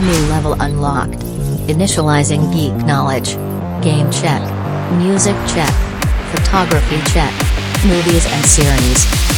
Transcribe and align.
New 0.00 0.26
level 0.28 0.52
unlocked. 0.60 1.18
Initializing 1.66 2.52
geek 2.52 2.72
knowledge. 2.86 3.34
Game 3.82 4.08
check. 4.12 4.40
Music 4.92 5.34
check. 5.48 5.74
Photography 6.30 7.00
check. 7.10 7.32
Movies 7.84 8.24
and 8.26 8.46
series. 8.46 9.37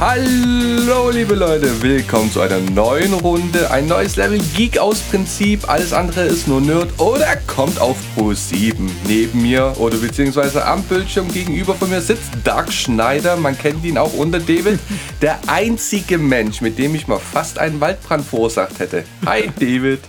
Hallo 0.00 1.10
liebe 1.10 1.34
Leute, 1.34 1.82
willkommen 1.82 2.32
zu 2.32 2.40
einer 2.40 2.58
neuen 2.58 3.12
Runde. 3.12 3.70
Ein 3.70 3.86
neues 3.86 4.16
Level 4.16 4.40
Geek 4.56 4.78
aus 4.78 5.00
Prinzip. 5.00 5.68
Alles 5.68 5.92
andere 5.92 6.22
ist 6.22 6.48
nur 6.48 6.62
Nerd 6.62 6.98
oder 6.98 7.36
kommt 7.46 7.78
auf 7.78 7.98
Pro 8.14 8.32
7. 8.32 8.90
Neben 9.06 9.42
mir 9.42 9.74
oder 9.78 9.98
beziehungsweise 9.98 10.64
am 10.64 10.82
Bildschirm 10.84 11.30
gegenüber 11.30 11.74
von 11.74 11.90
mir 11.90 12.00
sitzt 12.00 12.30
Doug 12.44 12.72
Schneider. 12.72 13.36
Man 13.36 13.58
kennt 13.58 13.84
ihn 13.84 13.98
auch 13.98 14.14
unter 14.14 14.38
David. 14.38 14.78
Der 15.20 15.38
einzige 15.48 16.16
Mensch, 16.16 16.62
mit 16.62 16.78
dem 16.78 16.94
ich 16.94 17.06
mal 17.06 17.18
fast 17.18 17.58
einen 17.58 17.78
Waldbrand 17.78 18.24
verursacht 18.24 18.78
hätte. 18.78 19.04
Hi 19.26 19.50
David. 19.60 20.00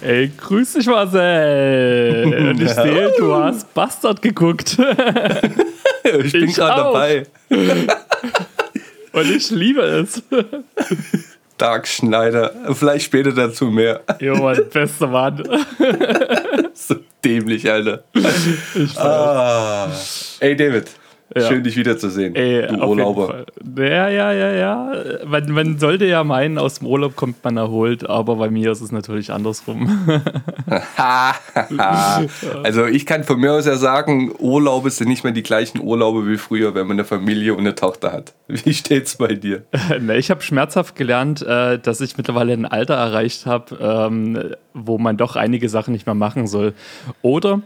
Ey, 0.00 0.32
grüß 0.36 0.72
dich 0.72 0.86
Marcel. 0.86 2.24
Und 2.50 2.60
ich 2.60 2.70
sehe, 2.70 3.14
du 3.16 3.32
hast 3.36 3.72
Bastard 3.72 4.20
geguckt. 4.20 4.76
ich 6.02 6.32
bin 6.32 6.52
gerade 6.52 6.82
dabei. 6.82 7.22
Und 9.12 9.30
ich 9.30 9.50
liebe 9.50 9.80
es. 9.82 10.22
Dark 11.58 11.88
Schneider. 11.88 12.52
Vielleicht 12.72 13.06
später 13.06 13.32
dazu 13.32 13.66
mehr. 13.66 14.00
Jo, 14.20 14.36
Mann, 14.36 14.60
bester 14.72 15.08
Mann. 15.08 15.42
so 16.72 16.96
dämlich, 17.24 17.68
Alter. 17.70 18.04
Ah. 18.96 19.90
Ey, 20.38 20.54
David. 20.56 20.86
Ja. 21.36 21.42
Schön, 21.42 21.62
dich 21.62 21.76
wiederzusehen. 21.76 22.34
Ey, 22.34 22.66
du 22.68 22.76
Urlauber. 22.76 23.44
Ja, 23.76 24.08
ja, 24.08 24.32
ja, 24.32 24.52
ja. 24.52 24.92
Man, 25.26 25.50
man, 25.52 25.78
sollte 25.78 26.06
ja 26.06 26.24
meinen, 26.24 26.56
aus 26.56 26.78
dem 26.78 26.86
Urlaub 26.86 27.16
kommt 27.16 27.44
man 27.44 27.58
erholt, 27.58 28.08
aber 28.08 28.36
bei 28.36 28.48
mir 28.48 28.72
ist 28.72 28.80
es 28.80 28.92
natürlich 28.92 29.30
andersrum. 29.30 30.08
also 32.62 32.86
ich 32.86 33.04
kann 33.04 33.24
von 33.24 33.38
mir 33.38 33.52
aus 33.52 33.66
ja 33.66 33.76
sagen, 33.76 34.32
Urlaube 34.38 34.88
sind 34.90 35.08
nicht 35.08 35.22
mehr 35.22 35.34
die 35.34 35.42
gleichen 35.42 35.80
Urlaube 35.80 36.26
wie 36.26 36.38
früher, 36.38 36.74
wenn 36.74 36.86
man 36.86 36.96
eine 36.96 37.04
Familie 37.04 37.52
und 37.52 37.60
eine 37.60 37.74
Tochter 37.74 38.10
hat. 38.10 38.32
Wie 38.46 38.72
steht's 38.72 39.16
bei 39.16 39.34
dir? 39.34 39.64
ich 40.16 40.30
habe 40.30 40.40
schmerzhaft 40.40 40.96
gelernt, 40.96 41.42
äh, 41.42 41.78
dass 41.78 42.00
ich 42.00 42.16
mittlerweile 42.16 42.54
ein 42.54 42.64
Alter 42.64 42.94
erreicht 42.94 43.44
habe, 43.44 43.76
ähm, 43.80 44.54
wo 44.72 44.96
man 44.96 45.18
doch 45.18 45.36
einige 45.36 45.68
Sachen 45.68 45.92
nicht 45.92 46.06
mehr 46.06 46.14
machen 46.14 46.46
soll. 46.46 46.72
Oder 47.20 47.60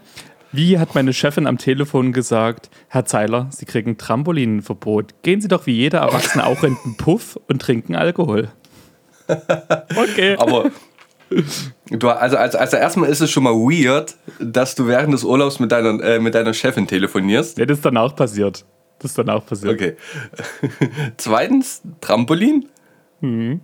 wie 0.53 0.79
hat 0.79 0.95
meine 0.95 1.13
Chefin 1.13 1.47
am 1.47 1.59
Telefon 1.59 2.13
gesagt, 2.13 2.71
Herr 2.89 3.05
Zeiler, 3.05 3.49
Sie 3.51 3.65
kriegen 3.65 3.99
Trampolinverbot. 3.99 5.23
Gehen 5.23 5.41
Sie 5.41 5.49
doch 5.49 5.67
wie 5.67 5.73
jeder 5.73 6.01
Erwachsene 6.01 6.47
auch 6.47 6.63
in 6.63 6.77
den 6.85 6.97
Puff 6.97 7.39
und 7.49 7.61
trinken 7.61 7.97
Alkohol. 7.97 8.49
Okay. 9.97 10.37
Aber 10.37 10.71
du, 11.89 12.09
also, 12.09 12.37
also, 12.37 12.59
also 12.59 12.77
erstmal 12.77 13.09
ist 13.09 13.21
es 13.21 13.31
schon 13.31 13.45
mal 13.45 13.55
weird, 13.55 14.17
dass 14.41 14.75
du 14.75 14.87
während 14.87 15.15
des 15.15 15.25
Urlaubs 15.25 15.59
mit 15.61 15.73
deiner, 15.73 16.03
äh, 16.03 16.19
mit 16.19 16.35
deiner 16.35 16.53
Chefin 16.53 16.87
telefonierst. 16.87 17.57
Ja, 17.57 17.65
das 17.65 17.79
ist 17.79 17.85
dann 17.85 17.97
auch 17.97 18.15
passiert. 18.15 18.67
Das 18.99 19.13
ist 19.13 19.19
dann 19.19 19.31
auch 19.31 19.47
passiert. 19.47 19.73
Okay. 19.73 19.97
Zweitens, 21.17 21.83
Trampolin. 22.01 22.69
Mhm. 23.21 23.61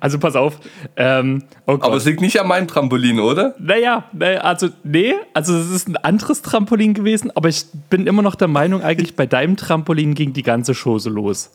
Also 0.00 0.18
pass 0.18 0.36
auf. 0.36 0.58
Ähm, 0.96 1.44
oh 1.66 1.78
Aber 1.80 1.96
es 1.96 2.04
liegt 2.04 2.20
nicht 2.20 2.40
an 2.40 2.48
meinem 2.48 2.68
Trampolin, 2.68 3.20
oder? 3.20 3.54
Naja, 3.58 4.04
also 4.40 4.68
nee, 4.84 5.14
also 5.34 5.56
es 5.56 5.70
ist 5.70 5.88
ein 5.88 5.96
anderes 5.96 6.42
Trampolin 6.42 6.94
gewesen, 6.94 7.30
aber 7.34 7.48
ich 7.48 7.64
bin 7.90 8.06
immer 8.06 8.22
noch 8.22 8.34
der 8.34 8.48
Meinung, 8.48 8.82
eigentlich 8.82 9.16
bei 9.16 9.26
deinem 9.26 9.56
Trampolin 9.56 10.14
ging 10.14 10.32
die 10.32 10.42
ganze 10.42 10.74
Chose 10.74 11.10
los. 11.10 11.50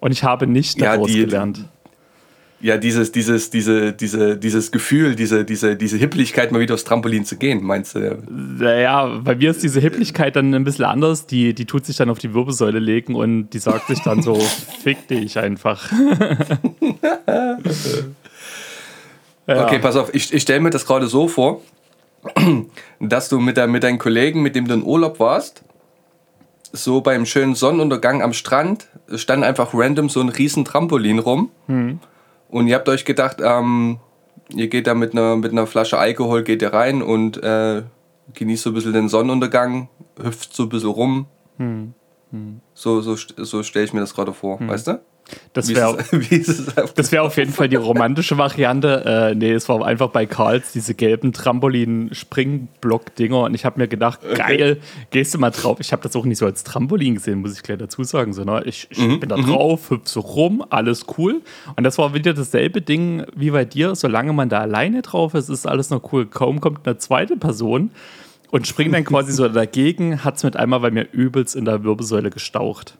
Und 0.00 0.12
ich 0.12 0.22
habe 0.22 0.46
nicht 0.46 0.80
daraus 0.80 1.08
ja, 1.08 1.14
die, 1.14 1.20
gelernt 1.24 1.64
ja, 2.60 2.76
dieses, 2.76 3.12
dieses, 3.12 3.50
diese, 3.50 3.92
diese, 3.92 4.36
dieses 4.36 4.72
Gefühl, 4.72 5.14
diese, 5.14 5.44
diese, 5.44 5.76
diese 5.76 5.96
Hippeligkeit, 5.96 6.50
mal 6.50 6.60
wieder 6.60 6.74
aufs 6.74 6.82
Trampolin 6.82 7.24
zu 7.24 7.36
gehen, 7.36 7.62
meinst 7.62 7.94
du? 7.94 8.18
Naja, 8.28 9.20
bei 9.22 9.36
mir 9.36 9.52
ist 9.52 9.62
diese 9.62 9.78
Hippeligkeit 9.80 10.34
dann 10.34 10.52
ein 10.52 10.64
bisschen 10.64 10.84
anders. 10.84 11.26
Die, 11.26 11.54
die 11.54 11.66
tut 11.66 11.86
sich 11.86 11.96
dann 11.96 12.10
auf 12.10 12.18
die 12.18 12.34
Wirbelsäule 12.34 12.80
legen 12.80 13.14
und 13.14 13.50
die 13.50 13.60
sagt 13.60 13.86
sich 13.86 14.00
dann 14.00 14.22
so, 14.22 14.34
fick 14.82 15.06
dich 15.06 15.38
einfach. 15.38 15.92
ja. 19.46 19.64
Okay, 19.64 19.78
pass 19.78 19.94
auf, 19.94 20.12
ich, 20.12 20.34
ich 20.34 20.42
stelle 20.42 20.58
mir 20.58 20.70
das 20.70 20.84
gerade 20.84 21.06
so 21.06 21.28
vor, 21.28 21.62
dass 23.00 23.28
du 23.28 23.38
mit, 23.38 23.56
der, 23.56 23.68
mit 23.68 23.84
deinen 23.84 23.98
Kollegen, 23.98 24.42
mit 24.42 24.56
dem 24.56 24.66
du 24.66 24.74
in 24.74 24.82
Urlaub 24.82 25.20
warst, 25.20 25.62
so 26.72 27.02
beim 27.02 27.24
schönen 27.24 27.54
Sonnenuntergang 27.54 28.20
am 28.20 28.32
Strand, 28.32 28.88
stand 29.14 29.44
einfach 29.44 29.70
random 29.74 30.08
so 30.08 30.20
ein 30.20 30.28
riesen 30.28 30.64
Trampolin 30.64 31.20
rum. 31.20 31.50
Hm 31.68 32.00
und 32.48 32.66
ihr 32.66 32.74
habt 32.74 32.88
euch 32.88 33.04
gedacht, 33.04 33.38
ähm, 33.40 33.98
ihr 34.50 34.68
geht 34.68 34.86
da 34.86 34.94
mit 34.94 35.12
einer, 35.12 35.36
mit 35.36 35.52
einer 35.52 35.66
Flasche 35.66 35.98
Alkohol, 35.98 36.42
geht 36.42 36.62
ihr 36.62 36.72
rein 36.72 37.02
und 37.02 37.42
äh, 37.42 37.82
genießt 38.34 38.64
so 38.64 38.70
ein 38.70 38.74
bisschen 38.74 38.92
den 38.92 39.08
Sonnenuntergang, 39.08 39.88
hüpft 40.20 40.54
so 40.54 40.64
ein 40.64 40.68
bisschen 40.68 40.90
rum. 40.90 41.26
Hm. 41.58 41.94
Hm. 42.30 42.60
So, 42.74 43.00
so, 43.00 43.16
so 43.16 43.62
stelle 43.62 43.84
ich 43.84 43.92
mir 43.92 44.00
das 44.00 44.14
gerade 44.14 44.32
vor, 44.32 44.60
hm. 44.60 44.68
weißt 44.68 44.88
du? 44.88 45.00
Das 45.52 45.68
wäre 45.74 45.98
wär 47.12 47.22
auf 47.22 47.36
jeden 47.36 47.52
Fall 47.52 47.68
die 47.68 47.76
romantische 47.76 48.38
Variante. 48.38 49.30
Äh, 49.30 49.34
nee, 49.34 49.52
es 49.52 49.68
war 49.68 49.84
einfach 49.84 50.08
bei 50.10 50.24
Karls 50.26 50.72
diese 50.72 50.94
gelben 50.94 51.32
Trampolin-Springblock-Dinger 51.32 53.42
und 53.42 53.54
ich 53.54 53.64
habe 53.64 53.80
mir 53.80 53.88
gedacht, 53.88 54.20
okay. 54.24 54.36
geil, 54.36 54.78
gehst 55.10 55.34
du 55.34 55.38
mal 55.38 55.50
drauf. 55.50 55.78
Ich 55.80 55.90
habe 55.92 56.02
das 56.02 56.14
auch 56.16 56.24
nicht 56.24 56.38
so 56.38 56.46
als 56.46 56.64
Trampolin 56.64 57.16
gesehen, 57.16 57.40
muss 57.40 57.54
ich 57.54 57.62
gleich 57.62 57.78
dazu 57.78 58.02
sagen, 58.04 58.32
sondern 58.32 58.66
ich, 58.66 58.88
ich 58.90 58.98
mhm. 58.98 59.20
bin 59.20 59.28
da 59.28 59.36
mhm. 59.36 59.46
drauf, 59.46 59.90
hüpf 59.90 60.08
so 60.08 60.20
rum, 60.20 60.64
alles 60.70 61.06
cool. 61.18 61.42
Und 61.76 61.84
das 61.84 61.98
war 61.98 62.14
wieder 62.14 62.34
dasselbe 62.34 62.80
Ding 62.80 63.24
wie 63.34 63.50
bei 63.50 63.64
dir. 63.64 63.94
Solange 63.94 64.32
man 64.32 64.48
da 64.48 64.60
alleine 64.60 65.02
drauf 65.02 65.34
ist, 65.34 65.48
ist 65.48 65.66
alles 65.66 65.90
noch 65.90 66.12
cool. 66.12 66.26
Kaum 66.26 66.60
kommt 66.60 66.86
eine 66.86 66.98
zweite 66.98 67.36
Person 67.36 67.90
und 68.50 68.66
springt 68.66 68.94
dann 68.94 69.04
quasi 69.04 69.32
so 69.32 69.48
dagegen, 69.48 70.24
hat 70.24 70.36
es 70.36 70.44
mit 70.44 70.56
einmal 70.56 70.80
bei 70.80 70.90
mir 70.90 71.06
übelst 71.12 71.56
in 71.56 71.64
der 71.64 71.84
Wirbelsäule 71.84 72.30
gestaucht. 72.30 72.96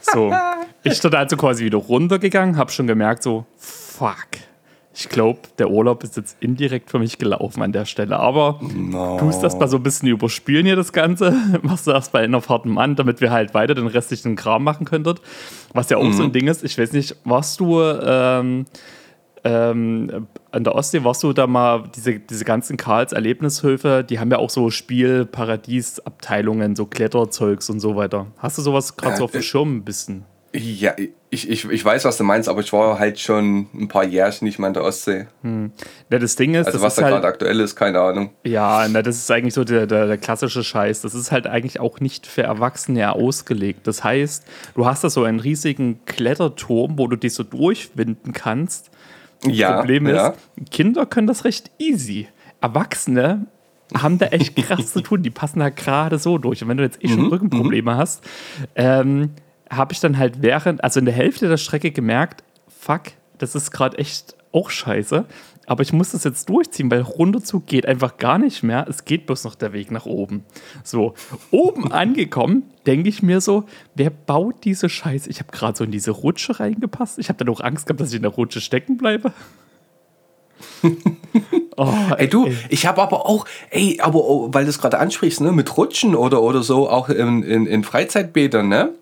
So, 0.00 0.34
ich 0.82 1.00
bin 1.00 1.14
also 1.14 1.36
quasi 1.36 1.64
wieder 1.64 1.78
runtergegangen, 1.78 2.56
habe 2.56 2.70
schon 2.70 2.86
gemerkt, 2.86 3.22
so, 3.22 3.46
fuck. 3.56 4.26
Ich 4.92 5.08
glaube, 5.08 5.40
der 5.58 5.70
Urlaub 5.70 6.02
ist 6.02 6.16
jetzt 6.16 6.36
indirekt 6.40 6.90
für 6.90 6.98
mich 6.98 7.16
gelaufen 7.16 7.62
an 7.62 7.72
der 7.72 7.84
Stelle. 7.84 8.18
Aber 8.18 8.58
no. 8.60 9.18
tust 9.18 9.42
das 9.42 9.56
mal 9.56 9.68
so 9.68 9.76
ein 9.76 9.82
bisschen 9.84 10.08
überspielen 10.08 10.66
hier 10.66 10.74
das 10.74 10.92
Ganze. 10.92 11.32
Machst 11.62 11.86
du 11.86 11.92
erst 11.92 12.12
bei 12.12 12.20
einer 12.20 12.42
Fahrt 12.42 12.66
Mann, 12.66 12.96
damit 12.96 13.20
wir 13.20 13.30
halt 13.30 13.54
weiter 13.54 13.74
den 13.74 13.86
restlichen 13.86 14.34
Kram 14.34 14.64
machen 14.64 14.84
könntet. 14.84 15.20
Was 15.72 15.90
ja 15.90 15.96
auch 15.96 16.02
mhm. 16.02 16.12
so 16.12 16.22
ein 16.24 16.28
mhm. 16.30 16.32
Ding 16.32 16.48
ist, 16.48 16.64
ich 16.64 16.76
weiß 16.76 16.92
nicht, 16.92 17.16
warst 17.24 17.60
du 17.60 17.80
ähm, 17.80 18.66
ähm, 19.44 20.26
an 20.52 20.64
der 20.64 20.74
Ostsee, 20.74 21.04
warst 21.04 21.22
du 21.22 21.32
da 21.32 21.46
mal, 21.46 21.84
diese, 21.94 22.18
diese 22.18 22.44
ganzen 22.44 22.76
Karls 22.76 23.12
Erlebnishöfe, 23.12 24.04
die 24.08 24.18
haben 24.18 24.30
ja 24.30 24.38
auch 24.38 24.50
so 24.50 24.70
Spielparadiesabteilungen, 24.70 26.76
so 26.76 26.86
Kletterzeugs 26.86 27.70
und 27.70 27.80
so 27.80 27.96
weiter. 27.96 28.26
Hast 28.38 28.58
du 28.58 28.62
sowas 28.62 28.96
gerade 28.96 29.16
so 29.16 29.24
auf 29.24 29.32
dem 29.32 29.42
Schirm 29.42 29.76
ein 29.76 29.84
bisschen? 29.84 30.24
Ja, 30.52 30.94
ich, 31.32 31.48
ich, 31.48 31.64
ich 31.64 31.84
weiß, 31.84 32.04
was 32.04 32.16
du 32.16 32.24
meinst, 32.24 32.48
aber 32.48 32.60
ich 32.60 32.72
war 32.72 32.98
halt 32.98 33.20
schon 33.20 33.68
ein 33.72 33.86
paar 33.86 34.02
Jährchen 34.02 34.46
nicht 34.46 34.58
mehr 34.58 34.66
an 34.66 34.74
der 34.74 34.82
Ostsee. 34.82 35.28
Hm. 35.42 35.70
Ja, 36.10 36.18
das 36.18 36.34
Ding 36.34 36.54
ist. 36.54 36.66
Also, 36.66 36.82
was 36.82 36.96
da 36.96 37.02
halt, 37.02 37.14
gerade 37.14 37.26
aktuell 37.28 37.60
ist, 37.60 37.76
keine 37.76 38.00
Ahnung. 38.00 38.30
Ja, 38.44 38.88
na, 38.88 39.00
das 39.00 39.16
ist 39.16 39.30
eigentlich 39.30 39.54
so 39.54 39.62
der, 39.62 39.86
der, 39.86 40.08
der, 40.08 40.18
klassische 40.18 40.64
Scheiß. 40.64 41.02
Das 41.02 41.14
ist 41.14 41.30
halt 41.30 41.46
eigentlich 41.46 41.78
auch 41.78 42.00
nicht 42.00 42.26
für 42.26 42.42
Erwachsene 42.42 43.12
ausgelegt. 43.12 43.86
Das 43.86 44.02
heißt, 44.02 44.44
du 44.74 44.86
hast 44.86 45.04
da 45.04 45.10
so 45.10 45.22
einen 45.22 45.38
riesigen 45.38 46.04
Kletterturm, 46.04 46.98
wo 46.98 47.06
du 47.06 47.14
dich 47.14 47.34
so 47.34 47.44
durchwinden 47.44 48.32
kannst. 48.32 48.90
Ja, 49.46 49.78
Problem 49.78 50.06
ist, 50.06 50.16
ja. 50.16 50.34
Kinder 50.70 51.06
können 51.06 51.26
das 51.26 51.44
recht 51.44 51.70
easy. 51.78 52.28
Erwachsene 52.60 53.46
haben 53.96 54.18
da 54.18 54.26
echt 54.26 54.54
krass 54.56 54.92
zu 54.92 55.00
tun. 55.00 55.22
Die 55.22 55.30
passen 55.30 55.60
da 55.60 55.70
gerade 55.70 56.18
so 56.18 56.38
durch. 56.38 56.62
Und 56.62 56.68
wenn 56.68 56.76
du 56.76 56.82
jetzt 56.82 57.02
eh 57.02 57.08
schon 57.08 57.22
mhm, 57.22 57.28
Rückenprobleme 57.28 57.94
mhm. 57.94 57.96
hast, 57.96 58.22
ähm, 58.74 59.30
habe 59.70 59.92
ich 59.92 60.00
dann 60.00 60.18
halt 60.18 60.42
während, 60.42 60.82
also 60.84 61.00
in 61.00 61.06
der 61.06 61.14
Hälfte 61.14 61.48
der 61.48 61.56
Strecke 61.56 61.90
gemerkt, 61.90 62.44
fuck, 62.68 63.12
das 63.38 63.54
ist 63.54 63.70
gerade 63.70 63.98
echt 63.98 64.36
auch 64.52 64.70
scheiße. 64.70 65.26
Aber 65.70 65.84
ich 65.84 65.92
muss 65.92 66.10
das 66.10 66.24
jetzt 66.24 66.48
durchziehen, 66.48 66.90
weil 66.90 67.00
runterzug 67.02 67.64
geht 67.64 67.86
einfach 67.86 68.16
gar 68.16 68.38
nicht 68.38 68.64
mehr. 68.64 68.86
Es 68.88 69.04
geht 69.04 69.26
bloß 69.26 69.44
noch 69.44 69.54
der 69.54 69.72
Weg 69.72 69.92
nach 69.92 70.04
oben. 70.04 70.44
So, 70.82 71.14
oben 71.52 71.92
angekommen, 71.92 72.64
denke 72.86 73.08
ich 73.08 73.22
mir 73.22 73.40
so, 73.40 73.62
wer 73.94 74.10
baut 74.10 74.64
diese 74.64 74.88
Scheiße? 74.88 75.30
Ich 75.30 75.38
habe 75.38 75.52
gerade 75.52 75.78
so 75.78 75.84
in 75.84 75.92
diese 75.92 76.10
Rutsche 76.10 76.58
reingepasst. 76.58 77.20
Ich 77.20 77.28
habe 77.28 77.38
dann 77.38 77.54
auch 77.54 77.60
Angst 77.60 77.86
gehabt, 77.86 78.00
dass 78.00 78.08
ich 78.08 78.16
in 78.16 78.22
der 78.22 78.32
Rutsche 78.32 78.60
stecken 78.60 78.96
bleibe. 78.96 79.32
oh, 81.76 81.94
ey, 82.18 82.28
du, 82.28 82.46
ey. 82.46 82.56
ich 82.68 82.86
habe 82.86 83.00
aber 83.00 83.26
auch, 83.26 83.44
ey, 83.70 84.00
aber 84.00 84.52
weil 84.52 84.64
du 84.64 84.70
es 84.70 84.80
gerade 84.80 84.98
ansprichst, 84.98 85.40
ne, 85.40 85.52
mit 85.52 85.76
Rutschen 85.76 86.16
oder, 86.16 86.42
oder 86.42 86.64
so, 86.64 86.90
auch 86.90 87.08
in, 87.10 87.44
in, 87.44 87.66
in 87.66 87.84
Freizeitbädern, 87.84 88.68
ne? 88.68 88.92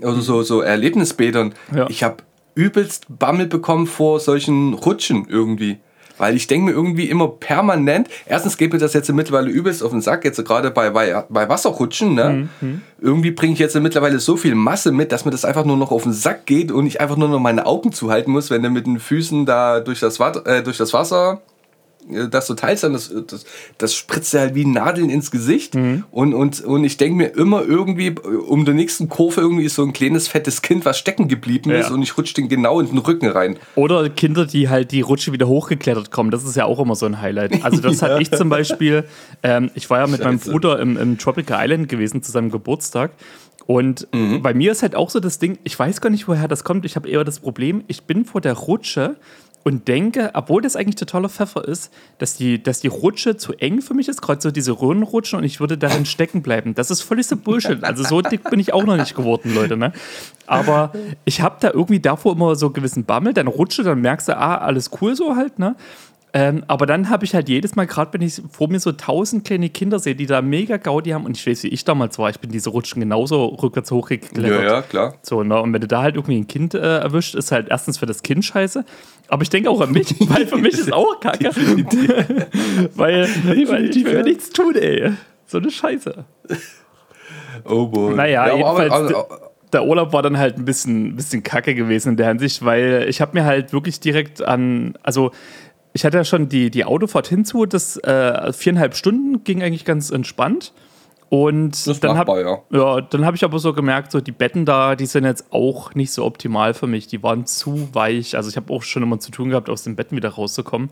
Oder 0.00 0.20
so, 0.20 0.42
so 0.42 0.60
Erlebnisbädern. 0.60 1.54
Ja. 1.74 1.90
Ich 1.90 2.04
habe 2.04 2.18
übelst 2.54 3.06
Bammel 3.08 3.46
bekommen 3.46 3.86
vor 3.86 4.20
solchen 4.20 4.74
Rutschen 4.74 5.26
irgendwie. 5.28 5.78
Weil 6.16 6.36
ich 6.36 6.46
denke 6.46 6.66
mir 6.66 6.72
irgendwie 6.72 7.10
immer 7.10 7.26
permanent, 7.26 8.08
erstens 8.26 8.56
geht 8.56 8.72
mir 8.72 8.78
das 8.78 8.92
jetzt 8.92 9.12
mittlerweile 9.12 9.50
übelst 9.50 9.82
auf 9.82 9.90
den 9.90 10.00
Sack, 10.00 10.24
jetzt 10.24 10.44
gerade 10.44 10.70
bei, 10.70 10.90
bei, 10.90 11.24
bei 11.28 11.48
Wasserrutschen, 11.48 12.14
ne? 12.14 12.48
Mhm. 12.60 12.82
Irgendwie 13.00 13.32
bringe 13.32 13.54
ich 13.54 13.58
jetzt 13.58 13.74
mittlerweile 13.74 14.20
so 14.20 14.36
viel 14.36 14.54
Masse 14.54 14.92
mit, 14.92 15.10
dass 15.10 15.24
mir 15.24 15.32
das 15.32 15.44
einfach 15.44 15.64
nur 15.64 15.76
noch 15.76 15.90
auf 15.90 16.04
den 16.04 16.12
Sack 16.12 16.46
geht 16.46 16.70
und 16.70 16.86
ich 16.86 17.00
einfach 17.00 17.16
nur 17.16 17.28
noch 17.28 17.40
meine 17.40 17.66
Augen 17.66 17.92
zuhalten 17.92 18.30
muss, 18.30 18.50
wenn 18.50 18.62
du 18.62 18.70
mit 18.70 18.86
den 18.86 19.00
Füßen 19.00 19.44
da 19.44 19.80
durch 19.80 19.98
das, 19.98 20.20
äh, 20.20 20.62
durch 20.62 20.78
das 20.78 20.92
Wasser 20.92 21.42
das 22.30 22.46
so 22.46 22.54
teilst, 22.54 22.84
dann 22.84 22.92
das, 22.92 23.12
das, 23.26 23.46
das 23.78 23.94
spritzt 23.94 24.34
ja 24.34 24.40
halt 24.40 24.54
wie 24.54 24.64
Nadeln 24.64 25.10
ins 25.10 25.30
Gesicht. 25.30 25.74
Mhm. 25.74 26.04
Und, 26.10 26.34
und, 26.34 26.60
und 26.62 26.84
ich 26.84 26.96
denke 26.96 27.16
mir 27.16 27.26
immer 27.28 27.62
irgendwie, 27.62 28.10
um 28.10 28.64
der 28.64 28.74
nächsten 28.74 29.08
Kurve 29.08 29.40
irgendwie 29.40 29.64
ist 29.64 29.74
so 29.74 29.82
ein 29.82 29.92
kleines, 29.92 30.28
fettes 30.28 30.62
Kind, 30.62 30.84
was 30.84 30.98
stecken 30.98 31.28
geblieben 31.28 31.70
ja. 31.70 31.78
ist 31.78 31.90
und 31.90 32.02
ich 32.02 32.16
rutsche 32.16 32.34
den 32.34 32.48
genau 32.48 32.80
in 32.80 32.88
den 32.88 32.98
Rücken 32.98 33.28
rein. 33.28 33.56
Oder 33.74 34.08
Kinder, 34.10 34.46
die 34.46 34.68
halt 34.68 34.92
die 34.92 35.00
Rutsche 35.00 35.32
wieder 35.32 35.48
hochgeklettert 35.48 36.10
kommen. 36.10 36.30
Das 36.30 36.44
ist 36.44 36.56
ja 36.56 36.64
auch 36.64 36.78
immer 36.78 36.94
so 36.94 37.06
ein 37.06 37.20
Highlight. 37.20 37.64
Also 37.64 37.80
das 37.80 38.00
ja. 38.00 38.08
hatte 38.08 38.22
ich 38.22 38.30
zum 38.30 38.48
Beispiel, 38.48 39.04
ähm, 39.42 39.70
ich 39.74 39.88
war 39.88 40.00
ja 40.00 40.06
mit 40.06 40.22
Scheiße. 40.22 40.28
meinem 40.28 40.38
Bruder 40.38 40.78
im, 40.80 40.96
im 40.96 41.18
Tropical 41.18 41.58
Island 41.62 41.88
gewesen 41.88 42.22
zu 42.22 42.32
seinem 42.32 42.50
Geburtstag. 42.50 43.12
Und 43.66 44.08
mhm. 44.12 44.42
bei 44.42 44.52
mir 44.52 44.72
ist 44.72 44.82
halt 44.82 44.94
auch 44.94 45.10
so 45.10 45.20
das 45.20 45.38
Ding, 45.38 45.58
ich 45.64 45.78
weiß 45.78 46.00
gar 46.00 46.10
nicht, 46.10 46.28
woher 46.28 46.48
das 46.48 46.64
kommt. 46.64 46.84
Ich 46.84 46.96
habe 46.96 47.08
eher 47.08 47.24
das 47.24 47.40
Problem, 47.40 47.82
ich 47.86 48.02
bin 48.02 48.24
vor 48.24 48.40
der 48.40 48.52
Rutsche 48.52 49.16
und 49.64 49.88
denke, 49.88 50.30
obwohl 50.34 50.62
das 50.62 50.76
eigentlich 50.76 50.96
totaler 50.96 51.30
Pfeffer 51.30 51.66
ist, 51.66 51.90
dass 52.18 52.36
die, 52.36 52.62
dass 52.62 52.80
die 52.80 52.88
Rutsche 52.88 53.36
zu 53.36 53.54
eng 53.54 53.80
für 53.80 53.94
mich 53.94 54.08
ist, 54.08 54.20
gerade 54.20 54.40
so 54.40 54.50
diese 54.50 54.72
Röhrenrutschen 54.72 55.38
und 55.38 55.44
ich 55.44 55.58
würde 55.58 55.78
darin 55.78 56.04
stecken 56.04 56.42
bleiben. 56.42 56.74
Das 56.74 56.90
ist 56.90 57.00
völlig 57.00 57.26
so 57.26 57.36
Bullshit. 57.36 57.82
Also 57.82 58.04
so 58.04 58.20
dick 58.20 58.44
bin 58.50 58.60
ich 58.60 58.74
auch 58.74 58.84
noch 58.84 58.96
nicht 58.96 59.16
geworden, 59.16 59.54
Leute. 59.54 59.76
Ne? 59.76 59.92
Aber 60.46 60.92
ich 61.24 61.40
habe 61.40 61.56
da 61.60 61.70
irgendwie 61.70 62.00
davor 62.00 62.34
immer 62.34 62.54
so 62.56 62.70
gewissen 62.70 63.04
Bammel, 63.04 63.32
dann 63.32 63.46
rutsche, 63.46 63.82
dann 63.82 64.02
merkst 64.02 64.28
du, 64.28 64.36
ah, 64.36 64.58
alles 64.58 64.90
cool 65.00 65.16
so 65.16 65.34
halt, 65.34 65.58
ne? 65.58 65.76
Ähm, 66.36 66.64
aber 66.66 66.86
dann 66.86 67.10
habe 67.10 67.24
ich 67.24 67.32
halt 67.32 67.48
jedes 67.48 67.76
Mal, 67.76 67.86
gerade 67.86 68.12
wenn 68.12 68.20
ich 68.20 68.42
vor 68.50 68.68
mir 68.68 68.80
so 68.80 68.90
tausend 68.90 69.44
kleine 69.44 69.70
Kinder 69.70 70.00
sehe, 70.00 70.16
die 70.16 70.26
da 70.26 70.42
mega 70.42 70.78
Gaudi 70.78 71.10
haben 71.10 71.26
und 71.26 71.36
ich 71.36 71.46
weiß, 71.46 71.62
wie 71.62 71.68
ich 71.68 71.84
damals 71.84 72.18
war, 72.18 72.28
ich 72.28 72.40
bin 72.40 72.50
diese 72.50 72.70
Rutschen 72.70 72.98
genauso 72.98 73.44
rückwärts 73.44 73.92
hochgeklettert. 73.92 74.62
Ja, 74.64 74.66
ja, 74.66 74.82
klar. 74.82 75.14
So, 75.22 75.44
ne? 75.44 75.62
Und 75.62 75.72
wenn 75.72 75.80
du 75.80 75.86
da 75.86 76.02
halt 76.02 76.16
irgendwie 76.16 76.36
ein 76.36 76.48
Kind 76.48 76.74
äh, 76.74 76.98
erwischt, 76.98 77.36
ist 77.36 77.52
halt 77.52 77.68
erstens 77.70 77.98
für 77.98 78.06
das 78.06 78.24
Kind 78.24 78.44
scheiße, 78.44 78.84
aber 79.28 79.42
ich 79.42 79.50
denke 79.50 79.70
auch 79.70 79.80
an 79.80 79.92
mich, 79.92 80.12
weil 80.28 80.48
für 80.48 80.58
mich 80.58 80.74
ist 80.74 80.92
auch 80.92 81.20
kacke. 81.20 81.50
weil, 82.96 83.28
weil 83.44 83.96
ich 83.96 84.04
will 84.04 84.22
nichts 84.24 84.50
tun, 84.50 84.74
ey. 84.74 85.12
So 85.46 85.58
eine 85.58 85.70
Scheiße. 85.70 86.24
Oh 87.64 87.86
boy. 87.86 88.12
Naja, 88.12 88.48
ja, 88.48 88.56
jedenfalls, 88.56 88.92
aber, 88.92 89.18
aber, 89.18 89.52
der 89.74 89.84
Urlaub 89.84 90.12
war 90.12 90.22
dann 90.22 90.38
halt 90.38 90.56
ein 90.56 90.64
bisschen, 90.64 91.16
bisschen 91.16 91.42
kacke 91.42 91.74
gewesen 91.74 92.10
in 92.10 92.16
der 92.16 92.28
Hinsicht, 92.28 92.64
weil 92.64 93.06
ich 93.08 93.20
habe 93.20 93.34
mir 93.34 93.44
halt 93.44 93.72
wirklich 93.72 94.00
direkt 94.00 94.42
an, 94.42 94.94
also 95.02 95.32
ich 95.94 96.04
hatte 96.04 96.18
ja 96.18 96.24
schon 96.24 96.48
die, 96.48 96.70
die 96.70 96.84
Autofahrt 96.84 97.28
hinzu, 97.28 97.66
das 97.66 97.96
äh, 97.98 98.52
viereinhalb 98.52 98.96
Stunden 98.96 99.44
ging 99.44 99.62
eigentlich 99.62 99.84
ganz 99.84 100.10
entspannt. 100.10 100.74
Und 101.30 101.86
das 101.86 102.00
dann 102.00 102.18
habe 102.18 102.40
ja. 102.42 102.62
ja, 102.70 103.00
dann 103.00 103.24
habe 103.24 103.36
ich 103.36 103.44
aber 103.44 103.58
so 103.58 103.72
gemerkt, 103.72 104.12
so 104.12 104.20
die 104.20 104.32
Betten 104.32 104.66
da, 104.66 104.94
die 104.94 105.06
sind 105.06 105.24
jetzt 105.24 105.46
auch 105.50 105.94
nicht 105.94 106.12
so 106.12 106.24
optimal 106.24 106.74
für 106.74 106.86
mich. 106.86 107.06
Die 107.06 107.22
waren 107.22 107.46
zu 107.46 107.88
weich. 107.92 108.36
Also 108.36 108.50
ich 108.50 108.56
habe 108.56 108.72
auch 108.72 108.82
schon 108.82 109.02
immer 109.02 109.18
zu 109.18 109.30
tun 109.30 109.50
gehabt, 109.50 109.70
aus 109.70 109.84
den 109.84 109.96
Betten 109.96 110.16
wieder 110.16 110.30
rauszukommen. 110.30 110.90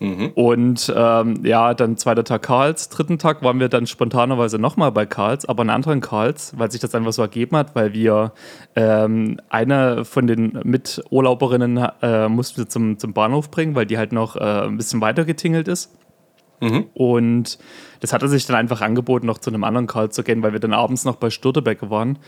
Mhm. 0.00 0.30
Und 0.34 0.92
ähm, 0.96 1.44
ja, 1.44 1.74
dann 1.74 1.96
zweiter 1.96 2.24
Tag 2.24 2.42
Karls. 2.42 2.88
Dritten 2.88 3.18
Tag 3.18 3.42
waren 3.42 3.58
wir 3.58 3.68
dann 3.68 3.86
spontanerweise 3.86 4.58
nochmal 4.58 4.92
bei 4.92 5.06
Karls, 5.06 5.48
aber 5.48 5.62
einen 5.62 5.70
anderen 5.70 6.00
Karls, 6.00 6.52
weil 6.56 6.70
sich 6.70 6.80
das 6.80 6.94
einfach 6.94 7.12
so 7.12 7.22
ergeben 7.22 7.56
hat, 7.56 7.74
weil 7.74 7.92
wir 7.92 8.32
ähm, 8.76 9.40
eine 9.48 10.04
von 10.04 10.26
den 10.26 10.58
Miturlauberinnen 10.62 11.78
äh, 12.00 12.28
mussten 12.28 12.58
wir 12.58 12.68
zum, 12.68 12.98
zum 12.98 13.12
Bahnhof 13.12 13.50
bringen, 13.50 13.74
weil 13.74 13.86
die 13.86 13.98
halt 13.98 14.12
noch 14.12 14.36
äh, 14.36 14.66
ein 14.66 14.76
bisschen 14.76 15.00
weiter 15.00 15.24
getingelt 15.24 15.66
ist. 15.66 15.96
Mhm. 16.60 16.86
Und 16.94 17.58
das 18.00 18.12
hatte 18.12 18.28
sich 18.28 18.46
dann 18.46 18.56
einfach 18.56 18.80
angeboten, 18.80 19.26
noch 19.26 19.38
zu 19.38 19.50
einem 19.50 19.64
anderen 19.64 19.86
Karl 19.86 20.10
zu 20.10 20.22
gehen, 20.22 20.42
weil 20.42 20.52
wir 20.52 20.60
dann 20.60 20.72
abends 20.74 21.04
noch 21.04 21.16
bei 21.16 21.30
Stürtebecke 21.30 21.90
waren. 21.90 22.18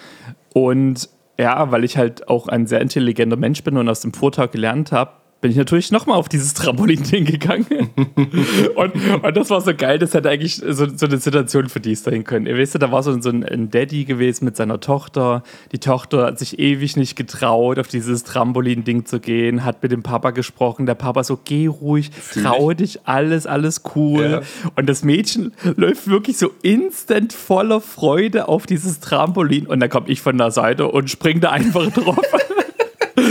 Und 0.52 1.08
ja, 1.38 1.70
weil 1.70 1.84
ich 1.84 1.96
halt 1.96 2.28
auch 2.28 2.48
ein 2.48 2.66
sehr 2.66 2.80
intelligenter 2.80 3.36
Mensch 3.36 3.64
bin 3.64 3.76
und 3.76 3.88
aus 3.88 4.00
dem 4.00 4.12
Vortag 4.12 4.50
gelernt 4.50 4.92
habe, 4.92 5.12
bin 5.40 5.50
ich 5.50 5.56
natürlich 5.56 5.90
nochmal 5.90 6.18
auf 6.18 6.28
dieses 6.28 6.52
Trampolin 6.52 7.02
gegangen. 7.24 7.90
und, 8.74 8.92
und 9.22 9.36
das 9.36 9.48
war 9.48 9.60
so 9.62 9.74
geil, 9.74 9.98
das 9.98 10.12
hätte 10.12 10.28
eigentlich 10.28 10.56
so, 10.56 10.86
so 10.94 11.06
eine 11.06 11.16
Situation 11.16 11.68
für 11.68 11.80
die 11.80 11.94
sein 11.94 12.24
können. 12.24 12.46
Ihr 12.46 12.56
wisst, 12.56 12.80
da 12.80 12.92
war 12.92 13.02
so, 13.02 13.18
so 13.20 13.30
ein, 13.30 13.44
ein, 13.44 13.70
Daddy 13.70 14.04
gewesen 14.04 14.44
mit 14.44 14.56
seiner 14.56 14.80
Tochter. 14.80 15.42
Die 15.72 15.78
Tochter 15.78 16.26
hat 16.26 16.38
sich 16.38 16.58
ewig 16.58 16.96
nicht 16.96 17.16
getraut, 17.16 17.78
auf 17.78 17.88
dieses 17.88 18.24
Trampolin-Ding 18.24 19.06
zu 19.06 19.18
gehen, 19.18 19.64
hat 19.64 19.82
mit 19.82 19.92
dem 19.92 20.02
Papa 20.02 20.32
gesprochen. 20.32 20.84
Der 20.84 20.94
Papa 20.94 21.24
so, 21.24 21.38
geh 21.42 21.66
ruhig, 21.68 22.10
trau 22.34 22.72
dich, 22.72 23.06
alles, 23.06 23.46
alles 23.46 23.82
cool. 23.94 24.42
Ja. 24.42 24.70
Und 24.76 24.88
das 24.88 25.04
Mädchen 25.04 25.54
läuft 25.76 26.08
wirklich 26.08 26.36
so 26.36 26.50
instant 26.62 27.32
voller 27.32 27.80
Freude 27.80 28.48
auf 28.48 28.66
dieses 28.66 29.00
Trampolin. 29.00 29.66
Und 29.66 29.80
dann 29.80 29.88
komme 29.88 30.08
ich 30.08 30.20
von 30.20 30.36
der 30.36 30.50
Seite 30.50 30.88
und 30.88 31.08
springe 31.08 31.40
da 31.40 31.50
einfach 31.50 31.90
drauf. 31.92 32.18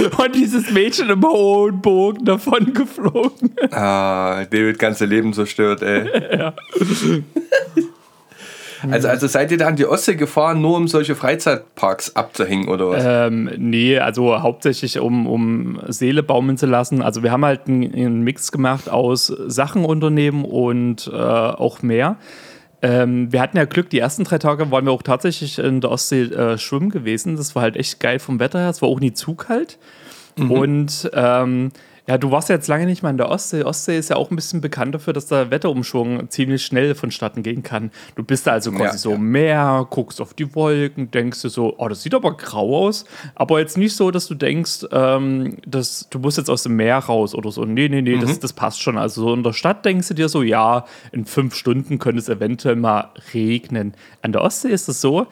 und 0.18 0.36
dieses 0.36 0.72
Mädchen 0.72 1.10
im 1.10 1.24
hohen 1.24 1.82
Bogen 1.82 2.26
davon 2.26 2.74
geflogen. 2.74 3.52
Ah, 3.72 4.46
David 4.50 4.80
ganze 4.80 5.06
Leben 5.06 5.34
zerstört, 5.34 5.82
ey. 5.82 6.10
Ja. 6.38 6.54
Also, 8.90 9.10
also 9.10 9.28
seid 9.28 9.52
ihr 9.52 9.58
da 9.58 9.68
an 9.68 9.76
die 9.76 9.86
Ostsee 9.86 10.16
gefahren, 10.16 10.62
nur 10.62 10.78
um 10.78 10.88
solche 10.88 11.16
Freizeitparks 11.16 12.16
abzuhängen 12.16 12.70
oder 12.70 12.90
was? 12.90 13.04
Ähm, 13.06 13.50
nee, 13.58 14.00
also 14.00 14.42
hauptsächlich 14.42 15.00
um, 15.00 15.28
um 15.28 15.82
Seele 15.88 16.24
baumeln 16.24 16.58
zu 16.58 16.66
lassen. 16.66 17.02
Also 17.02 17.22
wir 17.22 17.32
haben 17.32 17.44
halt 17.44 17.68
einen, 17.68 17.94
einen 17.94 18.22
Mix 18.22 18.54
gemacht 18.54 18.90
aus 18.90 19.28
Sachen 19.28 19.84
unternehmen 19.84 20.46
und 20.46 21.12
äh, 21.12 21.18
auch 21.18 21.82
mehr. 21.82 22.16
Ähm, 22.82 23.32
wir 23.32 23.42
hatten 23.42 23.58
ja 23.58 23.66
Glück, 23.66 23.90
die 23.90 24.00
ersten 24.00 24.24
drei 24.24 24.38
Tage 24.38 24.72
waren 24.72 24.86
wir 24.86 24.92
auch 24.92 25.04
tatsächlich 25.04 25.60
in 25.60 25.82
der 25.82 25.92
Ostsee 25.92 26.24
äh, 26.24 26.58
schwimmen 26.58 26.90
gewesen. 26.90 27.36
Das 27.36 27.56
war 27.56 27.64
halt 27.64 27.76
echt 27.76 28.00
geil 28.00 28.20
vom 28.20 28.40
Wetter 28.40 28.60
her. 28.60 28.70
Es 28.70 28.82
war 28.82 28.90
auch 28.90 29.00
nie 29.00 29.14
zu 29.14 29.36
kalt. 29.36 29.78
Mhm. 30.38 30.52
Und 30.52 31.12
ähm, 31.14 31.72
ja, 32.10 32.18
du 32.18 32.32
warst 32.32 32.50
ja 32.50 32.56
jetzt 32.56 32.68
lange 32.68 32.88
nicht 32.88 33.04
mal 33.04 33.12
in 33.12 33.18
der 33.18 33.30
Ostsee. 33.30 33.62
Ostsee 33.62 33.96
ist 33.96 34.10
ja 34.10 34.16
auch 34.16 34.32
ein 34.32 34.36
bisschen 34.36 34.62
bekannt 34.62 34.96
dafür, 34.96 35.14
dass 35.14 35.28
der 35.28 35.52
Wetterumschwung 35.52 36.28
ziemlich 36.32 36.66
schnell 36.66 36.96
vonstatten 36.96 37.44
gehen 37.44 37.62
kann. 37.62 37.92
Du 38.16 38.24
bist 38.24 38.48
da 38.48 38.54
also 38.54 38.72
quasi 38.72 38.84
ja, 38.84 38.98
so 38.98 39.12
ja. 39.12 39.18
Meer, 39.20 39.88
guckst 39.92 40.20
auf 40.20 40.34
die 40.34 40.56
Wolken, 40.56 41.12
denkst 41.12 41.44
du 41.44 41.50
so, 41.50 41.76
oh, 41.78 41.88
das 41.88 42.02
sieht 42.02 42.16
aber 42.16 42.36
grau 42.36 42.80
aus. 42.80 43.06
Aber 43.36 43.60
jetzt 43.60 43.78
nicht 43.78 43.96
so, 43.96 44.10
dass 44.10 44.26
du 44.26 44.34
denkst, 44.34 44.88
ähm, 44.92 45.58
dass 45.68 46.08
du 46.10 46.18
musst 46.18 46.40
jetzt 46.40 46.50
aus 46.50 46.64
dem 46.64 46.78
Meer 46.78 46.98
raus 46.98 47.36
oder 47.36 47.52
so. 47.52 47.64
Nee, 47.64 47.90
nee, 47.90 48.02
nee, 48.02 48.16
mhm. 48.16 48.22
das, 48.22 48.40
das 48.40 48.54
passt 48.54 48.82
schon. 48.82 48.98
Also 48.98 49.22
so 49.22 49.34
in 49.36 49.44
der 49.44 49.54
Stadt 49.54 49.86
denkst 49.86 50.08
du 50.08 50.16
dir 50.16 50.30
so, 50.30 50.42
ja, 50.42 50.86
in 51.12 51.26
fünf 51.26 51.54
Stunden 51.54 52.00
könnte 52.00 52.18
es 52.18 52.28
eventuell 52.28 52.76
mal 52.76 53.12
regnen. 53.36 53.94
An 54.24 54.32
der 54.32 54.42
Ostsee 54.42 54.70
ist 54.70 54.90
es 54.90 55.00
so, 55.00 55.28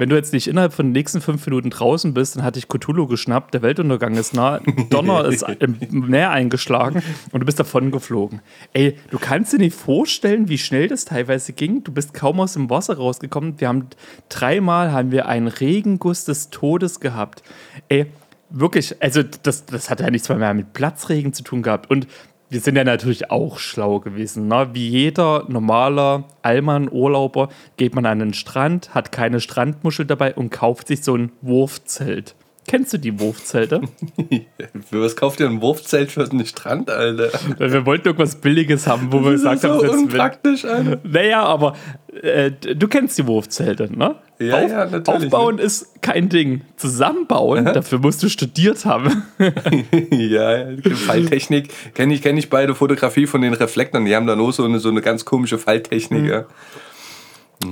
wenn 0.00 0.08
du 0.08 0.16
jetzt 0.16 0.32
nicht 0.32 0.48
innerhalb 0.48 0.72
von 0.72 0.86
den 0.86 0.92
nächsten 0.92 1.20
fünf 1.20 1.44
Minuten 1.44 1.68
draußen 1.68 2.14
bist, 2.14 2.34
dann 2.34 2.42
hat 2.42 2.56
dich 2.56 2.68
Cthulhu 2.68 3.06
geschnappt, 3.06 3.52
der 3.52 3.60
Weltuntergang 3.60 4.16
ist 4.16 4.32
nah, 4.32 4.58
Donner 4.88 5.24
ist 5.26 5.44
im 5.58 5.76
Meer 5.90 6.30
eingeschlagen 6.30 7.02
und 7.32 7.40
du 7.40 7.44
bist 7.44 7.60
davon 7.60 7.90
geflogen. 7.90 8.40
Ey, 8.72 8.96
du 9.10 9.18
kannst 9.18 9.52
dir 9.52 9.58
nicht 9.58 9.76
vorstellen, 9.76 10.48
wie 10.48 10.56
schnell 10.56 10.88
das 10.88 11.04
teilweise 11.04 11.52
ging. 11.52 11.84
Du 11.84 11.92
bist 11.92 12.14
kaum 12.14 12.40
aus 12.40 12.54
dem 12.54 12.70
Wasser 12.70 12.96
rausgekommen. 12.96 13.60
Wir 13.60 13.68
haben 13.68 13.88
dreimal 14.30 14.90
haben 14.90 15.12
wir 15.12 15.28
einen 15.28 15.48
Regenguss 15.48 16.24
des 16.24 16.48
Todes 16.48 17.00
gehabt. 17.00 17.42
Ey, 17.90 18.06
wirklich, 18.48 18.96
also 19.02 19.22
das, 19.22 19.66
das 19.66 19.90
hat 19.90 20.00
ja 20.00 20.10
nichts 20.10 20.30
mehr 20.30 20.54
mit 20.54 20.72
Platzregen 20.72 21.34
zu 21.34 21.42
tun 21.42 21.62
gehabt. 21.62 21.90
Und 21.90 22.06
wir 22.50 22.60
sind 22.60 22.76
ja 22.76 22.84
natürlich 22.84 23.30
auch 23.30 23.58
schlau 23.58 24.00
gewesen. 24.00 24.48
Ne? 24.48 24.70
Wie 24.72 24.88
jeder 24.88 25.44
normaler 25.48 26.24
Allmann-Urlauber 26.42 27.48
geht 27.76 27.94
man 27.94 28.04
an 28.06 28.18
den 28.18 28.34
Strand, 28.34 28.92
hat 28.92 29.12
keine 29.12 29.40
Strandmuschel 29.40 30.04
dabei 30.04 30.34
und 30.34 30.50
kauft 30.50 30.88
sich 30.88 31.04
so 31.04 31.16
ein 31.16 31.30
Wurfzelt. 31.40 32.34
Kennst 32.70 32.92
du 32.92 32.98
die 32.98 33.18
Wurfzelte? 33.18 33.80
für 34.90 35.02
was 35.02 35.16
kauft 35.16 35.40
ihr 35.40 35.48
ein 35.48 35.60
Wurfzelt 35.60 36.12
für 36.12 36.22
einen 36.22 36.46
Strand, 36.46 36.88
Alter? 36.88 37.28
Wir 37.58 37.84
wollten 37.84 38.06
irgendwas 38.06 38.36
Billiges 38.36 38.86
haben, 38.86 39.10
wo 39.10 39.16
das 39.16 39.24
wir 39.24 39.32
gesagt 39.32 39.64
haben, 39.64 39.80
das 39.80 39.92
ist 39.92 40.02
unpraktisch, 40.02 40.64
Alter. 40.64 41.00
Naja, 41.02 41.42
aber 41.42 41.74
äh, 42.22 42.52
du 42.52 42.86
kennst 42.86 43.18
die 43.18 43.26
Wurfzelte, 43.26 43.90
ne? 43.92 44.14
Ja, 44.38 44.54
Auf, 44.54 44.70
ja, 44.70 44.84
natürlich. 44.86 45.24
Aufbauen 45.24 45.56
ne? 45.56 45.62
ist 45.62 46.00
kein 46.00 46.28
Ding. 46.28 46.60
Zusammenbauen, 46.76 47.66
Aha. 47.66 47.72
dafür 47.72 47.98
musst 47.98 48.22
du 48.22 48.28
studiert 48.28 48.84
haben. 48.84 49.24
ja, 50.12 50.66
Falltechnik 50.94 51.94
kenne 51.94 52.14
ich, 52.14 52.22
kenn 52.22 52.36
ich 52.36 52.50
bei 52.50 52.66
der 52.66 52.76
Fotografie 52.76 53.26
von 53.26 53.42
den 53.42 53.52
Reflektoren. 53.52 54.04
Die 54.04 54.14
haben 54.14 54.28
dann 54.28 54.38
auch 54.38 54.52
so 54.52 54.64
eine, 54.64 54.78
so 54.78 54.90
eine 54.90 55.00
ganz 55.00 55.24
komische 55.24 55.58
Falltechnik. 55.58 56.22
Mhm. 56.22 56.28
Ja. 56.28 56.44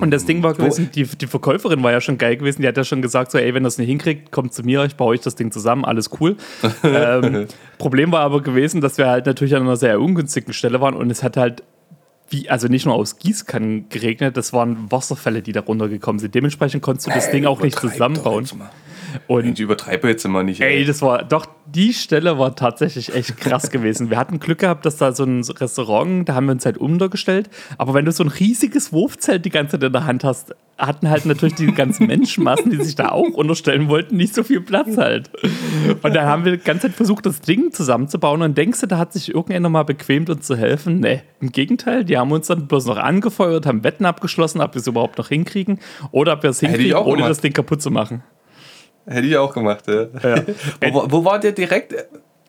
Und 0.01 0.11
das 0.11 0.27
Ding 0.27 0.43
war 0.43 0.53
gewesen, 0.53 0.91
die, 0.95 1.05
die 1.05 1.27
Verkäuferin 1.27 1.83
war 1.83 1.93
ja 1.93 2.01
schon 2.01 2.19
geil 2.19 2.37
gewesen. 2.37 2.61
Die 2.61 2.69
hat 2.69 2.77
ja 2.77 2.85
schon 2.85 3.01
gesagt, 3.01 3.31
so, 3.31 3.39
ey, 3.39 3.55
wenn 3.55 3.65
das 3.65 3.79
nicht 3.79 3.89
hinkriegt, 3.89 4.31
kommt 4.31 4.53
zu 4.53 4.63
mir, 4.63 4.85
ich 4.85 4.97
baue 4.97 5.09
euch 5.09 5.21
das 5.21 5.35
Ding 5.35 5.51
zusammen, 5.51 5.85
alles 5.85 6.11
cool. 6.21 6.37
ähm, 6.85 7.47
Problem 7.79 8.13
war 8.13 8.21
aber 8.21 8.43
gewesen, 8.43 8.81
dass 8.81 8.99
wir 8.99 9.09
halt 9.09 9.27
natürlich 9.27 9.57
an 9.57 9.63
einer 9.63 9.77
sehr 9.77 10.01
ungünstigen 10.01 10.53
Stelle 10.53 10.81
waren 10.81 10.95
und 10.95 11.11
es 11.11 11.23
hat 11.23 11.37
halt 11.37 11.63
wie, 12.31 12.51
also 12.51 12.69
nicht 12.69 12.85
nur 12.85 12.95
aus 12.95 13.19
Gießkannen 13.19 13.89
geregnet, 13.89 14.37
das 14.37 14.53
waren 14.53 14.91
Wasserfälle, 14.91 15.41
die 15.41 15.53
da 15.53 15.61
runtergekommen 15.61 16.19
sind. 16.19 16.35
Dementsprechend 16.35 16.83
konntest 16.83 17.07
du 17.07 17.11
das 17.11 17.31
Ding 17.31 17.47
auch 17.47 17.63
nicht 17.63 17.79
zusammenbauen. 17.79 18.47
Und 19.27 19.47
Ich 19.47 19.61
übertreibe 19.61 20.09
jetzt 20.09 20.25
immer 20.25 20.43
nicht. 20.43 20.61
Ey, 20.61 20.85
das 20.85 21.03
war 21.03 21.25
doch, 21.25 21.47
die 21.67 21.93
Stelle 21.93 22.39
war 22.39 22.57
tatsächlich 22.57 23.15
echt 23.15 23.37
krass 23.37 23.71
gewesen. 23.73 24.11
Wir 24.11 24.19
hatten 24.19 24.41
Glück 24.41 24.59
gehabt, 24.59 24.87
dass 24.87 24.97
da 24.97 25.13
so 25.13 25.25
ein 25.25 25.43
Restaurant, 25.43 26.29
da 26.29 26.35
haben 26.35 26.47
wir 26.47 26.53
uns 26.53 26.65
halt 26.65 26.79
untergestellt. 26.79 27.51
Aber 27.77 27.95
wenn 27.95 28.05
du 28.05 28.13
so 28.13 28.25
ein 28.25 28.29
riesiges 28.29 28.93
Wurfzelt 28.93 29.45
die 29.45 29.51
ganze 29.51 29.73
Zeit 29.73 29.87
in 29.87 29.93
der 29.93 30.05
Hand 30.05 30.25
hast, 30.25 30.55
hatten 30.79 31.11
halt 31.11 31.27
natürlich 31.27 31.57
die 31.57 31.73
ganzen 31.73 32.07
Menschenmassen, 32.07 32.71
die 32.71 32.83
sich 32.83 32.95
da 32.95 33.09
auch 33.09 33.31
unterstellen 33.31 33.89
wollten, 33.89 34.17
nicht 34.17 34.35
so 34.35 34.45
viel 34.45 34.61
Platz 34.61 34.97
halt. 34.97 35.31
Und 36.03 36.15
dann 36.15 36.27
haben 36.27 36.45
wir 36.45 36.53
die 36.53 36.63
ganze 36.63 36.87
Zeit 36.87 36.95
versucht, 36.95 37.27
das 37.27 37.41
Ding 37.41 37.73
zusammenzubauen. 37.73 38.43
Und 38.43 38.57
denkst 38.57 38.81
du, 38.81 38.87
da 38.87 38.99
hat 38.99 39.13
sich 39.13 39.35
irgendeiner 39.35 39.69
mal 39.69 39.83
bequemt, 39.83 40.31
uns 40.31 40.47
zu 40.47 40.57
helfen? 40.57 41.01
Nee, 41.01 41.23
im 41.41 41.51
Gegenteil, 41.51 42.05
die 42.05 42.17
haben 42.17 42.31
uns 42.31 42.47
dann 42.47 42.69
bloß 42.69 42.87
noch 42.87 42.97
angefeuert, 42.97 43.67
haben 43.67 43.83
Wetten 43.83 44.07
abgeschlossen, 44.07 44.61
ob 44.61 44.75
wir 44.75 44.81
es 44.81 44.87
überhaupt 44.87 45.19
noch 45.19 45.29
hinkriegen 45.29 45.81
oder 46.13 46.35
ob 46.35 46.45
wir 46.45 46.51
es 46.51 46.61
hinkriegen, 46.61 46.97
ohne 46.97 47.27
das 47.27 47.41
Ding 47.41 47.53
kaputt 47.53 47.83
zu 47.83 47.91
machen. 47.91 48.23
Hätte 49.09 49.27
ich 49.27 49.37
auch 49.37 49.55
gemacht, 49.55 49.85
ja. 49.87 50.07
Ja. 50.23 50.43
wo, 50.93 51.07
wo 51.09 51.25
war 51.25 51.39
der 51.39 51.53
direkt? 51.53 51.93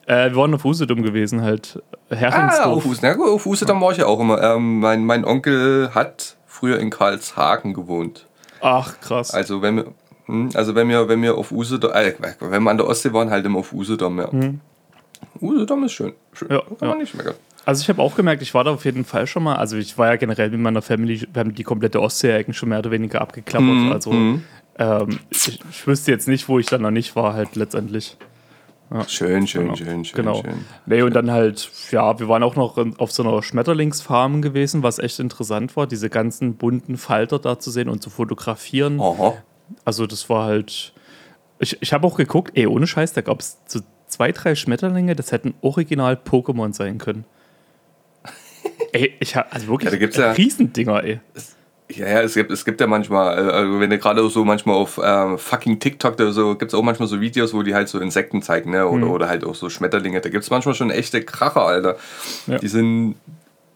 Äh, 0.06 0.30
wir 0.30 0.36
waren 0.36 0.54
auf 0.54 0.64
Usedom 0.64 1.02
gewesen, 1.02 1.42
halt. 1.42 1.82
Ah, 2.10 2.14
Heringsdorf. 2.16 2.76
auf 2.76 2.86
Usedom. 2.86 3.22
Auf 3.22 3.46
Usedom 3.46 3.80
war 3.80 3.92
ich 3.92 3.98
ja 3.98 4.06
auch 4.06 4.20
immer. 4.20 4.42
Ähm, 4.42 4.80
mein, 4.80 5.04
mein 5.04 5.24
Onkel 5.24 5.90
hat 5.94 6.36
früher 6.46 6.78
in 6.78 6.90
Karlshagen 6.90 7.74
gewohnt. 7.74 8.26
Ach, 8.60 9.00
krass. 9.00 9.32
Also 9.32 9.62
wenn 9.62 9.76
wir, 9.76 9.86
hm, 10.26 10.50
also 10.54 10.74
wenn 10.74 10.88
wir, 10.88 11.08
wenn 11.08 11.22
wir 11.22 11.36
auf 11.36 11.52
Usedom, 11.52 11.92
äh, 11.92 12.14
wenn 12.40 12.62
wir 12.62 12.70
an 12.70 12.76
der 12.76 12.86
Ostsee 12.86 13.12
waren, 13.12 13.30
halt 13.30 13.46
immer 13.46 13.60
auf 13.60 13.72
Usedom, 13.72 14.18
ja. 14.18 14.28
Usedom 15.40 15.84
ist 15.84 15.92
schön. 15.92 16.12
schön. 16.32 16.48
Ja, 16.50 16.60
Kann 16.60 16.76
man 16.80 16.90
ja. 16.90 16.96
nicht 16.96 17.14
meckern. 17.14 17.34
Also 17.66 17.82
ich 17.82 17.88
habe 17.88 18.00
auch 18.02 18.16
gemerkt, 18.16 18.42
ich 18.42 18.54
war 18.54 18.64
da 18.64 18.72
auf 18.72 18.84
jeden 18.84 19.04
Fall 19.04 19.26
schon 19.26 19.42
mal. 19.42 19.56
Also 19.56 19.76
ich 19.76 19.96
war 19.98 20.08
ja 20.08 20.16
generell 20.16 20.50
mit 20.50 20.60
meiner 20.60 20.82
Family, 20.82 21.26
wir 21.32 21.40
haben 21.40 21.54
die 21.54 21.62
komplette 21.62 22.00
Ostsee 22.00 22.32
eigentlich 22.32 22.56
schon 22.56 22.70
mehr 22.70 22.78
oder 22.78 22.90
weniger 22.90 23.20
abgeklappert. 23.20 23.68
Mhm, 23.68 23.92
also 23.92 24.10
ähm, 24.80 25.20
ich, 25.30 25.60
ich 25.70 25.86
wüsste 25.86 26.10
jetzt 26.10 26.26
nicht, 26.26 26.48
wo 26.48 26.58
ich 26.58 26.66
dann 26.66 26.82
noch 26.82 26.90
nicht 26.90 27.14
war, 27.14 27.34
halt 27.34 27.54
letztendlich. 27.54 28.16
Schön, 29.06 29.46
schön, 29.46 29.76
schön, 29.76 30.04
schön. 30.04 30.16
genau. 30.16 30.42
schön. 30.42 30.64
Nee, 30.86 31.02
und 31.02 31.14
dann 31.14 31.30
halt, 31.30 31.70
ja, 31.92 32.18
wir 32.18 32.28
waren 32.28 32.42
auch 32.42 32.56
noch 32.56 32.76
auf 32.98 33.12
so 33.12 33.22
einer 33.22 33.40
Schmetterlingsfarm 33.40 34.42
gewesen, 34.42 34.82
was 34.82 34.98
echt 34.98 35.20
interessant 35.20 35.76
war, 35.76 35.86
diese 35.86 36.10
ganzen 36.10 36.56
bunten 36.56 36.96
Falter 36.96 37.38
da 37.38 37.60
zu 37.60 37.70
sehen 37.70 37.88
und 37.88 38.02
zu 38.02 38.10
fotografieren. 38.10 39.00
Aha. 39.00 39.34
Also 39.84 40.08
das 40.08 40.28
war 40.28 40.46
halt. 40.46 40.92
Ich, 41.60 41.80
ich 41.80 41.92
habe 41.92 42.04
auch 42.04 42.16
geguckt, 42.16 42.52
ey, 42.56 42.66
ohne 42.66 42.88
Scheiß, 42.88 43.12
da 43.12 43.20
gab 43.20 43.38
es 43.38 43.58
so 43.66 43.78
zwei, 44.08 44.32
drei 44.32 44.56
Schmetterlinge, 44.56 45.14
das 45.14 45.30
hätten 45.30 45.54
original 45.60 46.14
Pokémon 46.14 46.72
sein 46.72 46.98
können. 46.98 47.24
ey, 48.92 49.14
ich 49.20 49.36
habe 49.36 49.52
also 49.52 49.68
wirklich 49.68 49.84
Ja, 49.84 49.90
da 49.92 49.96
gibt's 49.98 50.16
ja- 50.16 50.32
Riesendinger, 50.32 51.04
ey. 51.04 51.20
Ja, 51.96 52.06
ja, 52.06 52.20
es 52.22 52.34
gibt, 52.34 52.50
es 52.50 52.64
gibt 52.64 52.80
ja 52.80 52.86
manchmal, 52.86 53.36
äh, 53.36 53.50
also 53.50 53.80
wenn 53.80 53.90
du 53.90 53.98
gerade 53.98 54.28
so 54.28 54.44
manchmal 54.44 54.76
auf 54.76 55.00
ähm, 55.02 55.38
fucking 55.38 55.80
TikTok 55.80 56.14
oder 56.14 56.32
so, 56.32 56.54
gibt 56.54 56.72
es 56.72 56.78
auch 56.78 56.82
manchmal 56.82 57.08
so 57.08 57.20
Videos, 57.20 57.52
wo 57.52 57.62
die 57.62 57.74
halt 57.74 57.88
so 57.88 57.98
Insekten 57.98 58.42
zeigen, 58.42 58.70
ne? 58.70 58.86
Oder, 58.86 59.08
oder 59.08 59.28
halt 59.28 59.44
auch 59.44 59.54
so 59.54 59.68
Schmetterlinge. 59.68 60.20
Da 60.20 60.28
gibt 60.28 60.44
es 60.44 60.50
manchmal 60.50 60.74
schon 60.74 60.90
echte 60.90 61.22
Kracher, 61.22 61.62
Alter. 61.62 61.96
Ja. 62.46 62.58
Die 62.58 62.68
sind, 62.68 63.16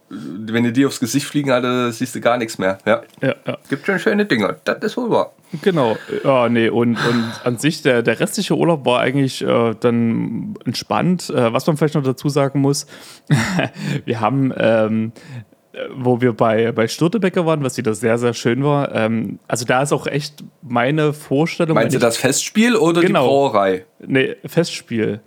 wenn 0.09 0.64
die 0.64 0.73
dir 0.73 0.87
aufs 0.87 1.00
Gesicht 1.00 1.26
fliegen, 1.26 1.50
Alter, 1.50 1.90
siehst 1.90 2.14
du 2.14 2.21
gar 2.21 2.38
nichts 2.38 2.59
mehr. 2.59 2.78
Ja. 2.85 3.02
Ja, 3.21 3.35
ja. 3.47 3.59
Gibt 3.68 3.87
schon 3.87 3.99
schöne 3.99 4.26
Dinger. 4.26 4.56
Das 4.64 4.78
ist 4.83 4.97
wohl 4.97 5.11
wahr. 5.11 5.33
Genau. 5.62 5.97
Ja, 6.23 6.49
nee, 6.49 6.68
und, 6.68 6.97
und 6.97 7.33
an 7.44 7.59
sich, 7.59 7.83
der, 7.83 8.02
der 8.02 8.21
restliche 8.21 8.56
Urlaub 8.56 8.85
war 8.85 9.00
eigentlich 9.00 9.42
äh, 9.42 9.75
dann 9.78 10.54
entspannt. 10.64 11.30
Äh, 11.30 11.52
was 11.52 11.66
man 11.66 11.76
vielleicht 11.76 11.94
noch 11.94 12.02
dazu 12.02 12.28
sagen 12.28 12.61
muss, 12.61 12.87
wir 14.04 14.21
haben, 14.21 14.52
ähm, 14.56 15.12
äh, 15.16 15.53
wo 15.97 16.21
wir 16.21 16.33
bei, 16.33 16.73
bei 16.73 16.88
Stürtebecker 16.88 17.47
waren, 17.47 17.62
was 17.64 17.76
wieder 17.76 17.95
sehr, 17.95 18.19
sehr 18.19 18.35
schön 18.35 18.64
war, 18.64 18.95
ähm, 18.95 19.38
also 19.49 19.64
da 19.64 19.83
ist 19.83 19.93
auch 19.93 20.07
echt 20.07 20.45
meine 20.62 21.12
Vorstellung. 21.12 21.75
Meinst 21.75 21.95
du 21.95 21.99
das 21.99 22.16
Festspiel 22.16 22.76
oder 22.76 23.00
Genau. 23.00 23.23
die 23.23 23.28
Brauerei? 23.28 23.85
Nee, 24.07 24.37
Festspiel. 24.47 25.21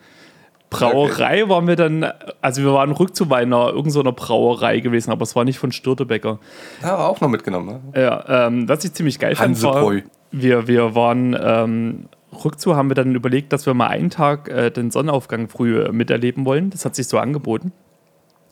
Brauerei 0.69 1.47
waren 1.47 1.65
wir 1.67 1.77
dann, 1.77 2.05
also 2.41 2.61
wir 2.61 2.73
waren 2.73 2.91
rückzu 2.91 3.25
bei 3.27 3.37
einer 3.37 3.69
irgendeiner 3.69 4.11
Brauerei 4.11 4.79
gewesen, 4.81 5.11
aber 5.11 5.23
es 5.23 5.35
war 5.35 5.45
nicht 5.45 5.59
von 5.59 5.71
Stürtebecker. 5.71 6.39
Ja, 6.81 6.97
auch 7.07 7.21
noch 7.21 7.29
mitgenommen. 7.29 7.81
Ne? 7.93 8.01
Ja, 8.01 8.47
ähm, 8.47 8.67
was 8.67 8.83
ich 8.83 8.93
ziemlich 8.93 9.17
geil 9.17 9.35
fand, 9.35 9.61
war, 9.63 9.93
wir, 10.31 10.67
wir 10.67 10.93
waren 10.93 11.37
ähm, 11.39 12.09
rückzu, 12.43 12.75
haben 12.75 12.89
wir 12.89 12.95
dann 12.95 13.15
überlegt, 13.15 13.53
dass 13.53 13.65
wir 13.65 13.73
mal 13.73 13.87
einen 13.87 14.09
Tag 14.09 14.49
äh, 14.49 14.69
den 14.69 14.91
Sonnenaufgang 14.91 15.47
früh 15.47 15.81
äh, 15.81 15.91
miterleben 15.93 16.45
wollen. 16.45 16.69
Das 16.69 16.83
hat 16.83 16.95
sich 16.95 17.07
so 17.07 17.17
angeboten. 17.17 17.71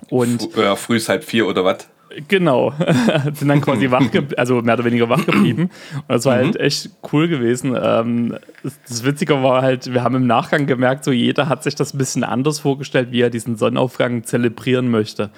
Und 0.09 0.55
Ja, 0.55 0.75
früh 0.75 0.97
ist 0.97 1.09
halb 1.09 1.23
vier 1.23 1.47
oder 1.47 1.65
was? 1.65 1.87
Genau. 2.27 2.73
Sind 3.33 3.49
dann 3.49 3.61
quasi 3.61 3.91
wach, 3.91 4.05
also 4.37 4.61
mehr 4.61 4.75
oder 4.75 4.85
weniger 4.85 5.09
wach 5.09 5.25
geblieben. 5.25 5.63
Und 5.93 6.03
das 6.07 6.25
war 6.25 6.35
halt 6.35 6.55
echt 6.57 6.89
cool 7.11 7.27
gewesen. 7.27 7.75
Ähm, 7.81 8.37
das, 8.63 8.79
das 8.87 9.03
Witzige 9.03 9.43
war 9.43 9.61
halt, 9.61 9.93
wir 9.93 10.03
haben 10.03 10.15
im 10.15 10.27
Nachgang 10.27 10.65
gemerkt, 10.65 11.03
so 11.03 11.11
jeder 11.11 11.49
hat 11.49 11.63
sich 11.63 11.75
das 11.75 11.93
ein 11.93 11.97
bisschen 11.97 12.23
anders 12.23 12.59
vorgestellt, 12.59 13.11
wie 13.11 13.21
er 13.21 13.29
diesen 13.29 13.57
Sonnenaufgang 13.57 14.23
zelebrieren 14.23 14.89
möchte. 14.89 15.29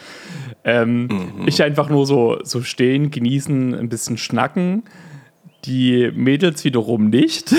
Ähm, 0.63 1.07
Ich 1.45 1.63
einfach 1.63 1.89
nur 1.89 2.05
so, 2.05 2.37
so 2.43 2.61
stehen, 2.61 3.09
genießen, 3.09 3.73
ein 3.73 3.89
bisschen 3.89 4.17
schnacken. 4.17 4.83
Die 5.65 6.11
Mädels 6.15 6.63
wiederum 6.63 7.09
nicht. 7.09 7.53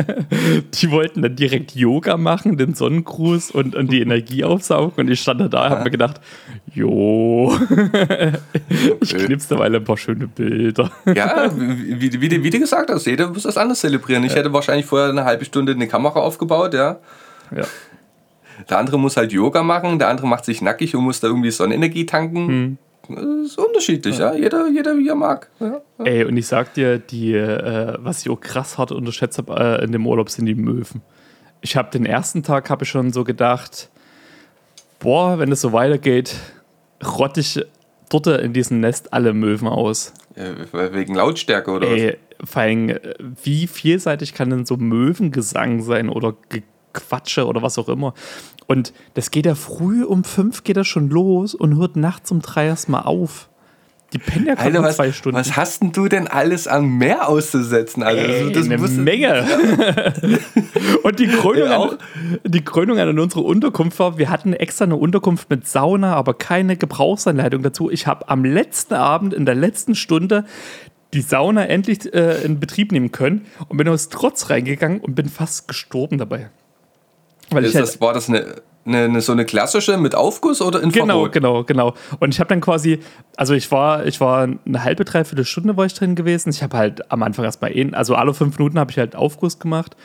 die 0.80 0.90
wollten 0.90 1.22
dann 1.22 1.36
direkt 1.36 1.74
Yoga 1.74 2.16
machen, 2.16 2.56
den 2.56 2.74
Sonnengruß 2.74 3.50
und, 3.50 3.74
und 3.74 3.90
die 3.92 4.00
Energie 4.00 4.44
aufsaugen. 4.44 4.92
Und 4.96 5.10
ich 5.10 5.20
stand 5.20 5.40
da 5.40 5.48
da 5.48 5.64
und 5.66 5.70
habe 5.70 5.84
mir 5.84 5.90
gedacht, 5.90 6.20
jo, 6.72 7.54
ich 9.00 9.14
knipste 9.14 9.56
mal 9.56 9.74
ein 9.74 9.84
paar 9.84 9.98
schöne 9.98 10.28
Bilder. 10.28 10.90
Ja, 11.14 11.50
wie, 11.54 12.20
wie, 12.20 12.42
wie, 12.42 12.50
du- 12.50 12.58
gesagt 12.58 12.90
hast, 12.90 13.06
jeder 13.06 13.28
muss 13.28 13.42
das 13.42 13.58
anders 13.58 13.80
zelebrieren. 13.80 14.24
Ich 14.24 14.34
hätte 14.34 14.52
wahrscheinlich 14.52 14.86
vorher 14.86 15.10
eine 15.10 15.24
halbe 15.24 15.44
Stunde 15.44 15.72
eine 15.72 15.88
Kamera 15.88 16.20
aufgebaut, 16.20 16.72
ja. 16.74 16.98
Ja. 17.54 17.64
Der 18.70 18.78
andere 18.78 18.98
muss 18.98 19.16
halt 19.18 19.32
Yoga 19.32 19.62
machen, 19.62 19.98
der 19.98 20.08
andere 20.08 20.26
macht 20.26 20.46
sich 20.46 20.62
nackig 20.62 20.94
und 20.96 21.04
muss 21.04 21.20
da 21.20 21.28
irgendwie 21.28 21.50
Sonnenenergie 21.50 22.06
tanken. 22.06 22.78
Das 22.78 22.85
ist 23.08 23.58
unterschiedlich, 23.58 24.18
ja. 24.18 24.34
Jeder, 24.34 24.68
jeder 24.68 24.96
wie 24.96 25.08
er 25.08 25.14
mag. 25.14 25.50
Ja. 25.60 25.80
Ey, 26.04 26.24
und 26.24 26.36
ich 26.36 26.46
sag 26.46 26.74
dir, 26.74 26.98
die, 26.98 27.34
äh, 27.34 27.94
was 27.98 28.22
ich 28.22 28.30
auch 28.30 28.40
krass 28.40 28.78
hart 28.78 28.92
unterschätzt 28.92 29.38
habe 29.38 29.80
äh, 29.80 29.84
in 29.84 29.92
dem 29.92 30.06
Urlaub, 30.06 30.30
sind 30.30 30.46
die 30.46 30.54
Möwen. 30.54 31.02
Ich 31.60 31.76
habe 31.76 31.90
den 31.90 32.06
ersten 32.06 32.42
Tag 32.42 32.70
habe 32.70 32.84
ich 32.84 32.90
schon 32.90 33.12
so 33.12 33.24
gedacht, 33.24 33.90
boah, 34.98 35.38
wenn 35.38 35.50
es 35.52 35.60
so 35.60 35.72
weitergeht, 35.72 36.36
rotte 37.04 37.40
ich 37.40 37.64
dort 38.08 38.26
in 38.26 38.52
diesem 38.52 38.80
Nest 38.80 39.12
alle 39.12 39.32
Möwen 39.32 39.68
aus. 39.68 40.12
Ja, 40.36 40.92
Wegen 40.92 41.14
Lautstärke 41.14 41.70
oder 41.70 41.90
was? 41.90 41.98
Ey, 41.98 42.18
vor 42.44 42.62
allem, 42.62 42.90
äh, 42.90 43.00
wie 43.42 43.66
vielseitig 43.66 44.34
kann 44.34 44.50
denn 44.50 44.66
so 44.66 44.76
Möwengesang 44.76 45.82
sein 45.82 46.08
oder 46.08 46.34
Gequatsche 46.48 47.46
oder 47.46 47.62
was 47.62 47.78
auch 47.78 47.88
immer. 47.88 48.14
Und 48.66 48.92
das 49.14 49.30
geht 49.30 49.46
ja 49.46 49.54
früh 49.54 50.04
um 50.04 50.24
fünf 50.24 50.64
geht 50.64 50.76
das 50.76 50.86
schon 50.88 51.08
los 51.08 51.54
und 51.54 51.76
hört 51.76 51.96
nachts 51.96 52.30
um 52.30 52.40
drei 52.42 52.66
erstmal 52.66 53.02
auf. 53.04 53.48
Die 54.12 54.18
pennen 54.18 54.46
ja 54.46 54.54
Alter, 54.54 54.82
was, 54.82 54.96
zwei 54.96 55.10
Stunden. 55.10 55.36
was 55.38 55.56
hast 55.56 55.82
denn 55.82 55.90
du 55.92 56.08
denn 56.08 56.28
alles 56.28 56.68
an 56.68 56.86
Meer 56.86 57.28
auszusetzen? 57.28 58.04
Also, 58.04 58.20
Ey, 58.22 58.52
das 58.52 58.66
eine 58.66 58.78
Menge. 58.78 59.44
und 61.02 61.18
die 61.18 61.26
Krönung, 61.26 61.68
Ja, 61.68 61.76
auch. 61.76 61.92
an, 61.92 61.98
die 62.44 62.64
Krönung 62.64 62.98
an 62.98 63.18
unserer 63.18 63.44
Unterkunft 63.44 63.98
war, 63.98 64.16
wir 64.16 64.30
hatten 64.30 64.52
extra 64.52 64.84
eine 64.84 64.96
Unterkunft 64.96 65.50
mit 65.50 65.66
Sauna, 65.66 66.14
aber 66.14 66.34
keine 66.34 66.76
Gebrauchsanleitung 66.76 67.62
dazu. 67.62 67.90
Ich 67.90 68.06
habe 68.06 68.28
am 68.28 68.44
letzten 68.44 68.94
Abend, 68.94 69.34
in 69.34 69.44
der 69.44 69.56
letzten 69.56 69.96
Stunde, 69.96 70.44
die 71.12 71.20
Sauna 71.20 71.66
endlich 71.66 72.12
äh, 72.14 72.42
in 72.42 72.60
Betrieb 72.60 72.92
nehmen 72.92 73.10
können 73.10 73.46
und 73.68 73.76
bin 73.76 73.88
aus 73.88 74.08
Trotz 74.08 74.50
reingegangen 74.50 75.00
und 75.00 75.16
bin 75.16 75.28
fast 75.28 75.66
gestorben 75.66 76.18
dabei. 76.18 76.50
Weil 77.50 77.64
Ist 77.64 77.70
ich 77.70 77.76
halt, 77.76 77.86
das, 77.88 78.00
war 78.00 78.12
das 78.12 78.28
eine, 78.28 78.44
eine, 78.84 78.98
eine, 79.04 79.20
so 79.20 79.32
eine 79.32 79.44
klassische 79.44 79.96
mit 79.98 80.14
Aufguss 80.14 80.60
oder 80.62 80.80
Genau, 80.80 81.02
Infrarot? 81.02 81.32
genau, 81.32 81.64
genau. 81.64 81.94
Und 82.20 82.34
ich 82.34 82.40
habe 82.40 82.48
dann 82.48 82.60
quasi, 82.60 83.00
also 83.36 83.54
ich 83.54 83.70
war, 83.70 84.04
ich 84.06 84.20
war 84.20 84.42
eine 84.42 84.84
halbe, 84.84 85.04
dreiviertel 85.04 85.44
Stunde 85.44 85.76
war 85.76 85.86
ich 85.86 85.94
drin 85.94 86.14
gewesen. 86.14 86.50
Ich 86.50 86.62
habe 86.62 86.76
halt 86.76 87.10
am 87.10 87.22
Anfang 87.22 87.44
erstmal, 87.44 87.76
eh- 87.76 87.92
also 87.92 88.14
alle 88.14 88.34
fünf 88.34 88.58
Minuten 88.58 88.78
habe 88.78 88.90
ich 88.90 88.98
halt 88.98 89.14
Aufguss 89.16 89.58
gemacht. 89.58 89.96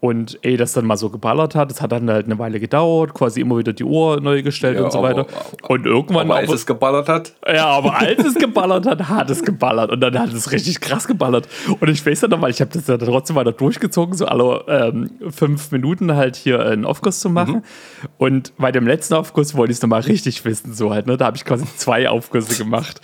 Und 0.00 0.38
ehe 0.44 0.56
das 0.56 0.74
dann 0.74 0.86
mal 0.86 0.96
so 0.96 1.10
geballert 1.10 1.56
hat, 1.56 1.72
das 1.72 1.82
hat 1.82 1.90
dann 1.90 2.08
halt 2.08 2.26
eine 2.26 2.38
Weile 2.38 2.60
gedauert, 2.60 3.14
quasi 3.14 3.40
immer 3.40 3.58
wieder 3.58 3.72
die 3.72 3.82
Uhr 3.82 4.20
neu 4.20 4.42
gestellt 4.44 4.78
Ja, 4.78 4.84
und 4.84 4.92
so 4.92 4.98
aber- 5.00 5.08
weiter. 5.08 5.26
und 5.68 5.86
irgendwann, 5.86 6.26
Aber 6.30 6.36
als 6.36 6.52
es 6.52 6.66
geballert 6.66 7.08
hat, 7.08 7.32
ja, 7.52 7.66
aber 7.66 7.96
als 7.98 8.24
es 8.24 8.34
geballert 8.36 8.86
hat, 8.86 9.08
hat 9.08 9.28
es 9.28 9.42
geballert. 9.42 9.90
Und 9.90 10.00
dann 10.00 10.16
hat 10.16 10.32
es 10.32 10.52
richtig 10.52 10.80
krass 10.80 11.08
geballert. 11.08 11.48
Und 11.80 11.88
ich 11.90 12.06
weiß 12.06 12.20
ja 12.20 12.28
noch, 12.28 12.40
weil 12.40 12.52
ich 12.52 12.60
habe 12.60 12.70
das 12.72 12.86
ja 12.86 12.96
dann 12.96 13.08
trotzdem 13.08 13.34
weiter 13.34 13.50
durchgezogen, 13.50 14.14
so 14.16 14.26
alle 14.26 14.62
ähm, 14.68 15.10
fünf 15.30 15.72
Minuten 15.72 16.14
halt 16.14 16.36
hier 16.36 16.64
einen 16.64 16.84
Aufguss 16.84 17.18
zu 17.18 17.28
machen. 17.28 17.64
Und 18.18 18.52
bei 18.56 18.70
dem 18.70 18.86
letzten 18.86 19.14
Aufguss 19.14 19.56
wollte 19.56 19.72
ich 19.72 19.78
es 19.78 19.82
nochmal 19.82 20.02
richtig 20.02 20.44
wissen, 20.44 20.74
so 20.74 20.92
halt. 20.92 21.08
Ne? 21.08 21.16
Da 21.16 21.24
habe 21.26 21.36
ich 21.36 21.44
quasi 21.44 21.64
zwei 21.76 22.08
Aufgüsse 22.08 22.56
gemacht. 22.56 23.00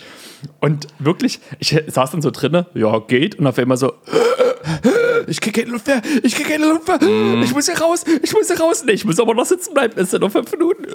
Und 0.61 0.87
wirklich, 0.99 1.39
ich 1.59 1.77
saß 1.87 2.11
dann 2.11 2.21
so 2.21 2.31
drinne, 2.31 2.67
ja, 2.73 2.99
geht. 2.99 3.37
Und 3.37 3.47
auf 3.47 3.57
einmal 3.57 3.75
so, 3.77 3.91
ich 5.27 5.41
krieg 5.41 5.55
keine 5.55 5.71
Luft 5.71 5.87
mehr, 5.87 6.01
ich 6.23 6.35
krieg 6.35 6.47
keine 6.47 6.65
Luft 6.67 6.87
mehr, 6.87 6.99
ich 7.43 7.53
muss 7.53 7.65
hier 7.65 7.79
raus, 7.79 8.03
ich 8.21 8.33
muss 8.33 8.47
hier 8.47 8.59
raus. 8.59 8.83
Nee, 8.85 8.93
ich 8.93 9.05
muss 9.05 9.19
aber 9.19 9.33
noch 9.33 9.45
sitzen 9.45 9.73
bleiben, 9.73 9.93
es 9.97 10.11
sind 10.11 10.21
noch 10.21 10.31
fünf 10.31 10.51
Minuten. 10.51 10.85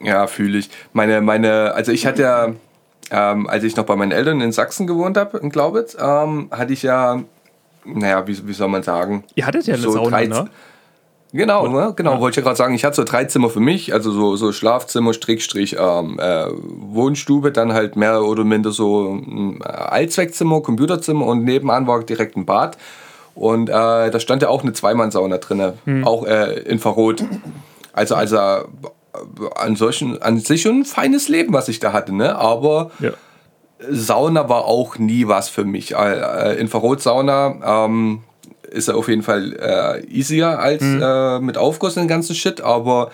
Ja, 0.00 0.26
fühle 0.26 0.58
ich. 0.58 0.70
Meine, 0.92 1.20
meine, 1.20 1.72
also 1.74 1.90
ich 1.92 2.06
hatte 2.06 2.22
ja, 2.22 2.52
ähm, 3.10 3.46
als 3.48 3.64
ich 3.64 3.74
noch 3.76 3.84
bei 3.84 3.96
meinen 3.96 4.12
Eltern 4.12 4.40
in 4.40 4.52
Sachsen 4.52 4.86
gewohnt 4.86 5.16
habe, 5.16 5.38
in 5.38 5.50
Glaubitz, 5.50 5.96
ähm, 6.00 6.48
hatte 6.50 6.72
ich 6.72 6.82
ja 6.82 7.22
naja, 7.84 8.26
wie, 8.26 8.46
wie 8.46 8.52
soll 8.52 8.68
man 8.68 8.82
sagen? 8.82 9.24
Ihr 9.34 9.46
hattet 9.46 9.66
ja 9.66 9.74
eine 9.74 9.82
So 9.82 9.92
Sauna, 9.92 10.10
drei- 10.10 10.26
ne? 10.26 10.50
Genau, 11.32 11.66
ne? 11.66 11.92
genau, 11.94 12.20
wollte 12.20 12.32
ich 12.32 12.36
ja 12.36 12.42
gerade 12.42 12.56
sagen. 12.56 12.74
Ich 12.74 12.84
hatte 12.84 12.96
so 12.96 13.04
drei 13.04 13.24
Zimmer 13.24 13.50
für 13.50 13.60
mich, 13.60 13.92
also 13.92 14.10
so, 14.10 14.36
so 14.36 14.50
Schlafzimmer, 14.52 15.12
Strickstrich, 15.12 15.76
ähm, 15.78 16.18
äh, 16.18 16.46
Wohnstube, 16.50 17.52
dann 17.52 17.74
halt 17.74 17.96
mehr 17.96 18.22
oder 18.22 18.44
minder 18.44 18.70
so 18.70 19.12
ein 19.12 19.62
Allzweckzimmer, 19.62 20.62
Computerzimmer 20.62 21.26
und 21.26 21.44
nebenan 21.44 21.86
war 21.86 22.02
direkt 22.02 22.36
ein 22.36 22.46
Bad. 22.46 22.78
Und 23.34 23.68
äh, 23.68 23.72
da 24.10 24.18
stand 24.20 24.42
ja 24.42 24.48
auch 24.48 24.62
eine 24.62 24.72
Zweimann-Sauna 24.72 25.38
drin, 25.38 26.04
auch 26.04 26.26
äh, 26.26 26.60
Infrarot. 26.60 27.22
Also, 27.92 28.14
also 28.14 28.38
an, 29.56 29.76
solchen, 29.76 30.20
an 30.22 30.38
sich 30.38 30.62
schon 30.62 30.80
ein 30.80 30.84
feines 30.84 31.28
Leben, 31.28 31.52
was 31.52 31.68
ich 31.68 31.78
da 31.78 31.92
hatte, 31.92 32.14
ne? 32.14 32.36
Aber 32.36 32.90
Ja. 33.00 33.10
Sauna 33.90 34.48
war 34.48 34.64
auch 34.64 34.98
nie 34.98 35.28
was 35.28 35.48
für 35.48 35.64
mich. 35.64 35.94
Äh, 35.94 36.54
äh, 36.54 36.60
Infrarotsauna 36.60 37.84
ähm, 37.86 38.22
ist 38.70 38.88
ja 38.88 38.94
auf 38.94 39.08
jeden 39.08 39.22
Fall 39.22 39.54
äh, 39.54 40.06
easier 40.06 40.58
als 40.58 40.82
äh, 40.82 41.40
mit 41.40 41.56
Aufguss 41.56 41.96
und 41.96 42.02
den 42.04 42.08
ganzen 42.08 42.34
Shit, 42.34 42.60
aber 42.60 43.10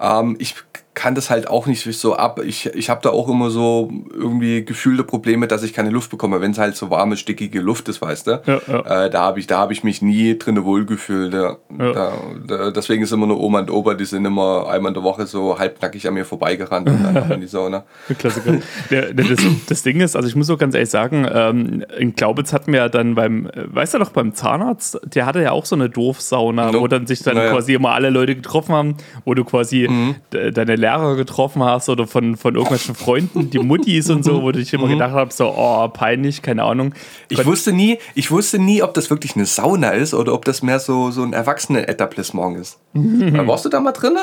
ähm, 0.00 0.36
ich 0.38 0.54
kann 0.94 1.14
das 1.16 1.28
halt 1.28 1.48
auch 1.48 1.66
nicht 1.66 1.82
so 1.98 2.14
ab. 2.14 2.40
Ich, 2.44 2.66
ich 2.66 2.88
habe 2.88 3.00
da 3.02 3.10
auch 3.10 3.28
immer 3.28 3.50
so 3.50 3.90
irgendwie 4.12 4.64
gefühlte 4.64 5.02
Probleme, 5.04 5.48
dass 5.48 5.62
ich 5.64 5.72
keine 5.72 5.90
Luft 5.90 6.10
bekomme, 6.10 6.40
wenn 6.40 6.52
es 6.52 6.58
halt 6.58 6.76
so 6.76 6.88
warme, 6.90 7.16
stickige 7.16 7.60
Luft 7.60 7.88
ist, 7.88 8.00
weißt 8.00 8.26
du? 8.28 8.42
Ja, 8.46 8.60
ja. 8.66 9.04
Äh, 9.06 9.10
da 9.10 9.22
habe 9.22 9.40
ich, 9.40 9.46
da 9.48 9.58
hab 9.58 9.70
ich 9.72 9.82
mich 9.82 10.02
nie 10.02 10.38
drin 10.38 10.64
wohlgefühlt. 10.64 11.34
Ja. 11.34 11.56
Ja. 11.78 11.92
Da, 11.92 12.12
da, 12.46 12.70
deswegen 12.70 13.02
ist 13.02 13.12
immer 13.12 13.26
nur 13.26 13.40
Oma 13.40 13.58
und 13.60 13.70
Opa, 13.70 13.94
die 13.94 14.04
sind 14.04 14.24
immer 14.24 14.68
einmal 14.68 14.90
in 14.90 14.94
der 14.94 15.02
Woche 15.02 15.26
so 15.26 15.58
halbnackig 15.58 16.06
an 16.06 16.14
mir 16.14 16.24
vorbeigerannt 16.24 16.88
und 16.88 17.02
dann 17.02 17.30
in 17.32 17.40
die 17.40 17.46
Sauna. 17.48 17.84
Klassiker. 18.18 18.58
Der, 18.90 19.12
der, 19.12 19.24
das, 19.26 19.40
das 19.68 19.82
Ding 19.82 20.00
ist, 20.00 20.14
also 20.14 20.28
ich 20.28 20.36
muss 20.36 20.46
so 20.46 20.56
ganz 20.56 20.74
ehrlich 20.74 20.90
sagen, 20.90 21.26
ähm, 21.32 21.84
in 21.98 22.14
Glaubitz 22.14 22.52
hatten 22.52 22.72
wir 22.72 22.78
ja 22.80 22.88
dann 22.88 23.14
beim, 23.16 23.50
weißt 23.54 23.94
du 23.94 23.98
noch, 23.98 24.10
beim 24.10 24.32
Zahnarzt, 24.34 25.00
der 25.04 25.26
hatte 25.26 25.42
ja 25.42 25.50
auch 25.50 25.64
so 25.64 25.74
eine 25.74 25.90
Doofsauna, 25.90 26.66
Nope. 26.66 26.80
wo 26.80 26.86
dann 26.86 27.06
sich 27.06 27.20
dann 27.22 27.34
quasi 27.36 27.74
immer 27.74 27.90
alle 27.92 28.10
Leute 28.10 28.36
getroffen 28.36 28.74
haben, 28.74 28.96
wo 29.24 29.34
du 29.34 29.44
quasi 29.44 29.88
Mhm. 29.88 30.14
de- 30.32 30.50
deine 30.52 30.76
Lehrer 30.84 31.16
getroffen 31.16 31.62
hast 31.64 31.88
oder 31.88 32.06
von, 32.06 32.36
von 32.36 32.54
irgendwelchen 32.54 32.94
Freunden, 32.94 33.48
die 33.50 33.58
Muttis 33.58 34.10
und 34.10 34.22
so, 34.24 34.42
wo 34.42 34.52
du 34.52 34.58
dich 34.58 34.72
immer 34.74 34.86
gedacht 34.88 35.12
hast, 35.12 35.36
so, 35.38 35.52
oh, 35.56 35.88
peinlich, 35.88 36.42
keine 36.42 36.62
Ahnung. 36.64 36.88
Mhm. 36.88 36.92
Ich 37.30 37.46
wusste 37.46 37.72
nie, 37.72 37.98
ich 38.14 38.30
wusste 38.30 38.58
nie, 38.58 38.82
ob 38.82 38.92
das 38.94 39.08
wirklich 39.10 39.34
eine 39.34 39.46
Sauna 39.46 39.90
ist 39.90 40.12
oder 40.14 40.34
ob 40.34 40.44
das 40.44 40.62
mehr 40.62 40.78
so, 40.78 41.10
so 41.10 41.22
ein 41.22 41.32
Erwachsenen-Etablissement 41.32 42.58
ist. 42.58 42.78
Äh, 42.94 43.46
Warst 43.46 43.64
du 43.64 43.68
da 43.70 43.80
mal 43.80 43.92
drin? 43.92 44.16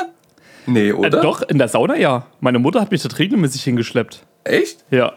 Nee, 0.66 0.88
Äh, 0.90 0.92
oder? 0.92 1.20
doch, 1.20 1.42
in 1.42 1.58
der 1.58 1.68
Sauna 1.68 1.96
ja. 1.96 2.26
Meine 2.40 2.58
Mutter 2.60 2.80
hat 2.80 2.90
mich 2.92 3.02
da 3.02 3.08
regelmäßig 3.16 3.64
hingeschleppt. 3.64 4.24
Echt? 4.44 4.84
Ja. 4.90 5.12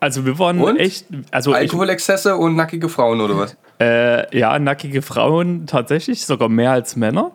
Also 0.00 0.26
wir 0.26 0.38
waren 0.38 0.60
Und? 0.60 0.76
echt, 0.78 1.06
also 1.30 1.52
ich, 1.52 1.56
Alkoholexzesse 1.56 2.36
und 2.36 2.56
nackige 2.56 2.88
Frauen 2.88 3.20
oder 3.20 3.38
was? 3.38 3.56
äh, 3.80 4.36
ja, 4.38 4.58
nackige 4.58 5.00
Frauen 5.00 5.66
tatsächlich, 5.66 6.26
sogar 6.26 6.48
mehr 6.48 6.72
als 6.72 6.96
Männer. 6.96 7.30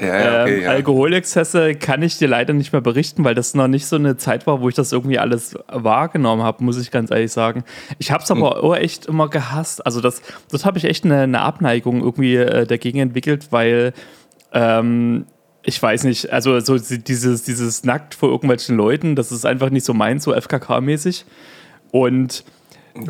Ja, 0.00 0.42
okay, 0.42 0.56
ähm, 0.58 0.62
ja. 0.62 0.70
Alkoholexzesse 0.70 1.74
kann 1.74 2.02
ich 2.02 2.18
dir 2.18 2.28
leider 2.28 2.52
nicht 2.52 2.72
mehr 2.72 2.82
berichten, 2.82 3.24
weil 3.24 3.34
das 3.34 3.54
noch 3.54 3.68
nicht 3.68 3.86
so 3.86 3.96
eine 3.96 4.16
Zeit 4.16 4.46
war, 4.46 4.60
wo 4.60 4.68
ich 4.68 4.74
das 4.74 4.92
irgendwie 4.92 5.18
alles 5.18 5.56
wahrgenommen 5.68 6.42
habe, 6.42 6.62
muss 6.64 6.78
ich 6.80 6.90
ganz 6.90 7.10
ehrlich 7.10 7.32
sagen. 7.32 7.64
Ich 7.98 8.10
habe 8.10 8.22
es 8.22 8.30
Hm. 8.30 8.42
aber 8.42 8.62
auch 8.62 8.76
echt 8.76 9.06
immer 9.06 9.28
gehasst. 9.28 9.84
Also 9.86 10.00
das, 10.00 10.20
das 10.50 10.64
habe 10.64 10.78
ich 10.78 10.84
echt 10.84 11.04
eine, 11.04 11.20
eine 11.22 11.40
Abneigung 11.40 12.02
irgendwie 12.02 12.36
äh, 12.36 12.66
dagegen 12.66 12.98
entwickelt, 12.98 13.48
weil 13.50 13.92
ähm, 14.52 15.26
ich 15.62 15.82
weiß 15.82 16.04
nicht, 16.04 16.32
also 16.32 16.60
so 16.60 16.78
dieses, 16.78 17.42
dieses 17.42 17.84
nackt 17.84 18.14
vor 18.14 18.28
irgendwelchen 18.30 18.76
Leuten, 18.76 19.16
das 19.16 19.32
ist 19.32 19.44
einfach 19.44 19.70
nicht 19.70 19.84
so 19.84 19.94
meins, 19.94 20.24
so 20.24 20.32
FKK-mäßig. 20.32 21.24
Und 21.90 22.44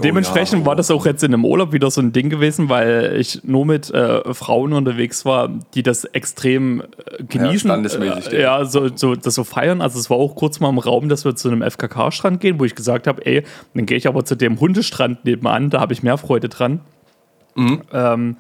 dementsprechend 0.02 0.60
ja. 0.60 0.66
war 0.66 0.76
das 0.76 0.90
auch 0.90 1.06
jetzt 1.06 1.22
in 1.22 1.32
einem 1.34 1.44
Urlaub 1.44 1.72
wieder 1.72 1.90
so 1.90 2.00
ein 2.00 2.12
Ding 2.12 2.30
gewesen, 2.30 2.68
weil 2.68 3.16
ich 3.18 3.42
nur 3.44 3.64
mit 3.66 3.90
äh, 3.92 4.32
Frauen 4.34 4.72
unterwegs 4.72 5.24
war, 5.24 5.48
die 5.74 5.82
das 5.82 6.04
extrem 6.04 6.80
äh, 6.80 7.22
genießen. 7.24 7.68
standesmäßig, 7.70 8.32
äh, 8.32 8.42
ja, 8.42 8.64
so, 8.64 8.88
so, 8.94 9.14
das 9.14 9.34
so 9.34 9.44
feiern. 9.44 9.80
Also 9.80 9.98
es 9.98 10.10
war 10.10 10.16
auch 10.16 10.34
kurz 10.34 10.60
mal 10.60 10.68
im 10.68 10.78
Raum, 10.78 11.08
dass 11.08 11.24
wir 11.24 11.34
zu 11.36 11.48
einem 11.48 11.62
FKK-Strand 11.62 12.40
gehen, 12.40 12.58
wo 12.60 12.64
ich 12.64 12.74
gesagt 12.74 13.06
habe, 13.06 13.24
ey, 13.26 13.42
dann 13.74 13.86
gehe 13.86 13.96
ich 13.96 14.06
aber 14.08 14.24
zu 14.24 14.34
dem 14.34 14.60
Hundestrand 14.60 15.24
nebenan, 15.24 15.70
da 15.70 15.80
habe 15.80 15.92
ich 15.92 16.02
mehr 16.02 16.18
Freude 16.18 16.48
dran. 16.48 16.80
Ähm, 17.92 18.36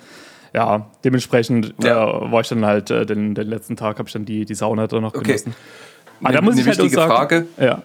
ja, 0.54 0.86
dementsprechend 1.04 1.78
Mhm. 1.78 1.86
Ja. 1.86 2.08
äh, 2.08 2.32
war 2.32 2.40
ich 2.40 2.48
dann 2.48 2.64
halt 2.64 2.90
äh, 2.90 3.04
den, 3.06 3.34
den 3.34 3.46
letzten 3.48 3.76
Tag, 3.76 3.98
habe 3.98 4.08
ich 4.08 4.12
dann 4.12 4.24
die, 4.24 4.44
die 4.44 4.54
Sauna 4.54 4.86
da 4.86 5.00
noch 5.00 5.14
Okay. 5.14 5.24
genossen. 5.24 5.54
Aber 6.20 6.28
Eine- 6.28 6.36
da 6.38 6.42
muss 6.42 6.52
eine 6.54 6.60
ich 6.62 6.66
halt 6.68 6.80
auch 6.80 6.88
sagen, 6.88 7.10
Frage. 7.12 7.46
Ja. 7.58 7.82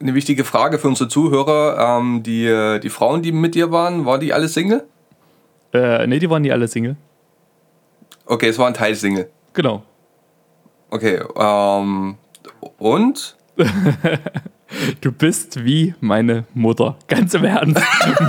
Eine 0.00 0.14
wichtige 0.14 0.44
Frage 0.44 0.78
für 0.78 0.88
unsere 0.88 1.08
Zuhörer. 1.08 1.98
Ähm, 1.98 2.22
die, 2.22 2.46
äh, 2.46 2.78
die 2.78 2.90
Frauen, 2.90 3.22
die 3.22 3.32
mit 3.32 3.54
dir 3.54 3.72
waren, 3.72 4.04
waren 4.04 4.20
die 4.20 4.32
alle 4.32 4.48
Single? 4.48 4.84
Äh, 5.72 6.06
nee, 6.06 6.18
die 6.18 6.28
waren 6.28 6.42
nie 6.42 6.52
alle 6.52 6.68
Single. 6.68 6.96
Okay, 8.26 8.48
es 8.48 8.58
waren 8.58 8.74
Teil 8.74 8.94
Single. 8.94 9.30
Genau. 9.54 9.82
Okay, 10.90 11.20
ähm, 11.36 12.16
und? 12.78 13.36
Du 15.00 15.12
bist 15.12 15.64
wie 15.64 15.94
meine 16.00 16.44
Mutter. 16.52 16.96
Ganz 17.06 17.34
im 17.34 17.44
Ernst. 17.44 17.80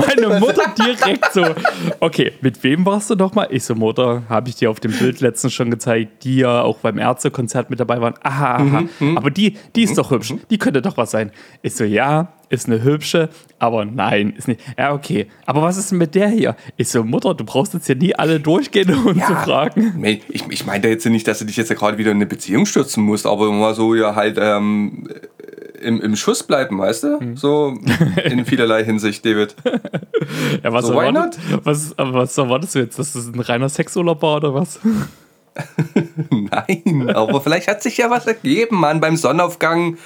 Meine 0.07 0.39
Mutter 0.39 0.73
direkt 0.77 1.33
so. 1.33 1.43
Okay, 1.99 2.33
mit 2.41 2.63
wem 2.63 2.85
warst 2.85 3.09
du 3.09 3.15
doch 3.15 3.33
mal? 3.33 3.47
Ich 3.49 3.63
so, 3.63 3.73
Mutter, 3.75 4.23
habe 4.29 4.49
ich 4.49 4.55
dir 4.55 4.69
auf 4.69 4.79
dem 4.79 4.91
Bild 4.91 5.19
letztens 5.19 5.53
schon 5.53 5.71
gezeigt, 5.71 6.23
die 6.23 6.37
ja 6.37 6.61
auch 6.61 6.77
beim 6.79 6.99
Ärztekonzert 6.99 7.69
mit 7.69 7.79
dabei 7.79 8.01
waren. 8.01 8.13
Aha, 8.21 8.57
aha. 8.57 8.83
Aber 9.15 9.31
die, 9.31 9.57
die 9.75 9.83
ist 9.83 9.97
doch 9.97 10.11
hübsch. 10.11 10.33
Die 10.49 10.57
könnte 10.57 10.81
doch 10.81 10.97
was 10.97 11.11
sein. 11.11 11.31
Ich 11.63 11.75
so, 11.75 11.83
ja, 11.83 12.33
ist 12.49 12.67
eine 12.67 12.83
hübsche, 12.83 13.29
aber 13.59 13.85
nein, 13.85 14.33
ist 14.37 14.47
nicht. 14.47 14.61
Ja, 14.77 14.93
okay. 14.93 15.27
Aber 15.45 15.61
was 15.61 15.77
ist 15.77 15.91
denn 15.91 15.97
mit 15.97 16.15
der 16.15 16.29
hier? 16.29 16.55
Ich 16.77 16.89
so, 16.89 17.03
Mutter, 17.03 17.33
du 17.33 17.43
brauchst 17.43 17.73
jetzt 17.73 17.87
hier 17.87 17.95
nie 17.95 18.15
alle 18.15 18.39
durchgehen, 18.39 18.93
um 18.93 19.15
zu 19.21 19.35
fragen. 19.35 20.03
Ich, 20.03 20.43
ich 20.49 20.65
meinte 20.65 20.87
jetzt 20.87 21.05
nicht, 21.05 21.27
dass 21.27 21.39
du 21.39 21.45
dich 21.45 21.57
jetzt 21.57 21.69
ja 21.69 21.75
gerade 21.75 21.97
wieder 21.97 22.11
in 22.11 22.17
eine 22.17 22.25
Beziehung 22.25 22.65
stürzen 22.65 23.03
musst, 23.03 23.25
aber 23.25 23.51
mal 23.51 23.73
so 23.73 23.95
ja 23.95 24.15
halt 24.15 24.37
ähm, 24.39 25.07
im, 25.81 26.01
im 26.01 26.15
Schuss 26.15 26.43
bleiben, 26.43 26.77
weißt 26.79 27.03
du? 27.03 27.19
Hm. 27.19 27.37
So 27.37 27.77
in 28.23 28.45
vielerlei 28.45 28.83
Hinsicht, 28.83 29.25
David. 29.25 29.55
Ja, 30.63 30.73
was, 30.73 30.85
So, 30.87 30.99
erwartet, 30.99 31.39
was, 31.63 31.97
aber 31.97 32.13
was 32.13 32.37
erwartest 32.37 32.75
du 32.75 32.79
jetzt? 32.79 32.99
Dass 32.99 33.13
das 33.13 33.27
ein 33.27 33.39
reiner 33.39 33.69
Sexurlaub 33.69 34.21
war 34.21 34.37
oder 34.37 34.53
was? 34.53 34.79
Nein, 36.29 37.09
aber 37.13 37.41
vielleicht 37.41 37.67
hat 37.67 37.81
sich 37.81 37.97
ja 37.97 38.09
was 38.09 38.27
ergeben, 38.27 38.77
Mann, 38.79 38.99
beim 38.99 39.15
Sonnenaufgang. 39.15 39.97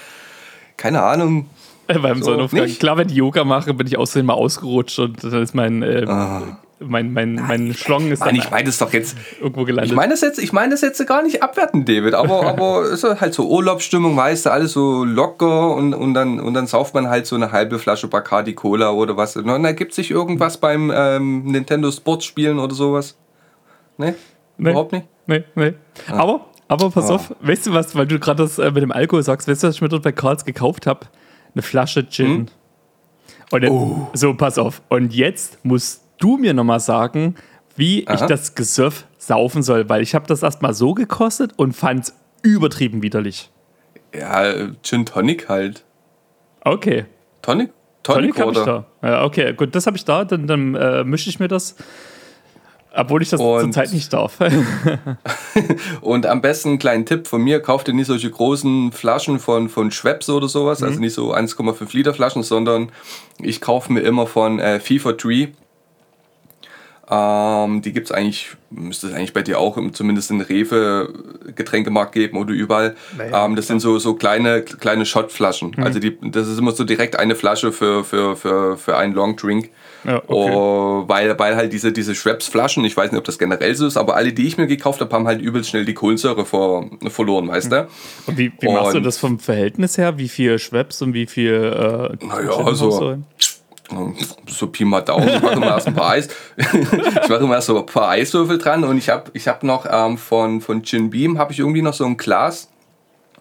Keine 0.78 1.02
Ahnung. 1.02 1.48
Äh, 1.88 2.00
Beim 2.00 2.20
So, 2.20 2.26
Sonnenaufgang. 2.32 2.64
nicht? 2.66 2.80
Klar, 2.80 2.98
wenn 2.98 3.10
ich 3.10 3.16
Yoga 3.16 3.44
mache, 3.44 3.74
bin 3.74 3.88
ich 3.88 3.98
außerdem 3.98 4.26
mal 4.28 4.34
ausgerutscht 4.34 5.00
und 5.00 5.24
dann 5.24 5.42
ist 5.42 5.54
mein, 5.56 5.82
äh, 5.84 6.06
mein, 6.84 7.14
mein, 7.14 7.36
mein 7.36 7.74
Schlong 7.74 8.12
ist 8.12 8.22
Ah. 8.22 8.26
Mann, 8.26 8.36
ich 8.36 8.50
meine 8.52 8.66
das 8.66 8.78
doch 8.80 8.92
jetzt. 8.94 9.16
irgendwo 9.40 9.62
Ich 9.62 9.68
gelandet. 9.68 9.96
meine 9.96 10.12
das 10.14 10.22
jetzt, 10.22 10.40
ich 10.40 10.52
meine 10.54 10.72
das 10.72 10.82
jetzt 10.82 11.06
gar 11.08 11.24
nicht 11.24 11.42
abwertend, 11.44 11.88
David, 11.88 12.14
aber, 12.14 12.46
aber 12.48 12.90
ist 12.90 13.04
halt 13.04 13.34
so 13.34 13.48
Urlaubsstimmung, 13.50 14.16
weißt 14.18 14.46
du, 14.48 14.52
alles 14.52 14.74
so 14.74 15.04
locker 15.04 15.76
und, 15.76 15.94
und, 15.94 16.14
dann, 16.14 16.40
und 16.40 16.54
dann 16.54 16.68
sauft 16.68 16.94
man 16.94 17.08
halt 17.10 17.26
so 17.28 17.36
eine 17.36 17.52
halbe 17.52 17.80
Flasche 17.80 18.08
Bacardi 18.08 18.54
Cola 18.54 18.92
oder 18.92 19.16
was. 19.18 19.36
Und 19.38 19.48
dann 19.48 19.64
ergibt 19.66 19.94
sich 19.94 20.12
irgendwas 20.12 20.58
beim 20.58 20.92
ähm, 20.94 21.44
Nintendo 21.46 21.92
Sports 21.92 22.26
Spielen 22.26 22.60
oder 22.60 22.74
sowas. 22.76 23.18
Ne? 23.98 24.16
Nee. 24.58 24.70
Überhaupt 24.72 24.92
nicht? 24.94 25.08
nee, 25.28 25.44
nee. 25.56 25.74
Ah. 26.10 26.18
Aber, 26.20 26.46
aber 26.68 26.90
pass 26.90 27.10
auf, 27.10 27.34
weißt 27.42 27.68
du 27.68 27.74
was, 27.74 27.96
weil 27.96 28.08
du 28.08 28.20
gerade 28.20 28.44
das 28.44 28.58
äh, 28.60 28.72
mit 28.72 28.82
dem 28.84 28.92
Alkohol 28.92 29.24
sagst, 29.24 29.48
weißt 29.48 29.64
du, 29.64 29.68
was 29.68 29.76
ich 29.76 29.82
mir 29.82 29.90
dort 29.90 30.04
bei 30.04 30.12
Karls 30.12 30.46
gekauft 30.46 30.88
habe? 30.88 31.02
Eine 31.54 31.62
Flasche 31.62 32.08
Gin. 32.08 32.28
Hm? 32.28 32.46
Und 33.52 33.64
dann, 33.64 33.72
Oh. 33.72 34.08
so, 34.14 34.34
pass 34.34 34.58
auf. 34.58 34.82
Und 34.88 35.14
jetzt 35.14 35.64
musst 35.66 36.02
du 36.22 36.38
mir 36.38 36.54
nochmal 36.54 36.80
sagen, 36.80 37.36
wie 37.76 38.02
ich 38.02 38.10
Aha. 38.10 38.28
das 38.28 38.56
Gesöff 38.56 39.06
saufen 39.18 39.64
soll, 39.64 39.90
weil 39.90 40.02
ich 40.02 40.16
habe 40.16 40.28
das 40.28 40.44
erstmal 40.44 40.74
so 40.74 40.94
gekostet 40.94 41.52
und 41.58 41.74
fand 41.74 42.06
es 42.06 42.16
übertrieben 42.44 43.02
widerlich. 43.02 43.50
Ja, 44.14 44.70
Gin 44.84 45.06
Tonic 45.06 45.48
halt. 45.50 45.84
Okay. 46.64 47.06
Tonic? 47.42 47.72
Tonic, 48.04 48.34
Tonic 48.34 48.40
habe 48.40 48.52
ich 48.52 48.58
oder? 48.58 48.86
da. 49.02 49.08
Ja, 49.10 49.24
okay, 49.24 49.54
gut, 49.54 49.76
das 49.76 49.86
habe 49.86 49.96
ich 49.96 50.06
da. 50.06 50.26
Dann, 50.26 50.48
dann 50.48 50.76
äh, 50.76 51.04
mische 51.04 51.30
ich 51.30 51.40
mir 51.40 51.48
das. 51.48 51.76
Obwohl 52.94 53.22
ich 53.22 53.30
das 53.30 53.40
Und- 53.40 53.62
zurzeit 53.74 53.94
nicht 53.94 54.12
darf. 54.12 54.38
Und 56.02 56.26
am 56.26 56.42
besten, 56.42 56.78
kleinen 56.78 57.06
Tipp 57.06 57.26
von 57.28 57.42
mir, 57.42 57.62
kauft 57.62 57.88
ihr 57.88 57.94
nicht 57.94 58.08
solche 58.08 58.30
großen 58.30 58.92
Flaschen 58.92 59.40
von, 59.40 59.70
von 59.70 59.92
Schweppes 59.92 60.30
oder 60.30 60.50
sowas, 60.50 60.84
also 60.84 61.00
nicht 61.00 61.14
so 61.14 61.34
1,5 61.34 61.96
Liter 61.96 62.14
Flaschen, 62.14 62.44
sondern 62.44 62.92
ich 63.40 63.62
kaufe 63.62 63.94
mir 63.94 64.02
immer 64.02 64.28
von 64.28 64.60
äh, 64.60 64.80
FIFA 64.82 65.14
Tree. 65.14 65.48
Ähm, 67.14 67.82
die 67.82 67.92
gibt 67.92 68.06
es 68.10 68.12
eigentlich, 68.14 68.52
müsste 68.70 69.08
es 69.08 69.14
eigentlich 69.14 69.34
bei 69.34 69.42
dir 69.42 69.60
auch 69.60 69.76
im, 69.76 69.94
zumindest 69.94 70.32
in 70.32 70.40
Rewe 70.40 71.14
Getränkemarkt 71.56 72.14
geben 72.14 72.38
oder 72.38 72.54
überall. 72.54 72.96
ähm, 73.20 73.58
das 73.58 73.68
sind 73.68 73.82
so, 73.82 74.00
so 74.00 74.14
kleine, 74.14 74.62
kleine 74.62 75.06
Shotflaschen. 75.06 75.76
Also 75.84 76.00
die, 76.00 76.18
das 76.32 76.48
ist 76.48 76.58
immer 76.58 76.72
so 76.72 76.86
direkt 76.86 77.18
eine 77.20 77.36
Flasche 77.36 77.74
für, 77.74 78.06
für, 78.06 78.38
für, 78.38 78.78
für 78.78 78.96
einen 78.96 79.14
Long 79.14 79.36
Drink. 79.36 79.72
Ja, 80.06 80.18
okay. 80.26 80.52
Oh, 80.56 81.04
weil, 81.08 81.38
weil 81.38 81.56
halt 81.58 81.74
diese, 81.74 81.92
diese 81.92 82.16
Schweppes-Flaschen, 82.16 82.84
ich 82.86 82.96
weiß 82.96 83.12
nicht, 83.12 83.20
ob 83.20 83.26
das 83.26 83.38
generell 83.38 83.76
so 83.76 83.86
ist, 83.86 83.98
aber 83.98 84.16
alle, 84.16 84.32
die 84.34 84.48
ich 84.48 84.58
mir 84.58 84.66
gekauft 84.68 85.02
habe, 85.02 85.14
haben 85.14 85.28
halt 85.28 85.42
übelst 85.42 85.70
schnell 85.70 85.84
die 85.86 85.94
Kohlensäure 85.94 86.46
vor, 86.46 86.90
verloren, 87.10 87.50
weißt 87.50 87.72
du? 87.72 87.88
Und 88.26 88.38
wie, 88.38 88.52
wie 88.62 88.68
machst 88.72 88.94
du 88.94 88.98
Und- 88.98 89.04
das 89.04 89.18
vom 89.18 89.38
Verhältnis 89.38 89.98
her? 89.98 90.18
Wie 90.18 90.30
viel 90.30 90.58
Schweppes 90.60 91.02
und 91.02 91.14
wie 91.14 91.28
viel. 91.28 91.52
Äh, 92.22 92.26
Naja, 92.26 92.52
also-? 92.66 93.18
So 94.48 94.68
Pi 94.68 94.86
mal 94.86 95.02
Daumen, 95.02 95.28
ich 95.28 95.42
mache 95.42 95.54
immer 95.54 95.68
erst 95.68 95.88
ein 95.88 95.96
paar 95.96 96.12
Eis. 96.12 96.30
ich 96.58 97.30
mache 97.30 97.36
immer 97.36 97.56
erst 97.56 97.68
so 97.68 97.80
ein 97.80 97.86
paar 97.86 98.10
Eiswürfel 98.10 98.58
dran 98.58 98.84
und 98.84 98.98
ich 98.98 99.10
habe 99.10 99.32
ich 99.34 99.48
hab 99.48 99.64
noch 99.64 99.86
ähm, 99.90 100.18
von, 100.18 100.62
von 100.62 100.84
Gin 100.84 101.10
Beam 101.10 101.38
habe 101.38 101.52
ich 101.54 101.60
irgendwie 101.60 101.82
noch 101.82 101.94
so 101.94 102.06
ein 102.06 102.18
Glas. 102.18 102.70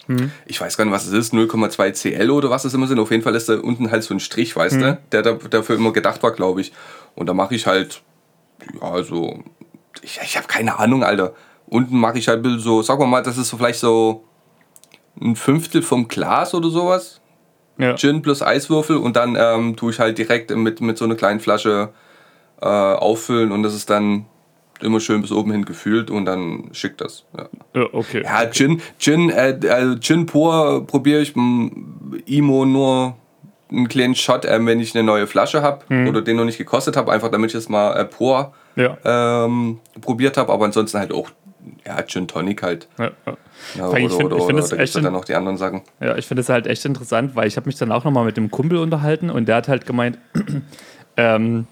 Mhm. 0.06 0.32
Ich 0.46 0.60
weiß 0.60 0.76
gar 0.76 0.84
nicht, 0.84 0.94
was 0.94 1.06
es 1.06 1.12
ist, 1.12 1.32
0,2 1.32 1.92
CL 1.92 2.30
oder 2.30 2.50
was 2.50 2.64
es 2.64 2.74
immer 2.74 2.86
sind. 2.86 2.98
Auf 2.98 3.10
jeden 3.10 3.22
Fall 3.22 3.34
ist 3.34 3.48
da 3.48 3.58
unten 3.58 3.90
halt 3.90 4.02
so 4.02 4.12
ein 4.12 4.20
Strich, 4.20 4.56
weißt 4.56 4.76
mhm. 4.76 4.80
du, 4.80 4.98
der 5.12 5.22
dafür 5.22 5.76
immer 5.76 5.92
gedacht 5.92 6.22
war, 6.22 6.32
glaube 6.32 6.60
ich. 6.60 6.72
Und 7.14 7.28
da 7.28 7.34
mache 7.34 7.54
ich 7.54 7.66
halt, 7.66 8.02
ja, 8.80 8.90
also, 8.90 9.42
ich, 10.02 10.18
ich 10.22 10.36
habe 10.36 10.48
keine 10.48 10.78
Ahnung, 10.78 11.04
Alter. 11.04 11.34
Unten 11.66 11.98
mache 11.98 12.18
ich 12.18 12.26
halt 12.26 12.44
so, 12.58 12.82
sagen 12.82 13.00
wir 13.00 13.06
mal, 13.06 13.22
das 13.22 13.38
ist 13.38 13.48
so 13.50 13.56
vielleicht 13.56 13.78
so 13.78 14.24
ein 15.20 15.36
Fünftel 15.36 15.82
vom 15.82 16.08
Glas 16.08 16.54
oder 16.54 16.70
sowas. 16.70 17.19
Ja. 17.78 17.96
Gin 17.96 18.22
plus 18.22 18.42
Eiswürfel 18.42 18.96
und 18.96 19.16
dann 19.16 19.37
ähm, 19.38 19.76
tue 19.76 19.90
ich 19.90 20.00
halt 20.00 20.18
direkt 20.18 20.54
mit, 20.54 20.80
mit 20.80 20.98
so 20.98 21.06
einer 21.06 21.14
kleinen 21.14 21.40
Flasche 21.40 21.90
äh, 22.61 22.66
auffüllen 22.66 23.52
und 23.52 23.62
das 23.62 23.74
ist 23.74 23.88
dann 23.88 24.26
immer 24.83 25.00
schön 25.00 25.22
bis 25.22 25.33
oben 25.33 25.52
hin 25.52 25.64
gefühlt 25.64 26.11
und 26.11 26.24
dann 26.24 26.70
schickt 26.72 27.00
das. 27.00 27.24
Ja, 27.37 27.48
ja 27.74 27.88
okay. 27.92 28.22
Ja, 28.24 28.42
okay. 28.42 28.50
Gin, 28.52 28.83
Gin, 28.98 29.30
äh, 29.30 29.50
äh 29.50 29.98
Gin 30.00 30.26
pur 30.26 30.87
probiere 30.87 31.20
ich 31.20 31.35
Imo 31.37 32.64
nur 32.64 33.16
einen 33.70 33.88
kleinen 33.88 34.14
Shot, 34.14 34.44
äh, 34.44 34.64
wenn 34.64 34.80
ich 34.80 34.94
eine 34.94 35.04
neue 35.04 35.26
Flasche 35.26 35.62
habe 35.62 35.85
mhm. 35.88 36.09
oder 36.09 36.22
den 36.22 36.37
noch 36.37 36.44
nicht 36.44 36.59
gekostet 36.59 36.96
habe, 36.96 37.12
einfach 37.12 37.30
damit 37.30 37.50
ich 37.50 37.56
es 37.56 37.68
mal 37.68 37.96
äh, 37.96 38.04
pur 38.04 38.52
ja. 38.76 38.96
ähm, 39.04 39.78
probiert 40.00 40.37
habe, 40.37 40.52
aber 40.52 40.64
ansonsten 40.64 40.98
halt 40.98 41.12
auch 41.12 41.30
ja, 41.87 42.03
Gin 42.03 42.29
Tonic 42.29 42.62
halt. 42.62 42.88
Ja, 42.99 43.11
ja. 43.27 43.37
Ja, 43.77 43.88
oder, 43.88 43.99
ich 43.99 44.12
finde 44.12 44.40
find 44.40 44.59
es 44.59 44.73
echt 44.73 44.96
dann 44.96 45.12
noch 45.12 45.25
die 45.25 45.35
anderen 45.35 45.59
Sachen. 45.59 45.83
Ja, 46.01 46.16
ich 46.16 46.27
finde 46.27 46.40
es 46.40 46.49
halt 46.49 46.66
echt 46.66 46.85
interessant, 46.85 47.37
weil 47.37 47.46
ich 47.46 47.57
habe 47.57 47.66
mich 47.66 47.77
dann 47.77 47.92
auch 47.92 48.05
nochmal 48.05 48.25
mit 48.25 48.37
dem 48.37 48.51
Kumpel 48.51 48.79
unterhalten 48.79 49.31
und 49.31 49.46
der 49.46 49.57
hat 49.57 49.68
halt 49.68 49.87
gemeint, 49.87 50.18
ähm, 51.16 51.66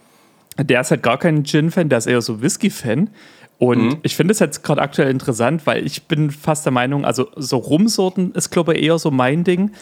der 0.58 0.80
ist 0.80 0.90
halt 0.90 1.02
gar 1.02 1.18
kein 1.18 1.44
Gin-Fan, 1.44 1.88
der 1.88 1.98
ist 1.98 2.06
eher 2.06 2.20
so 2.20 2.42
Whisky-Fan. 2.42 3.10
Und 3.58 3.84
mhm. 3.84 3.96
ich 4.02 4.16
finde 4.16 4.32
es 4.32 4.38
jetzt 4.38 4.62
gerade 4.62 4.80
aktuell 4.80 5.10
interessant, 5.10 5.66
weil 5.66 5.84
ich 5.84 6.04
bin 6.04 6.30
fast 6.30 6.64
der 6.64 6.72
Meinung, 6.72 7.04
also 7.04 7.28
so 7.36 7.56
Rumsorten 7.56 8.32
ist, 8.32 8.50
glaube 8.50 8.74
ich, 8.74 8.82
eher 8.82 8.98
so 8.98 9.10
mein 9.10 9.44
Ding. 9.44 9.72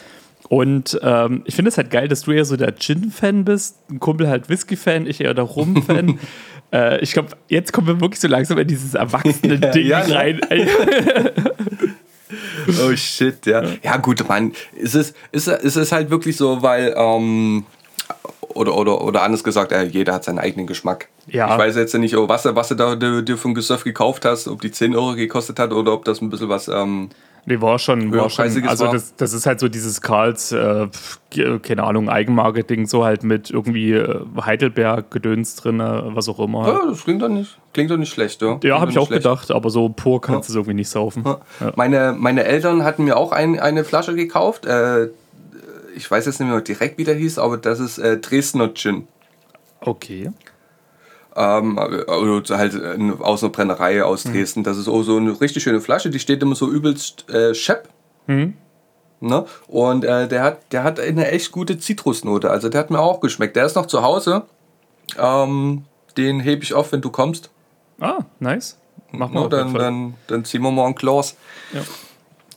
Und 0.48 0.98
ähm, 1.02 1.42
ich 1.44 1.56
finde 1.56 1.70
es 1.70 1.76
halt 1.76 1.90
geil, 1.90 2.08
dass 2.08 2.22
du 2.22 2.30
eher 2.30 2.44
so 2.44 2.56
der 2.56 2.74
Gin-Fan 2.74 3.44
bist, 3.44 3.78
ein 3.90 4.00
Kumpel 4.00 4.28
halt 4.28 4.48
Whisky-Fan, 4.48 5.06
ich 5.06 5.20
eher 5.20 5.34
der 5.34 5.44
Rum-Fan. 5.44 6.18
äh, 6.72 7.00
ich 7.00 7.12
glaube, 7.12 7.30
jetzt 7.48 7.72
kommen 7.72 7.86
wir 7.86 8.00
wirklich 8.00 8.20
so 8.20 8.28
langsam 8.28 8.58
in 8.58 8.68
dieses 8.68 8.94
erwachsene 8.94 9.58
Ding 9.72 9.86
ja, 9.86 10.06
ja, 10.06 10.16
rein. 10.16 10.40
oh 12.82 12.94
shit, 12.96 13.46
ja. 13.46 13.62
Ja, 13.82 13.96
gut, 13.96 14.28
man, 14.28 14.52
es 14.80 14.94
ist, 14.94 15.16
ist, 15.32 15.48
ist 15.48 15.76
es 15.76 15.92
halt 15.92 16.10
wirklich 16.10 16.36
so, 16.36 16.62
weil 16.62 16.94
ähm, 16.96 17.64
oder, 18.56 18.76
oder, 18.76 19.02
oder 19.02 19.22
anders 19.22 19.44
gesagt, 19.44 19.72
äh, 19.72 19.84
jeder 19.84 20.14
hat 20.14 20.24
seinen 20.24 20.38
eigenen 20.38 20.66
Geschmack. 20.66 21.08
Ja. 21.26 21.52
Ich 21.52 21.58
weiß 21.58 21.76
jetzt 21.76 21.94
nicht, 21.94 22.16
oh, 22.16 22.28
was, 22.28 22.44
was 22.44 22.68
du 22.68 22.74
da 22.74 22.96
dir, 22.96 23.22
dir 23.22 23.36
für 23.36 23.48
ein 23.48 23.54
Gesöff 23.54 23.84
gekauft 23.84 24.24
hast, 24.24 24.48
ob 24.48 24.60
die 24.62 24.70
10 24.70 24.96
Euro 24.96 25.14
gekostet 25.14 25.58
hat 25.58 25.72
oder 25.72 25.92
ob 25.92 26.04
das 26.04 26.20
ein 26.20 26.30
bisschen 26.30 26.48
was. 26.48 26.68
Ähm, 26.68 27.10
Nee, 27.48 27.60
war 27.60 27.78
schon, 27.78 28.12
war 28.12 28.28
schon 28.28 28.66
also 28.66 28.90
das, 28.90 29.14
das 29.14 29.32
ist 29.32 29.46
halt 29.46 29.60
so 29.60 29.68
dieses 29.68 30.00
Karls, 30.00 30.50
äh, 30.50 30.88
keine 31.62 31.84
Ahnung, 31.84 32.08
Eigenmarketing, 32.08 32.88
so 32.88 33.04
halt 33.04 33.22
mit 33.22 33.50
irgendwie 33.50 33.92
äh, 33.92 34.18
Heidelberg-Gedöns 34.40 35.54
drin, 35.54 35.78
was 35.78 36.28
auch 36.28 36.40
immer. 36.40 36.66
Ja, 36.66 36.80
das 36.88 37.04
klingt 37.04 37.22
doch 37.22 37.28
nicht, 37.28 37.56
klingt 37.72 37.92
doch 37.92 37.98
nicht 37.98 38.12
schlecht, 38.12 38.42
ja. 38.42 38.58
Ja, 38.64 38.80
habe 38.80 38.90
ich 38.90 38.98
auch 38.98 39.06
schlecht. 39.06 39.22
gedacht, 39.22 39.52
aber 39.52 39.70
so 39.70 39.88
pur 39.88 40.20
kannst 40.20 40.48
du 40.48 40.52
ja. 40.52 40.54
es 40.54 40.56
irgendwie 40.56 40.74
nicht 40.74 40.88
saufen. 40.88 41.22
Ja. 41.24 41.40
Ja. 41.60 41.72
Meine, 41.76 42.16
meine 42.18 42.42
Eltern 42.42 42.82
hatten 42.82 43.04
mir 43.04 43.16
auch 43.16 43.30
ein, 43.30 43.60
eine 43.60 43.84
Flasche 43.84 44.16
gekauft, 44.16 44.66
äh, 44.66 45.10
ich 45.94 46.10
weiß 46.10 46.26
jetzt 46.26 46.40
nicht 46.40 46.48
mehr 46.48 46.60
direkt, 46.60 46.98
wie 46.98 47.04
der 47.04 47.14
hieß, 47.14 47.38
aber 47.38 47.58
das 47.58 47.78
ist 47.78 47.98
äh, 47.98 48.18
Dresdner 48.18 48.74
Gin. 48.74 49.06
Okay. 49.80 50.30
Ähm, 51.36 51.76
oder 51.78 52.58
halt 52.58 52.74
äh, 52.74 53.12
aus 53.20 53.42
einer 53.42 53.52
Brennerei 53.52 54.02
aus 54.02 54.24
mhm. 54.24 54.32
Dresden. 54.32 54.64
Das 54.64 54.78
ist 54.78 54.88
auch 54.88 55.02
so 55.02 55.16
eine 55.16 55.38
richtig 55.40 55.62
schöne 55.62 55.80
Flasche, 55.80 56.10
die 56.10 56.18
steht 56.18 56.42
immer 56.42 56.54
so 56.54 56.70
übelst 56.70 57.28
äh, 57.28 57.54
schepp. 57.54 57.88
Mhm. 58.26 58.54
Ne? 59.20 59.44
Und 59.66 60.04
äh, 60.04 60.28
der, 60.28 60.42
hat, 60.42 60.72
der 60.72 60.82
hat 60.84 61.00
eine 61.00 61.30
echt 61.30 61.52
gute 61.52 61.78
Zitrusnote. 61.78 62.50
Also 62.50 62.68
der 62.68 62.80
hat 62.80 62.90
mir 62.90 63.00
auch 63.00 63.20
geschmeckt. 63.20 63.56
Der 63.56 63.66
ist 63.66 63.76
noch 63.76 63.86
zu 63.86 64.02
Hause. 64.02 64.42
Ähm, 65.18 65.84
den 66.16 66.40
hebe 66.40 66.62
ich 66.62 66.74
auf, 66.74 66.92
wenn 66.92 67.00
du 67.00 67.10
kommst. 67.10 67.50
Ah, 68.00 68.20
nice. 68.40 68.78
Mach 69.12 69.30
mal. 69.30 69.42
Ja, 69.42 69.48
dann, 69.48 69.74
dann, 69.74 70.14
dann 70.26 70.44
ziehen 70.44 70.62
wir 70.62 70.70
mal 70.70 70.86
ein 70.86 70.94
Glas. 70.94 71.36
Ja. 71.72 71.80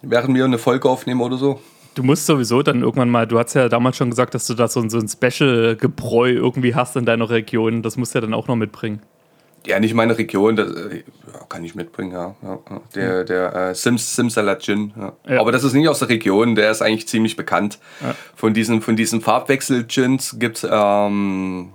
Während 0.02 0.36
wir 0.36 0.46
eine 0.46 0.58
Folge 0.58 0.89
aufnehmen 0.89 1.22
oder 1.22 1.38
so. 1.38 1.60
Du 2.00 2.06
musst 2.06 2.28
sowieso 2.28 2.64
dann 2.64 2.82
irgendwann 2.82 3.10
mal, 3.10 3.28
du 3.28 3.38
hast 3.38 3.56
ja 3.56 3.68
damals 3.68 3.98
schon 3.98 4.10
gesagt, 4.10 4.34
dass 4.34 4.48
du 4.48 4.54
da 4.54 4.70
so, 4.70 4.88
so 4.88 5.00
ein 5.00 5.10
Special-Gebräu 5.10 6.32
irgendwie 6.32 6.74
hast 6.74 6.96
in 6.96 7.04
deiner 7.04 7.30
Region. 7.30 7.82
Das 7.82 7.98
musst 7.98 8.16
du 8.16 8.20
ja 8.20 8.22
dann 8.22 8.34
auch 8.34 8.48
noch 8.48 8.56
mitbringen. 8.56 9.02
Ja, 9.68 9.82
nicht 9.82 9.94
meine 9.94 10.18
Region, 10.18 10.56
das 10.56 10.74
äh, 10.74 11.04
kann 11.50 11.66
ich 11.66 11.76
mitbringen, 11.76 12.14
ja. 12.14 12.36
ja 12.42 12.60
der 12.96 13.26
der 13.26 13.54
äh, 13.54 13.76
Sims, 13.76 14.16
Simsalat 14.16 14.64
Gin. 14.64 14.94
Ja. 14.98 15.12
ja. 15.28 15.42
Aber 15.42 15.52
das 15.52 15.66
ist 15.66 15.74
nicht 15.74 15.90
aus 15.90 16.00
der 16.00 16.08
Region, 16.08 16.56
der 16.56 16.72
ist 16.72 16.82
eigentlich 16.82 17.10
ziemlich 17.10 17.36
bekannt. 17.36 17.80
Von 18.34 18.54
diesen, 18.54 18.82
von 18.82 18.96
diesen 18.96 19.20
Farbwechsel-Gins 19.20 20.38
gibt 20.40 20.64
es 20.64 20.70
ähm, 20.72 21.74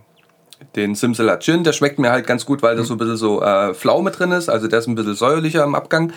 den 0.75 0.95
Simsalat 0.95 1.43
Gin, 1.43 1.65
der 1.65 1.75
schmeckt 1.75 1.99
mir 1.99 2.11
halt 2.11 2.27
ganz 2.27 2.47
gut, 2.47 2.63
weil 2.63 2.77
da 2.77 2.81
mhm. 2.81 2.87
so 2.87 2.95
ein 2.95 2.99
bisschen 2.99 3.19
so 3.19 3.43
äh, 3.43 3.75
Pflaume 3.75 4.11
drin 4.11 4.33
ist, 4.33 4.49
also 4.49 4.69
der 4.69 4.79
ist 4.79 4.87
ein 4.87 4.95
bisschen 4.95 5.17
säuerlicher 5.17 5.65
im 5.65 5.75
Abgang. 5.75 6.15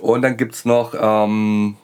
Und 0.00 0.22
dann 0.22 0.38
gibt 0.38 0.54
es 0.54 0.64
noch 0.64 0.94
ähm, 0.98 1.76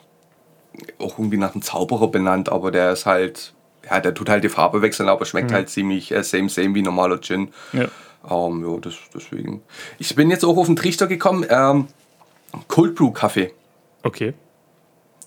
auch 0.99 1.19
irgendwie 1.19 1.37
nach 1.37 1.53
einem 1.53 1.63
Zauberer 1.63 2.09
benannt, 2.09 2.49
aber 2.49 2.71
der 2.71 2.93
ist 2.93 3.07
halt, 3.07 3.53
ja, 3.89 4.01
der 4.01 4.15
tut 4.15 4.29
halt 4.29 4.45
die 4.45 4.49
Farbe 4.49 4.83
wechseln, 4.83 5.09
aber 5.09 5.25
schmeckt 5.25 5.51
mhm. 5.51 5.55
halt 5.55 5.69
ziemlich 5.69 6.13
äh, 6.13 6.23
same, 6.23 6.49
same 6.49 6.75
wie 6.75 6.83
normaler 6.83 7.21
Gin. 7.21 7.49
Ja. 7.73 7.87
Ähm, 8.31 8.65
ja, 8.69 8.79
das, 8.81 8.95
deswegen. 9.15 9.63
Ich 9.99 10.15
bin 10.15 10.31
jetzt 10.31 10.45
auch 10.45 10.57
auf 10.57 10.67
den 10.67 10.77
Trichter 10.77 11.07
gekommen, 11.07 11.47
ähm, 11.49 11.89
Cold 12.69 12.95
Brew 12.95 13.11
Kaffee. 13.11 13.53
Okay. 14.03 14.35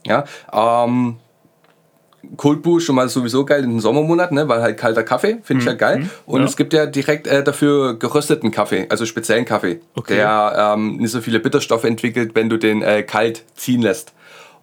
Ja, 0.05 0.25
ähm, 0.51 1.17
Cold 2.37 2.61
Brew 2.61 2.79
schon 2.79 2.95
mal 2.95 3.09
sowieso 3.09 3.45
geil 3.45 3.63
in 3.63 3.71
den 3.71 3.79
Sommermonaten, 3.79 4.35
ne, 4.35 4.47
weil 4.47 4.61
halt 4.61 4.77
kalter 4.77 5.03
Kaffee, 5.03 5.39
finde 5.43 5.63
ich 5.63 5.67
halt 5.67 5.79
geil. 5.79 5.99
Mhm. 5.99 6.09
Und 6.25 6.41
ja. 6.41 6.47
es 6.47 6.55
gibt 6.55 6.73
ja 6.73 6.85
direkt 6.85 7.27
äh, 7.27 7.43
dafür 7.43 7.97
gerösteten 7.97 8.51
Kaffee, 8.51 8.87
also 8.89 9.05
speziellen 9.05 9.45
Kaffee, 9.45 9.81
okay. 9.95 10.15
der 10.15 10.73
ähm, 10.75 10.97
nicht 10.97 11.11
so 11.11 11.21
viele 11.21 11.39
Bitterstoffe 11.39 11.83
entwickelt, 11.83 12.31
wenn 12.35 12.49
du 12.49 12.57
den 12.57 12.81
äh, 12.81 13.03
kalt 13.03 13.43
ziehen 13.55 13.81
lässt. 13.81 14.13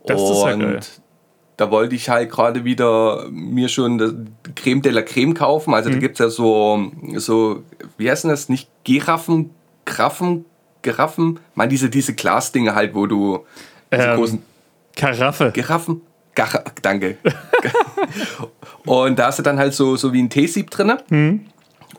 Das 0.09 0.21
und 0.21 0.33
ist 0.33 0.44
ja 0.44 0.57
geil. 0.57 0.81
da 1.57 1.71
wollte 1.71 1.94
ich 1.94 2.09
halt 2.09 2.31
gerade 2.31 2.64
wieder 2.64 3.27
mir 3.31 3.68
schon 3.68 4.31
Creme 4.55 4.83
de 4.83 4.92
la 4.92 5.03
Creme 5.03 5.35
kaufen. 5.35 5.75
Also 5.75 5.90
mhm. 5.90 5.94
da 5.94 5.99
gibt 6.01 6.14
es 6.14 6.18
ja 6.18 6.29
so, 6.29 6.90
so, 7.16 7.62
wie 7.97 8.11
heißt 8.11 8.25
das? 8.25 8.49
Nicht 8.49 8.68
Giraffen, 8.85 9.51
Graffen, 9.85 10.44
Giraffen? 10.83 11.40
Man, 11.55 11.68
diese, 11.68 11.90
diese 11.90 12.14
Glasdinge 12.14 12.75
halt, 12.75 12.94
wo 12.94 13.07
du 13.07 13.44
ähm, 13.90 14.16
großen. 14.16 14.42
Karaffe. 14.97 15.53
Giraffen? 15.53 16.03
Gar, 16.35 16.64
danke. 16.83 17.16
und 18.85 19.18
da 19.18 19.27
hast 19.27 19.38
du 19.38 19.42
dann 19.42 19.59
halt 19.59 19.75
so, 19.75 19.97
so 19.97 20.12
wie 20.12 20.23
ein 20.23 20.31
Teesieb 20.31 20.71
drin. 20.71 20.92
Mhm. 21.09 21.47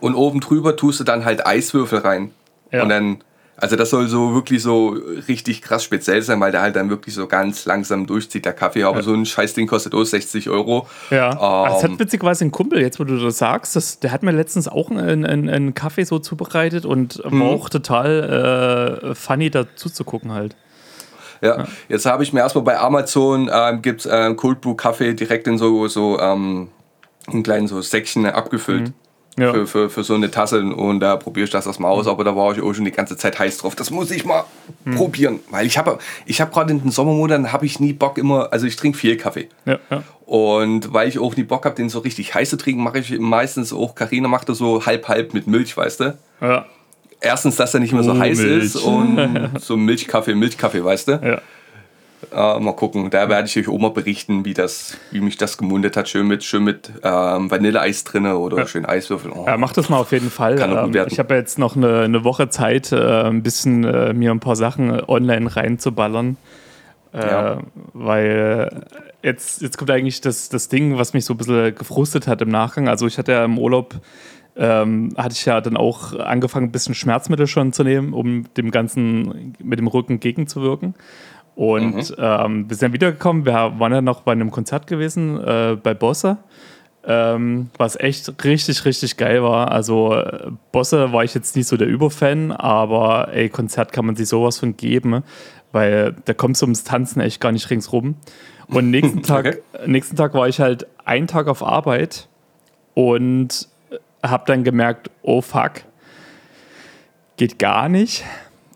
Und 0.00 0.14
oben 0.14 0.40
drüber 0.40 0.76
tust 0.76 1.00
du 1.00 1.04
dann 1.04 1.24
halt 1.24 1.46
Eiswürfel 1.46 1.98
rein. 1.98 2.30
Ja. 2.72 2.82
Und 2.82 2.88
dann 2.88 3.24
also 3.60 3.76
das 3.76 3.90
soll 3.90 4.08
so 4.08 4.34
wirklich 4.34 4.62
so 4.62 4.96
richtig 5.28 5.62
krass 5.62 5.84
speziell 5.84 6.22
sein, 6.22 6.40
weil 6.40 6.50
der 6.50 6.62
halt 6.62 6.76
dann 6.76 6.88
wirklich 6.90 7.14
so 7.14 7.26
ganz 7.26 7.66
langsam 7.66 8.06
durchzieht, 8.06 8.44
der 8.44 8.54
Kaffee. 8.54 8.84
Aber 8.84 8.98
ja. 8.98 9.02
so 9.02 9.12
ein 9.12 9.26
Scheißding 9.26 9.66
kostet 9.66 9.94
auch 9.94 10.04
60 10.04 10.48
Euro. 10.48 10.88
Ja. 11.10 11.30
Ähm, 11.30 11.72
das 11.72 11.82
hat 11.84 11.98
witzigerweise 11.98 12.44
ein 12.44 12.50
Kumpel, 12.50 12.80
jetzt 12.80 12.98
wo 12.98 13.04
du 13.04 13.18
das 13.18 13.38
sagst, 13.38 13.76
das, 13.76 14.00
der 14.00 14.12
hat 14.12 14.22
mir 14.22 14.32
letztens 14.32 14.66
auch 14.66 14.90
einen, 14.90 15.26
einen, 15.26 15.48
einen 15.48 15.74
Kaffee 15.74 16.04
so 16.04 16.18
zubereitet 16.18 16.86
und 16.86 17.22
war 17.22 17.32
mhm. 17.32 17.42
auch 17.42 17.68
total 17.68 19.02
äh, 19.10 19.14
funny 19.14 19.50
dazu 19.50 19.90
zu 19.90 20.04
gucken 20.04 20.32
halt. 20.32 20.56
Ja, 21.42 21.58
ja. 21.58 21.66
jetzt 21.88 22.06
habe 22.06 22.22
ich 22.22 22.32
mir 22.32 22.40
erstmal 22.40 22.64
bei 22.64 22.78
Amazon 22.78 23.50
ähm, 23.52 23.82
gibt 23.82 24.00
es 24.00 24.06
äh, 24.06 24.34
Cold 24.34 24.60
Brew 24.60 24.74
Kaffee 24.74 25.14
direkt 25.14 25.46
in 25.46 25.58
so, 25.58 25.88
so 25.88 26.18
ähm, 26.18 26.68
in 27.32 27.42
kleinen 27.42 27.66
so 27.66 27.80
Säckchen 27.80 28.26
abgefüllt. 28.26 28.88
Mhm 28.88 28.94
ja. 29.40 29.52
für, 29.52 29.66
für, 29.66 29.90
für 29.90 30.04
so 30.04 30.14
eine 30.14 30.30
Tasse 30.30 30.60
und 30.60 31.00
da 31.00 31.16
probiere 31.16 31.44
ich 31.44 31.50
das 31.50 31.66
erstmal 31.66 31.90
aus, 31.90 32.06
aber 32.06 32.24
da 32.24 32.36
war 32.36 32.52
ich 32.52 32.62
auch 32.62 32.72
schon 32.72 32.84
die 32.84 32.92
ganze 32.92 33.16
Zeit 33.16 33.38
heiß 33.38 33.58
drauf. 33.58 33.74
Das 33.74 33.90
muss 33.90 34.10
ich 34.10 34.24
mal 34.24 34.44
hm. 34.84 34.94
probieren, 34.94 35.40
weil 35.50 35.66
ich 35.66 35.78
habe 35.78 35.98
ich 36.26 36.40
hab 36.40 36.52
gerade 36.52 36.72
in 36.72 36.80
den 36.82 36.90
Sommermonaten 36.90 37.52
habe 37.52 37.66
ich 37.66 37.80
nie 37.80 37.92
Bock 37.92 38.18
immer, 38.18 38.52
also 38.52 38.66
ich 38.66 38.76
trinke 38.76 38.98
viel 38.98 39.16
Kaffee. 39.16 39.48
Ja, 39.64 39.78
ja. 39.90 40.02
Und 40.26 40.92
weil 40.92 41.08
ich 41.08 41.18
auch 41.18 41.34
nie 41.36 41.42
Bock 41.42 41.64
habe, 41.64 41.74
den 41.74 41.88
so 41.88 42.00
richtig 42.00 42.34
heiß 42.34 42.50
zu 42.50 42.56
trinken, 42.56 42.82
mache 42.82 42.98
ich 43.00 43.18
meistens 43.18 43.72
auch, 43.72 43.94
Karina 43.94 44.28
macht 44.28 44.48
das 44.48 44.58
so 44.58 44.86
halb 44.86 45.08
halb 45.08 45.34
mit 45.34 45.46
Milch, 45.46 45.76
weißt 45.76 46.00
du? 46.00 46.18
Ja. 46.40 46.66
Erstens, 47.20 47.56
dass 47.56 47.74
er 47.74 47.80
nicht 47.80 47.92
mehr 47.92 48.02
so 48.02 48.12
oh, 48.12 48.18
heiß 48.18 48.38
Milch. 48.38 48.64
ist 48.64 48.76
und 48.76 49.50
so 49.60 49.76
Milchkaffee, 49.76 50.34
Milchkaffee, 50.34 50.84
weißt 50.84 51.08
du? 51.08 51.12
Ja. 51.12 51.42
Äh, 52.32 52.60
mal 52.60 52.72
gucken, 52.72 53.08
da 53.08 53.28
werde 53.28 53.48
ich 53.48 53.58
euch 53.58 53.68
auch 53.68 53.78
mal 53.78 53.90
berichten, 53.90 54.44
wie, 54.44 54.52
das, 54.52 54.96
wie 55.10 55.20
mich 55.20 55.38
das 55.38 55.56
gemundet 55.56 55.96
hat. 55.96 56.08
Schön 56.08 56.26
mit, 56.26 56.44
schön 56.44 56.64
mit 56.64 56.92
ähm, 57.02 57.50
Vanilleeis 57.50 58.04
drin 58.04 58.26
oder 58.26 58.58
ja. 58.58 58.66
schön 58.66 58.84
Eiswürfel. 58.84 59.32
Oh. 59.32 59.46
Ja, 59.46 59.56
mach 59.56 59.72
das 59.72 59.88
mal 59.88 59.96
auf 59.96 60.12
jeden 60.12 60.30
Fall. 60.30 60.60
Ähm, 60.60 61.06
ich 61.08 61.18
habe 61.18 61.34
jetzt 61.34 61.58
noch 61.58 61.76
eine, 61.76 62.02
eine 62.02 62.22
Woche 62.22 62.50
Zeit, 62.50 62.92
äh, 62.92 63.22
ein 63.22 63.42
bisschen 63.42 63.84
äh, 63.84 64.12
mir 64.12 64.32
ein 64.32 64.40
paar 64.40 64.56
Sachen 64.56 65.02
online 65.08 65.56
reinzuballern. 65.56 66.36
Äh, 67.12 67.18
ja. 67.26 67.58
Weil 67.94 68.84
jetzt, 69.22 69.62
jetzt 69.62 69.78
kommt 69.78 69.90
eigentlich 69.90 70.20
das, 70.20 70.50
das 70.50 70.68
Ding, 70.68 70.98
was 70.98 71.14
mich 71.14 71.24
so 71.24 71.34
ein 71.34 71.38
bisschen 71.38 71.74
gefrustet 71.74 72.26
hat 72.26 72.42
im 72.42 72.50
Nachgang. 72.50 72.88
Also 72.88 73.06
ich 73.06 73.16
hatte 73.16 73.32
ja 73.32 73.44
im 73.44 73.58
Urlaub, 73.58 73.94
ähm, 74.56 75.14
hatte 75.16 75.32
ich 75.32 75.44
ja 75.46 75.60
dann 75.60 75.76
auch 75.76 76.12
angefangen, 76.18 76.66
ein 76.66 76.72
bisschen 76.72 76.94
Schmerzmittel 76.94 77.46
schon 77.46 77.72
zu 77.72 77.82
nehmen, 77.82 78.12
um 78.12 78.52
dem 78.54 78.70
Ganzen 78.70 79.54
mit 79.58 79.78
dem 79.78 79.86
Rücken 79.86 80.20
gegenzuwirken. 80.20 80.94
Und 81.54 82.10
mhm. 82.10 82.16
ähm, 82.18 82.70
wir 82.70 82.76
sind 82.76 82.92
wiedergekommen, 82.92 83.44
wir 83.44 83.52
waren 83.52 83.92
ja 83.92 84.00
noch 84.00 84.22
bei 84.22 84.32
einem 84.32 84.50
Konzert 84.50 84.86
gewesen, 84.86 85.38
äh, 85.42 85.76
bei 85.82 85.94
Bosse. 85.94 86.38
Ähm, 87.02 87.70
was 87.78 87.98
echt 87.98 88.44
richtig, 88.44 88.84
richtig 88.84 89.16
geil 89.16 89.42
war. 89.42 89.70
Also 89.72 90.14
äh, 90.14 90.50
Bosse 90.70 91.12
war 91.12 91.24
ich 91.24 91.34
jetzt 91.34 91.56
nicht 91.56 91.66
so 91.66 91.78
der 91.78 91.88
Überfan, 91.88 92.52
aber 92.52 93.28
ey, 93.32 93.48
Konzert 93.48 93.92
kann 93.92 94.04
man 94.04 94.16
sich 94.16 94.28
sowas 94.28 94.58
von 94.58 94.76
geben, 94.76 95.22
weil 95.72 96.14
da 96.26 96.34
kommt 96.34 96.56
es 96.56 96.62
ums 96.62 96.84
Tanzen 96.84 97.20
echt 97.20 97.40
gar 97.40 97.52
nicht 97.52 97.70
ringsrum. 97.70 98.16
Und 98.68 98.90
nächsten 98.90 99.22
Tag, 99.22 99.46
okay. 99.46 99.58
nächsten 99.86 100.14
Tag 100.16 100.34
war 100.34 100.46
ich 100.46 100.60
halt 100.60 100.86
einen 101.04 101.26
Tag 101.26 101.48
auf 101.48 101.62
Arbeit 101.62 102.28
und 102.94 103.68
habe 104.22 104.44
dann 104.46 104.64
gemerkt, 104.64 105.10
oh 105.22 105.40
fuck, 105.40 105.82
geht 107.36 107.58
gar 107.58 107.88
nicht. 107.88 108.24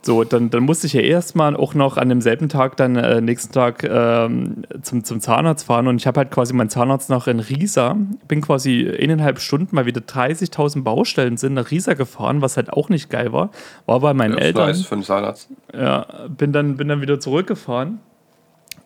So, 0.05 0.23
dann, 0.23 0.51
dann 0.51 0.64
musste 0.64 0.87
ich 0.87 0.93
ja 0.93 1.01
erstmal 1.01 1.57
auch 1.57 1.73
noch 1.73 1.97
an 1.97 2.11
demselben 2.11 2.51
Tag, 2.51 2.77
dann 2.77 2.95
äh, 2.97 3.23
nächsten 3.23 3.55
Tag 3.55 3.85
ähm, 3.85 4.64
zum, 4.83 5.03
zum 5.03 5.21
Zahnarzt 5.21 5.64
fahren 5.64 5.88
und 5.88 5.97
ich 5.97 6.07
habe 6.07 6.21
halt 6.21 6.31
quasi 6.31 6.53
meinen 6.53 6.69
Zahnarzt 6.69 7.09
noch 7.09 7.27
in 7.27 7.40
Riesa, 7.40 7.97
bin 8.29 8.43
quasi 8.43 8.87
eineinhalb 9.01 9.40
Stunden 9.40 9.75
mal 9.75 9.87
wieder 9.87 10.03
30.000 10.03 10.83
Baustellen 10.83 11.38
sind 11.38 11.55
nach 11.55 11.71
Riesa 11.71 11.95
gefahren, 11.95 12.43
was 12.43 12.59
halt 12.59 12.71
auch 12.71 12.90
nicht 12.90 13.09
geil 13.09 13.33
war. 13.33 13.51
War 13.87 14.01
bei 14.01 14.12
meinen 14.12 14.35
ja, 14.35 14.40
Eltern. 14.40 14.69
Nice 14.69 14.83
für 14.83 14.97
den 14.97 15.05
Zahnarzt. 15.05 15.49
Ja, 15.73 16.07
bin 16.29 16.53
dann, 16.53 16.77
bin 16.77 16.88
dann 16.88 17.01
wieder 17.01 17.19
zurückgefahren 17.19 17.99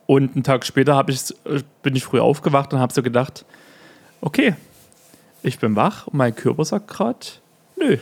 und 0.06 0.36
einen 0.36 0.44
Tag 0.44 0.64
später 0.64 1.04
ich, 1.08 1.34
bin 1.82 1.96
ich 1.96 2.04
früh 2.04 2.20
aufgewacht 2.20 2.72
und 2.72 2.78
habe 2.78 2.92
so 2.92 3.02
gedacht, 3.02 3.44
okay, 4.20 4.54
ich 5.42 5.58
bin 5.58 5.74
wach 5.74 6.06
und 6.06 6.16
mein 6.16 6.34
Körper 6.34 6.64
sagt 6.64 6.86
gerade, 6.86 7.26
nö, 7.76 7.98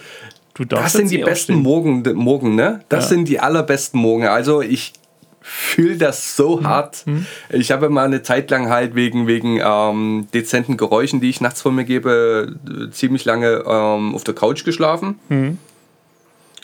das 0.65 0.93
sind 0.93 1.11
die 1.11 1.19
besten 1.19 1.55
Morgen, 1.57 2.03
Morgen, 2.15 2.55
ne? 2.55 2.81
Das 2.89 3.05
ja. 3.05 3.09
sind 3.11 3.29
die 3.29 3.41
allerbesten 3.41 4.01
Morgen. 4.01 4.27
Also 4.27 4.63
ich 4.63 4.93
fühle 5.41 5.97
das 5.97 6.37
so 6.37 6.59
mhm. 6.59 6.67
hart. 6.67 7.07
Mhm. 7.07 7.27
Ich 7.51 7.71
habe 7.71 7.89
mal 7.89 8.05
eine 8.05 8.23
Zeit 8.23 8.51
lang 8.51 8.69
halt 8.69 8.95
wegen, 8.95 9.27
wegen 9.27 9.61
ähm, 9.63 10.27
dezenten 10.35 10.77
Geräuschen, 10.77 11.21
die 11.21 11.31
ich 11.31 11.41
nachts 11.41 11.63
von 11.63 11.75
mir 11.75 11.85
gebe, 11.85 12.57
ziemlich 12.91 13.25
lange 13.25 13.63
ähm, 13.67 14.15
auf 14.15 14.25
der 14.25 14.35
Couch 14.35 14.65
geschlafen. 14.65 15.21
Mhm. 15.29 15.59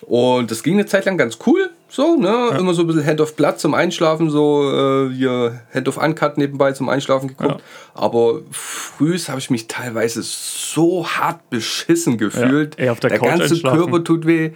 Und 0.03 0.51
das 0.51 0.63
ging 0.63 0.75
eine 0.75 0.87
Zeit 0.87 1.05
lang 1.05 1.17
ganz 1.17 1.39
cool. 1.47 1.71
So, 1.95 2.17
ne? 2.17 2.27
Ja. 2.27 2.57
Immer 2.57 2.73
so 2.73 2.81
ein 2.81 2.87
bisschen 2.87 3.05
Hand 3.05 3.21
of 3.21 3.37
Blood 3.37 3.59
zum 3.59 3.75
Einschlafen, 3.75 4.31
so 4.31 4.63
äh, 5.11 5.15
hier 5.15 5.61
Hand 5.75 5.89
of 5.89 5.99
Uncut 5.99 6.39
nebenbei 6.39 6.73
zum 6.73 6.89
Einschlafen 6.89 7.29
geguckt. 7.29 7.61
Ja. 7.61 7.93
Aber 7.93 8.41
früh 8.51 9.19
habe 9.19 9.39
ich 9.39 9.51
mich 9.51 9.69
teilweise 9.69 10.23
so 10.23 11.07
hart 11.07 11.51
beschissen 11.51 12.17
gefühlt. 12.17 12.79
Ja. 12.79 12.93
Ey, 12.93 12.99
der, 12.99 13.11
der 13.11 13.19
ganze 13.19 13.61
Körper 13.61 14.03
tut 14.03 14.27
weh. 14.27 14.53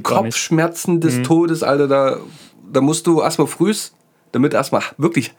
Kopfschmerzen 0.00 1.00
des 1.00 1.16
mhm. 1.16 1.24
Todes, 1.24 1.64
Alter. 1.64 1.88
Da, 1.88 2.18
da 2.72 2.80
musst 2.80 3.08
du 3.08 3.20
erstmal 3.20 3.48
früh, 3.48 3.74
damit 4.30 4.54
erstmal 4.54 4.82
wirklich 4.96 5.34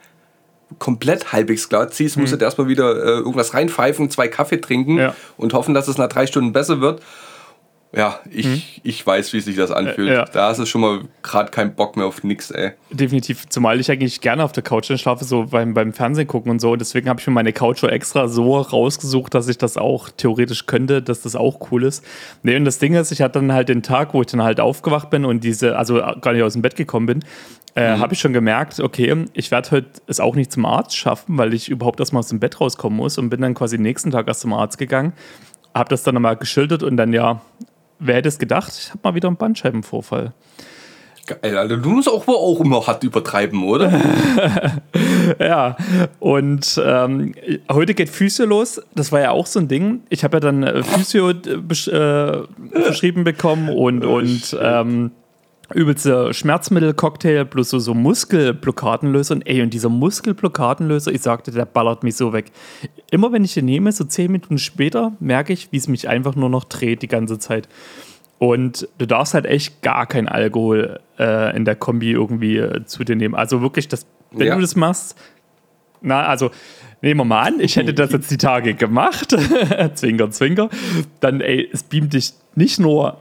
komplett 0.79 1.31
halbwegs 1.31 1.69
klar 1.69 1.87
ziehst, 1.87 2.17
musst 2.17 2.33
mhm. 2.33 2.39
du 2.39 2.43
erstmal 2.43 2.67
wieder 2.67 2.91
äh, 2.91 3.19
irgendwas 3.19 3.53
reinpfeifen, 3.53 4.09
zwei 4.09 4.27
Kaffee 4.27 4.59
trinken 4.59 5.13
und 5.37 5.53
hoffen, 5.53 5.73
dass 5.73 5.87
es 5.87 5.97
nach 5.97 6.09
drei 6.09 6.27
Stunden 6.27 6.51
besser 6.51 6.81
wird. 6.81 7.01
Ja, 7.95 8.19
ich, 8.29 8.45
hm. 8.45 8.61
ich 8.83 9.07
weiß, 9.07 9.31
wie 9.31 9.39
sich 9.39 9.55
das 9.55 9.71
anfühlt. 9.71 10.09
Ja. 10.09 10.25
Da 10.25 10.49
hast 10.49 10.59
du 10.59 10.65
schon 10.65 10.81
mal 10.81 11.01
gerade 11.23 11.51
keinen 11.51 11.73
Bock 11.73 11.95
mehr 11.95 12.05
auf 12.05 12.23
nix, 12.23 12.51
ey. 12.51 12.73
Definitiv, 12.91 13.47
zumal 13.47 13.79
ich 13.79 13.89
eigentlich 13.89 14.19
gerne 14.19 14.43
auf 14.43 14.51
der 14.51 14.63
Couch 14.63 14.91
schlafe, 14.97 15.23
so 15.23 15.45
beim, 15.45 15.73
beim 15.73 15.93
Fernsehen 15.93 16.27
gucken 16.27 16.51
und 16.51 16.59
so. 16.59 16.75
Deswegen 16.75 17.07
habe 17.07 17.21
ich 17.21 17.27
mir 17.27 17.33
meine 17.33 17.53
Couch 17.53 17.81
extra 17.83 18.27
so 18.27 18.57
rausgesucht, 18.57 19.33
dass 19.33 19.47
ich 19.47 19.57
das 19.57 19.77
auch 19.77 20.09
theoretisch 20.09 20.65
könnte, 20.65 21.01
dass 21.01 21.21
das 21.21 21.35
auch 21.35 21.71
cool 21.71 21.83
ist. 21.83 22.03
Nee, 22.43 22.57
und 22.57 22.65
das 22.65 22.77
Ding 22.79 22.93
ist, 22.93 23.11
ich 23.11 23.21
hatte 23.21 23.39
dann 23.39 23.53
halt 23.53 23.69
den 23.69 23.83
Tag, 23.83 24.13
wo 24.13 24.21
ich 24.21 24.27
dann 24.27 24.43
halt 24.43 24.59
aufgewacht 24.59 25.09
bin 25.09 25.23
und 25.23 25.43
diese, 25.43 25.77
also 25.77 25.95
gar 26.21 26.33
nicht 26.33 26.43
aus 26.43 26.53
dem 26.53 26.61
Bett 26.61 26.75
gekommen 26.75 27.05
bin, 27.05 27.25
äh, 27.75 27.95
mhm. 27.95 27.99
habe 28.01 28.13
ich 28.13 28.19
schon 28.19 28.33
gemerkt, 28.33 28.81
okay, 28.81 29.25
ich 29.33 29.49
werde 29.49 29.71
heute 29.71 29.87
es 30.07 30.19
auch 30.19 30.35
nicht 30.35 30.51
zum 30.51 30.65
Arzt 30.65 30.97
schaffen, 30.97 31.37
weil 31.37 31.53
ich 31.53 31.69
überhaupt 31.69 31.99
erstmal 32.01 32.19
aus 32.19 32.29
dem 32.29 32.39
Bett 32.39 32.59
rauskommen 32.59 32.97
muss 32.97 33.17
und 33.17 33.29
bin 33.29 33.41
dann 33.41 33.53
quasi 33.53 33.77
nächsten 33.77 34.11
Tag 34.11 34.27
erst 34.27 34.41
zum 34.41 34.53
Arzt 34.53 34.77
gegangen 34.77 35.13
habe 35.77 35.89
das 35.89 36.03
dann 36.03 36.15
nochmal 36.15 36.35
geschildert 36.35 36.83
und 36.83 36.97
dann 36.97 37.13
ja, 37.13 37.41
wer 37.99 38.15
hätte 38.15 38.29
es 38.29 38.39
gedacht? 38.39 38.73
Ich 38.77 38.89
habe 38.89 38.99
mal 39.03 39.15
wieder 39.15 39.27
einen 39.27 39.37
Bandscheibenvorfall. 39.37 40.33
Geil, 41.27 41.57
Alter. 41.57 41.75
Du 41.75 41.89
musst 41.89 42.07
auch, 42.07 42.25
auch 42.25 42.61
immer 42.61 42.87
hart 42.87 43.03
übertreiben, 43.03 43.63
oder? 43.63 43.91
ja, 45.39 45.75
und 46.19 46.81
ähm, 46.81 47.35
heute 47.69 47.93
geht 47.93 48.09
Physio 48.09 48.45
los. 48.45 48.81
Das 48.95 49.11
war 49.11 49.19
ja 49.19 49.31
auch 49.31 49.45
so 49.45 49.59
ein 49.59 49.67
Ding. 49.67 50.03
Ich 50.07 50.23
habe 50.23 50.37
ja 50.37 50.39
dann 50.39 50.63
äh, 50.63 50.83
Physio 50.83 51.31
äh, 51.31 51.33
besch 51.33 51.89
äh, 51.89 52.43
beschrieben 52.71 53.25
bekommen 53.25 53.67
und, 53.67 54.05
oh, 54.05 54.19
und 54.19 54.57
ähm, 54.61 55.11
übelste 55.73 56.33
Schmerzmittel-Cocktail 56.33 57.45
plus 57.45 57.69
so, 57.69 57.79
so 57.79 57.93
Muskelblockadenlöser. 57.93 59.35
Und 59.35 59.47
ey, 59.47 59.61
und 59.61 59.73
dieser 59.73 59.89
Muskelblockadenlöser, 59.89 61.11
ich 61.11 61.21
sagte, 61.21 61.51
der 61.51 61.65
ballert 61.65 62.03
mich 62.03 62.15
so 62.15 62.33
weg. 62.33 62.51
Immer 63.11 63.31
wenn 63.31 63.43
ich 63.43 63.53
den 63.53 63.65
nehme, 63.65 63.91
so 63.91 64.03
zehn 64.03 64.31
Minuten 64.31 64.57
später, 64.57 65.13
merke 65.19 65.53
ich, 65.53 65.71
wie 65.71 65.77
es 65.77 65.87
mich 65.87 66.07
einfach 66.07 66.35
nur 66.35 66.49
noch 66.49 66.63
dreht 66.63 67.01
die 67.01 67.07
ganze 67.07 67.39
Zeit. 67.39 67.67
Und 68.39 68.87
du 68.97 69.07
darfst 69.07 69.33
halt 69.33 69.45
echt 69.45 69.81
gar 69.81 70.05
kein 70.05 70.27
Alkohol 70.27 70.99
äh, 71.17 71.55
in 71.55 71.65
der 71.65 71.75
Kombi 71.75 72.11
irgendwie 72.11 72.57
äh, 72.57 72.85
zu 72.85 73.03
dir 73.03 73.15
nehmen. 73.15 73.35
Also 73.35 73.61
wirklich, 73.61 73.87
das, 73.87 74.05
wenn 74.31 74.47
ja. 74.47 74.55
du 74.55 74.61
das 74.61 74.75
machst, 74.75 75.17
na, 76.01 76.23
also 76.23 76.51
nehmen 77.01 77.21
wir 77.21 77.25
mal 77.25 77.41
an, 77.41 77.59
ich 77.59 77.75
hätte 77.75 77.93
das 77.93 78.11
jetzt 78.11 78.29
die 78.29 78.37
Tage 78.37 78.75
gemacht, 78.75 79.35
zwinker, 79.95 80.29
zwinker, 80.29 80.69
dann 81.19 81.41
ey, 81.41 81.67
es 81.71 81.83
beamt 81.83 82.13
dich 82.13 82.33
nicht 82.55 82.79
nur 82.79 83.17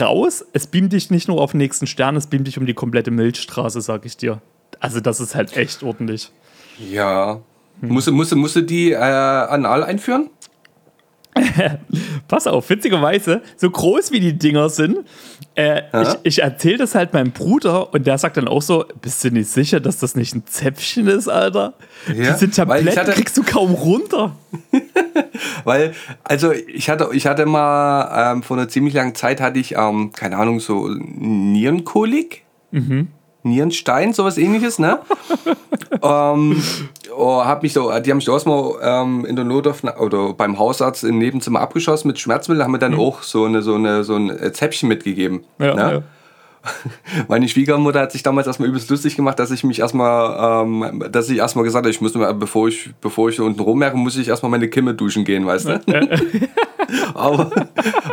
raus. 0.00 0.44
Es 0.52 0.66
beamt 0.66 0.92
dich 0.92 1.10
nicht 1.10 1.28
nur 1.28 1.40
auf 1.40 1.52
den 1.52 1.58
nächsten 1.58 1.86
Stern, 1.86 2.16
es 2.16 2.26
beamt 2.26 2.46
dich 2.46 2.58
um 2.58 2.66
die 2.66 2.74
komplette 2.74 3.10
Milchstraße, 3.10 3.80
sag 3.80 4.04
ich 4.04 4.16
dir. 4.16 4.40
Also, 4.78 5.00
das 5.00 5.20
ist 5.20 5.34
halt 5.34 5.56
echt 5.56 5.82
ordentlich. 5.82 6.30
Ja. 6.90 7.40
Hm. 7.80 7.88
Musst, 7.88 8.10
musst, 8.10 8.34
musst 8.34 8.56
du 8.56 8.62
die 8.62 8.92
äh, 8.92 8.96
anal 8.96 9.84
einführen? 9.84 10.30
Pass 12.28 12.46
auf, 12.46 12.68
witzigerweise, 12.70 13.42
so 13.56 13.70
groß 13.70 14.12
wie 14.12 14.20
die 14.20 14.38
Dinger 14.38 14.68
sind, 14.68 14.98
äh, 15.56 15.82
ich, 16.02 16.16
ich 16.22 16.42
erzähle 16.42 16.78
das 16.78 16.94
halt 16.94 17.12
meinem 17.12 17.32
Bruder 17.32 17.92
und 17.92 18.06
der 18.06 18.18
sagt 18.18 18.36
dann 18.36 18.46
auch 18.48 18.62
so: 18.62 18.84
Bist 19.02 19.24
du 19.24 19.30
nicht 19.30 19.50
sicher, 19.50 19.80
dass 19.80 19.98
das 19.98 20.14
nicht 20.14 20.34
ein 20.34 20.46
Zäpfchen 20.46 21.08
ist, 21.08 21.28
Alter? 21.28 21.74
Ja, 22.06 22.32
Diese 22.32 22.50
Tabletten 22.50 22.96
hatte, 22.96 23.12
kriegst 23.12 23.36
du 23.36 23.42
kaum 23.42 23.74
runter. 23.74 24.36
weil, 25.64 25.92
also 26.24 26.52
ich 26.52 26.88
hatte, 26.88 27.08
ich 27.12 27.26
hatte 27.26 27.46
mal 27.46 28.32
ähm, 28.32 28.42
vor 28.42 28.56
einer 28.56 28.68
ziemlich 28.68 28.94
langen 28.94 29.14
Zeit 29.14 29.40
hatte 29.40 29.58
ich, 29.58 29.76
ähm, 29.76 30.12
keine 30.12 30.36
Ahnung, 30.36 30.60
so 30.60 30.88
Nierenkolik. 30.88 32.44
Mhm. 32.70 33.08
Nierenstein, 33.42 34.12
sowas 34.12 34.38
ähnliches, 34.38 34.78
ne? 34.78 35.00
ähm, 36.02 36.62
oh, 37.16 37.44
hab 37.44 37.62
mich 37.62 37.72
so, 37.72 37.90
die 38.00 38.10
haben 38.10 38.18
mich 38.18 38.28
erstmal 38.28 38.74
ähm, 38.82 39.24
in 39.24 39.36
der 39.36 39.44
Notauf 39.44 39.82
oder 39.98 40.32
beim 40.34 40.58
Hausarzt 40.58 41.04
im 41.04 41.18
Nebenzimmer 41.18 41.60
abgeschossen 41.60 42.08
mit 42.08 42.18
Schmerzmitteln, 42.18 42.64
haben 42.64 42.72
mir 42.72 42.78
dann 42.78 42.92
mhm. 42.92 43.00
auch 43.00 43.22
so, 43.22 43.44
eine, 43.44 43.62
so, 43.62 43.74
eine, 43.74 44.04
so 44.04 44.16
ein 44.16 44.52
Zäpfchen 44.52 44.88
mitgegeben. 44.88 45.44
Ja, 45.58 45.74
ne? 45.74 45.92
ja. 45.92 46.02
Meine 47.28 47.48
Schwiegermutter 47.48 48.00
hat 48.00 48.12
sich 48.12 48.22
damals 48.22 48.46
erstmal 48.46 48.68
übelst 48.68 48.90
lustig 48.90 49.16
gemacht, 49.16 49.38
dass 49.38 49.50
ich 49.50 49.64
mich 49.64 49.80
erstmal, 49.80 50.64
ähm, 50.64 51.04
dass 51.10 51.28
ich 51.30 51.38
erstmal 51.38 51.64
gesagt 51.64 51.84
habe, 51.84 51.90
ich 51.90 52.00
muss 52.00 52.14
mir, 52.14 52.32
bevor 52.34 52.68
ich, 52.68 52.90
bevor 53.00 53.28
ich 53.28 53.40
unten 53.40 53.60
rummerke, 53.60 53.96
muss 53.96 54.16
ich 54.16 54.28
erstmal 54.28 54.50
meine 54.50 54.68
Kimme 54.68 54.94
duschen 54.94 55.24
gehen, 55.24 55.46
weißt 55.46 55.68
du? 55.68 55.80
aber, 57.14 57.50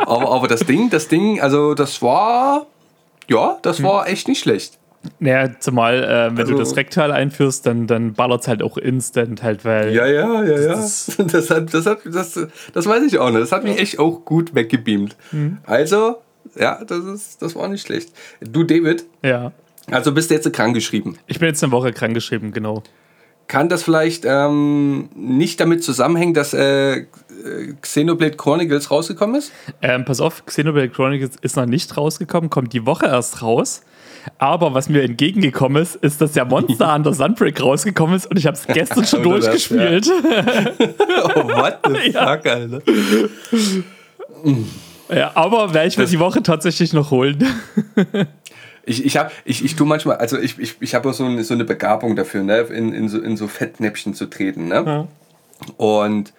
aber, 0.06 0.32
aber 0.32 0.48
das 0.48 0.60
Ding, 0.60 0.90
das 0.90 1.08
Ding, 1.08 1.40
also 1.40 1.74
das 1.74 2.00
war, 2.02 2.66
ja, 3.28 3.58
das 3.62 3.78
hm. 3.78 3.84
war 3.84 4.08
echt 4.08 4.28
nicht 4.28 4.40
schlecht. 4.40 4.78
Naja, 5.20 5.50
zumal, 5.60 6.02
äh, 6.02 6.30
wenn 6.30 6.38
also, 6.38 6.52
du 6.52 6.58
das 6.58 6.76
Rektal 6.76 7.12
einführst, 7.12 7.64
dann, 7.66 7.86
dann 7.86 8.14
ballert 8.14 8.42
es 8.42 8.48
halt 8.48 8.62
auch 8.62 8.76
instant 8.76 9.42
halt, 9.42 9.64
weil. 9.64 9.94
Ja, 9.94 10.06
ja, 10.06 10.44
ja, 10.44 10.58
ja. 10.58 10.68
Das, 10.68 11.16
das, 11.18 11.50
hat, 11.50 11.72
das, 11.72 11.86
hat, 11.86 12.00
das, 12.04 12.38
das 12.72 12.86
weiß 12.86 13.04
ich 13.04 13.18
auch 13.18 13.30
nicht. 13.30 13.40
Das 13.40 13.52
hat 13.52 13.64
mich 13.64 13.78
echt 13.78 13.98
auch 13.98 14.24
gut 14.24 14.54
weggebeamt. 14.54 15.16
Mhm. 15.30 15.58
Also, 15.64 16.16
ja, 16.56 16.82
das, 16.84 17.04
ist, 17.04 17.42
das 17.42 17.54
war 17.54 17.68
nicht 17.68 17.86
schlecht. 17.86 18.12
Du, 18.40 18.64
David? 18.64 19.04
Ja. 19.22 19.52
Also 19.90 20.12
bist 20.12 20.30
du 20.30 20.34
jetzt 20.34 20.52
krankgeschrieben? 20.52 21.18
Ich 21.26 21.38
bin 21.38 21.48
jetzt 21.48 21.62
eine 21.62 21.72
Woche 21.72 21.92
krankgeschrieben, 21.92 22.52
genau. 22.52 22.82
Kann 23.46 23.70
das 23.70 23.82
vielleicht 23.82 24.24
ähm, 24.26 25.08
nicht 25.14 25.58
damit 25.60 25.82
zusammenhängen, 25.82 26.34
dass 26.34 26.52
äh, 26.52 27.06
Xenoblade 27.80 28.36
Chronicles 28.36 28.90
rausgekommen 28.90 29.36
ist? 29.36 29.52
Ähm, 29.80 30.04
pass 30.04 30.20
auf, 30.20 30.44
Xenoblade 30.44 30.90
Chronicles 30.90 31.36
ist 31.40 31.56
noch 31.56 31.64
nicht 31.64 31.96
rausgekommen, 31.96 32.50
kommt 32.50 32.74
die 32.74 32.84
Woche 32.84 33.06
erst 33.06 33.40
raus. 33.40 33.82
Aber 34.38 34.74
was 34.74 34.88
mir 34.88 35.02
entgegengekommen 35.02 35.82
ist, 35.82 35.96
ist, 35.96 36.20
dass 36.20 36.34
ja 36.34 36.44
Monster 36.44 36.94
Hunter 36.94 37.14
Sunbreak 37.14 37.60
rausgekommen 37.62 38.16
ist 38.16 38.26
und 38.26 38.36
ich 38.36 38.46
habe 38.46 38.56
es 38.56 38.66
gestern 38.66 39.04
schon 39.04 39.22
durchgespielt. 39.24 40.10
Oh, 41.34 41.48
what 41.48 41.78
the 41.84 42.10
ja. 42.10 42.36
fuck, 42.36 42.46
Alter. 42.46 42.82
Ja, 45.12 45.32
aber 45.34 45.74
werde 45.74 45.88
ich 45.88 45.98
mir 45.98 46.06
die 46.06 46.20
Woche 46.20 46.42
tatsächlich 46.42 46.92
noch 46.92 47.10
holen. 47.10 47.44
Ich, 48.84 49.04
ich, 49.04 49.18
hab, 49.18 49.32
ich, 49.44 49.62
ich 49.62 49.76
tue 49.76 49.86
manchmal, 49.86 50.16
also 50.16 50.38
ich, 50.38 50.58
ich, 50.58 50.76
ich 50.80 50.94
habe 50.94 51.12
so, 51.12 51.22
eine, 51.22 51.44
so 51.44 51.52
eine 51.52 51.66
Begabung 51.66 52.16
dafür, 52.16 52.42
ne? 52.42 52.60
in, 52.60 52.94
in, 52.94 53.10
so, 53.10 53.20
in 53.20 53.36
so 53.36 53.46
Fettnäpfchen 53.46 54.14
zu 54.14 54.24
treten. 54.24 54.68
Ne? 54.68 54.82
Ja. 54.86 55.08
Und 55.76 56.32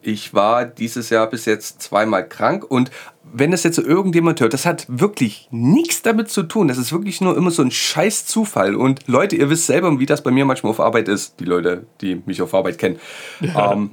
ich 0.00 0.32
war 0.32 0.64
dieses 0.64 1.10
Jahr 1.10 1.28
bis 1.28 1.44
jetzt 1.44 1.82
zweimal 1.82 2.28
krank 2.28 2.64
und 2.68 2.92
wenn 3.32 3.50
das 3.50 3.62
jetzt 3.62 3.76
so 3.76 3.82
irgendjemand 3.82 4.40
hört, 4.40 4.52
das 4.52 4.66
hat 4.66 4.86
wirklich 4.88 5.48
nichts 5.50 6.02
damit 6.02 6.30
zu 6.30 6.42
tun. 6.42 6.68
Das 6.68 6.78
ist 6.78 6.92
wirklich 6.92 7.20
nur 7.20 7.36
immer 7.36 7.50
so 7.50 7.62
ein 7.62 7.70
scheiß 7.70 8.26
Zufall. 8.26 8.76
Und 8.76 9.08
Leute, 9.08 9.36
ihr 9.36 9.48
wisst 9.50 9.66
selber, 9.66 9.98
wie 9.98 10.06
das 10.06 10.22
bei 10.22 10.30
mir 10.30 10.44
manchmal 10.44 10.70
auf 10.70 10.80
Arbeit 10.80 11.08
ist. 11.08 11.40
Die 11.40 11.44
Leute, 11.44 11.86
die 12.00 12.22
mich 12.26 12.42
auf 12.42 12.54
Arbeit 12.54 12.78
kennen. 12.78 12.98
Ja. 13.40 13.72
Ähm, 13.72 13.90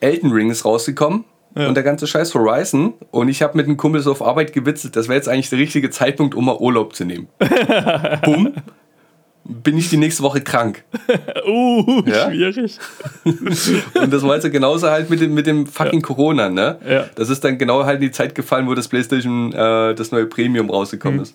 Elden 0.00 0.30
Ring 0.30 0.50
ist 0.50 0.64
rausgekommen 0.64 1.24
ja. 1.56 1.68
und 1.68 1.74
der 1.74 1.82
ganze 1.82 2.06
Scheiß 2.06 2.34
Horizon. 2.34 2.94
Und 3.10 3.28
ich 3.28 3.42
habe 3.42 3.56
mit 3.56 3.66
einem 3.66 3.76
Kumpel 3.76 4.02
so 4.02 4.12
auf 4.12 4.22
Arbeit 4.22 4.52
gewitzelt, 4.52 4.96
das 4.96 5.08
wäre 5.08 5.16
jetzt 5.16 5.28
eigentlich 5.28 5.50
der 5.50 5.58
richtige 5.58 5.90
Zeitpunkt, 5.90 6.34
um 6.34 6.44
mal 6.44 6.56
Urlaub 6.56 6.94
zu 6.94 7.04
nehmen. 7.04 7.28
Bumm. 8.24 8.52
Bin 9.48 9.78
ich 9.78 9.90
die 9.90 9.96
nächste 9.96 10.22
Woche 10.22 10.40
krank. 10.40 10.84
uh, 11.46 12.02
ja? 12.06 12.30
schwierig. 12.30 12.78
und 13.94 14.12
das 14.12 14.22
war 14.22 14.34
jetzt 14.34 14.50
genauso 14.50 14.88
halt 14.88 15.08
mit 15.10 15.20
dem, 15.20 15.34
mit 15.34 15.46
dem 15.46 15.66
fucking 15.66 16.00
ja. 16.00 16.06
Corona, 16.06 16.48
ne? 16.48 16.78
Ja. 16.88 17.04
Das 17.14 17.30
ist 17.30 17.44
dann 17.44 17.58
genau 17.58 17.84
halt 17.84 17.96
in 17.96 18.02
die 18.02 18.10
Zeit 18.10 18.34
gefallen, 18.34 18.66
wo 18.66 18.74
das 18.74 18.88
PlayStation, 18.88 19.52
äh, 19.52 19.94
das 19.94 20.10
neue 20.10 20.26
Premium 20.26 20.70
rausgekommen 20.70 21.18
mhm. 21.18 21.22
ist. 21.22 21.34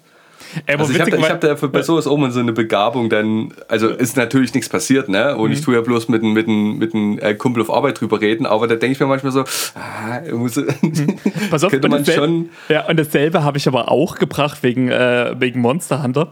Ey, 0.65 0.75
also 0.75 0.91
ich 0.91 0.99
habe 0.99 1.11
da, 1.11 1.29
hab 1.29 1.41
da 1.41 1.55
für 1.55 1.69
bei 1.69 1.81
sowas 1.81 2.07
auch 2.07 2.17
mal 2.17 2.31
so 2.31 2.39
eine 2.39 2.51
Begabung, 2.51 3.09
dann, 3.09 3.53
also 3.67 3.87
ist 3.87 4.17
natürlich 4.17 4.53
nichts 4.53 4.69
passiert, 4.69 5.07
ne? 5.07 5.35
Und 5.37 5.49
mhm. 5.49 5.53
ich 5.53 5.61
tue 5.61 5.75
ja 5.75 5.81
bloß 5.81 6.09
mit, 6.09 6.23
mit, 6.23 6.47
mit 6.47 6.93
einem 6.93 7.19
äh, 7.19 7.33
Kumpel 7.35 7.61
auf 7.63 7.71
Arbeit 7.71 8.01
drüber 8.01 8.19
reden, 8.19 8.45
aber 8.45 8.67
da 8.67 8.75
denke 8.75 8.93
ich 8.93 8.99
mir 8.99 9.05
manchmal 9.05 9.31
so, 9.31 9.45
ah, 9.75 10.19
muss, 10.33 10.57
mhm. 10.57 11.17
Pass 11.49 11.63
auf, 11.63 11.71
könnte 11.71 11.87
man 11.87 12.05
schon. 12.05 12.49
Ja, 12.67 12.87
und 12.87 12.99
dasselbe 12.99 13.43
habe 13.43 13.57
ich 13.57 13.67
aber 13.67 13.89
auch 13.89 14.15
gebracht 14.15 14.63
wegen, 14.63 14.89
äh, 14.89 15.35
wegen 15.39 15.61
Monster 15.61 16.03
Hunter 16.03 16.31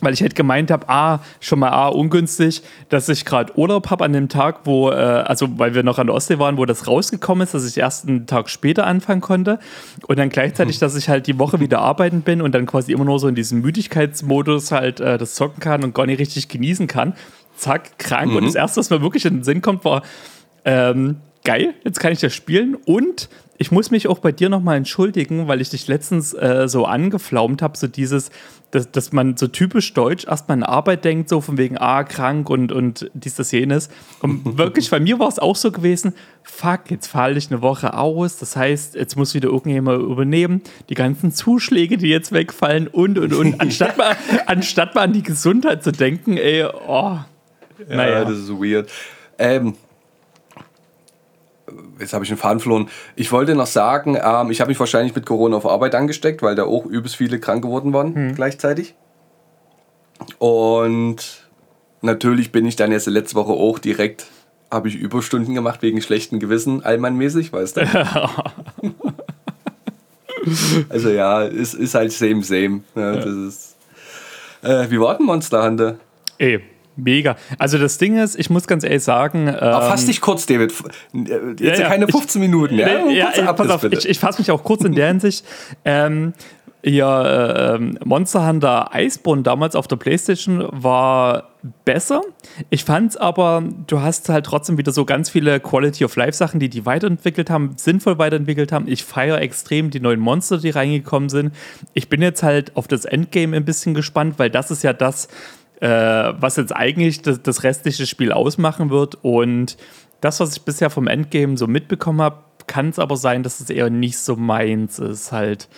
weil 0.00 0.12
ich 0.12 0.22
halt 0.22 0.34
gemeint 0.34 0.70
habe, 0.70 0.88
ah, 0.88 1.20
schon 1.40 1.58
mal 1.58 1.70
ah, 1.70 1.88
ungünstig, 1.88 2.62
dass 2.88 3.08
ich 3.08 3.24
gerade 3.24 3.56
Urlaub 3.58 3.90
habe 3.90 4.04
an 4.04 4.12
dem 4.12 4.28
Tag, 4.28 4.60
wo, 4.64 4.90
äh, 4.90 4.94
also 4.94 5.58
weil 5.58 5.74
wir 5.74 5.82
noch 5.82 5.98
an 5.98 6.06
der 6.06 6.14
Ostsee 6.14 6.38
waren, 6.38 6.56
wo 6.56 6.64
das 6.64 6.86
rausgekommen 6.86 7.44
ist, 7.44 7.54
dass 7.54 7.66
ich 7.66 7.78
erst 7.78 8.08
einen 8.08 8.26
Tag 8.26 8.48
später 8.50 8.86
anfangen 8.86 9.20
konnte 9.20 9.58
und 10.06 10.18
dann 10.18 10.28
gleichzeitig, 10.28 10.78
dass 10.80 10.96
ich 10.96 11.08
halt 11.08 11.26
die 11.26 11.38
Woche 11.38 11.60
wieder 11.60 11.80
arbeiten 11.80 12.22
bin 12.22 12.42
und 12.42 12.54
dann 12.54 12.66
quasi 12.66 12.92
immer 12.92 13.04
nur 13.04 13.18
so 13.18 13.28
in 13.28 13.34
diesem 13.34 13.60
Müdigkeitsmodus 13.60 14.72
halt 14.72 15.00
äh, 15.00 15.18
das 15.18 15.34
zocken 15.34 15.60
kann 15.60 15.84
und 15.84 15.94
gar 15.94 16.06
nicht 16.06 16.18
richtig 16.18 16.48
genießen 16.48 16.86
kann. 16.86 17.14
Zack, 17.56 17.98
krank. 17.98 18.30
Mhm. 18.30 18.36
Und 18.36 18.44
das 18.44 18.54
erste, 18.54 18.80
was 18.80 18.90
mir 18.90 19.00
wirklich 19.00 19.24
in 19.24 19.36
den 19.36 19.44
Sinn 19.44 19.62
kommt, 19.62 19.84
war, 19.84 20.02
ähm, 20.64 21.16
geil, 21.44 21.74
jetzt 21.84 22.00
kann 22.00 22.12
ich 22.12 22.20
das 22.20 22.34
spielen 22.34 22.74
und 22.74 23.28
ich 23.58 23.70
muss 23.70 23.90
mich 23.90 24.08
auch 24.08 24.18
bei 24.18 24.32
dir 24.32 24.48
nochmal 24.48 24.76
entschuldigen, 24.76 25.48
weil 25.48 25.60
ich 25.60 25.70
dich 25.70 25.88
letztens 25.88 26.34
äh, 26.34 26.68
so 26.68 26.84
angeflaumt 26.84 27.62
habe, 27.62 27.76
so 27.76 27.86
dieses, 27.86 28.30
dass, 28.70 28.90
dass 28.90 29.12
man 29.12 29.36
so 29.36 29.46
typisch 29.46 29.94
deutsch 29.94 30.26
erstmal 30.26 30.58
an 30.58 30.62
Arbeit 30.62 31.04
denkt, 31.04 31.28
so 31.28 31.40
von 31.40 31.56
wegen, 31.56 31.78
ah, 31.78 32.04
krank 32.04 32.50
und, 32.50 32.72
und 32.72 33.10
dies, 33.14 33.36
das, 33.36 33.52
jenes. 33.52 33.88
Und 34.20 34.58
wirklich, 34.58 34.90
bei 34.90 35.00
mir 35.00 35.18
war 35.18 35.28
es 35.28 35.38
auch 35.38 35.56
so 35.56 35.72
gewesen, 35.72 36.14
fuck, 36.42 36.90
jetzt 36.90 37.06
falle 37.06 37.38
ich 37.38 37.50
eine 37.50 37.62
Woche 37.62 37.94
aus, 37.94 38.38
das 38.38 38.56
heißt, 38.56 38.94
jetzt 38.94 39.16
muss 39.16 39.34
wieder 39.34 39.48
irgendjemand 39.48 40.02
übernehmen, 40.02 40.62
die 40.88 40.94
ganzen 40.94 41.32
Zuschläge, 41.32 41.96
die 41.96 42.08
jetzt 42.08 42.32
wegfallen 42.32 42.88
und, 42.88 43.18
und, 43.18 43.32
und, 43.32 43.60
anstatt 43.60 43.96
mal, 43.96 44.16
anstatt 44.46 44.94
mal 44.94 45.02
an 45.02 45.12
die 45.12 45.22
Gesundheit 45.22 45.82
zu 45.82 45.92
denken, 45.92 46.36
ey, 46.36 46.64
oh, 46.64 47.18
naja. 47.88 48.18
Ja, 48.18 48.24
das 48.24 48.38
ist 48.38 48.50
weird. 48.50 48.90
Ähm, 49.38 49.74
jetzt 51.98 52.12
habe 52.12 52.24
ich 52.24 52.28
den 52.28 52.38
Faden 52.38 52.60
verloren. 52.60 52.88
Ich 53.14 53.32
wollte 53.32 53.54
noch 53.54 53.66
sagen, 53.66 54.18
ähm, 54.22 54.50
ich 54.50 54.60
habe 54.60 54.68
mich 54.68 54.80
wahrscheinlich 54.80 55.14
mit 55.14 55.26
Corona 55.26 55.56
auf 55.56 55.66
Arbeit 55.66 55.94
angesteckt, 55.94 56.42
weil 56.42 56.54
da 56.54 56.64
auch 56.64 56.86
übelst 56.86 57.16
viele 57.16 57.38
krank 57.38 57.62
geworden 57.62 57.92
waren 57.92 58.14
hm. 58.14 58.34
gleichzeitig. 58.34 58.94
Und 60.38 61.48
natürlich 62.02 62.52
bin 62.52 62.66
ich 62.66 62.76
dann 62.76 62.92
jetzt 62.92 63.06
letzte 63.06 63.36
Woche 63.36 63.52
auch 63.52 63.78
direkt, 63.78 64.26
habe 64.70 64.88
ich 64.88 64.96
Überstunden 64.96 65.54
gemacht 65.54 65.82
wegen 65.82 66.00
schlechten 66.00 66.40
Gewissen, 66.40 66.84
allmannmäßig, 66.84 67.52
weißt 67.52 67.78
du? 67.78 67.82
also 70.88 71.10
ja, 71.10 71.44
es 71.44 71.74
ist 71.74 71.94
halt 71.94 72.12
same, 72.12 72.42
same. 72.42 72.82
Ne? 72.94 73.02
Ja. 73.02 73.16
Das 73.16 73.26
ist, 73.26 73.76
äh, 74.62 74.90
wie 74.90 75.00
war 75.00 75.16
denn 75.16 75.26
Monster 75.26 75.64
Hunter? 75.64 75.96
Ey, 76.38 76.62
Mega. 76.96 77.36
Also 77.58 77.78
das 77.78 77.98
Ding 77.98 78.18
ist, 78.18 78.38
ich 78.38 78.50
muss 78.50 78.66
ganz 78.66 78.82
ehrlich 78.82 79.04
sagen. 79.04 79.48
Ähm, 79.48 79.54
Aber 79.54 79.82
fass 79.82 80.06
dich 80.06 80.20
kurz, 80.20 80.46
David. 80.46 80.72
Jetzt 81.12 81.60
ja, 81.60 81.74
ja, 81.74 81.88
keine 81.88 82.08
15 82.08 82.42
ich, 82.42 82.48
Minuten. 82.48 82.74
Ja, 82.76 83.06
ja, 83.08 83.32
ja 83.36 83.52
pass 83.52 83.68
auf, 83.68 83.84
ich, 83.84 84.08
ich 84.08 84.18
fasse 84.18 84.40
mich 84.40 84.50
auch 84.50 84.64
kurz 84.64 84.84
in 84.84 84.94
der 84.94 85.08
Hinsicht. 85.08 85.44
Ähm, 85.84 86.32
ja, 86.88 87.74
äh, 87.74 87.78
Monster 88.04 88.46
Hunter 88.46 88.90
Iceborne 88.94 89.42
damals 89.42 89.74
auf 89.74 89.88
der 89.88 89.96
Playstation 89.96 90.68
war 90.70 91.48
besser. 91.84 92.22
Ich 92.70 92.84
fand 92.84 93.10
es 93.10 93.16
aber, 93.16 93.64
du 93.88 94.02
hast 94.02 94.28
halt 94.28 94.46
trotzdem 94.46 94.78
wieder 94.78 94.92
so 94.92 95.04
ganz 95.04 95.28
viele 95.28 95.58
Quality 95.58 96.04
of 96.04 96.14
Life 96.14 96.34
Sachen, 96.34 96.60
die 96.60 96.68
die 96.68 96.86
weiterentwickelt 96.86 97.50
haben, 97.50 97.72
sinnvoll 97.76 98.18
weiterentwickelt 98.18 98.70
haben. 98.70 98.86
Ich 98.86 99.04
feiere 99.04 99.40
extrem 99.40 99.90
die 99.90 99.98
neuen 99.98 100.20
Monster, 100.20 100.58
die 100.58 100.70
reingekommen 100.70 101.28
sind. 101.28 101.52
Ich 101.92 102.08
bin 102.08 102.22
jetzt 102.22 102.44
halt 102.44 102.76
auf 102.76 102.86
das 102.86 103.04
Endgame 103.04 103.56
ein 103.56 103.64
bisschen 103.64 103.94
gespannt, 103.94 104.38
weil 104.38 104.50
das 104.50 104.70
ist 104.70 104.84
ja 104.84 104.92
das, 104.92 105.26
äh, 105.80 105.88
was 105.88 106.56
jetzt 106.56 106.74
eigentlich 106.74 107.22
das, 107.22 107.42
das, 107.42 107.62
restliche 107.62 108.06
Spiel 108.06 108.32
ausmachen 108.32 108.90
wird. 108.90 109.16
Und 109.22 109.76
das, 110.20 110.40
was 110.40 110.56
ich 110.56 110.62
bisher 110.62 110.90
vom 110.90 111.06
Endgame 111.06 111.56
so 111.56 111.66
mitbekommen 111.66 112.22
habe, 112.22 112.38
kann 112.66 112.88
es 112.88 112.98
aber 112.98 113.16
sein, 113.16 113.42
dass 113.42 113.60
es 113.60 113.70
eher 113.70 113.90
nicht 113.90 114.18
so 114.18 114.36
meins 114.36 114.98
ist. 114.98 115.32
Halt, 115.32 115.68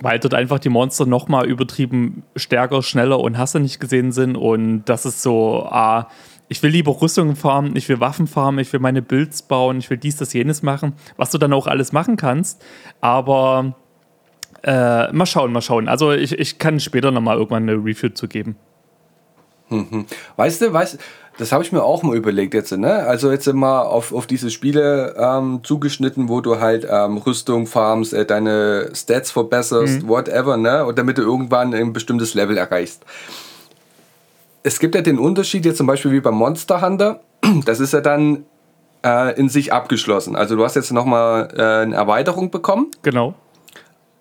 weil 0.00 0.18
dort 0.18 0.34
einfach 0.34 0.58
die 0.58 0.68
Monster 0.68 1.06
nochmal 1.06 1.46
übertrieben 1.46 2.22
stärker, 2.36 2.82
schneller 2.82 3.20
und 3.20 3.36
hast 3.36 3.54
du 3.54 3.58
nicht 3.58 3.80
gesehen 3.80 4.12
sind. 4.12 4.36
Und 4.36 4.84
das 4.84 5.04
ist 5.04 5.22
so, 5.22 5.64
ah, 5.64 6.08
ich 6.48 6.62
will 6.62 6.70
lieber 6.70 7.00
Rüstungen 7.00 7.36
farmen, 7.36 7.76
ich 7.76 7.88
will 7.88 8.00
Waffen 8.00 8.26
farmen, 8.26 8.60
ich 8.60 8.72
will 8.72 8.80
meine 8.80 9.02
Builds 9.02 9.42
bauen, 9.42 9.78
ich 9.78 9.90
will 9.90 9.98
dies, 9.98 10.16
das, 10.16 10.32
jenes 10.32 10.62
machen, 10.62 10.94
was 11.16 11.30
du 11.30 11.38
dann 11.38 11.52
auch 11.52 11.66
alles 11.66 11.92
machen 11.92 12.16
kannst. 12.16 12.64
Aber 13.00 13.76
äh, 14.62 15.12
mal 15.12 15.26
schauen, 15.26 15.52
mal 15.52 15.60
schauen. 15.60 15.88
Also 15.88 16.12
ich, 16.12 16.38
ich 16.38 16.58
kann 16.58 16.80
später 16.80 17.10
nochmal 17.10 17.36
irgendwann 17.36 17.68
eine 17.68 17.74
Review 17.74 18.10
zu 18.10 18.26
geben. 18.26 18.56
Mhm. 19.70 20.06
Weißt 20.36 20.60
du, 20.60 20.72
weißt, 20.72 20.98
das 21.38 21.52
habe 21.52 21.64
ich 21.64 21.72
mir 21.72 21.82
auch 21.82 22.02
mal 22.02 22.16
überlegt 22.16 22.52
jetzt, 22.52 22.76
ne? 22.76 22.92
Also 23.06 23.30
jetzt 23.30 23.46
immer 23.46 23.86
auf, 23.86 24.12
auf 24.12 24.26
diese 24.26 24.50
Spiele 24.50 25.14
ähm, 25.16 25.60
zugeschnitten, 25.62 26.28
wo 26.28 26.42
du 26.42 26.60
halt 26.60 26.86
ähm, 26.90 27.16
Rüstung 27.16 27.66
farmst, 27.66 28.12
äh, 28.12 28.26
deine 28.26 28.90
Stats 28.94 29.30
verbesserst, 29.30 30.02
mhm. 30.02 30.08
whatever, 30.08 30.56
ne? 30.56 30.84
Und 30.84 30.98
damit 30.98 31.16
du 31.16 31.22
irgendwann 31.22 31.72
ein 31.72 31.92
bestimmtes 31.92 32.34
Level 32.34 32.58
erreichst. 32.58 33.04
Es 34.62 34.78
gibt 34.78 34.94
ja 34.94 35.00
den 35.00 35.18
Unterschied 35.18 35.64
jetzt 35.64 35.78
zum 35.78 35.86
Beispiel 35.86 36.12
wie 36.12 36.20
beim 36.20 36.34
Monster 36.34 36.82
Hunter, 36.82 37.20
das 37.64 37.80
ist 37.80 37.94
ja 37.94 38.02
dann 38.02 38.44
äh, 39.02 39.38
in 39.38 39.48
sich 39.48 39.72
abgeschlossen. 39.72 40.36
Also 40.36 40.56
du 40.56 40.64
hast 40.64 40.76
jetzt 40.76 40.92
nochmal 40.92 41.48
äh, 41.56 41.82
eine 41.82 41.94
Erweiterung 41.94 42.50
bekommen. 42.50 42.88
Genau. 43.02 43.34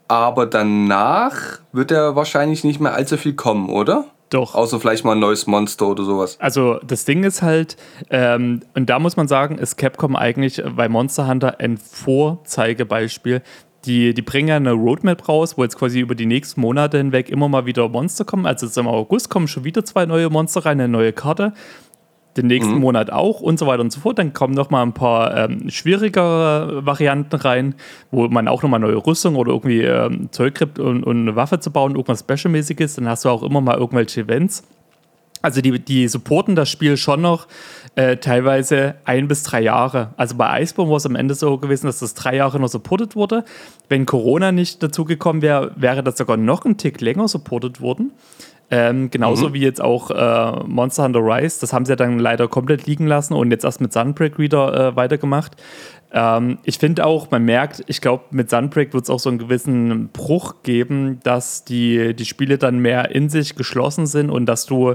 Aber 0.07 0.45
danach 0.45 1.59
wird 1.71 1.91
ja 1.91 2.15
wahrscheinlich 2.15 2.63
nicht 2.63 2.79
mehr 2.79 2.93
allzu 2.93 3.17
viel 3.17 3.33
kommen, 3.33 3.69
oder? 3.69 4.05
Doch. 4.29 4.53
Außer 4.53 4.79
vielleicht 4.79 5.05
mal 5.05 5.13
ein 5.13 5.19
neues 5.19 5.47
Monster 5.47 5.87
oder 5.87 6.03
sowas. 6.03 6.37
Also 6.39 6.79
das 6.85 7.05
Ding 7.05 7.23
ist 7.23 7.41
halt, 7.41 7.77
ähm, 8.11 8.61
und 8.75 8.89
da 8.89 8.99
muss 8.99 9.17
man 9.17 9.27
sagen, 9.27 9.57
ist 9.57 9.77
Capcom 9.77 10.15
eigentlich 10.15 10.61
bei 10.75 10.87
Monster 10.87 11.27
Hunter 11.27 11.59
ein 11.59 11.77
Vorzeigebeispiel. 11.77 13.41
Die, 13.85 14.13
die 14.13 14.21
bringen 14.21 14.49
ja 14.49 14.57
eine 14.57 14.73
Roadmap 14.73 15.27
raus, 15.29 15.57
wo 15.57 15.63
jetzt 15.63 15.77
quasi 15.77 16.01
über 16.01 16.13
die 16.13 16.25
nächsten 16.25 16.59
Monate 16.61 16.97
hinweg 16.97 17.29
immer 17.29 17.47
mal 17.47 17.65
wieder 17.65 17.87
Monster 17.87 18.25
kommen. 18.25 18.45
Also 18.45 18.65
jetzt 18.65 18.77
im 18.77 18.87
August 18.87 19.29
kommen 19.29 19.47
schon 19.47 19.63
wieder 19.63 19.85
zwei 19.85 20.05
neue 20.05 20.29
Monster 20.29 20.65
rein, 20.65 20.79
eine 20.79 20.89
neue 20.89 21.13
Karte 21.13 21.53
den 22.41 22.47
nächsten 22.47 22.75
mhm. 22.75 22.81
Monat 22.81 23.11
auch 23.11 23.41
und 23.41 23.59
so 23.59 23.67
weiter 23.67 23.81
und 23.81 23.91
so 23.91 23.99
fort. 23.99 24.19
Dann 24.19 24.33
kommen 24.33 24.53
noch 24.53 24.69
mal 24.69 24.83
ein 24.83 24.93
paar 24.93 25.35
ähm, 25.35 25.69
schwierigere 25.69 26.85
Varianten 26.85 27.35
rein, 27.35 27.75
wo 28.11 28.27
man 28.27 28.47
auch 28.47 28.63
noch 28.63 28.69
mal 28.69 28.79
neue 28.79 28.95
Rüstung 28.95 29.35
oder 29.35 29.51
irgendwie 29.51 29.81
ähm, 29.81 30.29
Zeug 30.31 30.55
kriegt, 30.55 30.79
um, 30.79 31.03
um, 31.03 31.11
eine 31.11 31.35
Waffe 31.35 31.59
zu 31.59 31.71
bauen, 31.71 31.93
irgendwas 31.93 32.21
Specialmäßiges. 32.21 32.95
Dann 32.95 33.07
hast 33.07 33.25
du 33.25 33.29
auch 33.29 33.43
immer 33.43 33.61
mal 33.61 33.77
irgendwelche 33.77 34.21
Events. 34.21 34.63
Also 35.41 35.61
die, 35.61 35.79
die 35.79 36.07
supporten 36.07 36.55
das 36.55 36.69
Spiel 36.69 36.97
schon 36.97 37.21
noch 37.21 37.47
äh, 37.95 38.17
teilweise 38.17 38.95
ein 39.05 39.29
bis 39.29 39.43
drei 39.43 39.61
Jahre. 39.61 40.13
Also 40.17 40.35
bei 40.35 40.61
Iceborne 40.61 40.89
war 40.89 40.97
es 40.97 41.05
am 41.05 41.15
Ende 41.15 41.33
so 41.33 41.57
gewesen, 41.57 41.85
dass 41.85 41.99
das 41.99 42.13
drei 42.13 42.35
Jahre 42.35 42.59
noch 42.59 42.67
supportet 42.67 43.15
wurde. 43.15 43.45
Wenn 43.87 44.05
Corona 44.05 44.51
nicht 44.51 44.83
dazugekommen 44.83 45.41
wäre, 45.41 45.71
wäre 45.77 46.03
das 46.03 46.17
sogar 46.17 46.35
noch 46.35 46.65
ein 46.65 46.77
Tick 46.77 46.99
länger 46.99 47.29
supportet 47.29 47.79
worden. 47.79 48.11
Ähm, 48.71 49.09
genauso 49.09 49.49
mhm. 49.49 49.53
wie 49.53 49.61
jetzt 49.61 49.81
auch 49.81 50.11
äh, 50.11 50.63
Monster 50.67 51.03
Hunter 51.03 51.21
Rise. 51.21 51.59
Das 51.59 51.73
haben 51.73 51.85
sie 51.85 51.91
ja 51.91 51.95
dann 51.95 52.19
leider 52.19 52.47
komplett 52.47 52.85
liegen 52.85 53.07
lassen 53.07 53.33
und 53.33 53.49
jetzt 53.51 53.63
erst 53.63 53.81
mit 53.81 53.93
Sunbreak 53.93 54.37
wieder 54.37 54.89
äh, 54.89 54.95
weitergemacht. 54.95 55.55
Ähm, 56.11 56.59
ich 56.63 56.77
finde 56.77 57.05
auch, 57.05 57.31
man 57.31 57.43
merkt, 57.43 57.83
ich 57.87 58.01
glaube, 58.01 58.25
mit 58.31 58.49
Sunbreak 58.49 58.93
wird 58.93 59.03
es 59.03 59.09
auch 59.09 59.19
so 59.19 59.29
einen 59.29 59.39
gewissen 59.39 60.09
Bruch 60.09 60.55
geben, 60.63 61.19
dass 61.23 61.65
die, 61.65 62.13
die 62.15 62.25
Spiele 62.25 62.57
dann 62.57 62.79
mehr 62.79 63.11
in 63.11 63.29
sich 63.29 63.55
geschlossen 63.55 64.05
sind 64.05 64.29
und 64.29 64.45
dass 64.45 64.65
du 64.65 64.93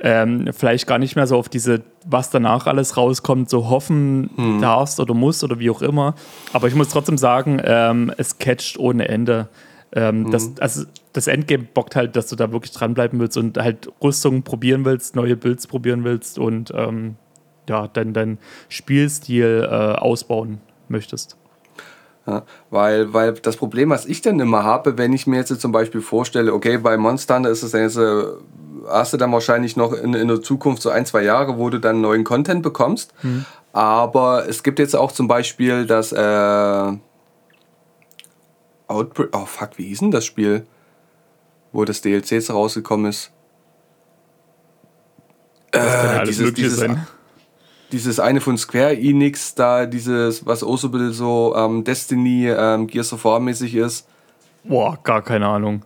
ähm, 0.00 0.50
vielleicht 0.52 0.86
gar 0.86 0.98
nicht 0.98 1.16
mehr 1.16 1.26
so 1.26 1.36
auf 1.36 1.48
diese, 1.48 1.82
was 2.06 2.30
danach 2.30 2.66
alles 2.66 2.96
rauskommt, 2.96 3.50
so 3.50 3.68
hoffen 3.68 4.30
mhm. 4.36 4.60
darfst 4.60 5.00
oder 5.00 5.14
musst 5.14 5.42
oder 5.44 5.58
wie 5.58 5.70
auch 5.70 5.82
immer. 5.82 6.14
Aber 6.52 6.68
ich 6.68 6.74
muss 6.74 6.88
trotzdem 6.88 7.18
sagen, 7.18 7.60
ähm, 7.64 8.12
es 8.16 8.38
catcht 8.38 8.78
ohne 8.78 9.08
Ende. 9.08 9.48
Ähm, 9.92 10.24
mhm. 10.24 10.30
das, 10.30 10.52
also, 10.60 10.84
das 11.18 11.26
Endgame 11.26 11.64
bockt 11.64 11.96
halt, 11.96 12.14
dass 12.14 12.28
du 12.28 12.36
da 12.36 12.52
wirklich 12.52 12.70
dranbleiben 12.72 13.18
willst 13.18 13.36
und 13.36 13.58
halt 13.58 13.90
Rüstungen 14.00 14.44
probieren 14.44 14.84
willst, 14.84 15.16
neue 15.16 15.36
Builds 15.36 15.66
probieren 15.66 16.04
willst 16.04 16.38
und 16.38 16.72
ähm, 16.74 17.16
ja, 17.68 17.88
deinen 17.88 18.14
dein 18.14 18.38
Spielstil 18.68 19.66
äh, 19.68 19.74
ausbauen 19.74 20.60
möchtest. 20.88 21.36
Ja, 22.24 22.44
weil, 22.70 23.12
weil 23.12 23.32
das 23.32 23.56
Problem, 23.56 23.90
was 23.90 24.06
ich 24.06 24.20
dann 24.20 24.38
immer 24.38 24.62
habe, 24.62 24.96
wenn 24.96 25.12
ich 25.12 25.26
mir 25.26 25.38
jetzt 25.38 25.60
zum 25.60 25.72
Beispiel 25.72 26.02
vorstelle, 26.02 26.54
okay, 26.54 26.78
bei 26.78 26.96
Monster 26.96 27.36
Hunter 27.36 27.50
ist 27.50 27.64
es 27.64 27.72
dann 27.72 27.82
jetzt, 27.82 27.96
äh, 27.96 28.24
hast 28.86 29.12
du 29.12 29.16
dann 29.16 29.32
wahrscheinlich 29.32 29.76
noch 29.76 29.92
in, 29.92 30.14
in 30.14 30.28
der 30.28 30.40
Zukunft 30.40 30.82
so 30.82 30.90
ein, 30.90 31.04
zwei 31.04 31.24
Jahre, 31.24 31.58
wo 31.58 31.68
du 31.68 31.80
dann 31.80 32.00
neuen 32.00 32.22
Content 32.22 32.62
bekommst. 32.62 33.12
Mhm. 33.22 33.44
Aber 33.72 34.48
es 34.48 34.62
gibt 34.62 34.78
jetzt 34.78 34.94
auch 34.94 35.10
zum 35.10 35.26
Beispiel 35.26 35.84
das 35.84 36.12
äh, 36.12 36.92
Outbreak, 38.86 39.30
oh 39.32 39.46
fuck, 39.46 39.70
wie 39.78 39.88
hieß 39.88 40.00
denn 40.00 40.10
das 40.12 40.24
Spiel, 40.24 40.64
wo 41.72 41.84
das 41.84 42.00
DLC 42.00 42.48
rausgekommen 42.50 43.10
ist? 43.10 43.32
Äh, 45.72 45.78
alles 45.78 46.36
dieses, 46.36 46.54
dieses, 46.54 46.78
sein 46.78 47.06
dieses 47.92 48.20
eine 48.20 48.40
von 48.40 48.58
Square 48.58 48.96
Enix, 48.96 49.54
da 49.54 49.86
dieses, 49.86 50.44
was 50.44 50.62
auch 50.62 50.76
so 50.76 50.88
ein 50.88 50.90
bisschen 50.92 51.12
so 51.12 51.54
ähm, 51.56 51.84
Destiny, 51.84 52.48
ähm, 52.48 52.86
Gears 52.86 53.12
of 53.12 53.24
War 53.24 53.40
mäßig 53.40 53.74
ist. 53.74 54.06
Boah, 54.64 54.98
gar 55.02 55.22
keine 55.22 55.46
Ahnung. 55.46 55.82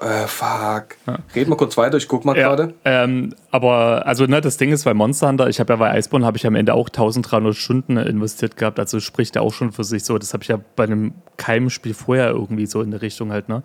Äh, 0.00 0.26
fuck. 0.26 0.96
Ja. 1.06 1.18
Red 1.34 1.48
mal 1.48 1.56
kurz 1.56 1.76
weiter, 1.76 1.96
ich 1.96 2.06
guck 2.06 2.24
mal 2.24 2.36
ja, 2.36 2.48
gerade. 2.48 2.74
Ähm, 2.84 3.34
aber, 3.50 4.06
also, 4.06 4.26
ne, 4.26 4.42
das 4.42 4.58
Ding 4.58 4.70
ist 4.70 4.84
bei 4.84 4.92
Monster 4.92 5.28
Hunter, 5.28 5.48
ich 5.48 5.58
habe 5.58 5.72
ja 5.72 5.76
bei 5.78 5.98
Iceborne 5.98 6.26
habe 6.26 6.36
ich 6.36 6.46
am 6.46 6.54
Ende 6.54 6.74
auch 6.74 6.88
1300 6.88 7.54
Stunden 7.54 7.96
investiert 7.96 8.58
gehabt, 8.58 8.78
also 8.78 9.00
spricht 9.00 9.36
er 9.36 9.42
auch 9.42 9.54
schon 9.54 9.72
für 9.72 9.84
sich 9.84 10.04
so. 10.04 10.18
Das 10.18 10.34
habe 10.34 10.42
ich 10.42 10.48
ja 10.48 10.58
bei 10.76 10.84
einem 10.84 11.14
Keimspiel 11.38 11.94
vorher 11.94 12.28
irgendwie 12.28 12.66
so 12.66 12.82
in 12.82 12.90
der 12.90 13.00
Richtung 13.00 13.32
halt, 13.32 13.48
ne? 13.48 13.62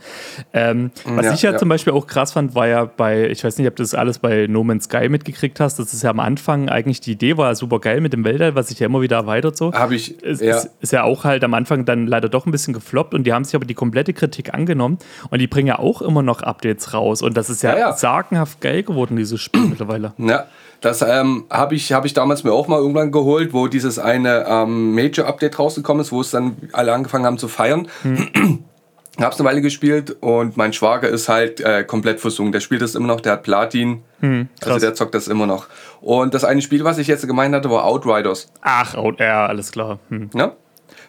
Ähm, 0.53 0.91
mm, 1.05 1.17
was 1.17 1.25
ja, 1.25 1.33
ich 1.33 1.41
ja, 1.41 1.57
zum 1.57 1.69
Beispiel 1.69 1.93
auch 1.93 2.07
krass 2.07 2.31
fand, 2.31 2.55
war 2.55 2.67
ja 2.67 2.85
bei, 2.85 3.29
ich 3.29 3.43
weiß 3.43 3.57
nicht, 3.57 3.67
ob 3.67 3.75
du 3.75 3.83
das 3.83 3.93
alles 3.93 4.19
bei 4.19 4.47
No 4.47 4.63
Man's 4.63 4.85
Sky 4.85 5.09
mitgekriegt 5.09 5.59
hast, 5.59 5.79
das 5.79 5.93
ist 5.93 6.03
ja 6.03 6.09
am 6.09 6.19
Anfang 6.19 6.69
eigentlich 6.69 7.01
die 7.01 7.11
Idee 7.11 7.37
war 7.37 7.53
super 7.55 7.79
geil 7.79 8.01
mit 8.01 8.13
dem 8.13 8.23
Weltall, 8.23 8.55
was 8.55 8.69
sich 8.69 8.79
ja 8.79 8.85
immer 8.85 9.01
wieder 9.01 9.17
erweitert 9.17 9.57
so. 9.57 9.73
Habe 9.73 9.95
ich, 9.95 10.21
ist, 10.23 10.41
ja. 10.41 10.57
Ist, 10.57 10.69
ist 10.79 10.93
ja 10.93 11.03
auch 11.03 11.23
halt 11.23 11.43
am 11.43 11.53
Anfang 11.53 11.85
dann 11.85 12.07
leider 12.07 12.29
doch 12.29 12.45
ein 12.45 12.51
bisschen 12.51 12.73
gefloppt 12.73 13.13
und 13.13 13.25
die 13.25 13.33
haben 13.33 13.43
sich 13.43 13.55
aber 13.55 13.65
die 13.65 13.73
komplette 13.73 14.13
Kritik 14.13 14.53
angenommen 14.53 14.97
und 15.29 15.39
die 15.39 15.47
bringen 15.47 15.67
ja 15.67 15.79
auch 15.79 16.01
immer 16.01 16.20
noch 16.23 16.41
Updates 16.43 16.93
raus 16.93 17.21
und 17.21 17.37
das 17.37 17.49
ist 17.49 17.63
ja, 17.63 17.77
ja 17.77 17.93
sagenhaft 17.93 18.61
geil 18.61 18.83
geworden, 18.83 19.15
dieses 19.15 19.41
Spiel 19.41 19.61
mittlerweile. 19.69 20.13
Ja, 20.17 20.45
das 20.81 21.01
ähm, 21.01 21.45
habe 21.49 21.75
ich, 21.75 21.93
hab 21.93 22.05
ich 22.05 22.13
damals 22.13 22.43
mir 22.43 22.53
auch 22.53 22.67
mal 22.67 22.79
irgendwann 22.79 23.11
geholt, 23.11 23.53
wo 23.53 23.67
dieses 23.67 23.99
eine 23.99 24.45
ähm, 24.47 24.95
Major-Update 24.95 25.59
rausgekommen 25.59 26.01
ist, 26.01 26.11
wo 26.11 26.21
es 26.21 26.31
dann 26.31 26.57
alle 26.73 26.93
angefangen 26.93 27.25
haben 27.25 27.37
zu 27.37 27.47
feiern. 27.47 27.87
Hm. 28.01 28.63
Hab's 29.19 29.39
eine 29.39 29.47
Weile 29.47 29.61
gespielt 29.61 30.15
und 30.21 30.55
mein 30.55 30.71
Schwager 30.71 31.09
ist 31.09 31.27
halt 31.27 31.59
äh, 31.59 31.83
komplett 31.83 32.21
versungen. 32.21 32.53
Der 32.53 32.61
spielt 32.61 32.81
das 32.81 32.95
immer 32.95 33.07
noch, 33.07 33.19
der 33.19 33.33
hat 33.33 33.43
Platin. 33.43 34.03
Hm, 34.21 34.47
also 34.63 34.79
der 34.79 34.93
zockt 34.93 35.13
das 35.13 35.27
immer 35.27 35.45
noch. 35.45 35.67
Und 35.99 36.33
das 36.33 36.45
eine 36.45 36.61
Spiel, 36.61 36.85
was 36.85 36.97
ich 36.97 37.07
jetzt 37.07 37.27
gemeint 37.27 37.53
hatte, 37.53 37.69
war 37.69 37.83
Outriders. 37.83 38.47
Ach, 38.61 38.95
ja, 39.19 39.45
alles 39.45 39.71
klar. 39.73 39.99
Hm. 40.07 40.29
Ja? 40.33 40.53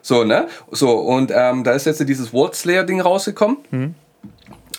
So, 0.02 0.24
ne? 0.24 0.48
So, 0.72 0.90
und 0.90 1.30
ähm, 1.32 1.62
da 1.62 1.72
ist 1.72 1.86
jetzt 1.86 2.06
dieses 2.08 2.32
World 2.32 2.56
Slayer-Ding 2.56 3.00
rausgekommen. 3.00 3.58
Hm. 3.70 3.94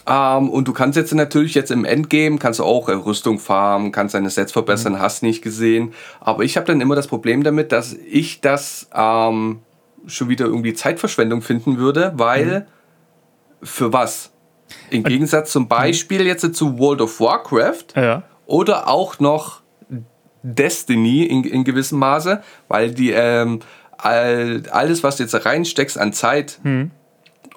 Ähm, 0.06 0.50
und 0.50 0.68
du 0.68 0.74
kannst 0.74 0.98
jetzt 0.98 1.14
natürlich 1.14 1.54
jetzt 1.54 1.72
im 1.72 1.86
Endgame, 1.86 2.38
kannst 2.38 2.60
du 2.60 2.64
auch 2.64 2.90
äh, 2.90 2.94
Rüstung 2.94 3.40
farmen, 3.40 3.92
kannst 3.92 4.16
deine 4.16 4.30
Sets 4.30 4.52
verbessern, 4.52 4.94
mhm. 4.94 5.00
hast 5.00 5.24
nicht 5.24 5.42
gesehen. 5.42 5.94
Aber 6.20 6.44
ich 6.44 6.58
habe 6.58 6.68
dann 6.68 6.82
immer 6.82 6.96
das 6.96 7.08
Problem 7.08 7.44
damit, 7.44 7.72
dass 7.72 7.94
ich 7.94 8.42
das 8.42 8.90
ähm, 8.94 9.62
schon 10.06 10.30
wieder 10.30 10.46
irgendwie 10.46 10.74
Zeitverschwendung 10.74 11.42
finden 11.42 11.78
würde, 11.78 12.14
weil 12.16 12.68
mhm. 13.62 13.66
für 13.66 13.94
was? 13.94 14.32
Im 14.90 15.04
Gegensatz 15.04 15.52
zum 15.52 15.68
Beispiel 15.68 16.26
jetzt 16.26 16.56
zu 16.56 16.80
World 16.80 17.02
of 17.02 17.20
Warcraft 17.20 17.96
ja. 17.96 18.24
oder 18.46 18.88
auch 18.88 19.20
noch 19.20 19.62
Destiny 20.42 21.24
in, 21.24 21.44
in 21.44 21.64
gewissem 21.64 22.00
Maße, 22.00 22.42
weil 22.68 22.92
die 22.92 23.12
ähm, 23.12 23.60
all, 23.98 24.64
alles, 24.72 25.04
was 25.04 25.18
du 25.18 25.24
jetzt 25.24 25.46
reinsteckst 25.46 25.98
an 25.98 26.12
Zeit, 26.12 26.60
mhm 26.64 26.92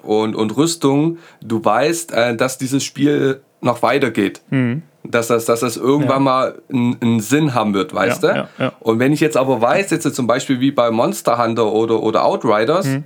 und, 0.01 0.35
und 0.35 0.55
Rüstung, 0.55 1.17
du 1.41 1.63
weißt, 1.63 2.11
äh, 2.13 2.35
dass 2.35 2.57
dieses 2.57 2.83
Spiel 2.83 3.41
noch 3.61 3.81
weitergeht. 3.81 4.41
Mhm. 4.49 4.83
Dass 5.03 5.27
das, 5.27 5.45
dass 5.45 5.61
das 5.61 5.77
irgendwann 5.77 6.17
ja. 6.17 6.19
mal 6.19 6.61
einen, 6.69 7.21
Sinn 7.21 7.53
haben 7.53 7.73
wird, 7.73 7.93
weißt 7.93 8.23
ja, 8.23 8.49
du? 8.57 8.63
Ja, 8.63 8.73
und 8.81 8.99
wenn 8.99 9.13
ich 9.13 9.21
jetzt 9.21 9.37
aber 9.37 9.61
weiß, 9.61 9.89
jetzt 9.91 10.13
zum 10.13 10.27
Beispiel 10.27 10.59
wie 10.59 10.71
bei 10.71 10.91
Monster 10.91 11.41
Hunter 11.41 11.71
oder, 11.71 12.03
oder 12.03 12.25
Outriders, 12.25 12.87
mhm. 12.87 13.03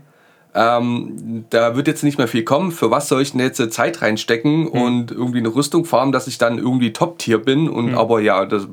ähm, 0.56 1.46
da 1.52 1.76
wird 1.76 1.88
jetzt 1.88 2.04
nicht 2.04 2.18
mehr 2.18 2.28
viel 2.28 2.44
kommen. 2.44 2.72
Für 2.72 2.90
was 2.90 3.08
soll 3.08 3.22
ich 3.22 3.34
denn 3.34 3.42
jetzt 3.42 3.62
Zeit 3.72 4.02
reinstecken 4.02 4.62
mhm. 4.62 4.68
und 4.70 5.12
irgendwie 5.12 5.38
eine 5.38 5.54
Rüstung 5.54 5.86
farmen, 5.86 6.12
dass 6.12 6.26
ich 6.26 6.40
dann 6.40 6.58
irgendwie 6.58 6.92
Top-Tier 6.92 7.38
bin? 7.38 7.70
Und 7.70 7.92
mhm. 7.92 7.98
aber 8.00 8.20
ja, 8.20 8.48
das, 8.48 8.68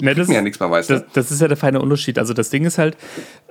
ne, 0.00 0.16
das 0.16 0.26
mir 0.26 0.34
ja 0.34 0.42
nichts 0.42 0.58
mehr, 0.58 0.70
weißt 0.70 0.90
du? 0.90 0.94
Das, 0.94 1.04
das, 1.12 1.30
ist 1.30 1.40
ja 1.40 1.46
der 1.46 1.56
feine 1.56 1.80
Unterschied. 1.80 2.18
Also 2.18 2.34
das 2.34 2.50
Ding 2.50 2.64
ist 2.64 2.78
halt, 2.78 2.96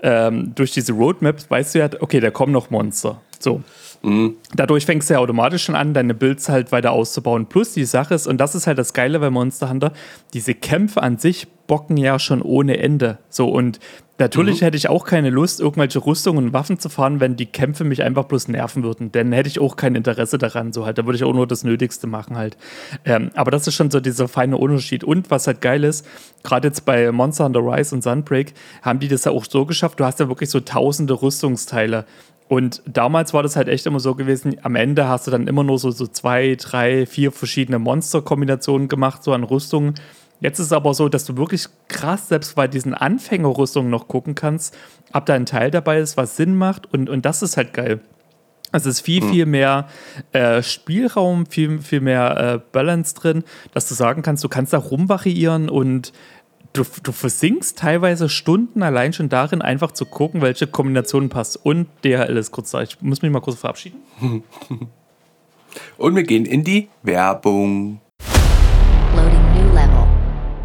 ähm, 0.03 0.51
durch 0.55 0.72
diese 0.72 0.91
Roadmaps 0.91 1.49
weißt 1.49 1.74
du 1.74 1.80
ja, 1.80 1.89
okay, 2.01 2.19
da 2.19 2.32
kommen 2.32 2.51
noch 2.51 2.69
Monster. 2.69 3.22
So. 3.39 3.61
Mhm. 4.04 4.36
Dadurch 4.56 4.86
fängst 4.86 5.10
du 5.10 5.14
ja 5.14 5.20
automatisch 5.20 5.64
schon 5.64 5.76
an, 5.76 5.93
deine 5.93 6.14
Builds 6.14 6.49
halt 6.49 6.72
weiter 6.72 6.91
auszubauen. 6.91 7.45
Plus 7.47 7.74
die 7.74 7.86
Sache 7.86 8.16
ist, 8.16 8.28
und 8.28 8.39
das 8.39 8.56
ist 8.56 8.68
halt 8.68 8.78
das 8.78 8.93
Geile 8.93 9.20
bei 9.20 9.30
Monster 9.30 9.70
Hunter, 9.70 9.93
diese 10.34 10.54
Kämpfe 10.54 11.02
an 11.04 11.18
sich 11.18 11.47
bocken 11.68 11.95
ja 11.95 12.20
schon 12.20 12.41
ohne 12.41 12.80
Ende. 12.80 13.20
So, 13.30 13.47
und 13.47 13.80
natürlich 14.18 14.60
mhm. 14.60 14.66
hätte 14.66 14.78
ich 14.78 14.89
auch 14.89 15.06
keine 15.06 15.30
Lust, 15.30 15.62
irgendwelche 15.62 16.06
Rüstungen 16.06 16.47
und 16.47 16.54
Waffen 16.54 16.80
zu 16.80 16.89
fahren, 16.89 17.22
wenn 17.22 17.38
die 17.38 17.45
Kämpfe 17.45 17.84
mich 17.84 18.04
einfach 18.04 18.26
bloß 18.26 18.49
nerven 18.49 18.84
würden. 18.84 19.12
Denn 19.12 19.32
hätte 19.32 19.47
ich 19.47 19.60
auch 19.60 19.78
kein 19.78 19.95
Interesse 19.95 20.38
daran. 20.38 20.74
So 20.74 20.86
halt, 20.86 20.97
da 20.97 21.06
würde 21.06 21.16
ich 21.16 21.24
auch 21.24 21.34
nur 21.34 21.47
das 21.47 21.64
Nötigste 21.64 22.08
machen 22.08 22.36
halt. 22.36 22.58
Ähm, 23.06 23.32
aber 23.36 23.52
das 23.52 23.68
ist 23.68 23.76
schon 23.76 23.89
so 23.89 24.02
dieser 24.02 24.28
feine 24.28 24.58
Unterschied. 24.58 25.04
Und 25.06 25.32
was 25.32 25.47
halt 25.47 25.62
geil 25.62 25.84
ist, 25.86 26.06
gerade 26.43 26.68
jetzt 26.68 26.84
bei 26.84 27.12
Monster 27.12 27.45
Hunter 27.45 27.62
Rise 27.62 27.95
und 27.95 28.02
Sunbreak 28.02 28.54
haben 28.82 28.99
die 28.99 29.08
das 29.08 29.24
ja 29.24 29.32
auch 29.32 29.45
so 29.45 29.66
geschafft, 29.66 29.99
du 29.99 30.06
hast 30.06 30.20
ja 30.20 30.28
wirklich 30.28 30.49
so 30.49 30.60
tausende 30.60 31.22
Rüstungsteile. 31.22 32.06
Und 32.52 32.82
damals 32.86 33.34
war 33.34 33.43
das 33.43 33.56
halt 33.56 33.70
echt 33.70 33.86
immer 33.86 34.02
so 34.02 34.14
gewesen, 34.14 34.58
am 34.62 34.76
Ende 34.76 35.08
hast 35.08 35.26
du 35.26 35.32
dann 35.32 35.47
immer 35.47 35.64
nur 35.64 35.80
so, 35.80 35.89
so 35.89 36.06
zwei, 36.06 36.58
drei, 36.60 37.06
vier 37.06 37.32
verschiedene 37.32 37.80
Monster-Kombinationen 37.80 38.89
gemacht, 38.89 39.24
so 39.24 39.32
an 39.32 39.45
Rüstungen. 39.45 39.95
Jetzt 40.41 40.60
ist 40.60 40.66
es 40.66 40.74
aber 40.74 40.93
so, 40.93 41.08
dass 41.08 41.24
du 41.24 41.38
wirklich 41.38 41.68
krass 41.88 42.28
selbst 42.28 42.56
bei 42.56 42.68
diesen 42.68 42.93
Anfängerrüstungen 42.93 43.89
noch 43.89 44.10
gucken 44.10 44.36
kannst, 44.36 44.78
ob 45.14 45.28
da 45.28 45.34
ein 45.34 45.45
Teil 45.45 45.72
dabei 45.72 45.99
ist, 45.99 46.18
was 46.18 46.36
Sinn 46.36 46.58
macht. 46.58 46.93
Und, 46.93 47.10
und 47.10 47.26
das 47.26 47.41
ist 47.41 47.56
halt 47.56 47.74
geil. 47.74 48.02
Also 48.74 48.89
es 48.89 48.97
ist 48.97 49.06
viel, 49.06 49.22
viel 49.22 49.45
mehr 49.45 49.88
äh, 50.34 50.62
Spielraum, 50.62 51.45
viel, 51.45 51.80
viel 51.80 52.02
mehr 52.02 52.38
äh, 52.38 52.60
Balance 52.74 53.16
drin, 53.16 53.45
dass 53.74 53.88
du 53.88 53.95
sagen 53.95 54.24
kannst, 54.24 54.43
du 54.43 54.49
kannst 54.49 54.74
da 54.74 54.78
rumvariieren 54.78 55.70
und 55.70 56.12
du, 56.74 56.84
du 57.03 57.11
versinkst 57.11 57.78
teilweise 57.78 58.30
Stunden 58.30 58.84
allein 58.84 59.13
schon 59.13 59.30
darin, 59.30 59.61
einfach 59.61 59.91
zu 59.91 60.05
gucken, 60.05 60.41
welche 60.41 60.67
Kombinationen 60.67 61.30
passt. 61.30 61.57
Und 61.63 61.88
DHL 62.03 62.38
ist 62.38 62.51
kurz 62.51 62.72
da. 62.72 62.82
Ich 62.82 63.01
muss 63.01 63.22
mich 63.22 63.32
mal 63.32 63.41
kurz 63.41 63.59
verabschieden. 63.59 63.99
Und 65.97 66.15
wir 66.15 66.24
gehen 66.24 66.45
in 66.45 66.63
die 66.63 66.89
Werbung. 67.03 68.01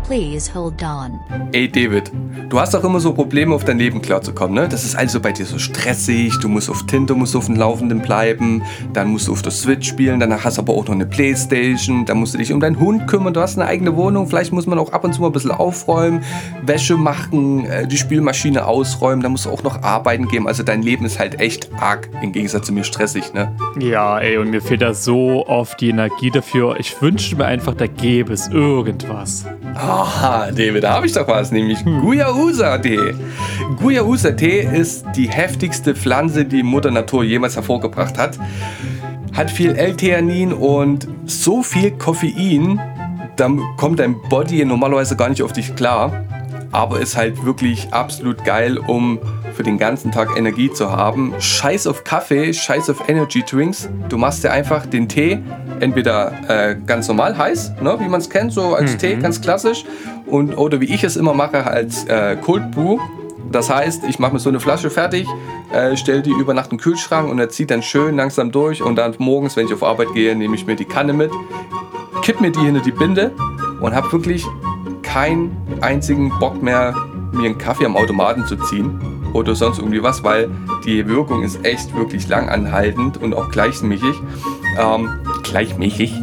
Please 0.06 0.54
hold 0.54 0.80
on. 0.84 1.18
Ey 1.50 1.68
David, 1.68 2.12
du 2.48 2.60
hast 2.60 2.74
doch 2.74 2.84
immer 2.84 3.00
so 3.00 3.12
Probleme, 3.12 3.52
auf 3.52 3.64
dein 3.64 3.78
Leben 3.78 4.00
klarzukommen, 4.00 4.54
ne? 4.54 4.68
Das 4.68 4.84
ist 4.84 4.94
also 4.94 5.18
bei 5.18 5.32
dir 5.32 5.44
so 5.44 5.58
stressig, 5.58 6.38
du 6.38 6.48
musst 6.48 6.70
auf 6.70 6.86
Tinder, 6.86 7.16
musst 7.16 7.34
auf 7.34 7.46
dem 7.46 7.56
Laufenden 7.56 8.00
bleiben, 8.02 8.62
dann 8.92 9.08
musst 9.08 9.26
du 9.26 9.32
auf 9.32 9.42
der 9.42 9.50
Switch 9.50 9.88
spielen, 9.88 10.20
danach 10.20 10.44
hast 10.44 10.58
du 10.58 10.62
aber 10.62 10.74
auch 10.74 10.86
noch 10.86 10.94
eine 10.94 11.06
Playstation, 11.06 12.04
dann 12.04 12.18
musst 12.18 12.34
du 12.34 12.38
dich 12.38 12.52
um 12.52 12.60
deinen 12.60 12.78
Hund 12.78 13.08
kümmern, 13.08 13.34
du 13.34 13.40
hast 13.40 13.58
eine 13.58 13.68
eigene 13.68 13.96
Wohnung, 13.96 14.28
vielleicht 14.28 14.52
muss 14.52 14.66
man 14.66 14.78
auch 14.78 14.92
ab 14.92 15.02
und 15.02 15.12
zu 15.12 15.22
mal 15.22 15.26
ein 15.26 15.32
bisschen 15.32 15.50
aufräumen, 15.50 16.22
Wäsche 16.62 16.96
machen, 16.96 17.64
äh, 17.66 17.88
die 17.88 17.96
Spielmaschine 17.96 18.64
ausräumen, 18.64 19.24
dann 19.24 19.32
musst 19.32 19.46
du 19.46 19.50
auch 19.50 19.64
noch 19.64 19.82
arbeiten 19.82 20.28
gehen, 20.28 20.46
also 20.46 20.62
dein 20.62 20.82
Leben 20.82 21.04
ist 21.04 21.18
halt 21.18 21.40
echt 21.40 21.68
arg, 21.80 22.08
im 22.22 22.30
Gegensatz 22.30 22.66
zu 22.66 22.72
mir 22.72 22.84
stressig, 22.84 23.34
ne? 23.34 23.52
Ja, 23.80 24.20
ey, 24.20 24.36
und 24.36 24.50
mir 24.50 24.62
fehlt 24.62 24.82
da 24.82 24.94
so 24.94 25.44
oft 25.48 25.80
die 25.80 25.88
Energie 25.88 26.30
dafür. 26.30 26.76
Ich 26.78 27.02
wünschte 27.02 27.34
mir 27.34 27.46
einfach, 27.46 27.74
da 27.74 27.88
gäbe 27.88 28.32
es 28.32 28.46
irgendwas. 28.46 29.44
Aha, 29.76 30.50
David, 30.50 30.84
da 30.84 30.94
habe 30.94 31.06
ich 31.06 31.12
doch 31.12 31.28
was, 31.28 31.50
nämlich 31.50 31.84
Guayusa-Tee. 31.84 33.14
Guayusa-Tee 33.78 34.60
ist 34.62 35.04
die 35.14 35.28
heftigste 35.28 35.94
Pflanze, 35.94 36.44
die 36.46 36.62
Mutter 36.62 36.90
Natur 36.90 37.24
jemals 37.24 37.56
hervorgebracht 37.56 38.16
hat. 38.16 38.38
Hat 39.34 39.50
viel 39.50 39.76
L-Theanin 39.76 40.52
und 40.54 41.06
so 41.26 41.62
viel 41.62 41.90
Koffein, 41.90 42.80
da 43.36 43.50
kommt 43.76 43.98
dein 43.98 44.16
Body 44.30 44.64
normalerweise 44.64 45.14
gar 45.14 45.28
nicht 45.28 45.42
auf 45.42 45.52
dich 45.52 45.76
klar. 45.76 46.24
Aber 46.72 47.00
ist 47.00 47.16
halt 47.16 47.44
wirklich 47.44 47.92
absolut 47.92 48.44
geil, 48.44 48.78
um 48.78 49.18
für 49.54 49.62
den 49.62 49.78
ganzen 49.78 50.12
Tag 50.12 50.36
Energie 50.36 50.70
zu 50.70 50.90
haben. 50.90 51.34
Scheiß 51.38 51.86
auf 51.86 52.04
Kaffee, 52.04 52.52
scheiß 52.52 52.90
auf 52.90 53.08
Energy 53.08 53.42
Drinks. 53.42 53.88
Du 54.08 54.18
machst 54.18 54.44
dir 54.44 54.52
einfach 54.52 54.84
den 54.86 55.08
Tee 55.08 55.38
entweder 55.80 56.32
äh, 56.48 56.76
ganz 56.86 57.08
normal 57.08 57.36
heiß, 57.36 57.74
ne, 57.80 57.96
wie 58.00 58.08
man 58.08 58.20
es 58.20 58.30
kennt, 58.30 58.52
so 58.52 58.74
als 58.74 58.94
mhm. 58.94 58.98
Tee, 58.98 59.16
ganz 59.16 59.40
klassisch, 59.40 59.84
und, 60.26 60.56
oder 60.56 60.80
wie 60.80 60.86
ich 60.86 61.04
es 61.04 61.16
immer 61.16 61.34
mache, 61.34 61.66
als 61.66 62.04
äh, 62.04 62.36
Cold 62.36 62.70
Brew. 62.70 62.98
Das 63.52 63.70
heißt, 63.70 64.04
ich 64.08 64.18
mache 64.18 64.32
mir 64.32 64.38
so 64.40 64.48
eine 64.48 64.58
Flasche 64.58 64.90
fertig, 64.90 65.26
äh, 65.72 65.96
stelle 65.96 66.22
die 66.22 66.30
über 66.30 66.52
Nacht 66.52 66.72
in 66.72 66.78
den 66.78 66.82
Kühlschrank 66.82 67.30
und 67.30 67.38
er 67.38 67.48
zieht 67.48 67.70
dann 67.70 67.82
schön 67.82 68.16
langsam 68.16 68.50
durch 68.50 68.82
und 68.82 68.96
dann 68.96 69.14
morgens, 69.18 69.56
wenn 69.56 69.66
ich 69.66 69.72
auf 69.72 69.82
Arbeit 69.82 70.08
gehe, 70.14 70.34
nehme 70.34 70.56
ich 70.56 70.66
mir 70.66 70.76
die 70.76 70.84
Kanne 70.84 71.12
mit, 71.12 71.30
kipp 72.22 72.40
mir 72.40 72.50
die 72.50 72.60
hinter 72.60 72.80
die 72.80 72.92
Binde 72.92 73.32
und 73.80 73.94
habe 73.94 74.10
wirklich 74.12 74.44
keinen 75.16 75.56
einzigen 75.80 76.28
Bock 76.40 76.62
mehr, 76.62 76.94
mir 77.32 77.46
einen 77.46 77.56
Kaffee 77.56 77.86
am 77.86 77.96
Automaten 77.96 78.44
zu 78.44 78.54
ziehen 78.54 79.00
oder 79.36 79.54
sonst 79.54 79.78
irgendwie 79.78 80.02
was, 80.02 80.24
weil 80.24 80.48
die 80.84 81.06
Wirkung 81.06 81.42
ist 81.42 81.64
echt 81.64 81.94
wirklich 81.94 82.28
langanhaltend 82.28 83.22
und 83.22 83.34
auch 83.34 83.50
gleichmäßig. 83.50 84.16
Ähm, 84.78 85.08
gleichmäßig? 85.42 86.14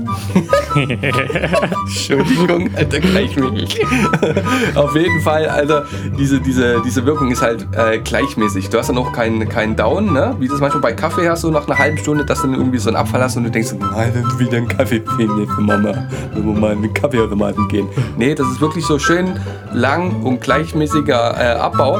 Entschuldigung, 0.75 2.69
Alter, 2.75 2.99
gleichmäßig. 2.99 3.85
Auf 4.75 4.95
jeden 4.95 5.21
Fall, 5.21 5.47
Alter, 5.47 5.85
diese, 6.17 6.39
diese, 6.39 6.81
diese 6.85 7.05
Wirkung 7.05 7.31
ist 7.31 7.41
halt 7.41 7.67
äh, 7.75 7.99
gleichmäßig. 7.99 8.69
Du 8.69 8.77
hast 8.77 8.89
dann 8.89 8.97
auch 8.97 9.11
keinen 9.11 9.47
keinen 9.49 9.75
Down, 9.75 10.13
ne? 10.13 10.35
wie 10.39 10.47
das 10.47 10.59
manchmal 10.59 10.81
bei 10.81 10.93
Kaffee 10.93 11.29
hast, 11.29 11.41
so 11.41 11.51
nach 11.51 11.67
einer 11.67 11.77
halben 11.77 11.97
Stunde, 11.97 12.25
dass 12.25 12.41
du 12.41 12.47
dann 12.47 12.57
irgendwie 12.57 12.77
so 12.77 12.89
einen 12.89 12.97
Abfall 12.97 13.21
hast 13.21 13.37
und 13.37 13.43
du 13.43 13.51
denkst, 13.51 13.73
nein, 13.79 14.13
wieder 14.37 14.57
einen 14.57 14.67
Kaffee 14.67 15.01
fehlen 15.15 15.39
jetzt, 15.39 15.57
Mama, 15.59 16.07
wenn 16.33 16.45
wir 16.45 16.59
mal 16.59 16.73
in 16.73 16.81
den 16.81 16.93
Kaffeeautomaten 16.93 17.67
gehen. 17.67 17.87
Nee, 18.17 18.35
das 18.35 18.47
ist 18.47 18.61
wirklich 18.61 18.85
so 18.85 18.99
schön 18.99 19.39
lang 19.71 20.23
und 20.23 20.41
gleichmäßiger 20.41 21.35
äh, 21.39 21.59
Abbau. 21.59 21.99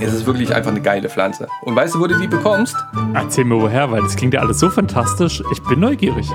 Es 0.00 0.12
ist 0.12 0.26
wirklich 0.26 0.54
einfach 0.54 0.70
eine 0.70 0.80
geile 0.80 1.08
Pflanze. 1.08 1.48
Und 1.62 1.74
weißt 1.74 1.94
du, 1.94 2.00
wo 2.00 2.06
du 2.06 2.16
die 2.18 2.28
bekommst? 2.28 2.76
Erzähl 3.14 3.44
mir 3.44 3.60
woher, 3.60 3.90
weil 3.90 4.02
das 4.02 4.14
klingt 4.14 4.34
ja 4.34 4.40
alles 4.40 4.60
so 4.60 4.70
fantastisch. 4.70 5.42
Ich 5.52 5.60
bin 5.64 5.80
neugierig. 5.80 6.30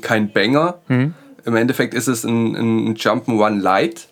kein 0.00 0.32
Banger. 0.32 0.78
Im 0.88 1.56
Endeffekt 1.56 1.94
ist 1.94 2.08
es 2.08 2.24
ein, 2.24 2.54
ein 2.54 2.94
Jump'n'Run 2.94 3.60
Light. 3.60 4.08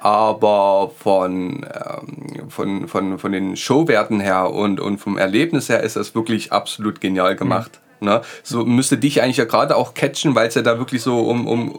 Aber 0.00 0.90
von, 0.98 1.64
ähm, 1.64 2.50
von, 2.50 2.88
von, 2.88 3.18
von 3.18 3.32
den 3.32 3.56
Showwerten 3.56 4.20
her 4.20 4.50
und, 4.50 4.78
und 4.78 4.98
vom 4.98 5.16
Erlebnis 5.16 5.70
her 5.70 5.82
ist 5.82 5.96
das 5.96 6.14
wirklich 6.14 6.52
absolut 6.52 7.00
genial 7.00 7.36
gemacht. 7.36 7.80
Ne? 8.00 8.20
So 8.42 8.66
müsste 8.66 8.98
dich 8.98 9.22
eigentlich 9.22 9.38
ja 9.38 9.46
gerade 9.46 9.76
auch 9.76 9.94
catchen, 9.94 10.34
weil 10.34 10.48
es 10.48 10.54
ja 10.54 10.62
da 10.62 10.78
wirklich 10.78 11.00
so 11.00 11.20
um. 11.20 11.46
um, 11.46 11.78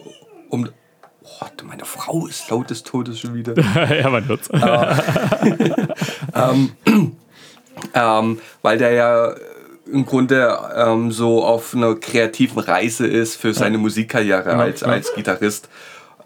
um 0.49 0.69
oh, 1.23 1.45
meine 1.65 1.85
Frau 1.85 2.25
ist 2.25 2.49
laut 2.49 2.71
des 2.71 2.83
Todes 2.83 3.19
schon 3.19 3.35
wieder. 3.35 3.53
ja, 3.95 4.09
man 4.09 4.27
hört's. 4.27 4.49
ähm, 7.93 8.39
weil 8.63 8.77
der 8.79 8.91
ja 8.91 9.35
im 9.91 10.05
Grunde 10.05 10.57
ähm, 10.75 11.11
so 11.11 11.43
auf 11.43 11.75
einer 11.75 11.95
kreativen 11.95 12.59
Reise 12.59 13.05
ist 13.07 13.35
für 13.35 13.53
seine 13.53 13.77
Musikkarriere 13.77 14.53
als, 14.55 14.79
klar. 14.81 14.93
als 14.93 15.13
Gitarrist. 15.13 15.69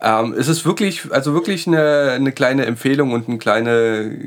Ähm, 0.02 0.34
es 0.38 0.48
ist 0.48 0.66
wirklich, 0.66 1.12
also 1.12 1.34
wirklich 1.34 1.68
eine, 1.68 2.12
eine 2.12 2.32
kleine 2.32 2.66
Empfehlung 2.66 3.12
und 3.12 3.28
eine 3.28 3.38
kleine, 3.38 4.18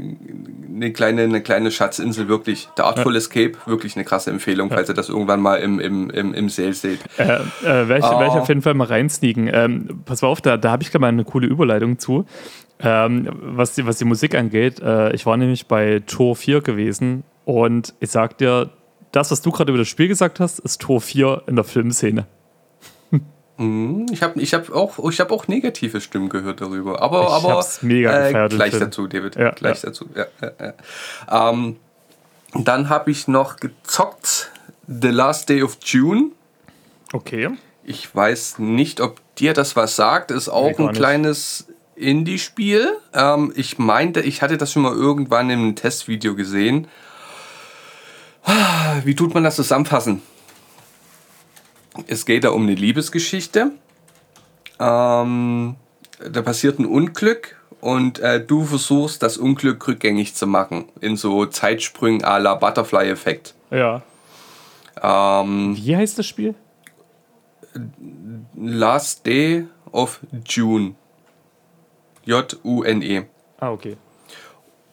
eine 0.75 0.93
kleine, 0.93 1.23
eine 1.23 1.41
kleine 1.41 1.71
Schatzinsel, 1.71 2.29
wirklich. 2.29 2.69
The 2.77 2.83
Artful 2.83 3.17
Escape, 3.17 3.53
wirklich 3.65 3.97
eine 3.97 4.05
krasse 4.05 4.31
Empfehlung, 4.31 4.69
falls 4.69 4.91
ihr 4.91 4.95
das 4.95 5.09
irgendwann 5.09 5.41
mal 5.41 5.57
im, 5.57 5.81
im, 5.81 6.11
im, 6.11 6.35
im 6.35 6.49
Sale 6.51 6.75
seht. 6.75 7.01
Äh, 7.17 7.25
äh, 7.63 7.89
werde 7.89 7.99
ich, 8.01 8.05
Oh. 8.05 8.21
werd 8.21 8.33
ich 8.35 8.41
auf 8.41 8.49
jeden 8.49 8.61
Fall 8.61 8.75
mal 8.75 8.87
reinsneaken. 8.87 9.49
Ähm, 9.51 10.03
pass 10.05 10.21
mal 10.21 10.29
auf, 10.29 10.43
da, 10.43 10.59
da 10.59 10.73
habe 10.73 10.83
ich 10.83 10.91
gerade 10.91 11.01
mal 11.01 11.09
eine 11.09 11.25
coole 11.25 11.47
Überleitung 11.47 11.99
zu. 11.99 12.27
Ähm, 12.81 13.29
was, 13.41 13.75
die, 13.75 13.87
was 13.87 13.97
die 13.97 14.05
Musik 14.05 14.35
angeht, 14.35 14.81
äh, 14.81 15.13
ich 15.15 15.25
war 15.25 15.39
nämlich 15.39 15.69
bei 15.69 16.03
Tor 16.07 16.37
4 16.37 16.61
gewesen 16.61 17.23
und 17.47 17.95
ich 18.01 18.11
sag 18.11 18.37
dir, 18.37 18.71
das, 19.13 19.31
was 19.31 19.43
du 19.43 19.53
gerade 19.53 19.71
über 19.71 19.79
das 19.79 19.89
Spiel 19.89 20.09
gesagt 20.09 20.41
hast, 20.41 20.59
ist 20.59 20.81
Tor 20.81 21.01
4 21.01 21.43
in 21.47 21.57
der 21.57 21.65
Filmszene. 21.65 22.27
Ich 24.11 24.23
habe 24.23 24.41
ich 24.41 24.55
hab 24.55 24.75
auch, 24.75 24.99
ich 25.11 25.21
hab 25.21 25.31
auch 25.31 25.47
negative 25.47 26.01
Stimmen 26.01 26.29
gehört 26.29 26.61
darüber. 26.61 27.01
Aber, 27.01 27.23
Ich 27.23 27.29
aber 27.29 27.51
hab's 27.51 27.83
mega 27.83 28.11
äh, 28.11 28.29
gefeiert, 28.29 28.53
den 28.53 28.59
gleich 28.59 28.79
dazu, 28.79 29.07
David. 29.07 29.37
Ja, 29.37 29.51
gleich 29.51 29.83
ja. 29.83 29.91
dazu. 29.91 30.07
Ja. 30.17 31.51
Ähm, 31.51 31.77
dann 32.55 32.89
habe 32.89 33.11
ich 33.11 33.29
noch 33.29 33.57
gezockt 33.57 34.51
The 34.89 35.09
Last 35.09 35.49
Day 35.49 35.63
of 35.63 35.79
June. 35.85 36.31
Okay. 37.13 37.51
Ich 37.85 38.15
weiß 38.15 38.59
nicht, 38.59 39.01
ob 39.01 39.21
dir 39.37 39.53
das 39.53 39.77
was 39.77 39.97
sagt. 39.97 40.31
Ist 40.31 40.49
auch 40.49 40.79
Nee, 40.79 40.87
ein 40.89 40.95
kleines 40.95 41.69
Indie-Spiel. 41.95 42.97
Ähm, 43.13 43.53
ich 43.55 43.79
meinte, 43.79 44.21
ich 44.21 44.43
hatte 44.43 44.57
das 44.57 44.73
schon 44.73 44.83
mal 44.83 44.95
irgendwann 44.95 45.51
in 45.51 45.59
einem 45.59 45.77
Testvideo 45.77 46.35
gesehen. 46.35 46.89
Ah, 48.45 49.01
Wie 49.05 49.15
tut 49.15 49.35
man 49.35 49.45
das 49.45 49.57
zusammenfassen? 49.57 50.23
Es 52.07 52.25
geht 52.25 52.45
da 52.45 52.51
um 52.51 52.63
eine 52.63 52.75
Liebesgeschichte. 52.75 53.73
Ähm, 54.81 55.77
da 56.31 56.43
passiert 56.43 56.79
ein 56.79 56.87
Unglück 56.87 57.57
und 57.81 58.19
äh, 58.21 58.45
du 58.45 58.65
versuchst, 58.65 59.23
das 59.23 59.37
Unglück 59.37 59.87
rückgängig 59.87 60.35
zu 60.35 60.47
machen. 60.47 60.87
In 61.01 61.17
so 61.17 61.47
Zeitsprüngen 61.47 62.25
à 62.25 62.39
la 62.39 62.55
Butterfly-Effekt. 62.55 63.55
Ja. 63.71 64.03
Ähm, 65.03 65.77
Wie 65.77 65.97
heißt 65.97 66.19
das 66.19 66.27
Spiel? 66.27 66.55
Last 68.57 69.27
Day 69.27 69.67
of 69.91 70.21
June. 70.47 70.95
J-U-N-E. 72.25 73.23
Ah, 73.59 73.71
okay. 73.71 73.97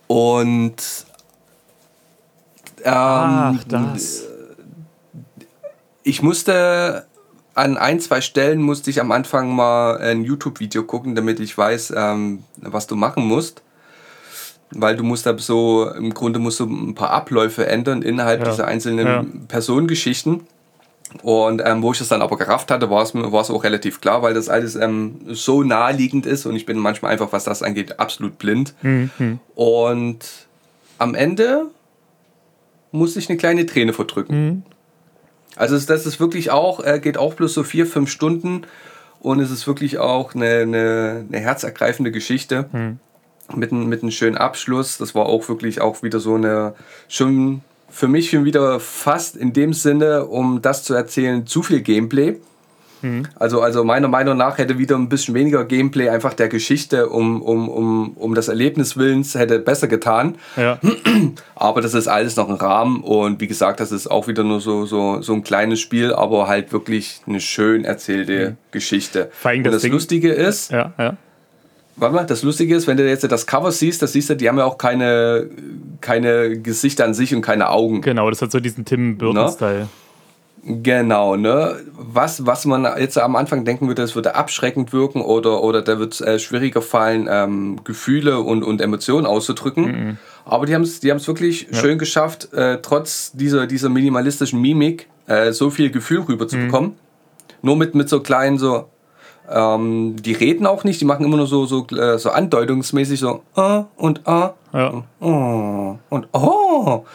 Und 0.08 0.76
ähm, 2.84 2.94
Ach, 2.94 3.64
das. 3.68 4.24
ich 6.04 6.22
musste 6.22 7.06
an 7.56 7.78
ein, 7.78 8.00
zwei 8.00 8.22
Stellen 8.22 8.62
musste 8.62 8.90
ich 8.90 9.02
am 9.02 9.12
Anfang 9.12 9.50
mal 9.54 9.98
ein 9.98 10.24
YouTube-Video 10.24 10.84
gucken, 10.84 11.16
damit 11.16 11.40
ich 11.40 11.58
weiß, 11.58 11.94
ähm, 11.96 12.44
was 12.58 12.88
du 12.88 12.96
machen 12.96 13.26
musst. 13.26 13.62
Weil 14.72 14.96
du 14.96 15.04
musst 15.04 15.26
da 15.26 15.36
so, 15.38 15.90
im 15.98 16.14
Grunde 16.14 16.38
musst 16.40 16.60
du 16.60 16.66
ein 16.66 16.94
paar 16.94 17.10
Abläufe 17.10 17.66
ändern 17.66 18.02
innerhalb 18.04 18.42
Ja. 18.44 18.52
dieser 18.52 18.68
einzelnen 18.68 19.08
Ja. 19.08 19.26
Personengeschichten. 19.48 20.42
Und 21.24 21.64
ähm, 21.66 21.82
wo 21.82 21.92
ich 21.92 21.98
das 21.98 22.08
dann 22.10 22.22
aber 22.22 22.38
gerafft 22.38 22.70
hatte, 22.70 22.90
war 22.92 23.02
es 23.02 23.16
war 23.16 23.42
es 23.42 23.50
auch 23.50 23.64
relativ 23.64 24.00
klar, 24.00 24.22
weil 24.22 24.36
das 24.36 24.48
alles 24.48 24.76
ähm, 24.76 25.22
so 25.30 25.64
naheliegend 25.64 26.28
ist 26.28 26.46
und 26.46 26.56
ich 26.56 26.68
bin 26.68 26.78
manchmal 26.78 27.12
einfach, 27.12 27.32
was 27.32 27.46
das 27.46 27.64
angeht, 27.64 28.00
absolut 28.00 28.38
blind. 28.38 28.76
Mhm. 28.84 29.40
Und 29.56 30.20
am 31.00 31.16
Ende 31.16 31.66
musste 32.92 33.20
ich 33.20 33.30
eine 33.30 33.38
kleine 33.38 33.66
Träne 33.66 33.94
verdrücken. 33.94 34.46
Mhm. 34.46 34.64
Also 35.56 35.78
das 35.78 36.06
ist 36.06 36.20
wirklich 36.20 36.52
auch, 36.52 36.84
äh, 36.84 37.00
geht 37.00 37.18
auch 37.18 37.34
bloß 37.34 37.54
so 37.54 37.64
vier, 37.64 37.86
fünf 37.86 38.10
Stunden 38.10 38.62
und 39.20 39.40
es 39.40 39.52
ist 39.52 39.68
wirklich 39.68 39.98
auch 39.98 40.34
eine, 40.34 40.60
eine, 40.60 41.26
eine 41.28 41.40
herzergreifende 41.40 42.12
Geschichte 42.12 42.70
Mhm. 42.72 43.00
mit, 43.56 43.72
mit 43.72 44.02
einem 44.02 44.12
schönen 44.12 44.38
Abschluss. 44.38 44.98
Das 44.98 45.16
war 45.16 45.26
auch 45.26 45.50
wirklich 45.50 45.82
auch 45.82 46.02
wieder 46.04 46.20
so 46.20 46.36
eine, 46.36 46.76
schon 47.08 47.62
für 47.90 48.08
mich 48.08 48.30
schon 48.30 48.46
wieder 48.46 48.80
fast 48.80 49.36
in 49.36 49.52
dem 49.52 49.74
Sinne, 49.74 50.26
um 50.26 50.62
das 50.62 50.84
zu 50.84 50.94
erzählen, 50.94 51.46
zu 51.46 51.64
viel 51.64 51.82
Gameplay. 51.82 52.40
Also, 53.36 53.62
also 53.62 53.84
meiner 53.84 54.08
Meinung 54.08 54.38
nach 54.38 54.58
hätte 54.58 54.78
wieder 54.78 54.96
ein 54.96 55.10
bisschen 55.10 55.34
weniger 55.36 55.64
Gameplay 55.66 56.10
einfach 56.10 56.34
der 56.34 56.50
Geschichte 56.50 57.10
um, 57.10 57.42
um, 57.42 57.70
um, 57.70 58.10
um 58.16 58.36
das 58.36 58.48
Erlebnis 58.48 58.98
Willens 58.98 59.36
hätte 59.36 59.60
besser 59.60 59.88
getan. 59.88 60.36
Ja. 60.58 60.80
Aber 61.56 61.82
das 61.82 61.94
ist 61.94 62.08
alles 62.08 62.36
noch 62.36 62.50
ein 62.50 62.56
Rahmen 62.56 63.02
und 63.02 63.40
wie 63.42 63.48
gesagt, 63.48 63.80
das 63.80 63.92
ist 63.92 64.10
auch 64.10 64.28
wieder 64.28 64.44
nur 64.44 64.62
so, 64.62 64.86
so, 64.86 65.22
so 65.22 65.34
ein 65.34 65.44
kleines 65.44 65.80
Spiel, 65.80 66.14
aber 66.14 66.48
halt 66.48 66.72
wirklich 66.72 67.22
eine 67.28 67.40
schön 67.42 67.84
erzählte 67.86 68.56
Geschichte. 68.72 69.30
Vor 69.32 69.52
allem 69.52 69.60
und 69.60 69.66
das 69.66 69.74
das 69.74 69.82
Ding- 69.84 69.92
Lustige 69.92 70.32
ist, 70.32 70.72
ja, 70.72 70.94
ja. 70.98 71.18
warte 71.96 72.16
mal, 72.16 72.26
das 72.26 72.44
Lustige 72.44 72.76
ist, 72.76 72.88
wenn 72.88 72.98
du 72.98 73.08
jetzt 73.08 73.30
das 73.30 73.46
Cover 73.46 73.72
siehst, 73.72 74.02
das 74.02 74.14
siehst 74.14 74.30
du, 74.30 74.36
die 74.36 74.48
haben 74.48 74.58
ja 74.58 74.66
auch 74.66 74.78
keine, 74.78 75.50
keine 76.02 76.60
Gesichter 76.60 77.06
an 77.06 77.14
sich 77.14 77.34
und 77.36 77.42
keine 77.42 77.70
Augen. 77.70 78.02
Genau, 78.02 78.30
das 78.30 78.42
hat 78.42 78.52
so 78.52 78.60
diesen 78.60 78.86
Tim 78.86 79.18
Burton-Style. 79.18 79.88
Genau, 80.64 81.36
ne? 81.36 81.76
Was, 81.94 82.46
was 82.46 82.66
man 82.66 82.86
jetzt 83.00 83.18
am 83.18 83.36
Anfang 83.36 83.66
denken 83.66 83.88
würde, 83.88 84.02
das 84.02 84.16
würde 84.16 84.36
abschreckend 84.36 84.92
wirken 84.94 85.22
oder, 85.22 85.64
oder 85.64 85.82
da 85.82 86.00
wird 86.00 86.14
es 86.14 86.22
äh, 86.22 86.40
schwieriger 86.40 86.82
fallen, 86.82 87.28
ähm, 87.30 87.80
Gefühle 87.84 88.40
und, 88.40 88.64
und 88.64 88.82
Emotionen 88.82 89.26
auszudrücken. 89.26 90.18
Aber 90.46 90.66
die 90.66 90.76
haben 90.76 90.82
es 90.82 91.00
die 91.00 91.12
haben's 91.12 91.28
wirklich 91.28 91.68
schön 91.72 91.98
geschafft, 91.98 92.54
äh, 92.54 92.80
trotz 92.82 93.32
dieser, 93.34 93.68
dieser 93.68 93.90
minimalistischen 93.90 94.60
Mimik 94.60 95.08
äh, 95.28 95.52
so 95.52 95.70
viel 95.70 95.92
Gefühl 95.92 96.22
rüberzubekommen. 96.22 96.96
Nur 97.62 97.76
mit, 97.76 97.96
mit 97.96 98.10
so 98.10 98.20
kleinen, 98.22 98.58
so. 98.58 98.86
Ähm, 99.52 100.16
die 100.22 100.34
reden 100.34 100.68
auch 100.68 100.84
nicht, 100.84 101.02
die 101.02 101.06
machen 101.06 101.26
immer 101.26 101.38
nur 101.38 101.48
so, 101.48 101.66
so, 101.66 101.88
äh, 101.88 102.20
so 102.20 102.30
andeutungsmäßig 102.30 103.20
so 103.20 103.42
ah 103.56 103.86
und 103.96 104.28
ah 104.28 104.54
Ja. 104.74 105.04
oh, 105.20 105.98
und 106.10 106.28
oh. 106.34 107.06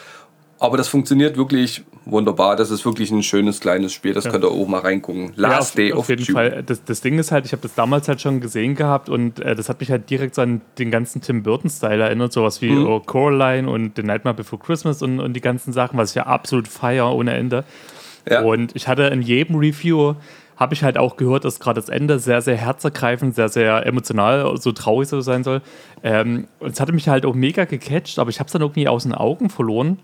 Aber 0.64 0.78
das 0.78 0.88
funktioniert 0.88 1.36
wirklich 1.36 1.84
wunderbar. 2.06 2.56
Das 2.56 2.70
ist 2.70 2.84
wirklich 2.86 3.10
ein 3.10 3.22
schönes 3.22 3.60
kleines 3.60 3.92
Spiel. 3.92 4.14
Das 4.14 4.24
könnt 4.24 4.44
ihr 4.44 4.50
auch 4.50 4.66
mal 4.66 4.80
reingucken. 4.80 5.32
Last 5.36 5.74
ja, 5.74 5.84
Day 5.84 5.92
auf, 5.92 5.98
of 5.98 6.04
auf 6.04 6.08
jeden 6.08 6.22
June. 6.22 6.34
Fall. 6.34 6.62
Das, 6.62 6.82
das 6.84 7.00
Ding 7.02 7.18
ist 7.18 7.32
halt, 7.32 7.44
ich 7.44 7.52
habe 7.52 7.62
das 7.62 7.74
damals 7.74 8.08
halt 8.08 8.20
schon 8.20 8.40
gesehen 8.40 8.74
gehabt 8.74 9.08
und 9.08 9.40
äh, 9.40 9.54
das 9.54 9.68
hat 9.68 9.80
mich 9.80 9.90
halt 9.90 10.08
direkt 10.08 10.34
so 10.34 10.42
an 10.42 10.62
den 10.78 10.90
ganzen 10.90 11.20
Tim 11.20 11.42
Burton-Style 11.42 12.02
erinnert, 12.02 12.32
sowas 12.32 12.62
wie 12.62 12.70
Mhm. 12.70 12.86
oh, 12.86 13.00
Coraline 13.00 13.68
und 13.68 13.96
The 13.96 14.02
Nightmare 14.02 14.34
Before 14.34 14.60
Christmas 14.60 15.02
und, 15.02 15.20
und 15.20 15.34
die 15.34 15.40
ganzen 15.42 15.72
Sachen, 15.72 15.98
was 15.98 16.10
ich 16.10 16.16
ja 16.16 16.24
absolut 16.24 16.66
feier 16.66 17.14
ohne 17.14 17.34
Ende. 17.34 17.64
Ja. 18.28 18.40
Und 18.40 18.74
ich 18.74 18.88
hatte 18.88 19.02
in 19.04 19.20
jedem 19.20 19.56
Review 19.56 20.14
habe 20.56 20.72
ich 20.72 20.82
halt 20.84 20.96
auch 20.96 21.16
gehört, 21.16 21.44
dass 21.44 21.58
gerade 21.58 21.80
das 21.80 21.88
Ende 21.88 22.18
sehr, 22.18 22.40
sehr 22.40 22.56
herzergreifend, 22.56 23.34
sehr, 23.34 23.48
sehr 23.48 23.84
emotional, 23.86 24.56
so 24.56 24.72
traurig 24.72 25.08
so 25.08 25.20
sein 25.20 25.42
soll. 25.44 25.62
Ähm, 26.02 26.46
und 26.60 26.72
es 26.72 26.80
hatte 26.80 26.92
mich 26.92 27.08
halt 27.08 27.26
auch 27.26 27.34
mega 27.34 27.64
gecatcht, 27.64 28.18
aber 28.18 28.30
ich 28.30 28.38
habe 28.38 28.46
es 28.46 28.52
dann 28.52 28.62
irgendwie 28.62 28.88
aus 28.88 29.02
den 29.02 29.14
Augen 29.14 29.50
verloren. 29.50 29.98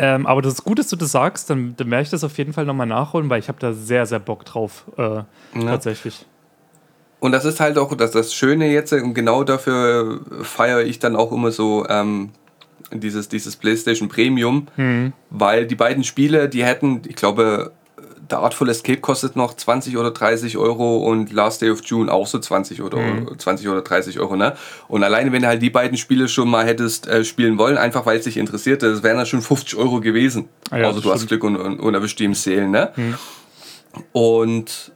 Ähm, 0.00 0.26
aber 0.26 0.42
das 0.42 0.54
ist 0.54 0.64
gut, 0.64 0.78
dass 0.78 0.88
du 0.88 0.94
das 0.96 1.10
sagst, 1.10 1.50
dann, 1.50 1.74
dann 1.76 1.90
werde 1.90 2.04
ich 2.04 2.10
das 2.10 2.22
auf 2.22 2.38
jeden 2.38 2.52
Fall 2.52 2.64
nochmal 2.64 2.86
nachholen, 2.86 3.28
weil 3.28 3.40
ich 3.40 3.48
habe 3.48 3.58
da 3.58 3.72
sehr, 3.72 4.06
sehr 4.06 4.20
Bock 4.20 4.44
drauf, 4.44 4.84
äh, 4.96 5.22
tatsächlich. 5.60 6.24
Und 7.18 7.32
das 7.32 7.44
ist 7.44 7.58
halt 7.58 7.76
auch 7.78 7.92
das, 7.96 8.12
das 8.12 8.32
Schöne 8.32 8.70
jetzt, 8.70 8.92
und 8.92 9.12
genau 9.14 9.42
dafür 9.42 10.20
feiere 10.42 10.82
ich 10.82 11.00
dann 11.00 11.16
auch 11.16 11.32
immer 11.32 11.50
so 11.50 11.84
ähm, 11.88 12.30
dieses, 12.92 13.28
dieses 13.28 13.56
PlayStation 13.56 14.08
Premium, 14.08 14.68
Mhm. 14.76 15.12
weil 15.30 15.66
die 15.66 15.74
beiden 15.74 16.04
Spiele, 16.04 16.48
die 16.48 16.64
hätten, 16.64 17.02
ich 17.08 17.16
glaube, 17.16 17.72
The 18.30 18.36
Artful 18.36 18.68
Escape 18.68 19.00
kostet 19.00 19.36
noch 19.36 19.54
20 19.54 19.96
oder 19.96 20.10
30 20.10 20.58
Euro 20.58 20.98
und 20.98 21.32
Last 21.32 21.62
Day 21.62 21.70
of 21.70 21.82
June 21.84 22.12
auch 22.12 22.26
so 22.26 22.38
20 22.38 22.82
oder, 22.82 22.98
Mhm. 22.98 23.38
20 23.38 23.68
oder 23.68 23.80
30 23.80 24.20
Euro. 24.20 24.36
Ne? 24.36 24.54
Und 24.86 25.02
alleine, 25.02 25.32
wenn 25.32 25.40
du 25.42 25.48
halt 25.48 25.62
die 25.62 25.70
beiden 25.70 25.96
Spiele 25.96 26.28
schon 26.28 26.48
mal 26.50 26.66
hättest 26.66 27.06
äh, 27.08 27.24
spielen 27.24 27.56
wollen, 27.58 27.78
einfach 27.78 28.04
weil 28.04 28.18
es 28.18 28.24
dich 28.24 28.36
interessiert, 28.36 28.82
das 28.82 29.02
wären 29.02 29.16
dann 29.16 29.24
schon 29.26 29.40
50 29.40 29.78
Euro 29.78 30.00
gewesen. 30.00 30.48
Ah 30.70 30.76
ja, 30.78 30.86
also 30.88 31.00
du 31.00 31.10
hast 31.10 31.22
stimmt. 31.22 31.42
Mhm. 31.42 31.54
Glück 31.54 31.62
und, 31.64 31.72
und, 31.74 31.80
und 31.80 31.94
erwischt 31.94 32.18
die 32.18 32.24
im 32.26 32.34
Seelen. 32.34 32.70
Ne? 32.70 32.92
Und 34.12 34.92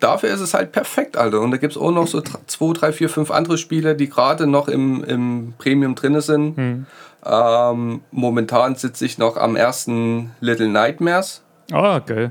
dafür 0.00 0.30
ist 0.30 0.40
es 0.40 0.54
halt 0.54 0.72
perfekt, 0.72 1.16
Alter. 1.16 1.40
Und 1.40 1.50
da 1.50 1.56
gibt 1.56 1.72
es 1.74 1.78
auch 1.78 1.90
noch 1.90 2.06
so 2.06 2.20
2, 2.20 2.72
3, 2.72 2.92
4, 2.92 3.08
5 3.08 3.30
andere 3.30 3.58
Spiele, 3.58 3.94
die 3.96 4.08
gerade 4.08 4.46
noch 4.46 4.68
im, 4.68 5.02
im 5.04 5.54
Premium 5.58 5.94
drin 5.94 6.20
sind. 6.20 6.56
Mhm. 6.56 6.86
Ähm, 7.24 8.00
momentan 8.12 8.76
sitze 8.76 9.04
ich 9.04 9.18
noch 9.18 9.36
am 9.36 9.56
ersten 9.56 10.30
Little 10.40 10.68
Nightmares. 10.68 11.42
Ah, 11.72 11.98
geil. 11.98 12.30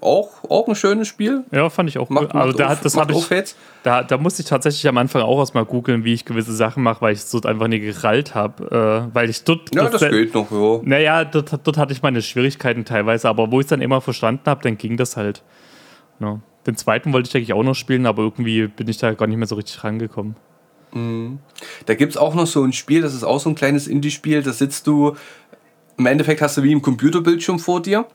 Auch, 0.00 0.44
auch 0.48 0.68
ein 0.68 0.76
schönes 0.76 1.08
Spiel. 1.08 1.42
Ja, 1.50 1.68
fand 1.70 1.88
ich 1.88 1.98
auch 1.98 2.08
Macht, 2.08 2.32
cool. 2.32 2.40
Also 2.40 2.56
da, 2.56 2.68
auf- 2.72 2.80
das 2.82 2.96
habe 2.96 3.12
ich, 3.12 3.26
da, 3.82 4.04
da 4.04 4.16
musste 4.16 4.42
ich 4.42 4.48
tatsächlich 4.48 4.86
am 4.86 4.96
Anfang 4.96 5.22
auch 5.22 5.38
erstmal 5.40 5.64
googeln, 5.64 6.04
wie 6.04 6.14
ich 6.14 6.24
gewisse 6.24 6.52
Sachen 6.54 6.84
mache, 6.84 7.00
weil 7.00 7.12
ich 7.14 7.18
es 7.18 7.30
dort 7.30 7.46
einfach 7.46 7.66
nie 7.66 7.80
gerallt 7.80 8.34
habe. 8.34 9.08
Äh, 9.10 9.14
weil 9.14 9.28
ich 9.28 9.42
dort. 9.42 9.74
Ja, 9.74 9.88
das 9.88 10.00
das- 10.00 10.10
geht 10.10 10.34
noch, 10.34 10.50
ja. 10.52 10.80
Naja, 10.84 11.24
dort, 11.24 11.52
dort 11.64 11.76
hatte 11.78 11.92
ich 11.92 12.02
meine 12.02 12.22
Schwierigkeiten 12.22 12.84
teilweise, 12.84 13.28
aber 13.28 13.50
wo 13.50 13.58
ich 13.58 13.64
es 13.64 13.70
dann 13.70 13.80
immer 13.80 14.00
verstanden 14.00 14.42
habe, 14.46 14.62
dann 14.62 14.78
ging 14.78 14.96
das 14.96 15.16
halt. 15.16 15.42
Ja. 16.20 16.38
Den 16.66 16.76
zweiten 16.76 17.12
wollte 17.12 17.28
ich 17.28 17.34
eigentlich 17.36 17.52
auch 17.54 17.62
noch 17.64 17.74
spielen, 17.74 18.06
aber 18.06 18.22
irgendwie 18.22 18.66
bin 18.68 18.86
ich 18.88 18.98
da 18.98 19.14
gar 19.14 19.26
nicht 19.26 19.38
mehr 19.38 19.46
so 19.48 19.54
richtig 19.56 19.82
rangekommen. 19.82 20.36
Da 21.86 21.94
gibt 21.94 22.12
es 22.12 22.16
auch 22.16 22.34
noch 22.34 22.46
so 22.46 22.62
ein 22.64 22.72
Spiel, 22.72 23.02
das 23.02 23.14
ist 23.14 23.22
auch 23.24 23.40
so 23.40 23.50
ein 23.50 23.54
kleines 23.54 23.86
Indie-Spiel, 23.86 24.42
da 24.42 24.52
sitzt 24.52 24.86
du, 24.86 25.16
im 25.98 26.06
Endeffekt 26.06 26.40
hast 26.40 26.56
du 26.56 26.62
wie 26.62 26.72
im 26.72 26.80
Computerbildschirm 26.82 27.58
vor 27.58 27.82
dir 27.82 28.06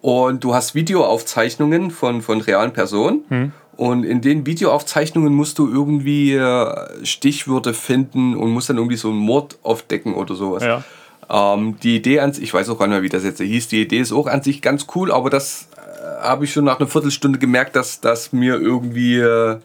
und 0.00 0.44
du 0.44 0.54
hast 0.54 0.74
Videoaufzeichnungen 0.74 1.90
von, 1.90 2.22
von 2.22 2.40
realen 2.40 2.72
Personen 2.72 3.52
und 3.78 4.02
in 4.02 4.20
den 4.20 4.44
Videoaufzeichnungen 4.44 5.32
musst 5.32 5.60
du 5.60 5.70
irgendwie 5.72 6.34
äh, 6.34 7.06
Stichwörter 7.06 7.72
finden 7.74 8.34
und 8.34 8.50
musst 8.50 8.68
dann 8.68 8.76
irgendwie 8.76 8.96
so 8.96 9.08
einen 9.08 9.18
Mord 9.18 9.56
aufdecken 9.62 10.14
oder 10.14 10.34
sowas. 10.34 10.64
Ja. 10.64 10.82
Ähm, 11.30 11.78
die 11.80 11.94
Idee 11.94 12.18
an 12.18 12.32
sich, 12.32 12.42
ich 12.42 12.52
weiß 12.54 12.68
auch 12.70 12.78
gar 12.80 12.88
nicht 12.88 12.94
mehr, 12.94 13.02
wie 13.04 13.08
das 13.08 13.22
jetzt 13.22 13.40
hieß, 13.40 13.68
die 13.68 13.82
Idee 13.82 14.00
ist 14.00 14.10
auch 14.10 14.26
an 14.26 14.42
sich 14.42 14.62
ganz 14.62 14.88
cool, 14.96 15.12
aber 15.12 15.30
das 15.30 15.68
äh, 15.76 16.22
habe 16.22 16.44
ich 16.44 16.52
schon 16.52 16.64
nach 16.64 16.80
einer 16.80 16.88
Viertelstunde 16.88 17.38
gemerkt, 17.38 17.76
dass 17.76 18.00
das 18.00 18.32
mir 18.32 18.60
irgendwie, 18.60 19.18
äh, 19.18 19.58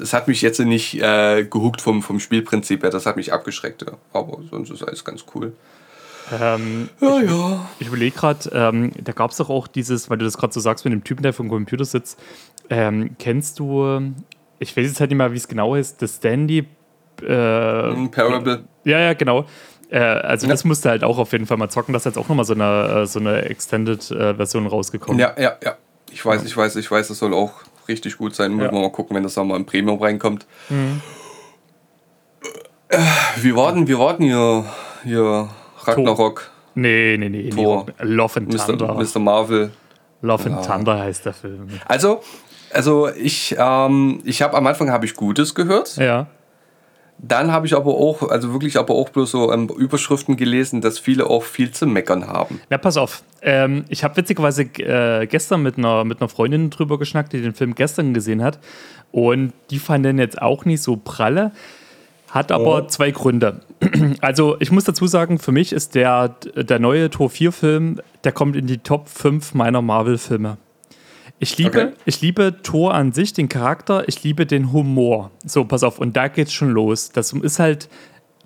es 0.00 0.12
hat 0.12 0.26
mich 0.26 0.42
jetzt 0.42 0.58
nicht 0.58 1.00
äh, 1.00 1.44
gehuckt 1.44 1.80
vom, 1.80 2.02
vom 2.02 2.18
Spielprinzip 2.18 2.82
her, 2.82 2.90
das 2.90 3.06
hat 3.06 3.14
mich 3.14 3.32
abgeschreckt. 3.32 3.82
Ja. 3.82 3.92
Aber 4.12 4.38
sonst 4.50 4.70
ist 4.70 4.82
alles 4.82 5.04
ganz 5.04 5.24
cool. 5.36 5.52
Ähm, 6.40 6.88
Ja, 7.00 7.20
ja. 7.20 7.68
Ich 7.78 7.86
überlege 7.88 8.16
gerade, 8.16 8.50
ähm, 8.52 8.92
da 9.02 9.12
gab 9.12 9.30
es 9.30 9.36
doch 9.38 9.50
auch 9.50 9.66
dieses, 9.66 10.10
weil 10.10 10.18
du 10.18 10.24
das 10.24 10.36
gerade 10.38 10.52
so 10.52 10.60
sagst 10.60 10.84
mit 10.84 10.92
dem 10.92 11.04
Typen, 11.04 11.22
der 11.22 11.32
vom 11.32 11.48
Computer 11.48 11.84
sitzt. 11.84 12.18
Ähm, 12.70 13.16
kennst 13.18 13.58
du, 13.58 14.12
ich 14.58 14.76
weiß 14.76 14.86
jetzt 14.86 15.00
halt 15.00 15.10
nicht 15.10 15.18
mehr, 15.18 15.32
wie 15.32 15.36
es 15.36 15.48
genau 15.48 15.74
ist, 15.74 16.02
das 16.02 16.16
Standy. 16.16 16.66
Äh, 17.22 17.26
Parable. 17.26 18.64
ja, 18.84 19.00
ja, 19.00 19.14
genau. 19.14 19.44
Äh, 19.90 19.98
also 20.00 20.46
Ja. 20.46 20.52
das 20.52 20.64
musste 20.64 20.90
halt 20.90 21.02
auch 21.02 21.18
auf 21.18 21.32
jeden 21.32 21.46
Fall 21.46 21.56
mal 21.56 21.68
zocken. 21.70 21.92
Das 21.94 22.02
ist 22.02 22.14
jetzt 22.14 22.18
auch 22.18 22.28
nochmal 22.28 22.44
so 22.44 22.52
eine, 22.54 23.02
äh, 23.02 23.06
so 23.06 23.18
eine 23.20 23.42
Extended-Version 23.42 24.66
rausgekommen. 24.66 25.18
Ja, 25.18 25.34
ja, 25.38 25.56
ja. 25.64 25.76
Ich 26.10 26.24
weiß, 26.24 26.44
ich 26.44 26.56
weiß, 26.56 26.76
ich 26.76 26.90
weiß, 26.90 27.08
das 27.08 27.18
soll 27.18 27.34
auch 27.34 27.52
richtig 27.88 28.18
gut 28.18 28.34
sein. 28.34 28.52
Müssen 28.54 28.66
Ja. 28.66 28.72
wir 28.72 28.80
mal 28.80 28.92
gucken, 28.92 29.16
wenn 29.16 29.22
das 29.22 29.34
dann 29.34 29.48
mal 29.48 29.56
im 29.56 29.64
Premium 29.66 29.98
reinkommt. 30.00 30.46
Äh, 32.88 32.98
Wie 33.36 33.54
war 33.54 33.72
denn, 33.72 33.86
wie 33.88 33.98
war 33.98 34.16
denn 34.16 34.26
hier, 34.26 34.64
hier 35.04 35.48
Ragnarok? 35.88 36.50
Nee, 36.74 37.16
nee, 37.18 37.28
nee. 37.28 37.42
nee. 37.42 37.50
Tor. 37.50 37.86
Love 38.00 38.40
and 38.40 38.56
Thunder. 38.56 38.94
Mr. 38.94 39.02
Mr. 39.02 39.18
Marvel. 39.18 39.70
Love 40.22 40.50
and 40.50 40.64
Thunder 40.64 40.98
heißt 40.98 41.26
der 41.26 41.32
Film. 41.32 41.68
Also, 41.86 42.20
also 42.72 43.08
ich, 43.08 43.56
ähm, 43.58 44.20
ich 44.24 44.42
habe 44.42 44.56
am 44.56 44.66
Anfang 44.66 44.90
habe 44.90 45.06
ich 45.06 45.14
Gutes 45.14 45.54
gehört. 45.54 45.96
Ja. 45.96 46.26
Dann 47.20 47.50
habe 47.50 47.66
ich 47.66 47.74
aber 47.74 47.94
auch, 47.94 48.22
also 48.22 48.52
wirklich 48.52 48.78
aber 48.78 48.94
auch 48.94 49.08
bloß 49.08 49.32
so 49.32 49.52
ähm, 49.52 49.68
Überschriften 49.68 50.36
gelesen, 50.36 50.80
dass 50.80 51.00
viele 51.00 51.26
auch 51.26 51.42
viel 51.42 51.72
zu 51.72 51.86
meckern 51.86 52.28
haben. 52.28 52.60
Na, 52.70 52.78
pass 52.78 52.96
auf. 52.96 53.24
Ähm, 53.42 53.84
ich 53.88 54.04
habe 54.04 54.16
witzigerweise 54.16 54.62
äh, 54.62 55.26
gestern 55.26 55.62
mit 55.62 55.78
einer, 55.78 56.04
mit 56.04 56.20
einer 56.20 56.28
Freundin 56.28 56.70
drüber 56.70 56.96
geschnackt, 56.98 57.32
die 57.32 57.42
den 57.42 57.54
Film 57.54 57.74
gestern 57.74 58.14
gesehen 58.14 58.42
hat. 58.42 58.60
Und 59.10 59.52
die 59.70 59.80
fand 59.80 60.04
den 60.04 60.18
jetzt 60.18 60.40
auch 60.40 60.64
nicht 60.64 60.82
so 60.82 60.96
pralle. 60.96 61.50
Hat 62.30 62.52
aber 62.52 62.88
zwei 62.88 63.10
Gründe. 63.10 63.60
Also, 64.20 64.56
ich 64.60 64.70
muss 64.70 64.84
dazu 64.84 65.06
sagen, 65.06 65.38
für 65.38 65.52
mich 65.52 65.72
ist 65.72 65.94
der, 65.94 66.28
der 66.54 66.78
neue 66.78 67.10
Tor 67.10 67.30
4-Film, 67.30 68.00
der 68.24 68.32
kommt 68.32 68.56
in 68.56 68.66
die 68.66 68.78
Top 68.78 69.08
5 69.08 69.54
meiner 69.54 69.80
Marvel-Filme. 69.82 70.58
Ich 71.38 71.56
liebe, 71.56 71.68
Okay. 71.68 71.92
ich 72.04 72.20
liebe 72.20 72.56
Thor 72.62 72.94
an 72.94 73.12
sich, 73.12 73.32
den 73.32 73.48
Charakter, 73.48 74.08
ich 74.08 74.22
liebe 74.24 74.44
den 74.44 74.72
Humor. 74.72 75.30
So, 75.44 75.64
pass 75.64 75.84
auf, 75.84 75.98
und 76.00 76.16
da 76.16 76.28
geht's 76.28 76.52
schon 76.52 76.70
los. 76.70 77.10
Das 77.10 77.32
ist 77.32 77.58
halt, 77.60 77.88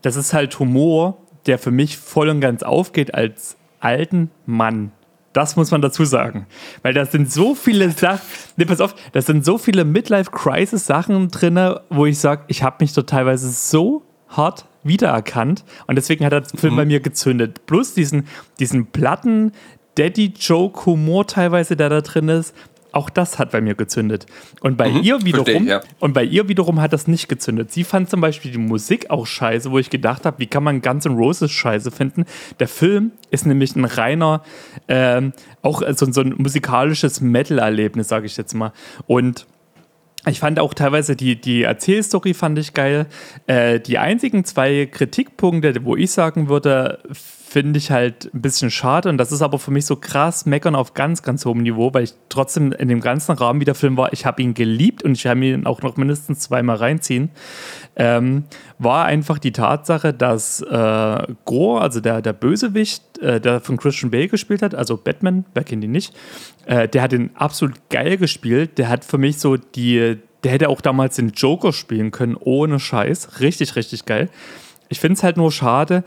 das 0.03 0.17
ist 0.17 0.35
halt 0.35 0.59
Humor, 0.59 1.17
der 1.47 1.59
für 1.59 1.71
mich 1.71 1.97
voll 1.97 2.29
und 2.29 2.41
ganz 2.41 2.63
aufgeht 2.63 3.15
als 3.15 3.57
alten 3.81 4.31
Mann 4.47 4.93
Das 5.33 5.57
muss 5.57 5.71
man 5.71 5.81
dazu 5.81 6.05
sagen. 6.05 6.47
Weil 6.83 6.95
da 6.95 7.05
sind 7.07 7.31
so 7.31 7.55
viele 7.55 7.91
Sachen, 7.93 8.21
ne, 8.57 8.67
pass 8.67 8.81
auf, 8.81 8.95
da 9.13 9.23
sind 9.23 9.45
so 9.45 9.59
viele 9.59 9.85
Midlife-Crisis-Sachen 9.85 11.29
drin, 11.29 11.59
wo 11.91 12.07
ich 12.07 12.19
sage, 12.19 12.45
ich 12.49 12.63
habe 12.63 12.77
mich 12.81 12.93
dort 12.93 13.11
teilweise 13.11 13.51
so 13.51 14.03
hart 14.29 14.67
wiedererkannt 14.83 15.65
und 15.87 15.97
deswegen 15.97 16.25
hat 16.25 16.33
der 16.33 16.45
Film 16.45 16.75
mhm. 16.75 16.79
bei 16.79 16.85
mir 16.87 17.01
gezündet. 17.01 17.67
Plus 17.67 17.95
diesen, 17.95 18.27
diesen 18.59 18.87
platten 18.87 19.53
Daddy-Joke-Humor 19.95 21.27
teilweise, 21.27 21.77
der 21.77 21.91
da 21.91 22.01
drin 22.01 22.29
ist, 22.29 22.55
auch 22.93 23.11
das 23.11 23.39
hat 23.39 23.51
bei 23.51 23.61
mir 23.61 23.75
gezündet. 23.75 24.27
Und 24.61 24.77
bei 24.77 24.91
mhm, 24.91 25.03
ihr 25.03 25.25
wiederum, 25.25 25.65
ich, 25.65 25.69
ja. 25.69 25.81
und 25.99 26.13
bei 26.13 26.25
ihr 26.25 26.49
wiederum 26.49 26.81
hat 26.81 26.93
das 26.93 27.09
nicht 27.09 27.29
gezündet. 27.29 27.73
Sie 27.73 27.85
fand 27.85 28.11
zum 28.11 28.21
Beispiel 28.21 28.53
die 28.53 28.59
Musik 28.59 29.11
auch 29.11 29.27
scheiße, 29.27 29.71
wo 29.71 29.79
ich 29.79 29.91
gedacht 29.91 30.27
habe, 30.27 30.39
wie 30.39 30.47
kann 30.47 30.63
man 30.63 30.83
Guns 30.83 31.07
N' 31.07 31.17
Roses 31.17 31.51
scheiße 31.51 31.91
finden? 31.91 32.25
Der 32.61 32.69
Film 32.69 33.13
ist 33.31 33.47
nämlich 33.47 33.75
ein 33.77 33.85
reiner, 33.85 34.43
ähm, 34.89 35.33
auch 35.63 35.83
so, 35.95 36.11
so 36.11 36.21
ein 36.21 36.35
musikalisches 36.37 37.21
Metal-Erlebnis, 37.21 38.09
sage 38.09 38.27
ich 38.27 38.37
jetzt 38.37 38.55
mal. 38.55 38.73
Und 39.07 39.47
ich 40.27 40.39
fand 40.39 40.61
auch 40.61 40.73
teilweise 40.73 41.17
die, 41.17 41.41
die 41.41 41.63
Erzählstory 41.63 42.35
fand 42.35 42.59
ich 42.59 42.75
geil. 42.75 43.07
Äh, 43.47 43.81
die 43.81 43.99
einzigen 43.99 44.45
zwei 44.45 44.87
Kritikpunkte, 44.87 45.85
wo 45.85 45.97
ich 45.97 46.13
sagen 46.13 46.49
würde, 46.49 47.01
finde 47.53 47.77
ich 47.77 47.91
halt 47.91 48.33
ein 48.33 48.41
bisschen 48.41 48.71
schade. 48.71 49.11
Und 49.11 49.19
das 49.19 49.31
ist 49.31 49.43
aber 49.43 49.59
für 49.59 49.71
mich 49.71 49.85
so 49.85 49.97
krass 49.97 50.47
meckern 50.47 50.75
auf 50.75 50.95
ganz, 50.95 51.23
ganz 51.23 51.45
hohem 51.45 51.63
Niveau, 51.63 51.93
weil 51.93 52.05
ich 52.05 52.15
trotzdem 52.31 52.73
in 52.73 52.89
dem 52.89 53.03
ganzen 53.03 53.33
Rahmen, 53.33 53.61
wie 53.61 53.67
der 53.67 53.75
Film 53.75 53.99
war, 53.99 54.15
ich 54.15 54.25
habe 54.25 54.41
ihn 54.41 54.55
geliebt 54.55 55.03
und 55.03 55.13
ich 55.13 55.27
habe 55.27 55.45
ihn 55.45 55.67
auch 55.67 55.83
noch 55.83 55.99
mindestens 55.99 56.39
zweimal 56.39 56.77
reinziehen. 56.77 57.31
Ähm, 57.95 58.45
war 58.79 59.05
einfach 59.05 59.39
die 59.39 59.53
Tatsache, 59.53 60.15
dass 60.15 60.63
äh, 60.63 61.27
Gore, 61.45 61.83
also 61.83 62.01
der, 62.01 62.23
der 62.23 62.33
Bösewicht, 62.33 63.19
äh, 63.19 63.39
der 63.39 63.61
von 63.61 63.77
Christian 63.77 64.11
Bale 64.11 64.29
gespielt 64.29 64.63
hat, 64.63 64.75
also 64.75 64.97
Batman, 64.97 65.45
wer 65.53 65.65
kennt 65.65 65.85
ihn 65.85 65.93
nicht, 65.93 66.15
äh, 66.65 66.89
der 66.89 67.03
hat 67.03 67.13
ihn 67.13 67.33
absolut 67.35 67.91
geil 67.91 68.17
gespielt. 68.17 68.79
Der 68.79 68.89
hat 68.89 69.05
für 69.05 69.19
mich 69.19 69.39
so 69.39 69.59
die, 69.59 70.17
der 70.43 70.53
hätte 70.53 70.71
auch 70.71 70.81
damals 70.81 71.17
den 71.17 71.33
Joker 71.33 71.75
spielen 71.75 72.13
können, 72.13 72.35
ohne 72.35 72.81
Scheiß. 72.81 73.41
Richtig, 73.41 73.77
richtig 73.77 74.07
geil. 74.07 74.31
Ich 74.89 75.01
finde 75.01 75.15
es 75.15 75.23
halt 75.23 75.37
nur 75.37 75.53
schade, 75.53 76.03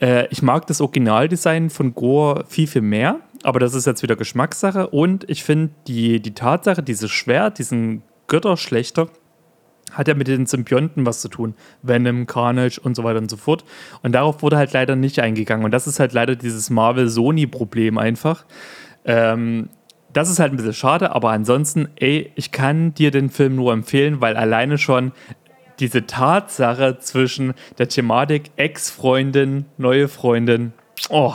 äh, 0.00 0.26
ich 0.30 0.42
mag 0.42 0.66
das 0.66 0.80
Originaldesign 0.80 1.70
von 1.70 1.94
Gore 1.94 2.44
viel, 2.48 2.66
viel 2.66 2.82
mehr, 2.82 3.20
aber 3.42 3.60
das 3.60 3.74
ist 3.74 3.86
jetzt 3.86 4.02
wieder 4.02 4.16
Geschmackssache. 4.16 4.88
Und 4.88 5.28
ich 5.28 5.44
finde 5.44 5.72
die, 5.86 6.20
die 6.20 6.34
Tatsache, 6.34 6.82
dieses 6.82 7.10
Schwert, 7.10 7.58
diesen 7.58 8.02
Götterschlechter, 8.26 9.08
hat 9.92 10.08
ja 10.08 10.14
mit 10.14 10.28
den 10.28 10.46
Symbionten 10.46 11.04
was 11.04 11.20
zu 11.20 11.28
tun. 11.28 11.54
Venom, 11.82 12.26
Carnage 12.26 12.80
und 12.80 12.94
so 12.94 13.02
weiter 13.04 13.18
und 13.18 13.30
so 13.30 13.36
fort. 13.36 13.64
Und 14.02 14.12
darauf 14.12 14.42
wurde 14.42 14.56
halt 14.56 14.72
leider 14.72 14.96
nicht 14.96 15.18
eingegangen. 15.18 15.64
Und 15.64 15.72
das 15.72 15.86
ist 15.86 15.98
halt 15.98 16.12
leider 16.12 16.36
dieses 16.36 16.70
Marvel-Sony-Problem 16.70 17.98
einfach. 17.98 18.44
Ähm, 19.04 19.68
das 20.12 20.30
ist 20.30 20.38
halt 20.38 20.52
ein 20.52 20.56
bisschen 20.56 20.74
schade, 20.74 21.14
aber 21.14 21.30
ansonsten, 21.30 21.88
ey, 21.96 22.32
ich 22.34 22.50
kann 22.50 22.94
dir 22.94 23.10
den 23.10 23.30
Film 23.30 23.56
nur 23.56 23.72
empfehlen, 23.72 24.20
weil 24.20 24.36
alleine 24.36 24.78
schon 24.78 25.12
diese 25.80 26.06
Tatsache 26.06 26.98
zwischen 27.00 27.54
der 27.78 27.88
Thematik 27.88 28.50
Ex-Freundin, 28.56 29.64
neue 29.78 30.08
Freundin, 30.08 30.72
oh, 31.08 31.34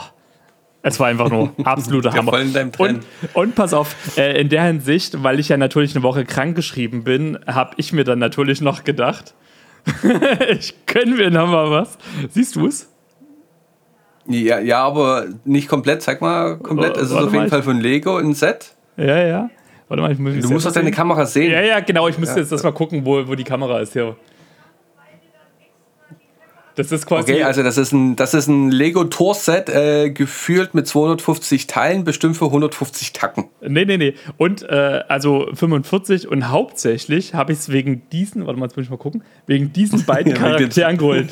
es 0.82 1.00
war 1.00 1.08
einfach 1.08 1.30
nur 1.30 1.52
absoluter 1.64 2.12
Hammer. 2.12 2.32
Und, 2.78 3.04
und, 3.34 3.54
pass 3.56 3.74
auf, 3.74 4.16
äh, 4.16 4.40
in 4.40 4.48
der 4.48 4.62
Hinsicht, 4.64 5.22
weil 5.22 5.40
ich 5.40 5.48
ja 5.48 5.56
natürlich 5.56 5.96
eine 5.96 6.04
Woche 6.04 6.24
krank 6.24 6.54
geschrieben 6.54 7.02
bin, 7.02 7.38
habe 7.46 7.72
ich 7.76 7.92
mir 7.92 8.04
dann 8.04 8.20
natürlich 8.20 8.60
noch 8.60 8.84
gedacht, 8.84 9.34
ich 10.48 10.74
können 10.86 11.18
wir 11.18 11.30
noch 11.30 11.48
mal 11.48 11.70
was. 11.70 11.98
Siehst 12.30 12.56
du 12.56 12.66
es? 12.66 12.88
Ja, 14.28 14.58
ja, 14.58 14.84
aber 14.84 15.26
nicht 15.44 15.68
komplett. 15.68 16.02
Zeig 16.02 16.20
mal 16.20 16.56
komplett. 16.58 16.96
Oh, 16.96 17.00
es 17.00 17.10
ist 17.10 17.12
auf 17.12 17.24
jeden 17.24 17.36
mal. 17.36 17.48
Fall 17.48 17.62
von 17.62 17.80
Lego 17.80 18.16
ein 18.16 18.34
Set. 18.34 18.74
Ja, 18.96 19.22
ja. 19.22 19.50
Warte 19.88 20.02
mal, 20.02 20.12
ich 20.12 20.18
muss 20.18 20.34
Du 20.40 20.50
musst 20.50 20.66
doch 20.66 20.72
deine 20.72 20.90
Kamera 20.90 21.26
sehen. 21.26 21.52
Ja, 21.52 21.60
ja, 21.60 21.80
genau. 21.80 22.08
Ich 22.08 22.18
müsste 22.18 22.36
ja. 22.36 22.40
jetzt 22.40 22.50
das 22.50 22.64
mal 22.64 22.72
gucken, 22.72 23.04
wo, 23.04 23.28
wo 23.28 23.34
die 23.36 23.44
Kamera 23.44 23.80
ist. 23.80 23.92
Hier. 23.92 24.16
Das 26.76 26.92
ist 26.92 27.06
quasi. 27.06 27.32
Okay, 27.32 27.42
also 27.42 27.62
das 27.62 27.78
ist 27.78 27.92
ein, 27.92 28.16
das 28.16 28.34
ist 28.34 28.48
ein 28.48 28.70
Lego 28.70 29.04
Tour 29.04 29.34
Set, 29.34 29.70
äh, 29.70 30.10
gefühlt 30.10 30.74
mit 30.74 30.86
250 30.86 31.66
Teilen, 31.66 32.04
bestimmt 32.04 32.36
für 32.36 32.44
150 32.44 33.14
Tacken. 33.14 33.46
Nee, 33.62 33.86
nee, 33.86 33.96
nee. 33.96 34.14
Und 34.36 34.62
äh, 34.62 35.02
also 35.08 35.48
45 35.54 36.28
und 36.28 36.50
hauptsächlich 36.50 37.34
habe 37.34 37.52
ich 37.52 37.60
es 37.60 37.72
wegen 37.72 38.02
diesen, 38.12 38.46
warte 38.46 38.60
mal, 38.60 38.66
jetzt 38.66 38.76
muss 38.76 38.84
ich 38.84 38.90
mal 38.90 38.98
gucken, 38.98 39.24
wegen 39.46 39.72
diesen 39.72 40.04
beiden 40.06 40.34
Charakteren 40.34 40.98
geholt. 40.98 41.30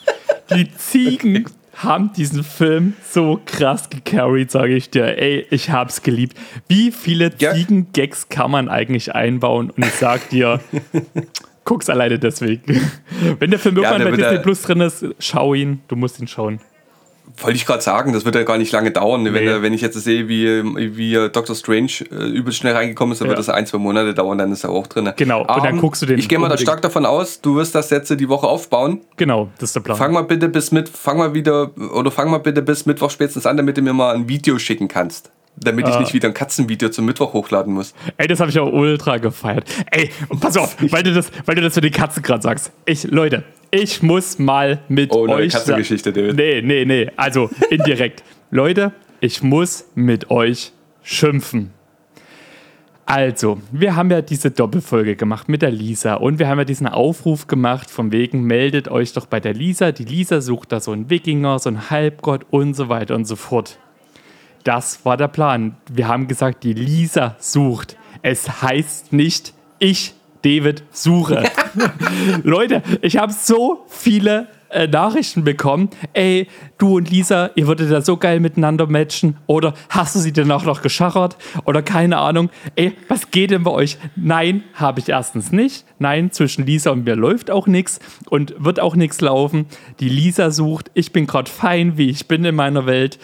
Die 0.54 0.72
Ziegen 0.76 1.38
okay. 1.38 1.54
haben 1.74 2.12
diesen 2.12 2.44
Film 2.44 2.94
so 3.10 3.40
krass 3.44 3.90
gecarried, 3.90 4.52
sage 4.52 4.76
ich 4.76 4.90
dir. 4.90 5.18
Ey, 5.18 5.44
ich 5.50 5.70
hab's 5.70 6.04
geliebt. 6.04 6.38
Wie 6.68 6.92
viele 6.92 7.32
ja. 7.40 7.52
Ziegen-Gags 7.52 8.28
kann 8.28 8.52
man 8.52 8.68
eigentlich 8.68 9.12
einbauen? 9.12 9.70
Und 9.70 9.84
ich 9.84 9.94
sag 9.94 10.30
dir, 10.30 10.60
guck's 11.66 11.90
alleine 11.90 12.18
deswegen. 12.18 12.62
Wenn 13.38 13.50
der 13.50 13.58
Film 13.58 13.76
irgendwann 13.76 14.00
ja, 14.00 14.10
bei 14.10 14.16
Disney 14.16 14.38
Plus 14.38 14.62
drin 14.62 14.80
ist, 14.80 15.04
schau 15.18 15.52
ihn. 15.52 15.82
Du 15.88 15.96
musst 15.96 16.18
ihn 16.18 16.26
schauen. 16.26 16.60
Wollte 17.38 17.56
ich 17.56 17.66
gerade 17.66 17.82
sagen, 17.82 18.12
das 18.12 18.24
wird 18.24 18.36
ja 18.36 18.44
gar 18.44 18.56
nicht 18.56 18.72
lange 18.72 18.92
dauern. 18.92 19.24
Nee. 19.24 19.32
Wenn, 19.32 19.60
wenn 19.60 19.72
ich 19.74 19.80
jetzt 19.80 20.00
sehe, 20.00 20.28
wie, 20.28 20.96
wie 20.96 21.12
Doctor 21.30 21.56
Strange 21.56 21.90
äh, 22.10 22.24
übelst 22.28 22.58
schnell 22.58 22.72
reingekommen 22.72 23.12
ist, 23.12 23.20
dann 23.20 23.26
ja. 23.26 23.30
wird 23.30 23.40
das 23.40 23.48
ein, 23.48 23.66
zwei 23.66 23.78
Monate 23.78 24.14
dauern, 24.14 24.38
dann 24.38 24.52
ist 24.52 24.64
er 24.64 24.70
auch 24.70 24.86
drin. 24.86 25.12
Genau, 25.16 25.40
und 25.40 25.64
dann 25.64 25.78
guckst 25.78 26.00
du 26.00 26.06
den. 26.06 26.18
Ich 26.18 26.28
gehe 26.28 26.38
mal 26.38 26.48
da 26.48 26.56
stark 26.56 26.80
davon 26.82 27.04
aus, 27.04 27.40
du 27.40 27.56
wirst 27.56 27.74
das 27.74 27.90
jetzt 27.90 28.08
die 28.08 28.28
Woche 28.28 28.46
aufbauen. 28.46 29.00
Genau, 29.16 29.50
das 29.58 29.70
ist 29.70 29.76
der 29.76 29.80
Plan. 29.80 29.98
Fang 29.98 30.12
mal 30.12 30.22
bitte 30.22 30.48
bis 30.48 30.70
mit, 30.70 30.88
fang 30.88 31.18
mal 31.18 31.34
wieder, 31.34 31.72
oder 31.92 32.12
fang 32.12 32.30
mal 32.30 32.38
bitte 32.38 32.62
bis 32.62 32.86
Mittwoch 32.86 33.10
spätestens 33.10 33.44
an, 33.44 33.56
damit 33.56 33.76
du 33.76 33.82
mir 33.82 33.92
mal 33.92 34.14
ein 34.14 34.28
Video 34.28 34.58
schicken 34.58 34.86
kannst 34.86 35.30
damit 35.56 35.88
ich 35.88 35.94
uh. 35.94 36.00
nicht 36.00 36.14
wieder 36.14 36.28
ein 36.28 36.34
Katzenvideo 36.34 36.88
zum 36.90 37.06
Mittwoch 37.06 37.32
hochladen 37.32 37.72
muss. 37.72 37.94
Ey, 38.16 38.26
das 38.26 38.40
habe 38.40 38.50
ich 38.50 38.58
auch 38.58 38.72
ultra 38.72 39.18
gefeiert. 39.18 39.64
Ey, 39.90 40.10
und 40.28 40.40
pass 40.40 40.56
auf, 40.56 40.76
weil 40.90 41.02
du 41.02 41.12
das, 41.12 41.30
weil 41.44 41.54
du 41.54 41.62
das 41.62 41.74
für 41.74 41.80
die 41.80 41.90
Katzen 41.90 42.22
gerade 42.22 42.42
sagst. 42.42 42.72
Ich, 42.84 43.04
Leute, 43.04 43.44
ich 43.70 44.02
muss 44.02 44.38
mal 44.38 44.80
mit 44.88 45.12
oh, 45.12 45.28
euch. 45.28 45.54
Oh, 45.54 45.58
Katzengeschichte, 45.58 46.12
David. 46.12 46.36
Nee, 46.36 46.62
nee, 46.62 46.84
nee. 46.84 47.10
Also 47.16 47.50
indirekt. 47.70 48.22
Leute, 48.50 48.92
ich 49.20 49.42
muss 49.42 49.86
mit 49.94 50.30
euch 50.30 50.72
schimpfen. 51.02 51.72
Also, 53.08 53.60
wir 53.70 53.94
haben 53.94 54.10
ja 54.10 54.20
diese 54.20 54.50
Doppelfolge 54.50 55.14
gemacht 55.14 55.48
mit 55.48 55.62
der 55.62 55.70
Lisa 55.70 56.14
und 56.14 56.40
wir 56.40 56.48
haben 56.48 56.58
ja 56.58 56.64
diesen 56.64 56.88
Aufruf 56.88 57.46
gemacht, 57.46 57.88
von 57.88 58.10
wegen, 58.10 58.42
meldet 58.42 58.88
euch 58.88 59.12
doch 59.12 59.26
bei 59.26 59.38
der 59.38 59.54
Lisa. 59.54 59.92
Die 59.92 60.04
Lisa 60.04 60.40
sucht 60.40 60.72
da 60.72 60.80
so 60.80 60.90
einen 60.90 61.08
Wikinger, 61.08 61.60
so 61.60 61.68
einen 61.68 61.88
Halbgott 61.88 62.46
und 62.50 62.74
so 62.74 62.88
weiter 62.88 63.14
und 63.14 63.24
so 63.24 63.36
fort. 63.36 63.78
Das 64.66 65.04
war 65.04 65.16
der 65.16 65.28
Plan. 65.28 65.76
Wir 65.88 66.08
haben 66.08 66.26
gesagt, 66.26 66.64
die 66.64 66.72
Lisa 66.72 67.36
sucht. 67.38 67.96
Es 68.22 68.62
heißt 68.62 69.12
nicht, 69.12 69.54
ich, 69.78 70.14
David, 70.42 70.82
suche. 70.90 71.44
Leute, 72.42 72.82
ich 73.00 73.16
habe 73.16 73.32
so 73.32 73.86
viele 73.86 74.48
äh, 74.70 74.88
Nachrichten 74.88 75.44
bekommen. 75.44 75.90
Ey, 76.14 76.48
du 76.78 76.96
und 76.96 77.08
Lisa, 77.08 77.50
ihr 77.54 77.68
würdet 77.68 77.92
da 77.92 78.00
so 78.00 78.16
geil 78.16 78.40
miteinander 78.40 78.88
matchen. 78.88 79.36
Oder 79.46 79.72
hast 79.88 80.16
du 80.16 80.18
sie 80.18 80.32
denn 80.32 80.50
auch 80.50 80.64
noch 80.64 80.82
geschachert? 80.82 81.36
Oder 81.64 81.82
keine 81.82 82.18
Ahnung. 82.18 82.50
Ey, 82.74 82.92
was 83.06 83.30
geht 83.30 83.52
denn 83.52 83.62
bei 83.62 83.70
euch? 83.70 83.98
Nein, 84.16 84.64
habe 84.74 84.98
ich 84.98 85.08
erstens 85.08 85.52
nicht. 85.52 85.84
Nein, 86.00 86.32
zwischen 86.32 86.66
Lisa 86.66 86.90
und 86.90 87.04
mir 87.04 87.14
läuft 87.14 87.52
auch 87.52 87.68
nichts 87.68 88.00
und 88.28 88.56
wird 88.58 88.80
auch 88.80 88.96
nichts 88.96 89.20
laufen. 89.20 89.66
Die 90.00 90.08
Lisa 90.08 90.50
sucht. 90.50 90.90
Ich 90.94 91.12
bin 91.12 91.28
gerade 91.28 91.48
fein, 91.48 91.96
wie 91.98 92.10
ich 92.10 92.26
bin 92.26 92.44
in 92.44 92.56
meiner 92.56 92.86
Welt. 92.86 93.20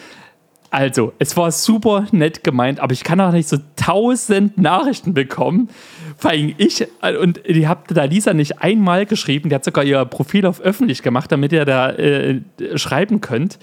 Also, 0.73 1.13
es 1.19 1.37
war 1.37 1.51
super 1.51 2.07
nett 2.11 2.43
gemeint, 2.43 2.79
aber 2.79 2.93
ich 2.93 3.03
kann 3.03 3.21
auch 3.21 3.31
nicht 3.31 3.47
so 3.47 3.57
tausend 3.75 4.57
Nachrichten 4.57 5.13
bekommen. 5.13 5.69
Vor 6.17 6.31
allem 6.31 6.55
ich, 6.57 6.87
und 7.21 7.41
die 7.47 7.67
habt 7.67 7.95
da 7.95 8.05
Lisa 8.05 8.33
nicht 8.33 8.59
einmal 8.63 9.05
geschrieben, 9.05 9.49
die 9.49 9.55
hat 9.55 9.63
sogar 9.63 9.83
ihr 9.83 10.03
Profil 10.05 10.47
auf 10.47 10.61
öffentlich 10.61 11.03
gemacht, 11.03 11.31
damit 11.31 11.51
ihr 11.51 11.65
da 11.65 11.91
äh, 11.91 12.41
schreiben 12.73 13.21
könnt. 13.21 13.59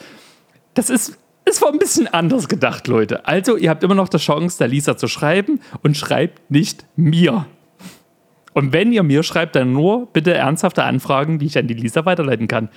Das 0.74 0.88
ist, 0.88 1.18
es 1.44 1.60
war 1.60 1.72
ein 1.72 1.80
bisschen 1.80 2.06
anders 2.06 2.46
gedacht, 2.46 2.86
Leute. 2.86 3.26
Also, 3.26 3.56
ihr 3.56 3.70
habt 3.70 3.82
immer 3.82 3.96
noch 3.96 4.08
die 4.08 4.18
Chance, 4.18 4.58
der 4.58 4.68
Lisa 4.68 4.96
zu 4.96 5.08
schreiben 5.08 5.58
und 5.82 5.96
schreibt 5.96 6.48
nicht 6.48 6.84
mir. 6.94 7.46
Und 8.54 8.72
wenn 8.72 8.92
ihr 8.92 9.02
mir 9.02 9.24
schreibt, 9.24 9.56
dann 9.56 9.72
nur 9.72 10.06
bitte 10.06 10.32
ernsthafte 10.32 10.84
Anfragen, 10.84 11.40
die 11.40 11.46
ich 11.46 11.58
an 11.58 11.66
die 11.66 11.74
Lisa 11.74 12.04
weiterleiten 12.04 12.46
kann. 12.46 12.68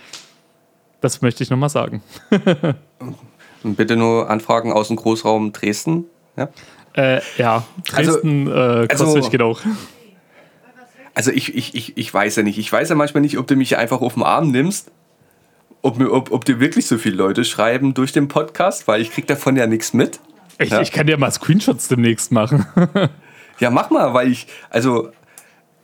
Das 1.01 1.21
möchte 1.21 1.43
ich 1.43 1.51
nochmal 1.51 1.69
sagen. 1.69 2.01
Bitte 3.63 3.95
nur 3.95 4.29
Anfragen 4.29 4.71
aus 4.71 4.87
dem 4.87 4.97
Großraum 4.97 5.53
Dresden. 5.53 6.05
Ja, 6.35 6.49
äh, 6.93 7.21
ja. 7.37 7.63
Dresden 7.87 8.47
also, 8.47 8.83
äh, 8.83 8.87
kostet 8.87 9.15
also, 9.15 9.29
genau. 9.29 9.57
Also 11.15 11.31
ich, 11.31 11.55
ich, 11.55 11.75
ich, 11.75 11.97
ich 11.97 12.13
weiß 12.13 12.35
ja 12.37 12.43
nicht. 12.43 12.57
Ich 12.57 12.71
weiß 12.71 12.89
ja 12.89 12.95
manchmal 12.95 13.21
nicht, 13.21 13.37
ob 13.37 13.47
du 13.47 13.55
mich 13.55 13.77
einfach 13.77 14.01
auf 14.01 14.15
den 14.15 14.23
Arm 14.23 14.51
nimmst. 14.51 14.91
Ob, 15.81 15.99
ob, 15.99 16.31
ob 16.31 16.45
dir 16.45 16.59
wirklich 16.59 16.87
so 16.87 16.97
viele 16.97 17.17
Leute 17.17 17.43
schreiben 17.43 17.93
durch 17.93 18.13
den 18.13 18.29
Podcast, 18.29 18.87
weil 18.87 19.01
ich 19.01 19.11
krieg 19.11 19.27
davon 19.27 19.55
ja 19.55 19.67
nichts 19.67 19.93
mit. 19.93 20.19
Ich, 20.59 20.69
ja. 20.69 20.81
ich 20.81 20.91
kann 20.91 21.07
dir 21.07 21.17
mal 21.17 21.31
Screenshots 21.31 21.87
demnächst 21.87 22.31
machen. 22.31 22.65
ja, 23.59 23.69
mach 23.69 23.89
mal, 23.89 24.13
weil 24.13 24.31
ich, 24.31 24.47
also 24.69 25.09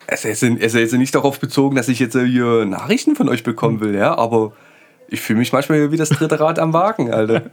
es 0.08 0.26
ist, 0.26 0.44
es 0.44 0.74
ist 0.74 0.94
nicht 0.94 1.14
darauf 1.14 1.40
bezogen, 1.40 1.76
dass 1.76 1.90
ich 1.90 2.00
jetzt 2.00 2.18
hier 2.18 2.66
Nachrichten 2.66 3.16
von 3.16 3.30
euch 3.30 3.44
bekommen 3.44 3.80
will, 3.82 3.96
ja, 3.96 4.18
aber 4.18 4.54
Ich 5.12 5.22
fühle 5.22 5.39
mich 5.39 5.51
manchmal 5.51 5.91
wie 5.91 5.97
das 5.97 6.10
dritte 6.10 6.39
Rad 6.39 6.60
am 6.60 6.74
Wagen, 6.74 7.12
Alter. 7.12 7.43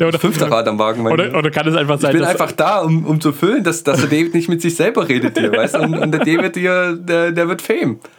Ja, 0.00 0.08
oder, 0.08 0.18
fünfte 0.18 0.50
Rad 0.50 0.66
am 0.68 0.78
Wagen. 0.78 1.06
Oder, 1.06 1.36
oder, 1.36 1.50
kann 1.50 1.66
es 1.66 1.76
einfach 1.76 1.98
sein, 1.98 2.12
Ich 2.12 2.18
bin 2.18 2.26
einfach 2.26 2.52
da, 2.52 2.80
um, 2.80 3.04
um 3.04 3.20
zu 3.20 3.32
füllen, 3.32 3.62
dass, 3.62 3.82
dass 3.82 4.00
der 4.00 4.08
David 4.08 4.34
nicht 4.34 4.48
mit 4.48 4.62
sich 4.62 4.76
selber 4.76 5.08
redet 5.08 5.38
hier, 5.38 5.52
weißt 5.56 5.76
du? 5.76 5.80
Und, 5.80 5.96
und, 5.98 6.12
der 6.12 6.20
David 6.20 6.56
hier, 6.56 6.96
der, 6.96 7.32
der 7.32 7.48
wird 7.48 7.62
Fame. 7.62 7.98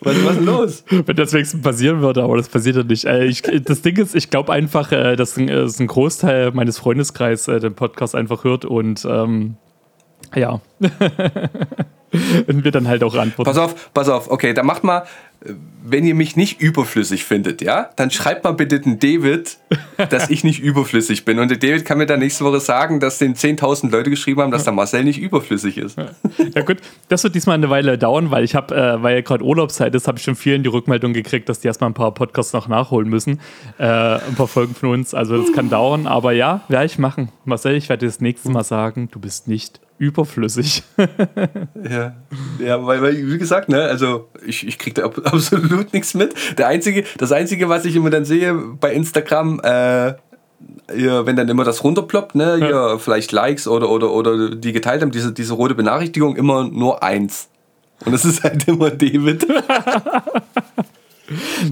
Was, 0.00 0.16
was 0.24 0.30
ist 0.30 0.36
denn 0.36 0.46
los? 0.46 0.84
Wenn 0.88 1.16
das 1.16 1.32
wenigstens 1.32 1.62
passieren 1.62 2.00
würde, 2.00 2.22
aber 2.22 2.36
das 2.36 2.48
passiert 2.48 2.76
ja 2.76 2.82
nicht. 2.82 3.04
Äh, 3.04 3.24
ich, 3.26 3.42
das 3.42 3.82
Ding 3.82 3.96
ist, 3.96 4.14
ich 4.14 4.30
glaube 4.30 4.52
einfach, 4.52 4.92
äh, 4.92 5.16
dass 5.16 5.36
ein, 5.36 5.48
äh, 5.48 5.66
ein 5.66 5.86
Großteil 5.86 6.52
meines 6.52 6.78
Freundeskreises 6.78 7.60
den 7.60 7.74
Podcast 7.74 8.14
einfach 8.14 8.44
hört 8.44 8.64
und 8.64 9.04
ähm, 9.04 9.56
ja. 10.34 10.60
und 12.46 12.64
wir 12.64 12.70
dann 12.70 12.88
halt 12.88 13.02
auch 13.04 13.14
antworten. 13.14 13.50
Pass 13.50 13.58
auf, 13.58 13.92
pass 13.92 14.08
auf, 14.08 14.30
okay, 14.30 14.54
dann 14.54 14.66
macht 14.66 14.84
mal, 14.84 15.04
wenn 15.82 16.04
ihr 16.04 16.14
mich 16.14 16.36
nicht 16.36 16.60
überflüssig 16.60 17.24
findet, 17.24 17.62
ja, 17.62 17.88
dann 17.96 18.10
schreibt 18.10 18.44
mal 18.44 18.52
bitte 18.52 18.78
den 18.78 18.98
David, 18.98 19.56
dass 20.10 20.28
ich 20.28 20.44
nicht 20.44 20.60
überflüssig 20.60 21.24
bin. 21.24 21.38
Und 21.38 21.50
der 21.50 21.56
David 21.56 21.86
kann 21.86 21.96
mir 21.96 22.04
dann 22.04 22.20
nächste 22.20 22.44
Woche 22.44 22.60
sagen, 22.60 23.00
dass 23.00 23.16
den 23.16 23.34
10.000 23.34 23.90
Leute 23.90 24.10
geschrieben 24.10 24.42
haben, 24.42 24.50
dass 24.50 24.64
der 24.64 24.74
Marcel 24.74 25.02
nicht 25.02 25.18
überflüssig 25.18 25.78
ist. 25.78 25.96
Ja 26.54 26.62
gut, 26.62 26.78
das 27.08 27.24
wird 27.24 27.34
diesmal 27.34 27.54
eine 27.54 27.70
Weile 27.70 27.96
dauern, 27.96 28.30
weil 28.30 28.44
ich 28.44 28.54
habe, 28.54 28.74
äh, 28.74 29.02
weil 29.02 29.22
gerade 29.22 29.42
Urlaubszeit 29.42 29.94
ist, 29.94 30.08
habe 30.08 30.18
ich 30.18 30.24
schon 30.24 30.36
vielen 30.36 30.62
die 30.62 30.68
Rückmeldung 30.68 31.14
gekriegt, 31.14 31.48
dass 31.48 31.60
die 31.60 31.68
erstmal 31.68 31.90
ein 31.90 31.94
paar 31.94 32.12
Podcasts 32.12 32.52
noch 32.52 32.68
nachholen 32.68 33.08
müssen. 33.08 33.40
Äh, 33.78 33.84
ein 33.84 34.34
paar 34.36 34.48
Folgen 34.48 34.74
von 34.74 34.90
uns. 34.90 35.14
Also 35.14 35.40
das 35.40 35.52
kann 35.52 35.70
dauern, 35.70 36.06
aber 36.06 36.32
ja, 36.32 36.62
werde 36.68 36.86
ich 36.86 36.98
machen. 36.98 37.30
Marcel, 37.44 37.76
ich 37.76 37.88
werde 37.88 38.00
dir 38.00 38.10
das 38.10 38.20
nächste 38.20 38.50
Mal 38.50 38.64
sagen, 38.64 39.08
du 39.10 39.18
bist 39.18 39.48
nicht 39.48 39.80
überflüssig. 40.00 40.82
ja, 40.96 42.14
ja 42.58 42.86
weil, 42.86 43.02
weil, 43.02 43.30
wie 43.30 43.38
gesagt, 43.38 43.68
ne, 43.68 43.82
also 43.82 44.30
ich, 44.44 44.66
ich 44.66 44.78
kriege 44.78 45.02
da 45.02 45.06
absolut 45.30 45.92
nichts 45.92 46.14
mit. 46.14 46.34
Der 46.58 46.68
einzige, 46.68 47.04
das 47.18 47.30
Einzige, 47.32 47.68
was 47.68 47.84
ich 47.84 47.94
immer 47.94 48.08
dann 48.08 48.24
sehe 48.24 48.54
bei 48.54 48.94
Instagram, 48.94 49.60
äh, 49.62 50.14
ja, 50.96 51.26
wenn 51.26 51.36
dann 51.36 51.48
immer 51.48 51.64
das 51.64 51.84
runterploppt, 51.84 52.34
ne, 52.34 52.58
ja. 52.58 52.66
hier 52.66 52.98
vielleicht 52.98 53.30
Likes 53.30 53.68
oder, 53.68 53.90
oder, 53.90 54.10
oder 54.10 54.56
die 54.56 54.72
geteilt 54.72 55.02
haben, 55.02 55.10
diese, 55.10 55.32
diese 55.32 55.52
rote 55.52 55.74
Benachrichtigung, 55.74 56.34
immer 56.36 56.66
nur 56.66 57.02
eins. 57.02 57.48
Und 58.04 58.12
das 58.12 58.24
ist 58.24 58.42
halt 58.42 58.66
immer 58.66 58.90
David. 58.90 59.46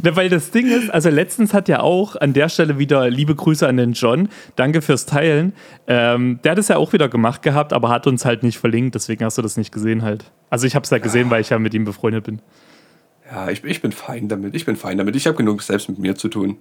Na, 0.02 0.16
weil 0.16 0.28
das 0.28 0.50
Ding 0.50 0.66
ist, 0.66 0.90
also 0.90 1.10
letztens 1.10 1.52
hat 1.52 1.68
ja 1.68 1.80
auch 1.80 2.16
an 2.16 2.32
der 2.32 2.48
Stelle 2.48 2.78
wieder 2.78 3.10
liebe 3.10 3.34
Grüße 3.34 3.66
an 3.66 3.76
den 3.76 3.92
John. 3.92 4.28
Danke 4.56 4.82
fürs 4.82 5.06
Teilen. 5.06 5.52
Ähm, 5.86 6.40
der 6.44 6.52
hat 6.52 6.58
es 6.58 6.68
ja 6.68 6.76
auch 6.76 6.92
wieder 6.92 7.08
gemacht 7.08 7.42
gehabt, 7.42 7.72
aber 7.72 7.88
hat 7.88 8.06
uns 8.06 8.24
halt 8.24 8.42
nicht 8.42 8.58
verlinkt, 8.58 8.94
deswegen 8.94 9.24
hast 9.24 9.38
du 9.38 9.42
das 9.42 9.56
nicht 9.56 9.72
gesehen 9.72 10.02
halt. 10.02 10.30
Also 10.50 10.66
ich 10.66 10.74
habe 10.74 10.84
es 10.84 10.90
ja 10.90 10.98
gesehen, 10.98 11.30
weil 11.30 11.40
ich 11.40 11.50
ja 11.50 11.58
mit 11.58 11.74
ihm 11.74 11.84
befreundet 11.84 12.24
bin. 12.24 12.40
Ja, 13.30 13.50
ich, 13.50 13.62
ich 13.62 13.82
bin 13.82 13.92
fein 13.92 14.28
damit. 14.28 14.54
Ich 14.54 14.64
bin 14.64 14.74
fein 14.74 14.96
damit. 14.96 15.14
Ich 15.14 15.26
habe 15.26 15.36
genug 15.36 15.60
selbst 15.60 15.90
mit 15.90 15.98
mir 15.98 16.14
zu 16.14 16.28
tun. 16.28 16.56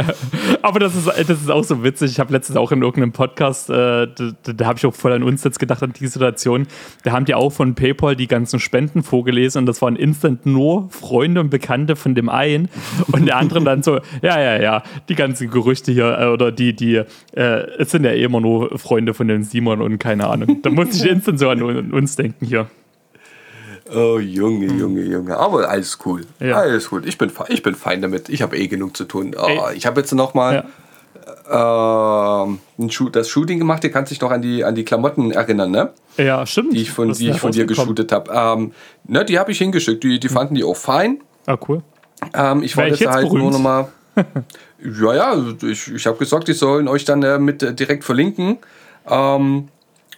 Aber 0.62 0.78
das 0.78 0.94
ist, 0.94 1.08
das 1.08 1.28
ist 1.28 1.50
auch 1.50 1.64
so 1.64 1.82
witzig. 1.82 2.12
Ich 2.12 2.20
habe 2.20 2.32
letztens 2.32 2.56
auch 2.56 2.70
in 2.70 2.82
irgendeinem 2.82 3.10
Podcast, 3.10 3.68
äh, 3.68 4.06
da, 4.06 4.32
da 4.42 4.66
habe 4.66 4.78
ich 4.78 4.86
auch 4.86 4.94
voll 4.94 5.12
an 5.12 5.24
uns 5.24 5.42
jetzt 5.42 5.58
gedacht, 5.58 5.82
an 5.82 5.92
die 5.92 6.06
Situation. 6.06 6.68
Da 7.02 7.10
haben 7.10 7.24
die 7.24 7.34
auch 7.34 7.50
von 7.50 7.74
PayPal 7.74 8.14
die 8.14 8.28
ganzen 8.28 8.60
Spenden 8.60 9.02
vorgelesen 9.02 9.60
und 9.60 9.66
das 9.66 9.82
waren 9.82 9.96
instant 9.96 10.46
nur 10.46 10.88
Freunde 10.90 11.40
und 11.40 11.50
Bekannte 11.50 11.96
von 11.96 12.14
dem 12.14 12.28
einen 12.28 12.68
und 13.10 13.26
der 13.26 13.36
anderen 13.36 13.64
dann 13.64 13.82
so, 13.82 13.98
ja, 14.22 14.40
ja, 14.40 14.62
ja, 14.62 14.82
die 15.08 15.16
ganzen 15.16 15.50
Gerüchte 15.50 15.90
hier 15.90 16.16
äh, 16.16 16.26
oder 16.26 16.52
die, 16.52 16.76
die, 16.76 17.02
äh, 17.32 17.66
es 17.78 17.90
sind 17.90 18.04
ja 18.04 18.12
immer 18.12 18.40
nur 18.40 18.78
Freunde 18.78 19.14
von 19.14 19.26
dem 19.26 19.42
Simon 19.42 19.80
und 19.80 19.98
keine 19.98 20.28
Ahnung. 20.28 20.62
Da 20.62 20.70
musste 20.70 20.96
ich 20.96 21.10
instant 21.10 21.40
so 21.40 21.48
an 21.48 21.90
uns 21.90 22.14
denken 22.14 22.46
hier. 22.46 22.68
Oh, 23.94 24.18
Junge, 24.18 24.68
hm. 24.68 24.78
Junge, 24.78 25.02
Junge. 25.02 25.36
Aber 25.36 25.68
alles 25.68 25.98
cool. 26.04 26.26
Ja. 26.40 26.56
Alles 26.56 26.90
gut. 26.90 27.06
Ich 27.06 27.18
bin, 27.18 27.30
ich 27.48 27.62
bin 27.62 27.74
fein 27.74 28.02
damit. 28.02 28.28
Ich 28.28 28.42
habe 28.42 28.56
eh 28.56 28.66
genug 28.66 28.96
zu 28.96 29.04
tun. 29.04 29.34
Oh, 29.38 29.68
ich 29.74 29.86
habe 29.86 30.00
jetzt 30.00 30.12
noch 30.12 30.34
mal 30.34 30.64
ja. 31.48 32.46
äh, 32.76 33.10
das 33.12 33.28
Shooting 33.28 33.58
gemacht. 33.58 33.84
Du 33.84 33.90
kannst 33.90 34.10
dich 34.10 34.20
noch 34.20 34.30
an 34.30 34.42
die, 34.42 34.64
an 34.64 34.74
die 34.74 34.84
Klamotten 34.84 35.30
erinnern, 35.30 35.70
ne? 35.70 35.90
Ja, 36.16 36.44
stimmt. 36.46 36.72
Die 36.74 36.82
ich 36.82 36.90
von, 36.90 37.12
die 37.12 37.30
ich 37.30 37.38
von 37.38 37.52
dir 37.52 37.66
geshootet 37.66 38.12
habe. 38.12 38.30
Ähm, 38.32 38.72
ne, 39.06 39.24
die 39.24 39.38
habe 39.38 39.52
ich 39.52 39.58
hingeschickt. 39.58 40.02
Die, 40.02 40.18
die 40.18 40.28
hm. 40.28 40.34
fanden 40.34 40.54
die 40.54 40.64
auch 40.64 40.76
fein. 40.76 41.20
Ah, 41.46 41.56
cool. 41.68 41.82
Ähm, 42.34 42.62
ich 42.62 42.76
wollte 42.76 43.04
jetzt 43.04 43.12
halt 43.12 43.26
berühmt? 43.28 43.42
nur 43.42 43.52
noch 43.52 43.58
mal. 43.58 43.88
ja, 44.78 45.14
ja, 45.14 45.44
ich, 45.62 45.92
ich 45.92 46.06
habe 46.06 46.18
gesagt, 46.18 46.48
die 46.48 46.52
sollen 46.52 46.88
euch 46.88 47.04
dann 47.04 47.22
äh, 47.22 47.38
mit 47.38 47.62
äh, 47.62 47.74
direkt 47.74 48.04
verlinken. 48.04 48.58
Ähm, 49.08 49.68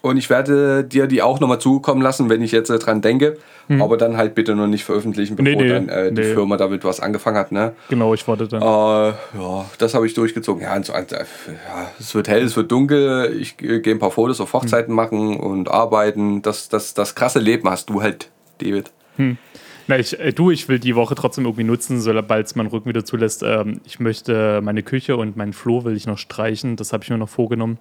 und 0.06 0.16
ich 0.16 0.30
werde 0.30 0.84
dir 0.84 1.06
die 1.06 1.22
auch 1.22 1.40
nochmal 1.40 1.60
zukommen 1.60 2.02
lassen, 2.02 2.28
wenn 2.28 2.42
ich 2.42 2.52
jetzt 2.52 2.70
äh, 2.70 2.78
dran 2.78 3.02
denke. 3.02 3.38
Hm. 3.68 3.82
Aber 3.82 3.96
dann 3.96 4.16
halt 4.16 4.34
bitte 4.34 4.54
noch 4.54 4.68
nicht 4.68 4.84
veröffentlichen, 4.84 5.34
bevor 5.34 5.50
nee, 5.50 5.62
nee, 5.62 5.68
dann 5.68 5.88
äh, 5.88 6.12
die 6.12 6.22
nee. 6.22 6.34
Firma 6.34 6.56
damit 6.56 6.84
was 6.84 7.00
angefangen 7.00 7.36
hat. 7.36 7.50
Ne? 7.50 7.72
Genau, 7.88 8.14
ich 8.14 8.26
warte 8.28 8.46
dann. 8.46 8.62
Äh, 8.62 8.64
ja, 8.64 9.64
das 9.78 9.94
habe 9.94 10.06
ich 10.06 10.14
durchgezogen. 10.14 10.62
Ja, 10.62 10.80
so, 10.82 10.92
ja, 10.92 11.04
es 11.98 12.14
wird 12.14 12.28
hell, 12.28 12.44
es 12.44 12.56
wird 12.56 12.70
dunkel. 12.70 13.36
Ich 13.40 13.60
äh, 13.60 13.80
gehe 13.80 13.94
ein 13.94 13.98
paar 13.98 14.12
Fotos 14.12 14.40
auf 14.40 14.52
Hochzeiten 14.52 14.90
hm. 14.90 14.94
machen 14.94 15.36
und 15.36 15.68
arbeiten. 15.70 16.42
Das, 16.42 16.68
das, 16.68 16.94
das 16.94 17.14
krasse 17.14 17.40
Leben 17.40 17.68
hast 17.68 17.90
du 17.90 18.02
halt, 18.02 18.30
David. 18.58 18.92
Hm. 19.16 19.36
Na, 19.88 19.98
ich, 19.98 20.18
äh, 20.18 20.32
du, 20.32 20.50
ich 20.50 20.68
will 20.68 20.78
die 20.78 20.96
Woche 20.96 21.14
trotzdem 21.14 21.44
irgendwie 21.44 21.64
nutzen, 21.64 22.00
sobald 22.00 22.46
es 22.46 22.54
mein 22.54 22.66
Rücken 22.66 22.88
wieder 22.88 23.04
zulässt. 23.04 23.42
Ähm, 23.44 23.80
ich 23.84 24.00
möchte 24.00 24.60
meine 24.62 24.82
Küche 24.82 25.16
und 25.16 25.36
meinen 25.36 25.52
Flur 25.52 25.84
will 25.84 25.96
ich 25.96 26.06
noch 26.06 26.18
streichen. 26.18 26.76
Das 26.76 26.92
habe 26.92 27.04
ich 27.04 27.10
mir 27.10 27.18
noch 27.18 27.28
vorgenommen. 27.28 27.78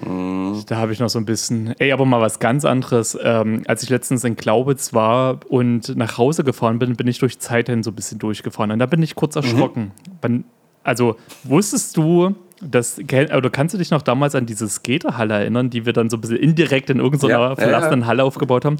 Mhm. 0.00 0.62
Da 0.66 0.76
habe 0.76 0.92
ich 0.92 1.00
noch 1.00 1.08
so 1.08 1.18
ein 1.18 1.24
bisschen. 1.24 1.74
Ey, 1.78 1.92
aber 1.92 2.04
mal 2.04 2.20
was 2.20 2.38
ganz 2.38 2.64
anderes. 2.64 3.18
Ähm, 3.22 3.62
als 3.66 3.82
ich 3.82 3.90
letztens 3.90 4.24
in 4.24 4.36
Glaubitz 4.36 4.94
war 4.94 5.40
und 5.48 5.96
nach 5.96 6.18
Hause 6.18 6.44
gefahren 6.44 6.78
bin, 6.78 6.96
bin 6.96 7.06
ich 7.08 7.18
durch 7.18 7.38
Zeithen 7.38 7.82
so 7.82 7.90
ein 7.90 7.94
bisschen 7.94 8.18
durchgefahren. 8.18 8.70
Und 8.70 8.78
da 8.78 8.86
bin 8.86 9.02
ich 9.02 9.14
kurz 9.14 9.36
erschrocken. 9.36 9.92
Mhm. 10.26 10.44
Also, 10.84 11.16
wusstest 11.44 11.96
du, 11.96 12.34
dass, 12.60 12.98
oder 12.98 13.50
kannst 13.50 13.74
du 13.74 13.78
dich 13.78 13.90
noch 13.90 14.02
damals 14.02 14.34
an 14.34 14.46
diese 14.46 14.68
Skaterhalle 14.68 15.34
erinnern, 15.34 15.70
die 15.70 15.84
wir 15.84 15.92
dann 15.92 16.10
so 16.10 16.16
ein 16.16 16.20
bisschen 16.20 16.38
indirekt 16.38 16.90
in 16.90 16.98
irgendeiner 16.98 17.50
ja, 17.50 17.56
verlassenen 17.56 18.00
ja, 18.00 18.04
ja. 18.04 18.08
Halle 18.08 18.24
aufgebaut 18.24 18.64
haben? 18.64 18.76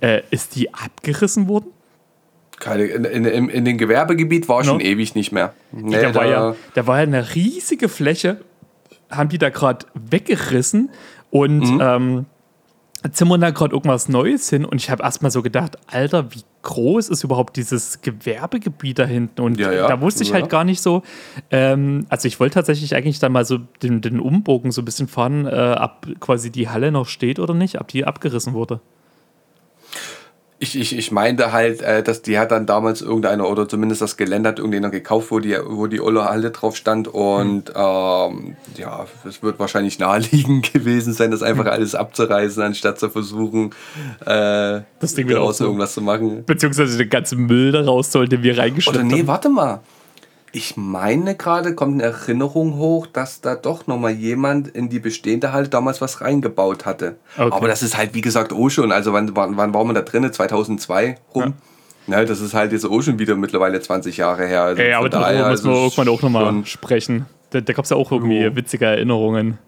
Äh, 0.00 0.22
ist 0.30 0.54
die 0.54 0.72
abgerissen 0.72 1.48
worden? 1.48 1.66
Keine, 2.58 2.84
in, 2.84 3.04
in, 3.24 3.48
in, 3.48 3.64
dem 3.64 3.76
Gewerbegebiet 3.76 4.48
war 4.48 4.58
no. 4.58 4.64
schon 4.64 4.80
ewig 4.80 5.14
nicht 5.16 5.32
mehr. 5.32 5.52
Nee, 5.72 6.00
da, 6.00 6.14
war 6.14 6.26
ja, 6.26 6.54
da 6.74 6.86
war 6.86 6.98
ja 6.98 7.02
eine 7.02 7.34
riesige 7.34 7.88
Fläche 7.88 8.40
haben 9.12 9.28
die 9.28 9.38
da 9.38 9.50
gerade 9.50 9.86
weggerissen 9.94 10.90
und 11.30 11.60
mhm. 11.60 11.80
ähm, 11.80 12.26
zimmern 13.10 13.40
da 13.40 13.50
gerade 13.50 13.74
irgendwas 13.74 14.08
Neues 14.08 14.48
hin. 14.48 14.64
Und 14.64 14.80
ich 14.80 14.90
habe 14.90 15.02
erstmal 15.02 15.30
so 15.30 15.42
gedacht, 15.42 15.76
Alter, 15.86 16.32
wie 16.32 16.42
groß 16.62 17.08
ist 17.08 17.24
überhaupt 17.24 17.56
dieses 17.56 18.00
Gewerbegebiet 18.00 18.98
da 18.98 19.04
hinten? 19.04 19.40
Und 19.40 19.58
ja, 19.58 19.72
ja. 19.72 19.88
da 19.88 20.00
wusste 20.00 20.22
ich 20.22 20.30
ja. 20.30 20.36
halt 20.36 20.48
gar 20.48 20.64
nicht 20.64 20.80
so. 20.80 21.02
Ähm, 21.50 22.06
also 22.08 22.28
ich 22.28 22.38
wollte 22.38 22.54
tatsächlich 22.54 22.94
eigentlich 22.94 23.18
dann 23.18 23.32
mal 23.32 23.44
so 23.44 23.58
den, 23.82 24.00
den 24.00 24.20
Umbogen 24.20 24.70
so 24.70 24.82
ein 24.82 24.84
bisschen 24.84 25.08
fahren, 25.08 25.46
äh, 25.46 25.76
ob 25.80 26.20
quasi 26.20 26.50
die 26.50 26.68
Halle 26.68 26.92
noch 26.92 27.08
steht 27.08 27.38
oder 27.38 27.54
nicht, 27.54 27.80
ob 27.80 27.88
die 27.88 28.04
abgerissen 28.04 28.52
wurde 28.52 28.80
ich, 30.62 30.78
ich, 30.78 30.96
ich 30.96 31.10
meinte 31.10 31.52
halt, 31.52 31.82
äh, 31.82 32.04
dass 32.04 32.22
die 32.22 32.38
hat 32.38 32.52
dann 32.52 32.66
damals 32.66 33.02
irgendeiner 33.02 33.48
oder 33.48 33.68
zumindest 33.68 34.00
das 34.00 34.16
Gelände 34.16 34.50
hat 34.50 34.58
irgendeiner 34.58 34.90
gekauft, 34.90 35.32
wo 35.32 35.40
die, 35.40 35.56
wo 35.64 35.88
die 35.88 36.00
Olle 36.00 36.24
Halle 36.24 36.52
drauf 36.52 36.76
stand. 36.76 37.08
Und 37.08 37.70
mhm. 37.70 37.74
ähm, 37.74 38.56
ja, 38.76 39.06
es 39.28 39.42
wird 39.42 39.58
wahrscheinlich 39.58 39.98
naheliegend 39.98 40.72
gewesen 40.72 41.14
sein, 41.14 41.32
das 41.32 41.42
einfach 41.42 41.64
mhm. 41.64 41.70
alles 41.70 41.94
abzureißen, 41.96 42.62
anstatt 42.62 43.00
zu 43.00 43.10
versuchen, 43.10 43.70
äh, 44.24 44.82
das 45.00 45.14
Ding 45.16 45.26
daraus 45.26 45.58
irgendwas 45.58 45.94
zu 45.94 46.00
machen. 46.00 46.44
Beziehungsweise 46.46 46.96
den 46.96 47.10
ganzen 47.10 47.46
Müll 47.46 47.72
daraus 47.72 48.12
sollte 48.12 48.42
wir 48.44 48.56
reingeschleppt 48.56 49.04
Oder 49.04 49.04
nee, 49.04 49.26
warte 49.26 49.48
mal 49.48 49.80
ich 50.52 50.76
meine 50.76 51.34
gerade, 51.34 51.74
kommt 51.74 51.94
eine 51.94 52.12
Erinnerung 52.12 52.76
hoch, 52.76 53.06
dass 53.06 53.40
da 53.40 53.54
doch 53.54 53.86
nochmal 53.86 54.12
jemand 54.12 54.68
in 54.68 54.90
die 54.90 54.98
bestehende 54.98 55.52
Halle 55.52 55.68
damals 55.68 56.00
was 56.02 56.20
reingebaut 56.20 56.84
hatte. 56.84 57.16
Okay. 57.38 57.50
Aber 57.50 57.68
das 57.68 57.82
ist 57.82 57.96
halt, 57.96 58.14
wie 58.14 58.20
gesagt, 58.20 58.52
auch 58.52 58.68
schon. 58.68 58.92
Also 58.92 59.14
wann, 59.14 59.34
wann, 59.34 59.56
wann 59.56 59.72
war 59.72 59.84
man 59.84 59.94
da 59.94 60.02
drin? 60.02 60.30
2002 60.30 61.16
rum? 61.34 61.42
Ja. 61.42 61.52
Ne, 62.18 62.26
das 62.26 62.40
ist 62.40 62.52
halt 62.52 62.72
jetzt 62.72 62.84
auch 62.84 63.00
schon 63.00 63.18
wieder 63.18 63.36
mittlerweile 63.36 63.80
20 63.80 64.16
Jahre 64.16 64.46
her. 64.46 64.62
Also 64.62 64.82
Ey, 64.82 64.92
aber 64.92 65.08
darüber 65.08 65.50
müssen 65.50 65.70
wir 65.70 65.76
irgendwann 65.76 66.08
auch 66.08 66.22
nochmal 66.22 66.66
sprechen. 66.66 67.26
Da, 67.50 67.60
da 67.60 67.72
gab 67.72 67.84
es 67.84 67.90
ja 67.90 67.96
auch 67.96 68.10
irgendwie 68.12 68.46
oh. 68.46 68.56
witzige 68.56 68.86
Erinnerungen. 68.86 69.58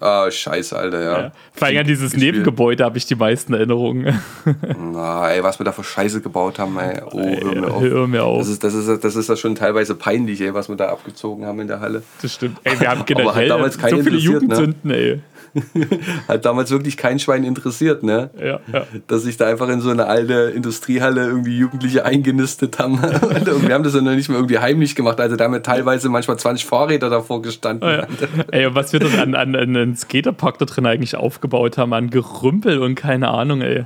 Ah, 0.00 0.30
scheiße, 0.30 0.76
Alter, 0.76 1.02
ja. 1.02 1.20
ja. 1.20 1.32
Vor 1.52 1.68
allem 1.68 1.78
an 1.78 1.86
dieses 1.86 2.12
gespielt. 2.12 2.32
Nebengebäude 2.32 2.84
habe 2.84 2.96
ich 2.96 3.04
die 3.04 3.14
meisten 3.14 3.52
Erinnerungen. 3.52 4.18
Na, 4.92 5.30
ey, 5.30 5.42
was 5.42 5.60
wir 5.60 5.64
da 5.64 5.72
für 5.72 5.84
Scheiße 5.84 6.22
gebaut 6.22 6.58
haben, 6.58 6.78
ey. 6.78 7.02
Oh, 7.12 7.20
hör 7.20 7.54
mir 7.54 7.70
auf. 7.70 7.82
Hör 7.82 8.06
mir 8.06 8.24
auf. 8.24 8.38
Das 8.38 8.48
ist, 8.48 8.64
das 8.64 8.72
ist, 8.72 9.04
das 9.04 9.14
ist 9.14 9.28
das 9.28 9.38
schon 9.38 9.54
teilweise 9.54 9.94
peinlich, 9.94 10.40
ey, 10.40 10.54
was 10.54 10.70
wir 10.70 10.76
da 10.76 10.88
abgezogen 10.88 11.44
haben 11.44 11.60
in 11.60 11.68
der 11.68 11.80
Halle. 11.80 12.02
Das 12.22 12.32
stimmt. 12.32 12.58
Ey, 12.64 12.80
wir 12.80 12.88
haben 12.88 13.04
generell 13.04 13.48
damals 13.48 13.74
so 13.74 13.88
viele 13.88 14.12
ne? 14.12 14.16
Jugendsünden, 14.16 14.90
ne? 14.90 14.96
ey. 14.96 15.20
Hat 16.28 16.44
damals 16.44 16.70
wirklich 16.70 16.96
kein 16.96 17.18
Schwein 17.18 17.44
interessiert, 17.44 18.02
ne? 18.02 18.30
Ja, 18.38 18.60
ja. 18.72 18.86
Dass 19.06 19.22
sich 19.22 19.36
da 19.36 19.46
einfach 19.46 19.68
in 19.68 19.80
so 19.80 19.90
eine 19.90 20.06
alte 20.06 20.52
Industriehalle 20.54 21.26
irgendwie 21.26 21.58
Jugendliche 21.58 22.04
eingenistet 22.04 22.78
haben. 22.78 22.94
und 23.00 23.66
wir 23.66 23.74
haben 23.74 23.84
das 23.84 23.94
ja 23.94 24.00
noch 24.00 24.14
nicht 24.14 24.28
mehr 24.28 24.38
irgendwie 24.38 24.58
heimlich 24.58 24.94
gemacht. 24.94 25.20
Also 25.20 25.36
da 25.36 25.44
haben 25.44 25.52
wir 25.52 25.62
teilweise 25.62 26.08
manchmal 26.08 26.38
20 26.38 26.66
Fahrräder 26.66 27.10
davor 27.10 27.42
gestanden. 27.42 27.88
Oh, 27.88 27.92
ja. 27.92 28.06
ey, 28.50 28.74
was 28.74 28.92
wir 28.92 29.00
dann 29.00 29.18
an, 29.18 29.34
an, 29.34 29.56
an 29.56 29.76
einen 29.76 29.96
Skaterpark 29.96 30.58
da 30.58 30.64
drin 30.64 30.86
eigentlich 30.86 31.16
aufgebaut 31.16 31.78
haben, 31.78 31.92
an 31.92 32.10
Gerümpel 32.10 32.78
und 32.82 32.94
keine 32.94 33.28
Ahnung, 33.28 33.62
ey. 33.62 33.84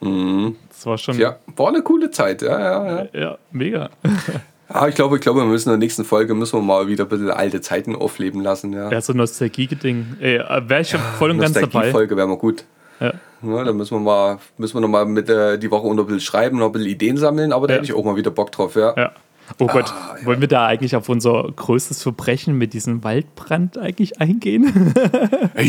Mhm. 0.00 0.56
Das 0.68 0.86
war 0.86 0.98
schon. 0.98 1.18
Ja, 1.18 1.36
war 1.56 1.68
eine 1.68 1.82
coole 1.82 2.10
Zeit, 2.10 2.42
ja, 2.42 2.58
ja, 2.58 2.86
ja. 2.86 3.08
Ja, 3.12 3.38
mega. 3.52 3.90
Ah, 4.74 4.88
ich 4.88 4.94
glaube, 4.94 5.16
ich 5.16 5.22
glaube, 5.22 5.40
wir 5.40 5.44
müssen 5.46 5.68
in 5.68 5.72
der 5.72 5.78
nächsten 5.78 6.04
Folge 6.04 6.34
müssen 6.34 6.58
wir 6.58 6.62
mal 6.62 6.86
wieder 6.88 7.04
ein 7.04 7.08
bisschen 7.08 7.30
alte 7.30 7.60
Zeiten 7.60 7.94
aufleben 7.94 8.40
lassen. 8.42 8.72
Ja, 8.72 8.90
Ja, 8.90 9.00
so 9.00 9.12
Nostalgie-Ding. 9.12 10.16
Äh, 10.20 10.38
Wäre 10.66 10.80
ich 10.80 10.94
voll 10.94 11.30
und 11.30 11.38
ganz 11.38 11.52
dabei. 11.52 11.90
Folge 11.90 12.16
wäre 12.16 12.26
mal 12.26 12.38
gut. 12.38 12.64
Ja. 13.00 13.12
Ja, 13.42 13.64
da 13.64 13.72
müssen 13.72 13.96
wir 13.96 14.00
mal, 14.00 14.38
müssen 14.56 14.74
wir 14.76 14.80
noch 14.80 14.88
mal 14.88 15.04
mit 15.04 15.28
äh, 15.28 15.58
die 15.58 15.70
Woche 15.70 15.86
unter 15.86 16.04
ein 16.04 16.06
bisschen 16.06 16.20
schreiben, 16.20 16.58
noch 16.58 16.66
ein 16.66 16.72
bisschen 16.72 16.88
Ideen 16.88 17.16
sammeln, 17.16 17.52
aber 17.52 17.66
da 17.66 17.74
Ja. 17.74 17.80
hätte 17.80 17.90
ich 17.92 17.98
auch 17.98 18.04
mal 18.04 18.16
wieder 18.16 18.30
Bock 18.30 18.52
drauf, 18.52 18.76
ja. 18.76 18.94
Ja. 18.96 19.12
Oh 19.58 19.66
Gott, 19.66 19.92
Ah, 19.92 20.16
ja. 20.18 20.26
wollen 20.26 20.40
wir 20.40 20.48
da 20.48 20.66
eigentlich 20.66 20.96
auf 20.96 21.08
unser 21.08 21.44
größtes 21.54 22.02
Verbrechen 22.02 22.56
mit 22.56 22.72
diesem 22.72 23.04
Waldbrand 23.04 23.76
eigentlich 23.78 24.20
eingehen? 24.20 24.94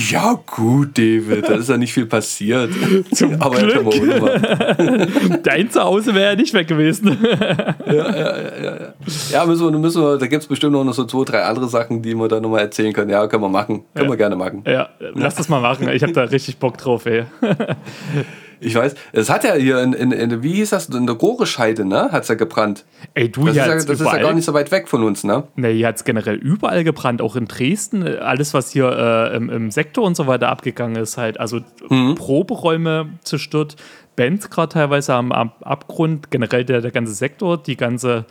Ja, 0.09 0.39
gut, 0.45 0.97
David, 0.97 1.47
da 1.49 1.55
ist 1.55 1.69
ja 1.69 1.77
nicht 1.77 1.93
viel 1.93 2.05
passiert. 2.05 2.71
aber 3.39 3.61
jetzt 3.61 3.99
Glück. 3.99 5.43
Dein 5.43 5.69
Zuhause 5.69 6.15
wäre 6.15 6.31
ja 6.31 6.35
nicht 6.35 6.53
weg 6.53 6.67
gewesen. 6.67 7.17
Ja, 9.31 9.45
müssen 9.45 9.71
wir, 9.71 9.79
müssen 9.79 10.01
wir, 10.01 10.17
da 10.17 10.27
gibt 10.27 10.43
es 10.43 10.47
bestimmt 10.47 10.73
noch 10.73 10.93
so 10.93 11.05
zwei, 11.05 11.23
drei 11.25 11.43
andere 11.43 11.67
Sachen, 11.67 12.01
die 12.01 12.15
wir 12.15 12.27
da 12.27 12.39
nochmal 12.39 12.61
erzählen 12.61 12.93
können. 12.93 13.09
Ja, 13.09 13.27
können 13.27 13.43
wir 13.43 13.49
machen. 13.49 13.83
Können 13.93 14.05
Ja. 14.05 14.11
wir 14.11 14.17
gerne 14.17 14.35
machen. 14.35 14.63
Ja, 14.65 14.89
lass 14.99 15.35
das 15.35 15.49
mal 15.49 15.59
machen. 15.61 15.89
Ich 15.89 16.01
habe 16.03 16.13
da 16.13 16.23
richtig 16.23 16.57
Bock 16.57 16.77
drauf, 16.77 17.05
ey. 17.05 17.25
Ich 18.63 18.75
weiß, 18.75 18.95
es 19.11 19.29
hat 19.29 19.43
ja 19.43 19.53
hier 19.55 19.81
in, 19.81 19.93
in, 19.93 20.11
in 20.11 20.41
wie 20.43 20.53
hieß 20.53 20.69
das, 20.71 20.87
in 20.89 21.05
der 21.05 21.15
Grorescheide, 21.15 21.85
ne? 21.85 22.11
Hat 22.11 22.23
es 22.23 22.29
ja 22.29 22.35
gebrannt. 22.35 22.85
Ey, 23.13 23.29
du, 23.29 23.41
Das, 23.45 23.49
ist 23.49 23.53
hier 23.63 23.67
ja, 23.69 23.75
das 23.75 23.83
ist 23.85 23.89
ja 23.89 23.95
überall- 24.05 24.21
gar 24.21 24.33
nicht 24.33 24.45
so 24.45 24.53
weit 24.53 24.71
weg 24.71 24.87
von 24.87 25.03
uns, 25.03 25.23
ne? 25.23 25.43
Nee, 25.55 25.73
hier 25.75 25.87
hat 25.87 25.97
es 25.97 26.03
generell 26.03 26.35
überall 26.35 26.83
gebrannt, 26.83 27.21
auch 27.21 27.35
in 27.35 27.45
Dresden. 27.45 28.07
Alles, 28.17 28.53
was 28.53 28.71
hier 28.71 28.89
äh, 28.89 29.35
im, 29.35 29.49
im 29.49 29.71
Sektor 29.71 30.05
und 30.05 30.15
so 30.15 30.27
weiter 30.27 30.49
abgegangen 30.49 30.95
ist, 31.01 31.17
halt. 31.17 31.39
Also 31.39 31.59
Mhm. 31.89 32.15
Proberäume 32.15 33.09
zerstört, 33.23 33.75
Bands 34.15 34.49
gerade 34.49 34.71
teilweise 34.73 35.13
am 35.15 35.31
Ab 35.31 35.57
Abgrund, 35.61 36.31
generell 36.31 36.63
der, 36.65 36.81
der 36.81 36.91
ganze 36.91 37.13
Sektor, 37.13 37.57
die 37.61 37.75
ganze 37.75 38.25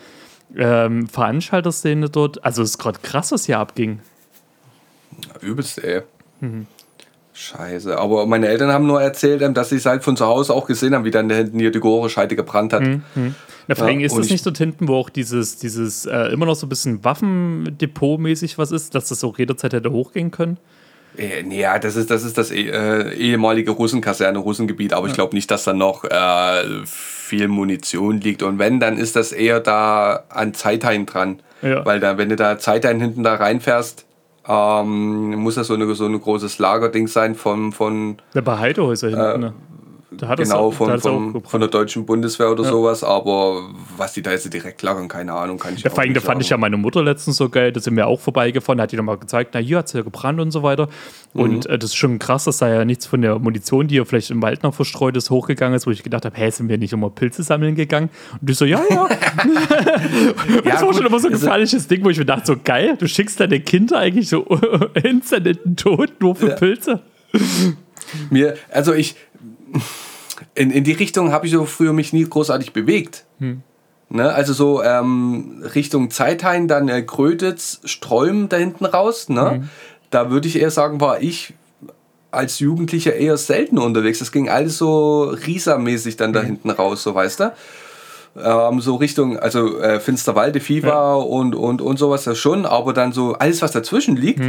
ähm, 0.56 1.08
Veranstalterszene 1.08 2.08
dort. 2.08 2.44
Also 2.44 2.62
es 2.62 2.70
ist 2.70 2.78
gerade 2.78 2.98
krass, 3.02 3.32
was 3.32 3.46
hier 3.46 3.58
abging. 3.58 3.98
Übelst, 5.40 5.82
ey. 5.82 6.02
Scheiße. 7.34 7.98
Aber 7.98 8.26
meine 8.26 8.48
Eltern 8.48 8.70
haben 8.72 8.86
nur 8.86 9.00
erzählt, 9.00 9.40
ähm, 9.42 9.54
dass 9.54 9.70
sie 9.70 9.76
es 9.76 9.86
halt 9.86 10.04
von 10.04 10.16
zu 10.16 10.26
Hause 10.26 10.52
auch 10.54 10.66
gesehen 10.66 10.94
haben, 10.94 11.04
wie 11.04 11.10
dann 11.10 11.28
da 11.28 11.34
hinten 11.36 11.58
hier 11.58 11.70
die 11.70 11.80
Grorescheide 11.80 12.36
gebrannt 12.36 12.72
hat. 12.72 12.82
Na, 13.68 13.74
vor 13.74 13.86
allem 13.86 14.00
Ja, 14.00 14.06
ist 14.06 14.16
das 14.18 14.26
ich- 14.26 14.32
nicht 14.32 14.44
dort 14.46 14.58
hinten, 14.58 14.88
wo 14.88 14.96
auch 14.96 15.08
dieses, 15.08 15.56
dieses 15.56 16.04
äh, 16.06 16.32
immer 16.32 16.46
noch 16.46 16.56
so 16.56 16.66
ein 16.66 16.68
bisschen 16.68 17.02
Waffendepot-mäßig 17.04 18.58
was 18.58 18.70
ist, 18.72 18.94
dass 18.94 19.08
das 19.08 19.24
auch 19.24 19.38
jederzeit 19.38 19.72
hätte 19.72 19.90
hochgehen 19.92 20.30
können? 20.30 20.58
Äh, 21.16 21.42
ja, 21.54 21.78
das 21.78 21.96
ist 21.96 22.10
das, 22.10 22.24
ist 22.24 22.38
das 22.38 22.50
äh, 22.50 23.12
ehemalige 23.14 23.70
Russenkaserne, 23.72 24.38
Russengebiet, 24.38 24.92
aber 24.92 25.06
ich 25.06 25.12
glaube 25.14 25.34
nicht, 25.34 25.50
dass 25.50 25.64
da 25.64 25.72
noch 25.72 26.04
äh, 26.04 26.64
viel 26.86 27.48
Munition 27.48 28.20
liegt. 28.20 28.42
Und 28.42 28.58
wenn, 28.58 28.80
dann 28.80 28.96
ist 28.98 29.16
das 29.16 29.32
eher 29.32 29.60
da 29.60 30.24
an 30.28 30.54
Zeithain 30.54 31.06
dran. 31.06 31.40
Ja. 31.60 31.84
Weil 31.86 32.00
da, 32.00 32.18
wenn 32.18 32.28
du 32.30 32.36
da 32.36 32.58
Zeithain 32.58 32.98
hinten 33.00 33.22
da 33.22 33.34
reinfährst, 33.36 34.04
ähm, 34.48 35.36
muss 35.36 35.54
das 35.54 35.66
so, 35.68 35.74
eine, 35.74 35.92
so 35.94 36.06
ein 36.06 36.20
großes 36.20 36.58
Lagerding 36.58 37.06
sein 37.06 37.34
von, 37.34 37.72
von 37.72 38.16
Der 38.34 38.42
bei 38.42 38.58
Heidehäuser 38.58 39.08
hinten. 39.08 39.40
ne? 39.40 39.52
Da 40.18 40.34
genau 40.34 40.56
auch- 40.68 40.72
von, 40.72 40.98
von, 41.00 41.42
von 41.44 41.60
der 41.60 41.68
deutschen 41.68 42.06
Bundeswehr 42.06 42.50
oder 42.50 42.64
sowas, 42.64 43.02
aber 43.04 43.62
was 43.96 44.12
die 44.12 44.22
da 44.22 44.30
jetzt 44.30 44.52
direkt 44.52 44.82
lagern, 44.82 45.08
keine 45.08 45.32
Ahnung, 45.32 45.58
kann 45.58 45.74
ich 45.74 45.82
Ja, 45.82 45.90
vor 45.90 46.00
allem, 46.00 46.14
da 46.14 46.20
fand 46.20 46.40
ich 46.42 46.48
ja 46.48 46.54
sagen. 46.54 46.60
meine 46.60 46.76
Mutter 46.76 47.02
letztens 47.02 47.36
so 47.36 47.48
geil, 47.48 47.72
da 47.72 47.80
sind 47.80 47.96
wir 47.96 48.06
auch 48.06 48.20
vorbeigefahren, 48.20 48.80
hat 48.80 48.92
die 48.92 48.96
nochmal 48.96 49.18
gezeigt, 49.18 49.50
na 49.54 49.60
hier 49.60 49.78
hat 49.78 49.86
es 49.86 49.92
ja 49.92 50.02
gebrannt 50.02 50.40
und 50.40 50.50
so 50.50 50.62
weiter. 50.62 50.88
Und 51.34 51.66
äh, 51.66 51.78
das 51.78 51.90
ist 51.90 51.96
schon 51.96 52.18
krass, 52.18 52.44
dass 52.44 52.58
da 52.58 52.68
ja 52.68 52.84
nichts 52.84 53.06
von 53.06 53.22
der 53.22 53.38
Munition, 53.38 53.88
die 53.88 53.94
ja 53.96 54.04
vielleicht 54.04 54.30
im 54.30 54.42
Wald 54.42 54.62
noch 54.62 54.74
verstreut 54.74 55.16
ist, 55.16 55.30
hochgegangen 55.30 55.74
ist, 55.76 55.86
wo 55.86 55.90
ich 55.90 56.02
gedacht 56.02 56.24
habe, 56.26 56.36
hä, 56.36 56.50
sind 56.50 56.68
wir 56.68 56.76
nicht 56.78 56.92
immer 56.92 57.08
Pilze 57.10 57.42
sammeln 57.42 57.74
gegangen? 57.74 58.10
Und 58.40 58.48
die 58.50 58.52
so, 58.54 58.64
ja, 58.64 58.82
ja. 58.90 59.08
das 60.64 60.80
war 60.80 60.86
gut, 60.88 60.96
schon 60.96 61.06
immer 61.06 61.18
so 61.18 61.28
ein 61.28 61.32
also- 61.34 61.46
gefährliches 61.46 61.88
Ding, 61.88 62.04
wo 62.04 62.10
ich 62.10 62.18
mir 62.18 62.24
dachte, 62.26 62.46
so 62.46 62.56
geil, 62.62 62.96
du 62.98 63.08
schickst 63.08 63.40
deine 63.40 63.60
Kinder 63.60 63.98
eigentlich 63.98 64.28
so 64.28 64.42
instant 65.02 65.46
in 65.46 65.58
den 65.64 65.76
Tod 65.76 66.12
nur 66.20 66.34
für 66.36 66.48
Ja. 66.50 66.54
Pilze. 66.56 67.00
Mir, 68.30 68.56
also 68.70 68.92
ich, 68.92 69.16
in, 70.54 70.70
in 70.70 70.84
die 70.84 70.92
Richtung 70.92 71.32
habe 71.32 71.46
ich 71.46 71.52
so 71.52 71.64
früher 71.64 71.92
mich 71.92 72.12
nie 72.12 72.24
großartig 72.24 72.72
bewegt. 72.72 73.24
Ne, 74.08 74.30
also 74.30 74.52
so 74.52 74.82
ähm, 74.82 75.62
Richtung 75.74 76.10
Zeithain, 76.10 76.68
dann 76.68 76.88
äh, 76.90 77.02
Gröditz, 77.02 77.80
Ström 77.84 78.50
da 78.50 78.58
hinten 78.58 78.84
raus. 78.84 79.30
Ne? 79.30 79.68
Da 80.10 80.30
würde 80.30 80.48
ich 80.48 80.60
eher 80.60 80.70
sagen, 80.70 81.00
war 81.00 81.22
ich 81.22 81.54
als 82.30 82.58
Jugendlicher 82.58 83.14
eher 83.14 83.38
selten 83.38 83.78
unterwegs. 83.78 84.18
Das 84.18 84.30
ging 84.30 84.50
alles 84.50 84.76
so 84.76 85.30
Risa-mäßig 85.30 86.16
dann 86.16 86.34
da 86.34 86.42
hinten 86.42 86.68
raus, 86.70 87.02
so 87.02 87.14
weißt 87.14 87.40
du. 87.40 87.52
Ähm, 88.36 88.80
so 88.80 88.96
Richtung, 88.96 89.38
also 89.38 89.78
äh, 89.78 90.00
Finsterwalde, 90.00 90.60
Fiva 90.60 91.14
und, 91.14 91.54
und, 91.54 91.80
und 91.80 91.98
sowas 91.98 92.24
ja 92.24 92.34
schon, 92.34 92.66
aber 92.66 92.92
dann 92.92 93.12
so 93.12 93.34
alles, 93.34 93.62
was 93.62 93.72
dazwischen 93.72 94.16
liegt, 94.16 94.40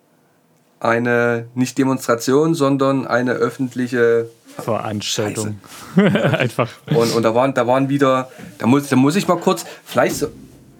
Eine 0.79 1.47
nicht 1.55 1.77
Demonstration, 1.77 2.55
sondern 2.55 3.05
eine 3.05 3.33
öffentliche 3.33 4.29
Veranstaltung. 4.59 5.59
Einfach. 5.95 6.69
und, 6.87 7.13
und 7.15 7.23
da 7.23 7.33
waren, 7.35 7.53
da 7.53 7.67
waren 7.67 7.89
wieder, 7.89 8.29
da 8.57 8.67
muss, 8.67 8.89
da 8.89 8.95
muss 8.95 9.15
ich 9.15 9.27
mal 9.27 9.37
kurz, 9.37 9.65
vielleicht, 9.85 10.27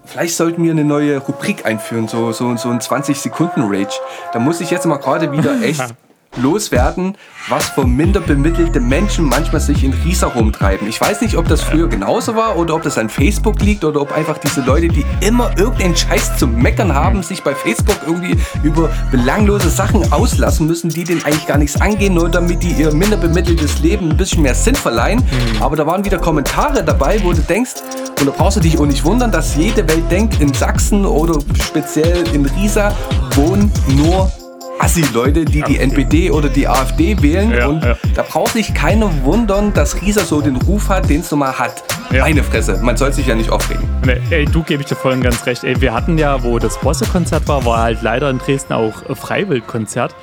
vielleicht 0.05 0.36
sollten 0.36 0.63
wir 0.63 0.71
eine 0.71 0.84
neue 0.84 1.17
Rubrik 1.17 1.65
einführen, 1.65 2.07
so, 2.07 2.32
so, 2.32 2.55
so 2.57 2.69
ein 2.69 2.80
20-Sekunden-Rage. 2.80 3.99
Da 4.34 4.39
muss 4.39 4.61
ich 4.61 4.71
jetzt 4.71 4.86
mal 4.86 4.97
gerade 4.97 5.32
wieder 5.32 5.61
echt 5.61 5.84
loswerden, 6.38 7.15
was 7.49 7.69
für 7.69 7.86
minder 7.86 8.19
bemittelte 8.19 8.80
Menschen 8.80 9.25
manchmal 9.25 9.61
sich 9.61 9.84
in 9.84 9.93
Riesa 9.93 10.27
rumtreiben. 10.27 10.88
Ich 10.88 11.01
weiß 11.01 11.21
nicht, 11.21 11.36
ob 11.36 11.47
das 11.47 11.61
früher 11.61 11.88
genauso 11.88 12.36
war 12.36 12.57
oder 12.57 12.75
ob 12.75 12.84
das 12.84 12.97
an 12.97 13.09
Facebook 13.09 13.61
liegt 13.61 13.84
oder 13.84 14.01
ob 14.01 14.11
einfach 14.11 14.38
diese 14.38 14.61
Leute, 14.61 14.88
die 14.88 15.05
immer 15.21 15.51
irgendeinen 15.57 15.95
Scheiß 15.95 16.38
zu 16.38 16.47
meckern 16.47 16.93
haben, 16.93 17.23
sich 17.23 17.43
bei 17.43 17.55
Facebook 17.55 17.97
irgendwie 18.05 18.38
über 18.63 18.89
belanglose 19.11 19.69
Sachen 19.69 20.11
auslassen 20.11 20.67
müssen, 20.67 20.89
die 20.89 21.03
denen 21.03 21.23
eigentlich 21.25 21.47
gar 21.47 21.57
nichts 21.57 21.80
angehen, 21.82 22.13
nur 22.13 22.30
damit 22.30 22.61
die 22.63 22.71
ihr 22.73 22.93
minder 22.93 23.17
bemitteltes 23.17 23.80
Leben 23.80 24.11
ein 24.11 24.17
bisschen 24.17 24.43
mehr 24.43 24.55
Sinn 24.55 24.75
verleihen. 24.75 25.23
Aber 25.59 25.75
da 25.75 25.86
waren 25.86 26.05
wieder 26.05 26.19
Kommentare 26.19 26.84
dabei, 26.84 27.23
wo 27.23 27.34
du 27.34 27.41
denkst, 27.41 27.75
und 28.19 28.27
da 28.27 28.32
brauchst 28.32 28.57
du 28.57 28.61
dich 28.61 28.77
auch 28.77 28.86
nicht 28.86 29.03
wundern, 29.05 29.32
dass 29.32 29.55
jede 29.55 29.88
Welt 29.88 30.11
denkt, 30.11 30.41
in 30.41 30.53
Sachsen 30.53 31.05
oder 31.05 31.39
speziell 31.63 32.27
in 32.34 32.45
Riesa 32.45 32.93
wohnen 33.36 33.71
nur 33.95 34.32
Assi-Leute, 34.80 35.45
die 35.45 35.61
die 35.61 35.77
NPD 35.77 36.32
oder 36.32 36.49
die 36.49 36.67
AfD 36.67 37.21
wählen. 37.21 37.51
Ja, 37.51 37.67
und 37.67 37.84
ja. 37.84 37.97
da 38.15 38.23
braucht 38.23 38.53
sich 38.53 38.73
keiner 38.73 39.11
wundern, 39.23 39.73
dass 39.73 40.01
Riesa 40.01 40.21
so 40.21 40.41
den 40.41 40.55
Ruf 40.55 40.89
hat, 40.89 41.09
den 41.09 41.19
es 41.21 41.30
nun 41.32 41.41
mal 41.41 41.59
hat. 41.59 41.84
Ja. 42.11 42.21
Meine 42.21 42.43
Fresse, 42.43 42.80
man 42.82 42.97
soll 42.97 43.13
sich 43.13 43.27
ja 43.27 43.36
nicht 43.36 43.49
aufregen. 43.49 43.88
Nee, 44.05 44.19
ey, 44.30 44.45
du 44.45 44.63
gebe 44.63 44.82
ich 44.82 44.88
dir 44.88 44.95
voll 44.95 45.13
und 45.13 45.21
ganz 45.21 45.45
recht. 45.45 45.63
Ey, 45.63 45.80
wir 45.82 45.93
hatten 45.93 46.17
ja, 46.17 46.43
wo 46.43 46.57
das 46.59 46.80
Bosse-Konzert 46.80 47.47
war, 47.47 47.65
war 47.65 47.82
halt 47.82 48.01
leider 48.01 48.30
in 48.30 48.39
Dresden 48.39 48.73
auch 48.73 49.07
äh, 49.09 49.15
Freiwild-Konzert. 49.15 50.15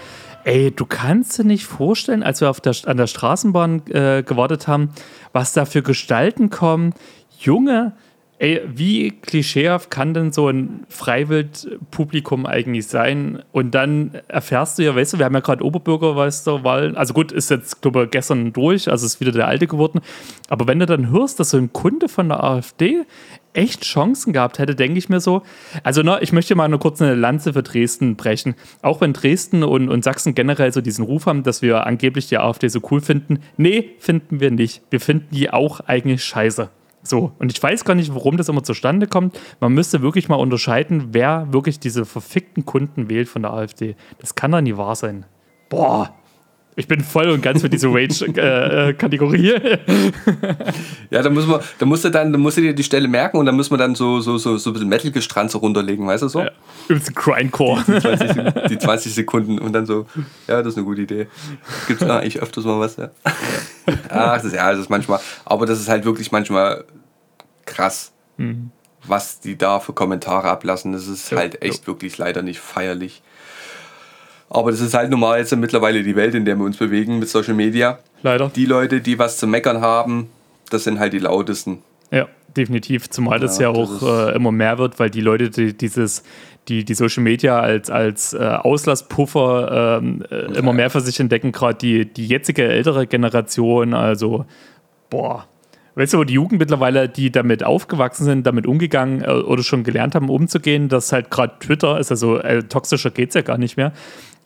Ey, 0.44 0.70
du 0.70 0.86
kannst 0.86 1.38
dir 1.38 1.44
nicht 1.44 1.66
vorstellen, 1.66 2.22
als 2.22 2.40
wir 2.40 2.48
auf 2.48 2.60
der, 2.60 2.74
an 2.86 2.96
der 2.96 3.06
Straßenbahn 3.06 3.86
äh, 3.88 4.22
gewartet 4.22 4.68
haben, 4.68 4.90
was 5.32 5.52
da 5.52 5.64
für 5.64 5.82
Gestalten 5.82 6.50
kommen. 6.50 6.94
Junge, 7.38 7.92
Ey, 8.38 8.60
wie 8.66 9.12
klischeehaft 9.12 9.90
kann 9.90 10.12
denn 10.12 10.30
so 10.30 10.48
ein 10.48 10.84
Freiwild-Publikum 10.90 12.44
eigentlich 12.44 12.86
sein? 12.86 13.42
Und 13.50 13.74
dann 13.74 14.12
erfährst 14.28 14.78
du 14.78 14.82
ja, 14.82 14.94
weißt 14.94 15.14
du, 15.14 15.18
wir 15.18 15.24
haben 15.24 15.34
ja 15.34 15.40
gerade 15.40 15.64
Oberbürgermeisterwahlen. 15.64 16.98
Also 16.98 17.14
gut, 17.14 17.32
ist 17.32 17.48
jetzt, 17.50 17.80
glaube 17.80 18.04
ich, 18.04 18.10
gestern 18.10 18.52
durch, 18.52 18.90
also 18.90 19.06
ist 19.06 19.20
wieder 19.20 19.32
der 19.32 19.48
alte 19.48 19.66
geworden. 19.66 20.00
Aber 20.50 20.66
wenn 20.66 20.78
du 20.78 20.84
dann 20.84 21.10
hörst, 21.10 21.40
dass 21.40 21.50
so 21.50 21.56
ein 21.56 21.72
Kunde 21.72 22.10
von 22.10 22.28
der 22.28 22.44
AfD 22.44 23.04
echt 23.54 23.84
Chancen 23.84 24.34
gehabt 24.34 24.58
hätte, 24.58 24.74
denke 24.74 24.98
ich 24.98 25.08
mir 25.08 25.20
so. 25.20 25.40
Also, 25.82 26.02
ne, 26.02 26.18
ich 26.20 26.32
möchte 26.32 26.54
mal 26.54 26.68
nur 26.68 26.78
kurz 26.78 27.00
eine 27.00 27.14
Lanze 27.14 27.54
für 27.54 27.62
Dresden 27.62 28.16
brechen. 28.16 28.54
Auch 28.82 29.00
wenn 29.00 29.14
Dresden 29.14 29.64
und, 29.64 29.88
und 29.88 30.04
Sachsen 30.04 30.34
generell 30.34 30.72
so 30.74 30.82
diesen 30.82 31.06
Ruf 31.06 31.24
haben, 31.24 31.42
dass 31.42 31.62
wir 31.62 31.86
angeblich 31.86 32.28
die 32.28 32.36
AfD 32.36 32.68
so 32.68 32.80
cool 32.90 33.00
finden. 33.00 33.38
Nee, 33.56 33.92
finden 33.98 34.40
wir 34.40 34.50
nicht. 34.50 34.82
Wir 34.90 35.00
finden 35.00 35.34
die 35.34 35.50
auch 35.50 35.80
eigentlich 35.80 36.22
scheiße. 36.22 36.68
So, 37.06 37.32
und 37.38 37.52
ich 37.52 37.62
weiß 37.62 37.84
gar 37.84 37.94
nicht, 37.94 38.14
warum 38.14 38.36
das 38.36 38.48
immer 38.48 38.64
zustande 38.64 39.06
kommt. 39.06 39.38
Man 39.60 39.72
müsste 39.72 40.02
wirklich 40.02 40.28
mal 40.28 40.36
unterscheiden, 40.36 41.08
wer 41.12 41.52
wirklich 41.52 41.78
diese 41.78 42.04
verfickten 42.04 42.66
Kunden 42.66 43.08
wählt 43.08 43.28
von 43.28 43.42
der 43.42 43.52
AfD. 43.52 43.96
Das 44.18 44.34
kann 44.34 44.50
doch 44.50 44.60
nie 44.60 44.76
wahr 44.76 44.96
sein. 44.96 45.24
Boah, 45.68 46.12
ich 46.78 46.86
bin 46.86 47.00
voll 47.00 47.30
und 47.30 47.42
ganz 47.42 47.62
für 47.62 47.70
diese 47.70 47.88
Rage-Kategorie. 47.88 49.52
Äh, 49.52 49.72
äh 49.72 49.78
ja, 51.10 51.22
da 51.22 51.30
muss 51.30 51.46
man, 51.46 51.60
da 51.78 51.86
musst 51.86 52.04
du 52.04 52.10
dann, 52.10 52.30
da 52.32 52.38
musst 52.38 52.58
du 52.58 52.60
dir 52.60 52.74
die 52.74 52.84
Stelle 52.84 53.08
merken 53.08 53.38
und 53.38 53.46
dann 53.46 53.56
muss 53.56 53.70
man 53.70 53.80
dann 53.80 53.94
so, 53.94 54.20
so, 54.20 54.36
so, 54.36 54.58
so 54.58 54.70
ein 54.70 54.72
bisschen 54.74 54.88
Metal-Gestranze 54.90 55.56
runterlegen, 55.56 56.06
weißt 56.06 56.24
du 56.24 56.28
so? 56.28 56.40
Ja, 56.40 56.50
übelst 56.88 57.16
Grindcore. 57.16 57.82
Die, 57.88 57.92
die, 57.92 58.00
20, 58.00 58.68
die 58.68 58.78
20 58.78 59.14
Sekunden 59.14 59.58
und 59.58 59.72
dann 59.72 59.86
so, 59.86 60.04
ja, 60.46 60.58
das 60.58 60.74
ist 60.74 60.76
eine 60.76 60.84
gute 60.84 61.00
Idee. 61.00 61.28
Gibt 61.88 62.02
es 62.02 62.10
eigentlich 62.10 62.42
öfters 62.42 62.64
mal 62.66 62.78
was, 62.78 62.96
ja. 62.96 63.08
Ach, 64.10 64.34
das 64.34 64.44
ist 64.44 64.54
ja, 64.54 64.70
das 64.70 64.80
ist 64.80 64.90
manchmal, 64.90 65.20
aber 65.46 65.64
das 65.64 65.80
ist 65.80 65.88
halt 65.88 66.04
wirklich 66.04 66.30
manchmal 66.30 66.84
krass. 67.66 68.12
Mhm. 68.38 68.70
Was 69.04 69.40
die 69.40 69.56
da 69.56 69.78
für 69.78 69.92
Kommentare 69.92 70.48
ablassen, 70.48 70.92
das 70.92 71.06
ist 71.06 71.30
ja, 71.30 71.38
halt 71.38 71.62
echt 71.62 71.82
ja. 71.82 71.86
wirklich 71.86 72.18
leider 72.18 72.42
nicht 72.42 72.58
feierlich. 72.58 73.22
Aber 74.48 74.70
das 74.70 74.80
ist 74.80 74.94
halt 74.94 75.10
normal 75.10 75.38
jetzt 75.38 75.54
mittlerweile 75.56 76.02
die 76.02 76.16
Welt, 76.16 76.34
in 76.34 76.44
der 76.44 76.56
wir 76.56 76.64
uns 76.64 76.76
bewegen 76.76 77.18
mit 77.18 77.28
Social 77.28 77.54
Media. 77.54 77.98
Leider. 78.22 78.50
Die 78.54 78.66
Leute, 78.66 79.00
die 79.00 79.18
was 79.18 79.38
zu 79.38 79.46
meckern 79.46 79.80
haben, 79.80 80.28
das 80.70 80.84
sind 80.84 80.98
halt 80.98 81.12
die 81.12 81.18
lautesten. 81.18 81.82
Ja, 82.10 82.28
definitiv. 82.56 83.10
Zumal 83.10 83.40
das 83.40 83.58
ja, 83.58 83.70
ja 83.70 83.76
auch 83.76 84.00
das 84.00 84.02
äh, 84.02 84.36
immer 84.36 84.52
mehr 84.52 84.78
wird, 84.78 84.98
weil 84.98 85.10
die 85.10 85.20
Leute, 85.20 85.50
die 85.50 85.76
dieses, 85.76 86.22
die, 86.68 86.84
die 86.84 86.94
Social 86.94 87.22
Media 87.22 87.60
als, 87.60 87.90
als 87.90 88.34
äh, 88.34 88.38
Auslasspuffer 88.38 90.00
ähm, 90.00 90.24
äh, 90.30 90.58
immer 90.58 90.72
mehr 90.72 90.90
für 90.90 91.00
sich 91.00 91.18
entdecken, 91.20 91.52
gerade 91.52 91.78
die, 91.78 92.12
die 92.12 92.26
jetzige 92.26 92.64
ältere 92.64 93.06
Generation, 93.06 93.94
also 93.94 94.46
boah, 95.10 95.46
Weißt 95.96 96.12
du, 96.12 96.18
wo 96.18 96.24
die 96.24 96.34
Jugend 96.34 96.60
mittlerweile, 96.60 97.08
die 97.08 97.32
damit 97.32 97.64
aufgewachsen 97.64 98.24
sind, 98.24 98.46
damit 98.46 98.66
umgegangen 98.66 99.22
äh, 99.22 99.28
oder 99.28 99.62
schon 99.62 99.82
gelernt 99.82 100.14
haben, 100.14 100.28
umzugehen, 100.28 100.90
dass 100.90 101.10
halt 101.10 101.30
gerade 101.30 101.54
Twitter 101.58 101.98
ist, 101.98 102.10
also 102.10 102.38
äh, 102.38 102.62
toxischer 102.62 103.10
geht 103.10 103.30
es 103.30 103.34
ja 103.34 103.40
gar 103.40 103.56
nicht 103.56 103.78
mehr, 103.78 103.92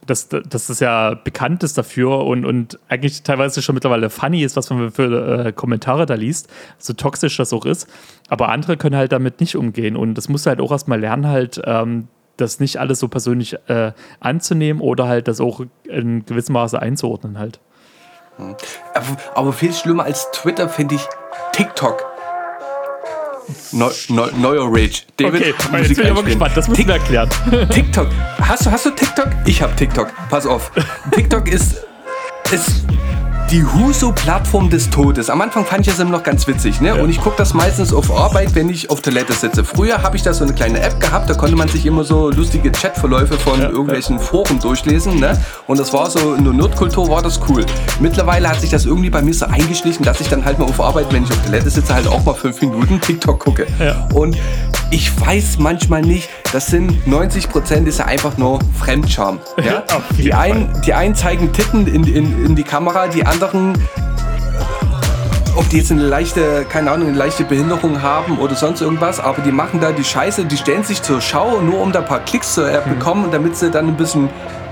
dass, 0.07 0.29
dass 0.29 0.69
das 0.69 0.79
ja 0.79 1.15
bekannt 1.15 1.65
ist 1.65 1.77
dafür 1.77 2.25
und, 2.25 2.45
und 2.45 2.79
eigentlich 2.89 3.25
teilweise 3.25 3.63
schon 3.63 3.75
mittlerweile 3.75 4.11
funny 4.11 4.45
ist, 4.45 4.57
was 4.57 4.71
man 4.71 4.93
für 4.93 5.47
äh, 5.47 5.53
Kommentare 5.53 6.07
da 6.07 6.15
liest, 6.15 6.49
so 6.79 6.93
toxisch 6.93 7.37
das 7.37 7.53
auch 7.53 7.67
ist. 7.67 7.89
Aber 8.29 8.51
andere 8.51 8.77
können 8.77 8.95
halt 8.95 9.11
damit 9.11 9.41
nicht 9.41 9.57
umgehen 9.57 9.97
und 9.97 10.15
das 10.15 10.29
musst 10.29 10.47
du 10.47 10.51
halt 10.51 10.61
auch 10.61 10.71
erstmal 10.71 11.01
lernen, 11.01 11.27
halt. 11.27 11.61
Ähm, 11.65 12.07
das 12.37 12.59
nicht 12.59 12.79
alles 12.79 12.99
so 12.99 13.09
persönlich 13.09 13.59
äh, 13.69 13.93
anzunehmen 14.19 14.81
oder 14.81 15.07
halt 15.07 15.29
das 15.29 15.43
auch 15.43 15.61
in 15.85 16.25
gewissem 16.25 16.55
Maße 16.55 16.81
einzuordnen 16.81 17.39
halt. 17.39 17.61
Aber, 18.39 19.17
aber 19.35 19.53
viel 19.53 19.75
schlimmer 19.75 20.05
als 20.05 20.31
Twitter 20.31 20.71
finde 20.71 20.95
ich 20.95 21.07
TikTok. 21.53 22.05
Neuer 23.73 24.67
Rage. 24.69 25.03
David, 25.17 25.41
okay, 25.41 25.55
Musik 25.71 25.89
jetzt 25.89 25.97
bin 25.97 26.05
ich 26.05 26.11
aber 26.11 26.23
gespannt, 26.23 26.57
das 26.57 26.69
müssen 26.69 26.87
wir 26.87 26.95
erklären. 26.95 27.29
TikTok. 27.71 28.09
Hast 28.41 28.67
du, 28.67 28.71
hast 28.71 28.87
du 28.87 28.91
TikTok? 28.91 29.29
Ich 29.47 29.63
habe 29.63 29.75
TikTok. 29.77 30.13
Pass 30.29 30.47
auf. 30.47 30.71
TikTok 31.13 31.49
ist, 31.49 31.85
ist 32.51 32.85
die 33.51 33.65
Huso-Plattform 33.65 34.71
des 34.71 34.91
Todes. 34.91 35.29
Am 35.29 35.41
Anfang 35.41 35.65
fand 35.65 35.81
ich 35.81 35.93
das 35.93 35.99
immer 35.99 36.13
noch 36.13 36.23
ganz 36.23 36.47
witzig. 36.47 36.81
Ne? 36.81 36.89
Ja. 36.89 36.95
Und 37.03 37.11
ich 37.11 37.21
gucke 37.21 37.37
das 37.37 37.53
meistens 37.53 37.93
auf 37.93 38.17
Arbeit, 38.17 38.55
wenn 38.55 38.69
ich 38.69 38.91
auf 38.91 39.01
Toilette 39.01 39.33
sitze. 39.33 39.65
Früher 39.65 40.03
habe 40.03 40.17
ich 40.17 40.23
da 40.23 40.33
so 40.33 40.45
eine 40.45 40.55
kleine 40.55 40.81
App 40.81 41.01
gehabt, 41.01 41.29
da 41.29 41.35
konnte 41.35 41.57
man 41.57 41.69
sich 41.69 41.85
immer 41.85 42.05
so 42.05 42.31
lustige 42.31 42.71
Chatverläufe 42.71 43.37
von 43.39 43.61
ja, 43.61 43.69
irgendwelchen 43.69 44.19
ja. 44.19 44.23
Foren 44.23 44.61
durchlesen. 44.61 45.19
Ne? 45.19 45.37
Und 45.67 45.81
das 45.81 45.93
war 45.93 46.09
so, 46.11 46.35
in 46.35 46.45
der 46.45 46.53
Nerdkultur 46.53 47.09
war 47.09 47.23
das 47.23 47.41
cool. 47.49 47.67
Mittlerweile 47.99 48.49
hat 48.49 48.61
sich 48.61 48.71
das 48.71 48.85
irgendwie 48.87 49.11
bei 49.11 49.21
mir 49.21 49.35
so 49.35 49.47
eingeschlichen, 49.47 50.05
dass 50.05 50.21
ich 50.21 50.29
dann 50.29 50.45
halt 50.45 50.61
mal 50.61 50.67
auf 50.67 50.81
Arbeit, 50.81 51.13
wenn 51.13 51.25
ich 51.25 51.31
auf 51.31 51.45
Toilette 51.45 51.71
sitze, 51.71 51.93
halt 51.93 52.07
auch 52.07 52.25
mal 52.25 52.35
fünf 52.35 52.61
Minuten 52.61 53.01
TikTok 53.01 53.41
gucke. 53.41 53.67
Und 54.15 54.37
ich 54.93 55.21
weiß 55.21 55.59
manchmal 55.59 56.03
nicht, 56.03 56.29
das 56.53 56.67
sind 56.67 57.07
90 57.07 57.49
Prozent 57.49 57.87
ist 57.87 58.01
ja 58.01 58.07
einfach 58.07 58.37
nur 58.37 58.59
Fremdscham. 58.79 59.39
Ja? 59.63 59.85
die, 60.19 60.35
einen, 60.35 60.69
die 60.85 60.95
einen 60.95 61.15
zeigen 61.15 61.53
Titten 61.53 61.87
in, 61.87 62.05
in, 62.05 62.45
in 62.45 62.57
die 62.57 62.65
Kamera, 62.65 63.07
die 63.07 63.25
anderen 63.25 63.40
ob 65.57 65.69
die 65.71 65.79
jetzt 65.79 65.91
eine 65.91 66.03
leichte, 66.03 66.67
keine 66.69 66.91
Ahnung, 66.91 67.09
eine 67.09 67.17
leichte 67.17 67.45
Behinderung 67.45 68.03
haben 68.03 68.39
oder 68.39 68.55
sonst 68.55 68.81
irgendwas, 68.81 69.19
aber 69.19 69.43
die 69.43 69.53
machen 69.53 69.81
da 69.81 69.93
die 69.93 70.05
Scheiße, 70.05 70.45
die 70.45 70.57
stellen 70.57 70.85
sich 70.85 71.03
zur 71.03 71.21
Schau, 71.21 71.61
nur 71.61 71.81
um 71.81 71.93
da 71.93 72.01
ein 72.01 72.05
paar 72.05 72.21
Klicks 72.21 72.55
zu 72.55 72.63
äh, 72.63 72.81
bekommen, 72.87 73.31
damit 73.31 73.57
sie 73.57 73.71
dann 73.71 73.89
ein 73.89 73.97
bisschen 73.97 74.29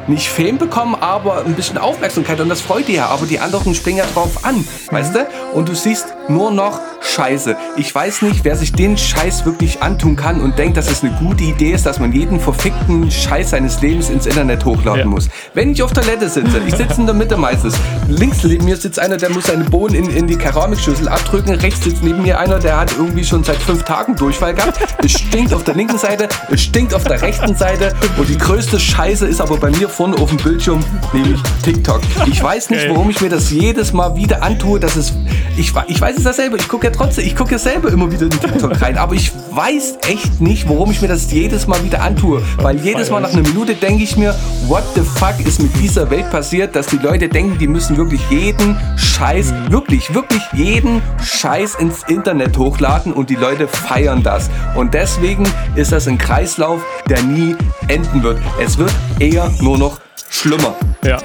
nicht 0.07 0.29
Fame 0.29 0.59
bekommen, 0.59 0.95
aber 0.95 1.45
ein 1.45 1.55
bisschen 1.55 1.79
Aufmerksamkeit 1.79 2.41
und 2.41 2.49
das 2.49 2.61
freut 2.61 2.89
die 2.89 2.95
ja, 2.95 3.07
aber 3.07 3.27
die 3.27 3.39
anderen 3.39 3.75
springen 3.75 3.99
ja 3.99 4.07
drauf 4.15 4.45
an, 4.45 4.67
weißt 4.91 5.15
du? 5.15 5.27
Und 5.53 5.69
du 5.69 5.75
siehst 5.75 6.15
nur 6.29 6.51
noch 6.51 6.81
Scheiße. 7.15 7.57
Ich 7.77 7.95
weiß 7.95 8.23
nicht, 8.23 8.45
wer 8.45 8.57
sich 8.57 8.73
den 8.73 8.97
Scheiß 8.97 9.45
wirklich 9.45 9.83
antun 9.83 10.17
kann 10.17 10.41
und 10.41 10.59
denkt, 10.59 10.77
dass 10.77 10.91
es 10.91 11.03
eine 11.03 11.13
gute 11.13 11.45
Idee 11.45 11.73
ist, 11.73 11.87
dass 11.87 11.99
man 11.99 12.13
jeden 12.13 12.39
verfickten 12.39 13.11
Scheiß 13.11 13.51
seines 13.51 13.81
Lebens 13.81 14.11
ins 14.11 14.27
Internet 14.27 14.65
hochladen 14.65 15.01
ja. 15.01 15.07
muss. 15.07 15.29
Wenn 15.55 15.73
ich 15.73 15.83
auf 15.83 15.93
Toilette 15.93 16.29
sitze, 16.29 16.61
ich 16.67 16.75
sitze 16.75 17.01
in 17.01 17.07
der 17.07 17.15
Mitte 17.15 17.37
meistens, 17.37 17.75
links 18.09 18.45
neben 18.45 18.65
mir 18.65 18.77
sitzt 18.77 18.99
einer, 18.99 19.17
der 19.17 19.31
muss 19.31 19.47
seine 19.47 19.65
Bohnen 19.65 19.95
in, 19.95 20.11
in 20.11 20.27
die 20.27 20.37
Keramikschüssel 20.37 21.09
abdrücken, 21.09 21.55
rechts 21.55 21.85
sitzt 21.85 22.03
neben 22.03 22.23
mir 22.23 22.39
einer, 22.39 22.59
der 22.59 22.79
hat 22.79 22.93
irgendwie 22.97 23.25
schon 23.25 23.43
seit 23.43 23.57
fünf 23.57 23.83
Tagen 23.85 24.15
Durchfall 24.15 24.55
gehabt. 24.55 24.79
Es 25.03 25.13
stinkt 25.13 25.55
auf 25.55 25.65
der 25.65 25.75
linken 25.75 25.99
Seite, 25.99 26.29
es 26.51 26.63
stinkt 26.63 26.95
auf 26.95 27.05
der 27.05 27.21
rechten 27.23 27.57
Seite 27.57 27.95
und 28.17 28.29
die 28.29 28.39
größte 28.39 28.79
Scheiße 28.79 29.27
ist 29.27 29.41
aber 29.41 29.57
bei 29.57 29.71
mir 29.71 29.89
vorne 29.89 30.17
auf 30.17 30.29
dem 30.29 30.39
Bildschirm, 30.39 30.81
nämlich 31.13 31.41
TikTok. 31.63 32.01
Ich 32.27 32.43
weiß 32.43 32.71
nicht, 32.71 32.89
warum 32.89 33.11
ich 33.11 33.21
mir 33.21 33.31
das 33.31 33.51
jedes 33.51 33.93
Mal 33.93 34.15
wieder 34.17 34.43
antue, 34.43 34.79
dass 34.79 34.97
es, 34.97 35.13
ich, 35.57 35.73
ich 35.87 36.01
weiß 36.01 36.17
es 36.17 36.25
ja 36.25 36.33
selber, 36.33 36.57
ich 36.57 36.69
gucke 36.69 36.87
ja 36.87 36.93
trotzdem, 36.99 37.25
ich 37.25 37.37
gucke 37.37 37.53
ja 37.53 37.59
selber 37.59 37.91
immer 37.91 38.11
wieder 38.11 38.23
in 38.23 38.31
TikTok 38.31 38.81
rein, 38.83 38.99
aber 38.99 39.15
ich 39.15 39.33
weiß 39.53 39.99
echt 40.09 40.41
nicht, 40.41 40.69
warum 40.69 40.91
ich 40.91 41.01
mir 41.01 41.09
das 41.09 41.31
jedes 41.31 41.67
Mal 41.67 41.83
wieder 41.85 42.03
antue. 42.03 42.43
Weil 42.59 42.79
jedes 42.81 43.11
Mal 43.11 43.21
nach 43.21 43.33
einer 43.33 43.43
Minute 43.43 43.75
denke 43.75 44.03
ich 44.03 44.17
mir, 44.17 44.35
what 44.67 44.83
the 44.95 45.01
fuck 45.01 45.35
ist 45.45 45.63
mit 45.63 45.75
dieser 45.81 46.11
Welt 46.11 46.31
passiert, 46.31 46.75
dass 46.75 46.89
die 46.89 46.99
Leute 46.99 47.29
denken, 47.29 47.57
die 47.59 47.69
müssen 47.69 47.97
wirklich 47.97 48.21
jeden 48.31 48.77
Scheiß, 48.97 49.53
wirklich, 49.69 50.13
wirklich 50.13 50.43
jeden 50.53 51.01
Scheiß 51.23 51.77
ins 51.77 52.03
Internet 52.09 52.59
hochladen 52.59 53.13
und 53.13 53.31
die 53.31 53.37
Leute 53.37 53.69
feiern 53.69 54.23
das. 54.23 54.51
Und 54.75 54.95
deswegen 54.95 55.45
ist 55.77 55.93
das 55.93 56.09
ein 56.09 56.19
Kreislauf, 56.19 56.83
der 57.09 57.23
nie 57.23 57.57
enden 57.87 58.23
wird. 58.23 58.41
Es 58.61 58.77
wird 58.77 58.93
eher 59.21 59.51
nur 59.61 59.79
noch 59.79 60.01
schlimmer. 60.31 60.75
Ja. 61.05 61.19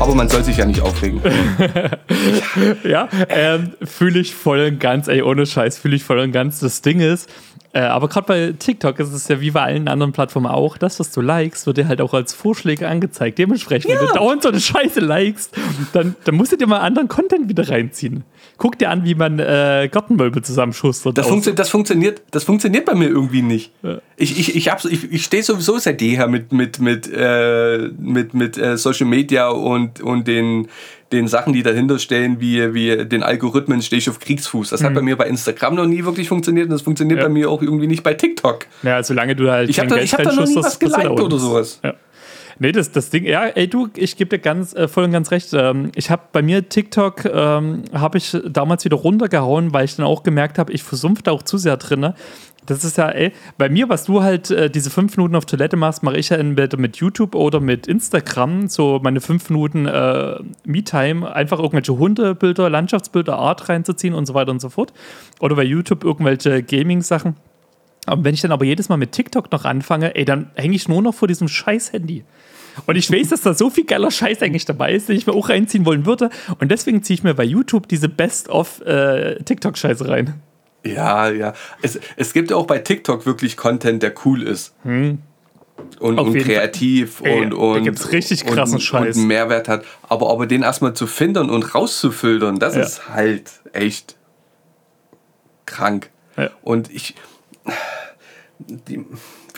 Aber 0.00 0.14
man 0.14 0.28
soll 0.28 0.44
sich 0.44 0.56
ja 0.56 0.64
nicht 0.64 0.80
aufregen. 0.80 1.20
ja, 2.84 3.08
ähm, 3.28 3.72
fühle 3.82 4.20
ich 4.20 4.34
voll 4.34 4.60
und 4.60 4.78
ganz, 4.78 5.08
ey, 5.08 5.22
ohne 5.22 5.44
Scheiß, 5.44 5.78
fühle 5.78 5.96
ich 5.96 6.04
voll 6.04 6.20
und 6.20 6.30
ganz. 6.30 6.60
Das 6.60 6.82
Ding 6.82 7.00
ist, 7.00 7.28
äh, 7.72 7.80
aber 7.80 8.08
gerade 8.08 8.26
bei 8.26 8.54
TikTok 8.58 8.98
ist 9.00 9.12
es 9.12 9.28
ja 9.28 9.40
wie 9.40 9.50
bei 9.50 9.62
allen 9.62 9.88
anderen 9.88 10.12
Plattformen 10.12 10.46
auch, 10.46 10.78
das, 10.78 11.00
was 11.00 11.10
du 11.10 11.20
likest, 11.20 11.66
wird 11.66 11.76
dir 11.76 11.88
halt 11.88 12.00
auch 12.00 12.14
als 12.14 12.32
Vorschläge 12.32 12.88
angezeigt. 12.88 13.38
Dementsprechend, 13.38 13.90
ja. 13.90 14.00
wenn 14.00 14.06
du 14.06 14.12
dauernd 14.14 14.42
so 14.42 14.48
eine 14.48 14.60
Scheiße 14.60 15.00
likest, 15.00 15.54
dann, 15.92 16.14
dann 16.24 16.34
musst 16.34 16.52
du 16.52 16.56
dir 16.56 16.66
mal 16.66 16.78
anderen 16.78 17.08
Content 17.08 17.48
wieder 17.48 17.68
reinziehen. 17.68 18.24
Guck 18.58 18.76
dir 18.78 18.90
an, 18.90 19.04
wie 19.04 19.14
man 19.14 19.38
äh, 19.38 19.88
Gartenmöbel 19.90 20.42
zusammenschustert. 20.42 21.16
Das, 21.16 21.28
funktio 21.28 21.52
das, 21.52 21.70
funktioniert, 21.70 22.22
das 22.32 22.42
funktioniert 22.44 22.84
bei 22.84 22.94
mir 22.94 23.08
irgendwie 23.08 23.40
nicht. 23.40 23.70
Ja. 23.82 23.98
Ich, 24.16 24.38
ich, 24.38 24.56
ich, 24.56 24.66
ich, 24.66 25.12
ich 25.12 25.24
stehe 25.24 25.44
sowieso 25.44 25.78
seit 25.78 26.02
jeher 26.02 26.26
mit, 26.26 26.52
mit, 26.52 26.80
mit, 26.80 27.08
äh, 27.10 27.88
mit, 27.96 28.34
mit 28.34 28.58
äh, 28.58 28.76
Social 28.76 29.06
Media 29.06 29.48
und, 29.48 30.00
und 30.00 30.26
den 30.26 30.68
den 31.12 31.26
Sachen, 31.26 31.52
die 31.52 31.62
dahinter 31.62 31.98
stehen, 31.98 32.40
wie, 32.40 32.74
wie 32.74 33.06
den 33.06 33.22
Algorithmen, 33.22 33.80
stehe 33.80 33.98
ich 33.98 34.10
auf 34.10 34.20
Kriegsfuß. 34.20 34.70
Das 34.70 34.82
mhm. 34.82 34.86
hat 34.86 34.94
bei 34.94 35.02
mir 35.02 35.16
bei 35.16 35.26
Instagram 35.26 35.74
noch 35.74 35.86
nie 35.86 36.04
wirklich 36.04 36.28
funktioniert 36.28 36.66
und 36.66 36.72
das 36.72 36.82
funktioniert 36.82 37.20
ja. 37.20 37.26
bei 37.26 37.32
mir 37.32 37.50
auch 37.50 37.62
irgendwie 37.62 37.86
nicht 37.86 38.02
bei 38.02 38.14
TikTok. 38.14 38.66
Ja, 38.82 39.02
solange 39.02 39.34
du 39.34 39.50
halt. 39.50 39.70
Ich 39.70 39.78
habe 39.78 39.88
da, 39.88 39.96
hab 39.96 40.22
da 40.22 40.32
noch 40.32 40.46
nie 40.46 40.56
was 40.56 40.78
geliked 40.78 41.20
oder 41.20 41.38
sowas. 41.38 41.80
Ja. 41.82 41.94
Nee, 42.60 42.72
das, 42.72 42.90
das 42.90 43.10
Ding, 43.10 43.24
ja, 43.24 43.46
ey, 43.46 43.68
du, 43.68 43.88
ich 43.96 44.16
gebe 44.16 44.30
dir 44.30 44.42
ganz, 44.42 44.74
äh, 44.74 44.88
voll 44.88 45.04
und 45.04 45.12
ganz 45.12 45.30
recht. 45.30 45.52
Ähm, 45.52 45.92
ich 45.94 46.10
habe 46.10 46.22
bei 46.32 46.42
mir 46.42 46.68
TikTok, 46.68 47.24
ähm, 47.24 47.84
habe 47.92 48.18
ich 48.18 48.36
damals 48.46 48.84
wieder 48.84 48.96
runtergehauen, 48.96 49.72
weil 49.72 49.84
ich 49.84 49.94
dann 49.94 50.06
auch 50.06 50.24
gemerkt 50.24 50.58
habe, 50.58 50.72
ich 50.72 50.82
versumpfe 50.82 51.22
da 51.22 51.30
auch 51.30 51.44
zu 51.44 51.56
sehr 51.56 51.76
drin 51.76 52.14
Das 52.66 52.84
ist 52.84 52.98
ja, 52.98 53.10
ey, 53.10 53.32
bei 53.58 53.68
mir, 53.68 53.88
was 53.88 54.04
du 54.04 54.22
halt 54.22 54.50
äh, 54.50 54.68
diese 54.70 54.90
fünf 54.90 55.16
Minuten 55.16 55.36
auf 55.36 55.46
Toilette 55.46 55.76
machst, 55.76 56.02
mache 56.02 56.16
ich 56.16 56.30
ja 56.30 56.36
entweder 56.36 56.78
mit 56.78 56.96
YouTube 56.96 57.36
oder 57.36 57.60
mit 57.60 57.86
Instagram 57.86 58.66
so 58.66 58.98
meine 59.02 59.20
fünf 59.20 59.48
Minuten 59.50 59.86
äh, 59.86 60.40
Me-Time, 60.64 61.32
einfach 61.32 61.58
irgendwelche 61.58 61.96
Hundebilder, 61.96 62.68
Landschaftsbilder, 62.68 63.38
Art 63.38 63.68
reinzuziehen 63.68 64.14
und 64.14 64.26
so 64.26 64.34
weiter 64.34 64.50
und 64.50 64.60
so 64.60 64.68
fort. 64.68 64.92
Oder 65.38 65.54
bei 65.54 65.64
YouTube 65.64 66.02
irgendwelche 66.02 66.64
Gaming-Sachen. 66.64 67.36
Und 68.10 68.24
wenn 68.24 68.34
ich 68.34 68.40
dann 68.40 68.52
aber 68.52 68.64
jedes 68.64 68.88
Mal 68.88 68.96
mit 68.96 69.12
TikTok 69.12 69.52
noch 69.52 69.64
anfange, 69.64 70.14
ey, 70.14 70.24
dann 70.24 70.50
hänge 70.54 70.74
ich 70.74 70.88
nur 70.88 71.02
noch 71.02 71.14
vor 71.14 71.28
diesem 71.28 71.48
scheiß 71.48 71.92
Handy. 71.92 72.24
Und 72.86 72.96
ich 72.96 73.10
weiß, 73.10 73.28
dass 73.28 73.42
da 73.42 73.54
so 73.54 73.70
viel 73.70 73.84
geiler 73.84 74.10
Scheiß 74.10 74.42
eigentlich 74.42 74.64
dabei 74.64 74.92
ist, 74.92 75.08
den 75.08 75.16
ich 75.16 75.26
mir 75.26 75.34
auch 75.34 75.48
reinziehen 75.48 75.84
wollen 75.84 76.06
würde. 76.06 76.30
Und 76.60 76.70
deswegen 76.70 77.02
ziehe 77.02 77.14
ich 77.14 77.22
mir 77.22 77.34
bei 77.34 77.44
YouTube 77.44 77.88
diese 77.88 78.08
Best-of-TikTok-Scheiße 78.08 80.04
äh, 80.04 80.08
rein. 80.08 80.34
Ja, 80.84 81.28
ja. 81.28 81.54
Es, 81.82 81.98
es 82.16 82.32
gibt 82.32 82.50
ja 82.50 82.56
auch 82.56 82.66
bei 82.66 82.78
TikTok 82.78 83.26
wirklich 83.26 83.56
Content, 83.56 84.02
der 84.02 84.14
cool 84.24 84.42
ist. 84.42 84.74
Hm. 84.82 85.18
Und, 86.00 86.18
und 86.18 86.36
kreativ 86.38 87.20
Ey, 87.22 87.40
und, 87.40 87.54
und, 87.54 87.84
gibt's 87.84 88.10
richtig 88.12 88.44
krassen 88.44 88.76
und, 88.76 88.80
Scheiß. 88.80 89.14
und 89.14 89.20
einen 89.20 89.28
Mehrwert 89.28 89.68
hat. 89.68 89.84
Aber, 90.08 90.30
aber 90.30 90.46
den 90.46 90.62
erstmal 90.62 90.94
zu 90.94 91.06
finden 91.06 91.50
und 91.50 91.74
rauszufiltern, 91.74 92.58
das 92.58 92.74
ja. 92.74 92.82
ist 92.82 93.08
halt 93.08 93.50
echt 93.72 94.16
krank. 95.66 96.10
Ja. 96.36 96.50
Und 96.62 96.90
ich. 96.90 97.14
Die, 98.58 99.04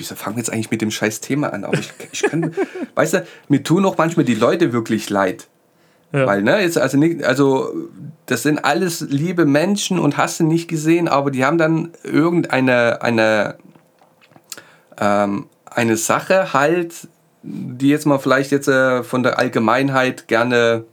wieso 0.01 0.15
fangen 0.17 0.37
wir 0.37 0.41
jetzt 0.41 0.53
eigentlich 0.53 0.71
mit 0.71 0.83
dem 0.83 0.91
scheiß 0.91 1.21
Thema 1.21 1.53
an? 1.53 1.65
Aber 1.65 1.79
ich, 1.79 1.93
ich 2.13 2.23
kann, 2.23 2.53
weißt 2.95 3.15
du, 3.15 3.27
mir 3.49 3.63
tun 3.63 3.85
auch 3.85 3.97
manchmal 3.99 4.25
die 4.25 4.35
Leute 4.35 4.73
wirklich 4.73 5.11
leid. 5.11 5.47
Ja. 6.13 6.27
Weil, 6.27 6.43
ne, 6.43 6.61
jetzt 6.61 6.77
also 6.77 6.99
nicht, 6.99 7.23
also 7.23 7.73
das 8.27 8.43
sind 8.43 8.65
alles 8.65 9.01
liebe 9.01 9.45
Menschen 9.45 9.99
und 9.99 10.17
hast 10.17 10.41
du 10.41 10.45
nicht 10.45 10.69
gesehen, 10.69 11.07
aber 11.07 11.31
die 11.31 11.45
haben 11.45 11.59
dann 11.59 11.93
irgendeine 12.03 13.01
eine, 13.03 13.57
ähm, 14.99 15.47
eine 15.67 15.97
Sache 15.97 16.53
halt, 16.53 17.09
die 17.43 17.89
jetzt 17.89 18.07
mal 18.07 18.19
vielleicht 18.19 18.51
jetzt 18.51 18.69
äh, 18.69 19.05
von 19.05 19.23
der 19.23 19.39
Allgemeinheit 19.39 20.27
gerne 20.27 20.85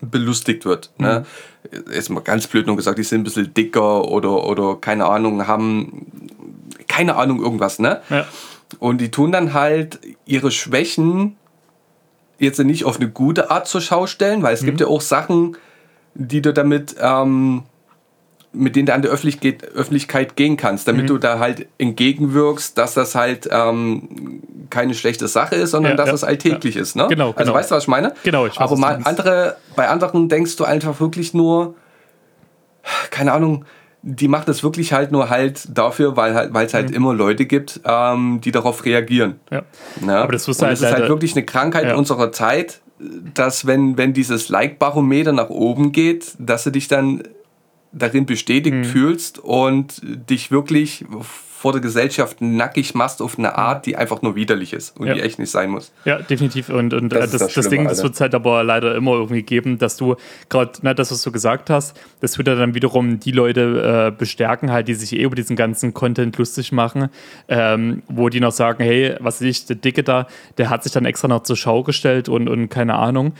belustigt 0.00 0.66
wird. 0.66 0.90
Ne? 0.98 1.24
Mhm. 1.70 1.92
Jetzt 1.92 2.10
mal 2.10 2.20
ganz 2.20 2.46
blöd 2.46 2.66
nur 2.66 2.76
gesagt, 2.76 2.98
die 2.98 3.02
sind 3.02 3.22
ein 3.22 3.24
bisschen 3.24 3.54
dicker 3.54 4.04
oder, 4.04 4.46
oder 4.46 4.76
keine 4.76 5.06
Ahnung, 5.06 5.46
haben 5.46 6.06
keine 6.86 7.16
Ahnung 7.16 7.42
irgendwas, 7.42 7.78
ne? 7.78 8.00
Ja. 8.08 8.26
Und 8.78 9.00
die 9.00 9.10
tun 9.10 9.32
dann 9.32 9.54
halt 9.54 10.00
ihre 10.24 10.50
Schwächen 10.50 11.36
jetzt 12.38 12.58
nicht 12.58 12.84
auf 12.84 12.96
eine 12.96 13.08
gute 13.08 13.50
Art 13.50 13.66
zur 13.66 13.80
Schau 13.80 14.06
stellen, 14.06 14.42
weil 14.42 14.54
es 14.54 14.62
mhm. 14.62 14.66
gibt 14.66 14.80
ja 14.80 14.86
auch 14.88 15.00
Sachen, 15.00 15.56
die 16.14 16.42
du 16.42 16.52
damit, 16.52 16.96
ähm, 17.00 17.62
mit 18.52 18.76
denen 18.76 18.86
du 18.86 18.94
an 18.94 19.02
die 19.02 19.08
Öffentlichkeit, 19.08 19.64
Öffentlichkeit 19.74 20.36
gehen 20.36 20.56
kannst, 20.56 20.88
damit 20.88 21.04
mhm. 21.04 21.08
du 21.08 21.18
da 21.18 21.38
halt 21.38 21.66
entgegenwirkst, 21.78 22.76
dass 22.76 22.94
das 22.94 23.14
halt 23.14 23.48
ähm, 23.50 24.42
keine 24.70 24.94
schlechte 24.94 25.28
Sache 25.28 25.56
ist, 25.56 25.70
sondern 25.70 25.92
ja, 25.92 25.96
dass 25.96 26.08
ja, 26.08 26.14
es 26.14 26.24
alltäglich 26.24 26.74
ja. 26.74 26.82
ist. 26.82 26.96
Ne? 26.96 27.06
Genau, 27.08 27.28
Also 27.28 27.38
genau. 27.38 27.54
weißt 27.54 27.70
du, 27.70 27.74
was 27.74 27.84
ich 27.84 27.88
meine? 27.88 28.14
Genau, 28.22 28.46
ich 28.46 28.54
weiß, 28.54 28.60
Aber 28.60 28.76
mal 28.76 29.00
andere, 29.04 29.56
bei 29.74 29.88
anderen 29.88 30.28
denkst 30.28 30.56
du 30.56 30.64
einfach 30.64 31.00
wirklich 31.00 31.34
nur, 31.34 31.74
keine 33.10 33.32
Ahnung, 33.32 33.64
die 34.02 34.28
macht 34.28 34.48
es 34.48 34.62
wirklich 34.62 34.92
halt 34.92 35.10
nur 35.10 35.30
halt 35.30 35.66
dafür, 35.76 36.16
weil 36.16 36.34
halt, 36.34 36.54
es 36.54 36.74
halt 36.74 36.90
mhm. 36.90 36.96
immer 36.96 37.14
Leute 37.14 37.46
gibt, 37.46 37.80
ähm, 37.84 38.40
die 38.42 38.52
darauf 38.52 38.84
reagieren. 38.84 39.40
Ja. 39.50 39.62
ja. 40.06 40.22
Aber 40.22 40.32
das, 40.32 40.46
halt 40.46 40.60
das 40.60 40.80
ist 40.80 40.92
halt 40.92 41.08
wirklich 41.08 41.34
eine 41.34 41.44
Krankheit 41.44 41.86
ja. 41.86 41.96
unserer 41.96 42.30
Zeit, 42.32 42.80
dass 43.34 43.66
wenn, 43.66 43.98
wenn 43.98 44.12
dieses 44.12 44.48
Like-Barometer 44.48 45.32
nach 45.32 45.50
oben 45.50 45.92
geht, 45.92 46.34
dass 46.38 46.64
du 46.64 46.70
dich 46.70 46.88
dann 46.88 47.22
darin 47.92 48.26
bestätigt 48.26 48.76
mhm. 48.76 48.84
fühlst 48.84 49.38
und 49.38 50.00
dich 50.02 50.50
wirklich 50.50 51.04
vor 51.66 51.72
der 51.72 51.80
Gesellschaft 51.80 52.40
nackig 52.40 52.94
machst 52.94 53.20
auf 53.20 53.40
eine 53.40 53.58
Art, 53.58 53.86
die 53.86 53.96
einfach 53.96 54.22
nur 54.22 54.36
widerlich 54.36 54.72
ist 54.72 54.96
und 55.00 55.08
ja. 55.08 55.14
die 55.14 55.20
echt 55.20 55.40
nicht 55.40 55.50
sein 55.50 55.68
muss. 55.68 55.90
Ja, 56.04 56.20
definitiv. 56.22 56.68
Und, 56.68 56.94
und 56.94 57.08
das, 57.08 57.32
das, 57.32 57.40
das, 57.40 57.54
das 57.54 57.68
Ding, 57.70 57.88
das 57.88 58.04
wird 58.04 58.14
es 58.14 58.20
halt 58.20 58.36
aber 58.36 58.62
leider 58.62 58.94
immer 58.94 59.14
irgendwie 59.14 59.42
geben, 59.42 59.76
dass 59.76 59.96
du 59.96 60.14
gerade, 60.48 60.94
das, 60.94 61.10
was 61.10 61.22
du 61.22 61.32
gesagt 61.32 61.68
hast, 61.68 62.00
das 62.20 62.38
wird 62.38 62.46
ja 62.46 62.54
dann 62.54 62.76
wiederum 62.76 63.18
die 63.18 63.32
Leute 63.32 64.12
äh, 64.12 64.16
bestärken, 64.16 64.70
halt, 64.70 64.86
die 64.86 64.94
sich 64.94 65.12
eh 65.12 65.24
über 65.24 65.34
diesen 65.34 65.56
ganzen 65.56 65.92
Content 65.92 66.38
lustig 66.38 66.70
machen, 66.70 67.08
ähm, 67.48 68.04
wo 68.06 68.28
die 68.28 68.38
noch 68.38 68.52
sagen, 68.52 68.84
hey, 68.84 69.16
was 69.18 69.40
weiß 69.40 69.48
ich, 69.48 69.66
der 69.66 69.74
Dicke 69.74 70.04
da, 70.04 70.28
der 70.58 70.70
hat 70.70 70.84
sich 70.84 70.92
dann 70.92 71.04
extra 71.04 71.26
noch 71.26 71.42
zur 71.42 71.56
Schau 71.56 71.82
gestellt 71.82 72.28
und, 72.28 72.48
und 72.48 72.68
keine 72.68 72.94
Ahnung. 72.94 73.32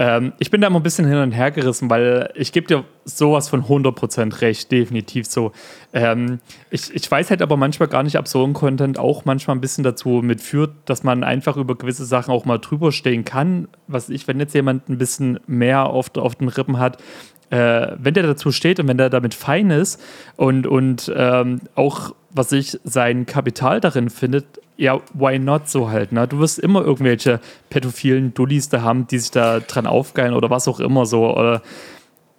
Ähm, 0.00 0.32
ich 0.38 0.50
bin 0.52 0.60
da 0.60 0.68
immer 0.68 0.78
ein 0.78 0.84
bisschen 0.84 1.06
hin 1.06 1.18
und 1.18 1.32
her 1.32 1.50
gerissen, 1.50 1.90
weil 1.90 2.30
ich 2.36 2.52
gebe 2.52 2.68
dir 2.68 2.84
sowas 3.04 3.48
von 3.48 3.64
100% 3.64 4.40
recht, 4.40 4.70
definitiv 4.70 5.26
so. 5.26 5.50
Ähm, 5.92 6.38
ich, 6.70 6.94
ich 6.94 7.10
weiß 7.10 7.30
halt 7.30 7.42
aber 7.42 7.56
manchmal 7.56 7.88
gar 7.88 8.04
nicht, 8.04 8.16
ob 8.16 8.28
so 8.28 8.44
ein 8.44 8.52
Content 8.52 8.98
auch 8.98 9.24
manchmal 9.24 9.56
ein 9.56 9.60
bisschen 9.60 9.82
dazu 9.82 10.20
mitführt, 10.22 10.70
dass 10.84 11.02
man 11.02 11.24
einfach 11.24 11.56
über 11.56 11.74
gewisse 11.74 12.04
Sachen 12.04 12.32
auch 12.32 12.44
mal 12.44 12.58
drüber 12.58 12.92
stehen 12.92 13.24
kann. 13.24 13.66
Was 13.88 14.08
ich, 14.08 14.28
wenn 14.28 14.38
jetzt 14.38 14.54
jemand 14.54 14.88
ein 14.88 14.98
bisschen 14.98 15.40
mehr 15.48 15.86
auf, 15.86 16.16
auf 16.16 16.36
den 16.36 16.48
Rippen 16.48 16.78
hat, 16.78 17.02
äh, 17.50 17.88
wenn 17.98 18.14
der 18.14 18.22
dazu 18.22 18.52
steht 18.52 18.78
und 18.78 18.86
wenn 18.86 18.98
der 18.98 19.10
damit 19.10 19.34
fein 19.34 19.70
ist 19.70 20.00
und, 20.36 20.68
und 20.68 21.12
ähm, 21.16 21.60
auch, 21.74 22.14
was 22.30 22.52
ich, 22.52 22.78
sein 22.84 23.26
Kapital 23.26 23.80
darin 23.80 24.10
findet, 24.10 24.60
ja, 24.78 25.00
why 25.12 25.40
not 25.40 25.68
so 25.68 25.90
halt, 25.90 26.12
ne? 26.12 26.28
Du 26.28 26.38
wirst 26.38 26.60
immer 26.60 26.82
irgendwelche 26.82 27.40
pädophilen 27.68 28.32
Dullis 28.32 28.68
da 28.68 28.80
haben, 28.80 29.08
die 29.08 29.18
sich 29.18 29.32
da 29.32 29.58
dran 29.58 29.88
aufgeilen 29.88 30.34
oder 30.34 30.50
was 30.50 30.68
auch 30.68 30.78
immer 30.78 31.04
so. 31.04 31.36
Oder 31.36 31.62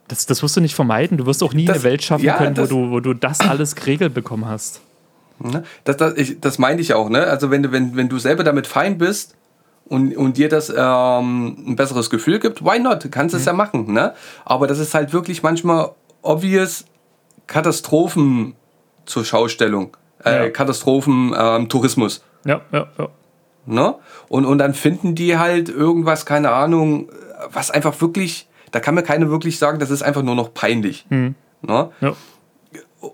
das, 0.08 0.26
das 0.26 0.42
wirst 0.42 0.56
du 0.56 0.62
nicht 0.62 0.74
vermeiden. 0.74 1.18
Du 1.18 1.26
wirst 1.26 1.44
auch 1.44 1.54
nie 1.54 1.66
das, 1.66 1.76
eine 1.76 1.84
Welt 1.84 2.02
schaffen 2.02 2.24
ja, 2.24 2.38
können, 2.38 2.56
wo 2.56 2.66
du, 2.66 2.92
wo 2.92 3.00
du 3.02 3.14
das 3.14 3.42
alles 3.42 3.76
geregelt 3.76 4.14
bekommen 4.14 4.48
hast. 4.48 4.80
Ne? 5.40 5.64
Das, 5.84 5.98
das, 5.98 6.14
ich, 6.16 6.40
das 6.40 6.60
meinte 6.60 6.82
ich 6.82 6.94
auch, 6.94 7.10
ne? 7.10 7.24
Also 7.26 7.52
wenn 7.52 7.62
du, 7.62 7.74
wenn, 7.74 7.98
wenn 7.98 8.08
du 8.08 8.18
selber 8.18 8.46
damit 8.46 8.68
fein 8.68 8.98
bist 8.98 9.36
und, 9.90 10.16
und 10.16 10.38
dir 10.38 10.48
das 10.48 10.70
ähm, 10.70 11.58
ein 11.68 11.76
besseres 11.76 12.10
Gefühl 12.10 12.40
gibt, 12.40 12.64
why 12.64 12.80
not? 12.80 13.04
Du 13.04 13.10
kannst 13.10 13.36
es 13.36 13.42
mhm. 13.42 13.48
ja 13.48 13.54
machen, 13.54 13.94
ne? 13.94 14.14
Aber 14.46 14.66
das 14.66 14.80
ist 14.80 14.94
halt 14.94 15.12
wirklich 15.12 15.44
manchmal 15.44 15.92
obvious 16.22 16.86
Katastrophen 17.48 18.56
zur 19.06 19.26
Schaustellung. 19.26 19.98
Äh, 20.24 20.46
ja. 20.46 20.50
Katastrophen 20.50 21.34
ähm, 21.38 21.68
Tourismus. 21.68 22.24
Ja, 22.46 22.62
ja, 22.72 22.88
ja. 22.98 23.10
Ne? 23.66 23.96
Und, 24.30 24.46
und 24.46 24.58
dann 24.58 24.74
finden 24.74 25.16
die 25.16 25.38
halt 25.38 25.70
irgendwas, 25.70 26.26
keine 26.26 26.52
Ahnung, 26.52 27.10
was 27.52 27.70
einfach 27.70 28.00
wirklich, 28.02 28.48
da 28.72 28.80
kann 28.80 28.96
mir 28.96 29.04
keiner 29.04 29.30
wirklich 29.30 29.60
sagen, 29.60 29.80
das 29.80 29.92
ist 29.92 30.02
einfach 30.02 30.24
nur 30.24 30.36
noch 30.36 30.54
peinlich. 30.54 31.06
Mhm. 31.10 31.36
Ne? 31.62 31.90
Ja. 32.02 32.14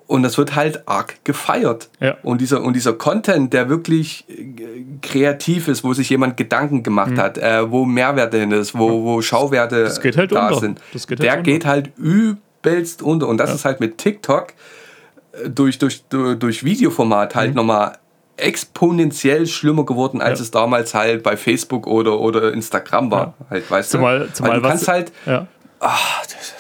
Und 0.08 0.24
das 0.24 0.38
wird 0.38 0.56
halt 0.56 0.88
arg 0.88 1.24
gefeiert. 1.26 1.90
Ja. 2.00 2.18
Und, 2.24 2.42
dieser, 2.42 2.64
und 2.64 2.74
dieser 2.74 2.94
Content, 2.94 3.54
der 3.54 3.70
wirklich 3.70 4.26
äh, 4.30 4.84
kreativ 5.02 5.68
ist, 5.68 5.84
wo 5.84 5.94
sich 5.94 6.10
jemand 6.10 6.38
Gedanken 6.38 6.84
gemacht 6.84 7.12
mhm. 7.12 7.20
hat, 7.20 7.38
äh, 7.38 7.70
wo 7.70 7.86
Mehrwert 7.86 8.34
drin 8.34 8.52
ist, 8.52 8.78
wo, 8.78 9.04
wo 9.04 9.22
Schauwerte 9.22 9.94
halt 10.16 10.32
da 10.32 10.48
unter. 10.48 10.60
sind, 10.60 10.80
der 11.20 11.34
halt 11.34 11.44
geht 11.44 11.66
halt 11.66 11.92
übelst 11.98 13.02
unter. 13.02 13.28
Und 13.28 13.38
das 13.38 13.50
ja. 13.50 13.56
ist 13.56 13.66
halt 13.66 13.80
mit 13.80 13.98
TikTok 13.98 14.54
äh, 15.34 15.50
durch, 15.50 15.78
durch, 15.78 16.04
durch 16.10 16.64
Videoformat 16.64 17.36
halt 17.36 17.50
mhm. 17.52 17.58
nochmal 17.58 17.98
exponentiell 18.38 19.48
schlimmer 19.48 19.86
geworden, 19.86 20.22
als 20.22 20.40
ja. 20.40 20.44
es 20.44 20.52
damals 20.52 20.94
halt 20.94 21.24
bei 21.24 21.38
Facebook 21.38 21.88
oder, 21.88 22.20
oder 22.20 22.54
Instagram 22.54 23.12
war. 23.12 23.34
Ja. 23.40 23.46
Halt, 23.50 23.72
weißt 23.72 23.92
zumal, 23.92 24.20
du? 24.20 24.34
Zumal 24.34 24.62
du 24.62 24.68
kannst 24.68 24.88
halt. 24.88 25.12
Ja. 25.26 25.48
Ach, 25.80 26.24
das 26.24 26.56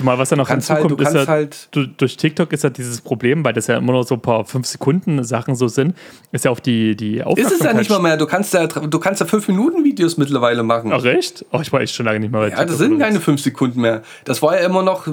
Zumal 0.00 0.18
was 0.18 0.30
ja 0.30 0.36
noch 0.38 0.48
hinzukommt, 0.48 0.98
halt, 0.98 1.08
ist 1.08 1.14
ja, 1.14 1.26
halt 1.26 1.68
durch 2.00 2.16
TikTok 2.16 2.54
ist 2.54 2.64
ja 2.64 2.70
dieses 2.70 3.02
Problem, 3.02 3.44
weil 3.44 3.52
das 3.52 3.66
ja 3.66 3.76
immer 3.76 3.92
nur 3.92 4.04
so 4.04 4.14
ein 4.14 4.22
paar 4.22 4.46
5 4.46 4.66
Sekunden 4.66 5.22
Sachen 5.24 5.54
so 5.56 5.68
sind, 5.68 5.94
ist 6.32 6.46
ja 6.46 6.50
auf 6.50 6.62
die, 6.62 6.96
die 6.96 7.22
Aufmerksamkeit. 7.22 7.52
Ist 7.52 7.60
es 7.60 7.66
ja 7.66 7.74
nicht 7.74 7.90
mal 7.90 7.98
mehr, 7.98 8.16
du 8.16 8.24
kannst 8.24 8.54
ja, 8.54 8.66
du 8.66 8.98
kannst 8.98 9.20
ja 9.20 9.26
5 9.26 9.48
Minuten 9.48 9.84
Videos 9.84 10.16
mittlerweile 10.16 10.62
machen. 10.62 10.90
Ach 10.90 11.04
echt? 11.04 11.44
Oh, 11.52 11.58
ich 11.60 11.70
war 11.70 11.82
echt 11.82 11.94
schon 11.94 12.06
lange 12.06 12.18
nicht 12.18 12.32
mehr 12.32 12.40
bei 12.40 12.48
Ja, 12.48 12.64
das 12.64 12.78
sind 12.78 12.98
keine 12.98 13.20
5 13.20 13.42
Sekunden 13.42 13.82
mehr. 13.82 14.00
Das 14.24 14.40
war 14.40 14.58
ja 14.58 14.64
immer 14.64 14.82
noch, 14.82 15.06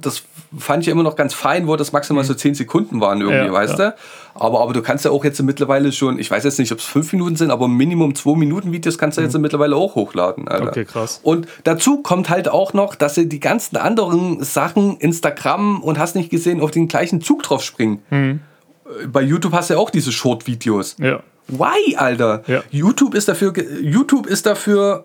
das 0.00 0.24
fand 0.58 0.82
ich 0.82 0.88
ja 0.88 0.92
immer 0.92 1.04
noch 1.04 1.14
ganz 1.14 1.32
fein, 1.32 1.68
wo 1.68 1.76
das 1.76 1.92
maximal 1.92 2.24
mhm. 2.24 2.28
so 2.28 2.34
10 2.34 2.56
Sekunden 2.56 3.00
waren 3.00 3.20
irgendwie, 3.20 3.46
ja, 3.46 3.52
weißt 3.52 3.78
ja. 3.78 3.90
du? 3.90 3.96
Aber, 4.38 4.60
aber 4.60 4.72
du 4.72 4.82
kannst 4.82 5.04
ja 5.04 5.10
auch 5.10 5.24
jetzt 5.24 5.40
mittlerweile 5.42 5.92
schon, 5.92 6.18
ich 6.18 6.30
weiß 6.30 6.44
jetzt 6.44 6.58
nicht, 6.58 6.72
ob 6.72 6.78
es 6.78 6.84
5 6.84 7.12
Minuten 7.12 7.36
sind, 7.36 7.50
aber 7.50 7.68
Minimum 7.68 8.14
2 8.14 8.36
Minuten 8.36 8.72
Videos 8.72 8.98
kannst 8.98 9.18
du 9.18 9.22
mhm. 9.22 9.26
jetzt 9.26 9.38
mittlerweile 9.38 9.76
auch 9.76 9.94
hochladen. 9.94 10.48
Alter. 10.48 10.68
Okay, 10.68 10.84
krass. 10.84 11.20
Und 11.22 11.46
dazu 11.64 12.02
kommt 12.02 12.28
halt 12.28 12.48
auch 12.48 12.72
noch, 12.72 12.94
dass 12.94 13.14
sie 13.14 13.28
die 13.28 13.40
ganzen 13.40 13.76
anderen 13.76 14.42
Sachen, 14.42 14.96
Instagram 14.98 15.82
und 15.82 15.98
hast 15.98 16.16
nicht 16.16 16.30
gesehen, 16.30 16.60
auf 16.60 16.70
den 16.70 16.88
gleichen 16.88 17.20
Zug 17.20 17.42
drauf 17.42 17.62
springen. 17.62 18.02
Mhm. 18.10 18.40
Bei 19.08 19.20
YouTube 19.20 19.52
hast 19.52 19.70
du 19.70 19.74
ja 19.74 19.80
auch 19.80 19.90
diese 19.90 20.12
Short-Videos. 20.12 20.96
Ja. 20.98 21.20
Why, 21.48 21.96
Alter? 21.96 22.42
Ja. 22.46 22.62
YouTube 22.70 23.14
ist 23.14 23.28
dafür, 23.28 23.52
YouTube 23.80 24.26
ist 24.26 24.46
dafür, 24.46 25.04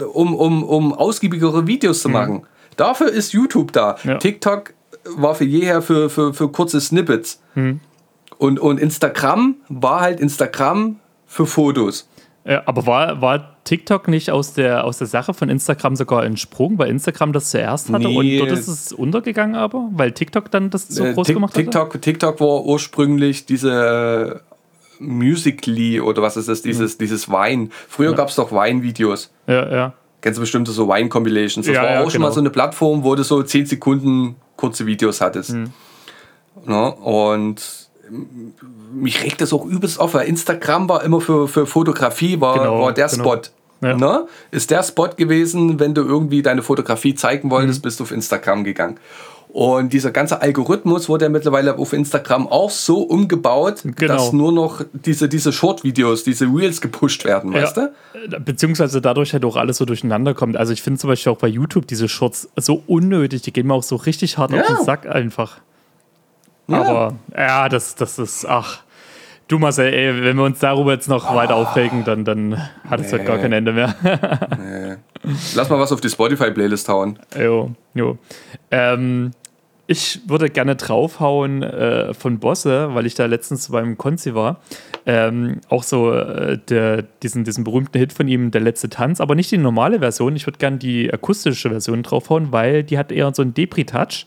äh, 0.00 0.04
um, 0.04 0.34
um, 0.34 0.62
um 0.62 0.92
ausgiebigere 0.92 1.66
Videos 1.66 2.02
zu 2.02 2.08
mhm. 2.08 2.14
machen. 2.14 2.46
Dafür 2.76 3.10
ist 3.10 3.32
YouTube 3.32 3.72
da. 3.72 3.96
Ja. 4.04 4.18
TikTok 4.18 4.74
war 5.16 5.34
für 5.34 5.44
jeher 5.44 5.82
für, 5.82 6.08
für, 6.10 6.32
für 6.34 6.48
kurze 6.50 6.80
Snippets. 6.80 7.40
Mhm. 7.54 7.80
Und, 8.38 8.58
und 8.60 8.80
Instagram 8.80 9.56
war 9.68 10.00
halt 10.00 10.20
Instagram 10.20 10.96
für 11.26 11.46
Fotos. 11.46 12.08
Ja, 12.46 12.62
aber 12.66 12.86
war, 12.86 13.22
war 13.22 13.56
TikTok 13.64 14.08
nicht 14.08 14.30
aus 14.30 14.52
der, 14.52 14.84
aus 14.84 14.98
der 14.98 15.06
Sache 15.06 15.32
von 15.32 15.48
Instagram 15.48 15.96
sogar 15.96 16.24
entsprungen, 16.26 16.76
weil 16.78 16.90
Instagram 16.90 17.32
das 17.32 17.48
zuerst 17.50 17.90
hatte 17.90 18.06
Nee. 18.08 18.38
und 18.40 18.46
dort 18.48 18.58
ist 18.58 18.68
es 18.68 18.92
untergegangen 18.92 19.54
aber, 19.56 19.88
weil 19.92 20.12
TikTok 20.12 20.50
dann 20.50 20.68
das 20.68 20.88
so 20.88 21.04
Äh, 21.04 21.14
groß 21.14 21.26
Tik- 21.28 21.34
gemacht 21.34 21.54
hat? 21.54 21.62
TikTok, 21.62 22.02
TikTok 22.02 22.40
war 22.40 22.64
ursprünglich 22.66 23.46
diese 23.46 24.42
äh, 25.00 25.02
Musically 25.02 26.00
oder 26.00 26.22
was 26.22 26.36
ist 26.36 26.48
das, 26.48 26.60
Mhm. 26.64 26.68
dieses, 26.68 26.98
dieses 26.98 27.30
Wein. 27.30 27.70
Früher 27.88 28.14
gab 28.14 28.28
es 28.28 28.36
doch 28.36 28.52
Wein-Videos. 28.52 29.32
Ja, 29.46 29.70
ja. 29.74 29.92
Kennst 30.20 30.38
du 30.38 30.40
bestimmt 30.42 30.68
so 30.68 30.88
Wine-Compilations. 30.88 31.66
Das 31.66 31.74
Ja, 31.74 31.82
war 31.82 31.90
ja, 31.92 32.00
auch 32.02 32.10
schon 32.10 32.20
mal 32.20 32.28
genau. 32.28 32.34
so 32.34 32.40
eine 32.40 32.50
Plattform, 32.50 33.04
wo 33.04 33.14
du 33.14 33.22
so 33.22 33.42
10 33.42 33.66
Sekunden 33.66 34.36
kurze 34.56 34.86
Videos 34.86 35.20
hattest. 35.20 35.50
Mhm. 35.50 35.72
Ja, 36.68 36.86
und 36.88 37.62
mich 38.92 39.22
regt 39.22 39.40
das 39.40 39.52
auch 39.52 39.64
übelst 39.64 39.98
auf, 39.98 40.14
weil 40.14 40.28
Instagram 40.28 40.88
war 40.88 41.02
immer 41.04 41.20
für, 41.20 41.48
für 41.48 41.66
Fotografie, 41.66 42.40
war, 42.40 42.58
Genau, 42.58 42.82
war 42.82 42.92
der 42.92 43.08
genau. 43.08 43.22
Spot. 43.24 43.40
Ja. 43.80 43.96
Ne? 43.96 44.26
Ist 44.50 44.70
der 44.70 44.82
Spot 44.82 45.08
gewesen, 45.08 45.78
wenn 45.80 45.94
du 45.94 46.02
irgendwie 46.02 46.42
deine 46.42 46.62
Fotografie 46.62 47.14
zeigen 47.14 47.50
wolltest, 47.50 47.80
Mhm. 47.80 47.82
bist 47.82 48.00
du 48.00 48.04
auf 48.04 48.12
Instagram 48.12 48.64
gegangen. 48.64 48.98
Und 49.56 49.92
dieser 49.92 50.10
ganze 50.10 50.42
Algorithmus 50.42 51.08
wurde 51.08 51.26
ja 51.26 51.28
mittlerweile 51.28 51.78
auf 51.78 51.92
Instagram 51.92 52.48
auch 52.48 52.70
so 52.70 53.02
umgebaut, 53.02 53.82
Genau. 53.84 54.12
dass 54.14 54.32
nur 54.32 54.50
noch 54.50 54.80
diese, 54.92 55.28
diese 55.28 55.52
Short-Videos, 55.52 56.24
diese 56.24 56.46
Reels 56.46 56.80
gepusht 56.80 57.24
werden, 57.24 57.52
weißt 57.54 57.76
du? 57.76 57.92
Ja, 58.32 58.40
beziehungsweise 58.40 59.00
dadurch 59.00 59.32
halt 59.32 59.44
auch 59.44 59.54
alles 59.54 59.76
so 59.76 59.84
durcheinander 59.84 60.34
kommt. 60.34 60.56
Also 60.56 60.72
ich 60.72 60.82
finde 60.82 60.98
zum 60.98 61.06
Beispiel 61.08 61.30
auch 61.30 61.38
bei 61.38 61.46
YouTube 61.46 61.86
diese 61.86 62.08
Shorts 62.08 62.48
so 62.56 62.82
unnötig, 62.88 63.42
die 63.42 63.52
gehen 63.52 63.68
mir 63.68 63.74
auch 63.74 63.84
so 63.84 63.94
richtig 63.94 64.38
hart 64.38 64.52
auf 64.52 64.58
Ja. 64.58 64.74
den 64.74 64.84
Sack 64.84 65.06
einfach. 65.06 65.58
Ja. 66.66 66.82
Aber 66.82 67.14
ja, 67.38 67.68
das, 67.68 67.94
das 67.94 68.18
ist, 68.18 68.44
ach, 68.48 68.80
du 69.46 69.60
Marcel, 69.60 69.92
ey, 69.94 70.24
wenn 70.24 70.36
wir 70.36 70.42
uns 70.46 70.58
darüber 70.58 70.94
jetzt 70.94 71.08
noch 71.08 71.32
weiter 71.32 71.54
aufregen, 71.54 72.02
dann, 72.04 72.24
dann 72.24 72.60
hat 72.90 72.98
es 72.98 73.12
halt 73.12 73.24
gar 73.24 73.36
Nee. 73.36 73.42
kein 73.42 73.52
Ende 73.52 73.72
mehr. 73.72 73.94
Lass 75.54 75.68
mal 75.70 75.78
was 75.78 75.92
auf 75.92 76.00
die 76.00 76.08
Spotify-Playlist 76.10 76.88
hauen. 76.88 77.20
jo, 77.40 77.70
jo. 77.94 78.18
Ähm, 78.72 79.30
ich 79.86 80.20
würde 80.26 80.48
gerne 80.48 80.76
draufhauen 80.76 81.62
äh, 81.62 82.14
von 82.14 82.38
Bosse, 82.38 82.94
weil 82.94 83.04
ich 83.06 83.14
da 83.14 83.26
letztens 83.26 83.68
beim 83.68 83.98
Konzi 83.98 84.34
war. 84.34 84.60
Ähm, 85.04 85.60
auch 85.68 85.82
so 85.82 86.12
äh, 86.12 86.58
der, 86.68 87.02
diesen, 87.22 87.44
diesen 87.44 87.64
berühmten 87.64 87.98
Hit 87.98 88.12
von 88.12 88.26
ihm, 88.26 88.50
Der 88.50 88.62
letzte 88.62 88.88
Tanz, 88.88 89.20
aber 89.20 89.34
nicht 89.34 89.50
die 89.50 89.58
normale 89.58 89.98
Version. 89.98 90.36
Ich 90.36 90.46
würde 90.46 90.58
gerne 90.58 90.78
die 90.78 91.12
akustische 91.12 91.68
Version 91.68 92.02
draufhauen, 92.02 92.52
weil 92.52 92.82
die 92.82 92.96
hat 92.96 93.12
eher 93.12 93.34
so 93.34 93.42
einen 93.42 93.52
Depri-Touch. 93.52 94.26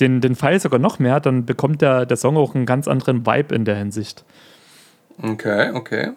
Den, 0.00 0.20
den 0.20 0.36
Pfeil 0.36 0.58
sogar 0.58 0.80
noch 0.80 0.98
mehr, 0.98 1.20
dann 1.20 1.46
bekommt 1.46 1.80
der, 1.80 2.06
der 2.06 2.16
Song 2.16 2.36
auch 2.36 2.54
einen 2.54 2.66
ganz 2.66 2.88
anderen 2.88 3.24
Vibe 3.26 3.54
in 3.54 3.64
der 3.64 3.76
Hinsicht. 3.76 4.24
Okay, 5.22 5.70
okay. 5.72 6.12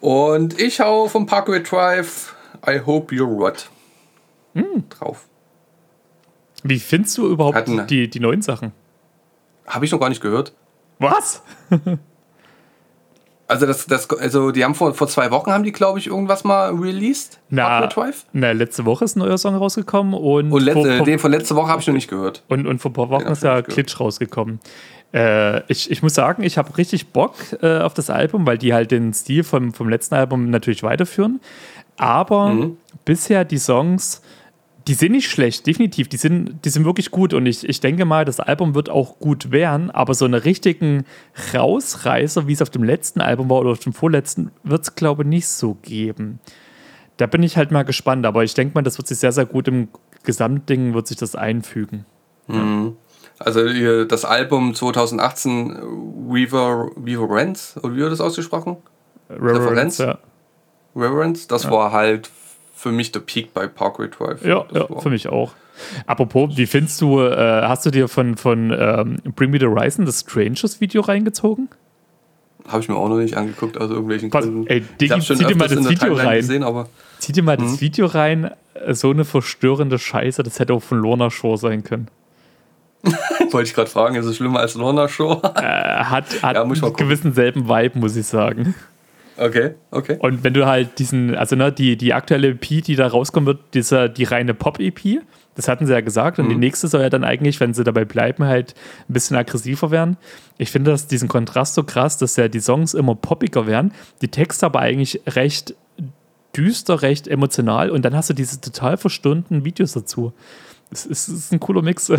Und 0.00 0.58
ich 0.60 0.80
hau 0.80 1.08
vom 1.08 1.26
Parkway 1.26 1.62
Drive 1.62 2.34
I 2.66 2.80
Hope 2.84 3.14
You're 3.14 3.24
Rot 3.24 3.70
Hm. 4.54 4.84
drauf. 4.88 5.26
Wie 6.68 6.78
findest 6.78 7.16
du 7.18 7.28
überhaupt 7.28 7.56
Hatten- 7.56 7.86
die, 7.86 8.08
die 8.08 8.20
neuen 8.20 8.42
Sachen? 8.42 8.72
Habe 9.66 9.84
ich 9.84 9.92
noch 9.92 10.00
gar 10.00 10.08
nicht 10.08 10.20
gehört. 10.22 10.52
Was? 10.98 11.42
Also, 13.48 13.64
das, 13.64 13.86
das, 13.86 14.10
also 14.10 14.50
die 14.50 14.64
haben 14.64 14.74
vor, 14.74 14.92
vor 14.94 15.06
zwei 15.06 15.30
Wochen 15.30 15.52
haben 15.52 15.62
die, 15.62 15.70
glaube 15.70 16.00
ich, 16.00 16.08
irgendwas 16.08 16.42
mal 16.42 16.74
released. 16.74 17.38
Na, 17.48 17.88
na, 18.32 18.50
letzte 18.50 18.84
Woche 18.84 19.04
ist 19.04 19.14
ein 19.14 19.20
neuer 19.20 19.38
Song 19.38 19.54
rausgekommen 19.54 20.14
und, 20.14 20.50
Und 20.50 20.62
letzte, 20.64 20.82
vor, 20.82 20.96
vor, 20.96 21.06
den 21.06 21.18
von 21.20 21.30
letzter 21.30 21.54
Woche 21.54 21.68
habe 21.68 21.80
ich 21.80 21.86
noch 21.86 21.94
nicht 21.94 22.10
gehört. 22.10 22.42
und, 22.48 22.66
und 22.66 22.80
vor 22.80 22.90
ein 22.90 22.94
paar 22.94 23.08
Wochen 23.08 23.22
Den 23.22 23.32
ist 23.34 23.44
ja. 23.44 23.62
Klitsch 23.62 24.00
rausgekommen. 24.00 24.58
Äh, 25.14 25.60
ich, 25.70 25.92
ich 25.92 26.02
muss 26.02 26.14
sagen, 26.14 26.42
ich 26.42 26.58
habe 26.58 26.76
richtig 26.76 27.12
Bock 27.12 27.34
äh, 27.62 27.78
auf 27.78 27.94
das 27.94 28.10
Album, 28.10 28.44
weil 28.48 28.58
die 28.58 28.74
halt 28.74 28.90
den 28.90 29.14
Stil 29.14 29.44
vom, 29.44 29.72
vom 29.72 29.88
letzten 29.88 30.16
Album 30.16 30.50
natürlich 30.50 30.82
weiterführen. 30.82 31.38
Aber 31.96 32.48
Mhm. 32.48 32.78
bisher 33.04 33.44
die 33.44 33.58
Songs, 33.58 34.22
die 34.88 34.94
sind 34.94 35.12
nicht 35.12 35.28
schlecht, 35.30 35.66
definitiv. 35.66 36.08
Die 36.08 36.16
sind, 36.16 36.64
die 36.64 36.68
sind 36.68 36.84
wirklich 36.84 37.10
gut 37.10 37.34
und 37.34 37.44
ich, 37.46 37.68
ich 37.68 37.80
denke 37.80 38.04
mal, 38.04 38.24
das 38.24 38.38
Album 38.40 38.74
wird 38.74 38.88
auch 38.88 39.18
gut 39.18 39.50
werden, 39.50 39.90
aber 39.90 40.14
so 40.14 40.24
einen 40.24 40.34
richtigen 40.34 41.04
Rausreißer, 41.54 42.46
wie 42.46 42.52
es 42.52 42.62
auf 42.62 42.70
dem 42.70 42.84
letzten 42.84 43.20
Album 43.20 43.50
war 43.50 43.58
oder 43.60 43.70
auf 43.70 43.80
dem 43.80 43.92
vorletzten, 43.92 44.50
wird 44.62 44.82
es, 44.82 44.94
glaube 44.94 45.22
ich, 45.22 45.28
nicht 45.28 45.48
so 45.48 45.74
geben. 45.82 46.38
Da 47.16 47.26
bin 47.26 47.42
ich 47.42 47.56
halt 47.56 47.70
mal 47.70 47.82
gespannt, 47.84 48.26
aber 48.26 48.44
ich 48.44 48.54
denke 48.54 48.74
mal, 48.74 48.82
das 48.82 48.98
wird 48.98 49.08
sich 49.08 49.18
sehr, 49.18 49.32
sehr 49.32 49.46
gut 49.46 49.68
im 49.68 49.88
Gesamtding 50.24 50.92
wird 50.94 51.06
sich 51.06 51.16
das 51.16 51.34
einfügen. 51.36 52.04
Also 53.38 53.64
ihr- 53.66 54.06
das 54.06 54.24
Album 54.24 54.74
2018 54.74 55.76
Weaver, 56.28 56.90
Reverence, 57.04 57.76
oder 57.82 57.94
wie 57.94 57.98
wird 57.98 58.12
das 58.12 58.20
ausgesprochen? 58.20 58.76
Referenz? 59.30 59.98
Ja, 59.98 60.18
Reverence, 60.94 61.46
das 61.46 61.70
war 61.70 61.92
halt 61.92 62.30
für 62.76 62.92
mich 62.92 63.10
der 63.10 63.20
Peak 63.20 63.52
bei 63.54 63.66
Parkway 63.66 64.08
Drive. 64.08 64.44
ja, 64.44 64.64
ja 64.72 64.86
für 65.00 65.10
mich 65.10 65.28
auch. 65.28 65.52
Apropos, 66.06 66.56
wie 66.56 66.66
findest 66.66 67.00
du, 67.00 67.20
äh, 67.20 67.62
hast 67.62 67.84
du 67.86 67.90
dir 67.90 68.06
von, 68.08 68.36
von 68.36 68.70
ähm, 68.78 69.16
Bring 69.34 69.50
Me 69.50 69.58
the 69.58 69.66
Horizon 69.66 70.04
das 70.06 70.20
Strangers 70.20 70.80
Video 70.80 71.02
reingezogen? 71.02 71.68
Habe 72.68 72.80
ich 72.80 72.88
mir 72.88 72.96
auch 72.96 73.08
noch 73.08 73.18
nicht 73.18 73.36
angeguckt, 73.36 73.78
aus 73.78 73.90
irgendwelchen 73.90 74.30
Gründen. 74.30 74.66
ey, 74.66 74.82
schon 75.20 75.36
zieh 75.36 75.44
dir 75.44 75.56
mal 75.56 75.68
das 75.68 75.88
Video 75.88 76.14
rein. 76.14 76.36
gesehen, 76.38 76.62
aber 76.62 76.88
Zieh 77.18 77.32
dir 77.32 77.42
mal 77.42 77.56
Mhm. 77.56 77.62
das 77.62 77.80
Video 77.80 78.06
rein, 78.06 78.50
äh, 78.74 78.92
so 78.94 79.10
eine 79.10 79.24
verstörende 79.24 79.98
Scheiße, 79.98 80.42
das 80.42 80.58
hätte 80.58 80.74
auch 80.74 80.82
von 80.82 80.98
Lorna 80.98 81.30
Shore 81.30 81.58
sein 81.58 81.82
können. 81.84 82.08
wollte 83.52 83.68
ich 83.68 83.74
gerade 83.74 83.88
fragen, 83.90 84.16
ist 84.16 84.26
es 84.26 84.36
schlimmer 84.36 84.60
als 84.60 84.74
Lorna 84.74 85.08
Show? 85.08 85.40
Äh, 85.54 85.60
hat 85.60 86.42
hat 86.42 86.56
Ja, 86.56 86.62
einen 86.62 86.92
gewissen 86.94 87.32
selben 87.34 87.68
Vibe, 87.68 87.98
muss 87.98 88.16
ich 88.16 88.26
sagen. 88.26 88.74
Okay, 89.36 89.74
okay. 89.90 90.16
Und 90.18 90.44
wenn 90.44 90.54
du 90.54 90.66
halt 90.66 90.98
diesen, 90.98 91.34
also 91.34 91.56
ne, 91.56 91.72
die, 91.72 91.96
die 91.96 92.14
aktuelle 92.14 92.48
EP, 92.48 92.82
die 92.84 92.96
da 92.96 93.06
rauskommen 93.06 93.46
wird, 93.46 93.60
dieser, 93.74 94.08
die 94.08 94.24
reine 94.24 94.54
Pop-EP, 94.54 95.20
das 95.54 95.68
hatten 95.68 95.86
sie 95.86 95.92
ja 95.92 96.02
gesagt, 96.02 96.38
und 96.38 96.50
die 96.50 96.54
nächste 96.54 96.86
soll 96.86 97.00
ja 97.00 97.08
dann 97.08 97.24
eigentlich, 97.24 97.60
wenn 97.60 97.72
sie 97.72 97.82
dabei 97.82 98.04
bleiben, 98.04 98.44
halt 98.44 98.74
ein 99.08 99.14
bisschen 99.14 99.38
aggressiver 99.38 99.90
werden. 99.90 100.18
Ich 100.58 100.70
finde 100.70 100.90
das 100.90 101.06
diesen 101.06 101.28
Kontrast 101.28 101.74
so 101.74 101.82
krass, 101.82 102.18
dass 102.18 102.36
ja 102.36 102.48
die 102.48 102.60
Songs 102.60 102.92
immer 102.92 103.14
poppiger 103.14 103.66
werden, 103.66 103.92
die 104.20 104.28
Texte 104.28 104.66
aber 104.66 104.80
eigentlich 104.80 105.22
recht 105.26 105.74
düster, 106.54 107.00
recht 107.00 107.26
emotional 107.26 107.90
und 107.90 108.04
dann 108.04 108.14
hast 108.14 108.28
du 108.30 108.34
diese 108.34 108.60
total 108.60 108.98
verstörenden 108.98 109.64
Videos 109.64 109.92
dazu. 109.92 110.32
Es 110.90 111.06
ist, 111.06 111.28
ist 111.28 111.52
ein 111.52 111.60
cooler 111.60 111.82
Mix. 111.82 112.12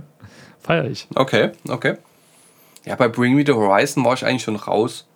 Feier 0.60 0.84
ich. 0.84 1.08
Okay, 1.14 1.50
okay. 1.68 1.96
Ja, 2.84 2.94
bei 2.94 3.08
Bring 3.08 3.34
Me 3.34 3.44
the 3.44 3.52
Horizon 3.52 4.04
war 4.04 4.14
ich 4.14 4.24
eigentlich 4.24 4.44
schon 4.44 4.56
raus. 4.56 5.06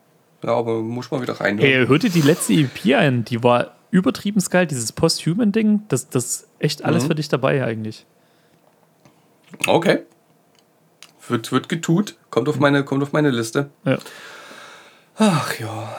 Ja, 0.43 0.55
aber 0.55 0.81
muss 0.81 1.11
mal 1.11 1.21
wieder 1.21 1.41
reinhören. 1.41 1.71
Ey, 1.71 1.87
hör 1.87 1.99
dir 1.99 2.11
die 2.11 2.23
letzte 2.23 2.55
EP 2.55 2.97
ein, 2.97 3.25
die 3.25 3.43
war 3.43 3.73
übertrieben 3.91 4.43
geil, 4.51 4.67
dieses 4.67 4.93
Post-Human-Ding, 4.93 5.83
das, 5.89 6.09
das 6.09 6.25
ist 6.25 6.49
echt 6.59 6.85
alles 6.85 7.05
für 7.05 7.15
dich 7.15 7.29
dabei 7.29 7.65
eigentlich. 7.65 8.07
Okay. 9.67 10.01
Wird, 11.29 11.53
wird 11.53 11.69
getut. 11.69 12.17
Kommt 12.31 12.49
auf 12.49 12.59
meine, 12.59 12.85
kommt 12.85 13.03
auf 13.03 13.13
meine 13.13 13.31
Liste. 13.31 13.71
Ja. 13.85 13.99
Ach 15.17 15.59
ja. 15.59 15.97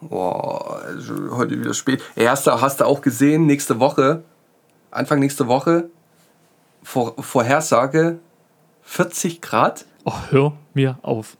Boah, 0.00 0.82
also 0.84 1.36
heute 1.36 1.58
wieder 1.60 1.74
spät. 1.74 2.02
Erst 2.16 2.46
hast 2.46 2.80
du 2.80 2.84
auch 2.84 3.02
gesehen, 3.02 3.46
nächste 3.46 3.78
Woche, 3.78 4.24
Anfang 4.90 5.20
nächste 5.20 5.46
Woche, 5.46 5.88
Vor, 6.82 7.14
Vorhersage 7.22 8.18
40 8.82 9.40
Grad. 9.40 9.84
Oh, 10.04 10.12
hör 10.30 10.52
mir 10.74 10.98
auf. 11.02 11.36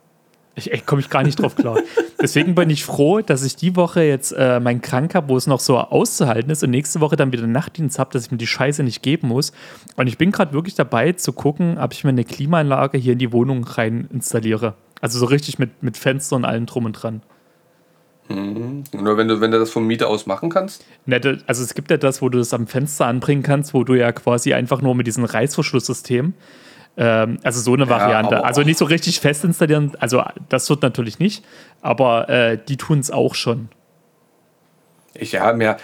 Ich, 0.55 0.71
ich 0.71 0.85
komme 0.85 1.01
ich 1.01 1.09
gar 1.09 1.23
nicht 1.23 1.41
drauf 1.41 1.55
klar. 1.55 1.79
Deswegen 2.21 2.53
bin 2.53 2.69
ich 2.69 2.85
froh, 2.85 3.21
dass 3.21 3.43
ich 3.43 3.55
die 3.55 3.75
Woche 3.75 4.03
jetzt 4.03 4.31
äh, 4.31 4.59
meinen 4.59 4.81
Krank 4.81 5.15
habe, 5.15 5.29
wo 5.29 5.37
es 5.37 5.47
noch 5.47 5.59
so 5.59 5.79
auszuhalten 5.79 6.51
ist 6.51 6.63
und 6.63 6.69
nächste 6.69 7.01
Woche 7.01 7.15
dann 7.15 7.31
wieder 7.31 7.47
Nachtdienst 7.47 7.97
habe, 7.97 8.11
dass 8.11 8.25
ich 8.25 8.31
mir 8.31 8.37
die 8.37 8.47
Scheiße 8.47 8.83
nicht 8.83 9.01
geben 9.01 9.29
muss. 9.29 9.51
Und 9.95 10.07
ich 10.07 10.17
bin 10.17 10.31
gerade 10.31 10.53
wirklich 10.53 10.75
dabei 10.75 11.13
zu 11.13 11.33
gucken, 11.33 11.79
ob 11.79 11.93
ich 11.93 12.03
mir 12.03 12.11
eine 12.11 12.23
Klimaanlage 12.23 12.99
hier 12.99 13.13
in 13.13 13.19
die 13.19 13.31
Wohnung 13.31 13.63
rein 13.63 14.07
installiere. 14.13 14.75
Also 15.01 15.17
so 15.17 15.25
richtig 15.25 15.57
mit, 15.57 15.81
mit 15.81 15.97
Fenstern 15.97 16.43
und 16.43 16.45
allem 16.45 16.65
drum 16.67 16.85
und 16.85 16.93
dran. 16.93 17.23
Nur 18.29 19.17
wenn 19.17 19.27
du, 19.27 19.41
wenn 19.41 19.51
du 19.51 19.59
das 19.59 19.69
vom 19.69 19.85
Mieter 19.85 20.07
aus 20.07 20.25
machen 20.25 20.49
kannst. 20.49 20.85
Nette, 21.05 21.39
also 21.45 21.61
es 21.63 21.73
gibt 21.73 21.91
ja 21.91 21.97
das, 21.97 22.21
wo 22.21 22.29
du 22.29 22.37
das 22.37 22.53
am 22.53 22.67
Fenster 22.67 23.05
anbringen 23.05 23.43
kannst, 23.43 23.73
wo 23.73 23.83
du 23.83 23.95
ja 23.95 24.11
quasi 24.11 24.53
einfach 24.53 24.81
nur 24.81 24.95
mit 24.95 25.07
diesem 25.07 25.25
Reißverschlusssystem, 25.25 26.33
ähm, 26.97 27.39
also 27.43 27.59
so 27.59 27.73
eine 27.73 27.89
Variante, 27.89 28.37
aber 28.37 28.45
also 28.45 28.61
nicht 28.61 28.77
so 28.77 28.85
richtig 28.85 29.19
fest 29.19 29.43
installieren, 29.43 29.93
also 29.99 30.23
das 30.49 30.69
wird 30.69 30.81
natürlich 30.81 31.19
nicht, 31.19 31.43
aber 31.81 32.29
äh, 32.29 32.57
die 32.57 32.77
tun 32.77 32.99
es 32.99 33.11
auch 33.11 33.35
schon. 33.35 33.69
Ich, 35.15 35.33
ja, 35.33 35.53
mehr. 35.53 35.77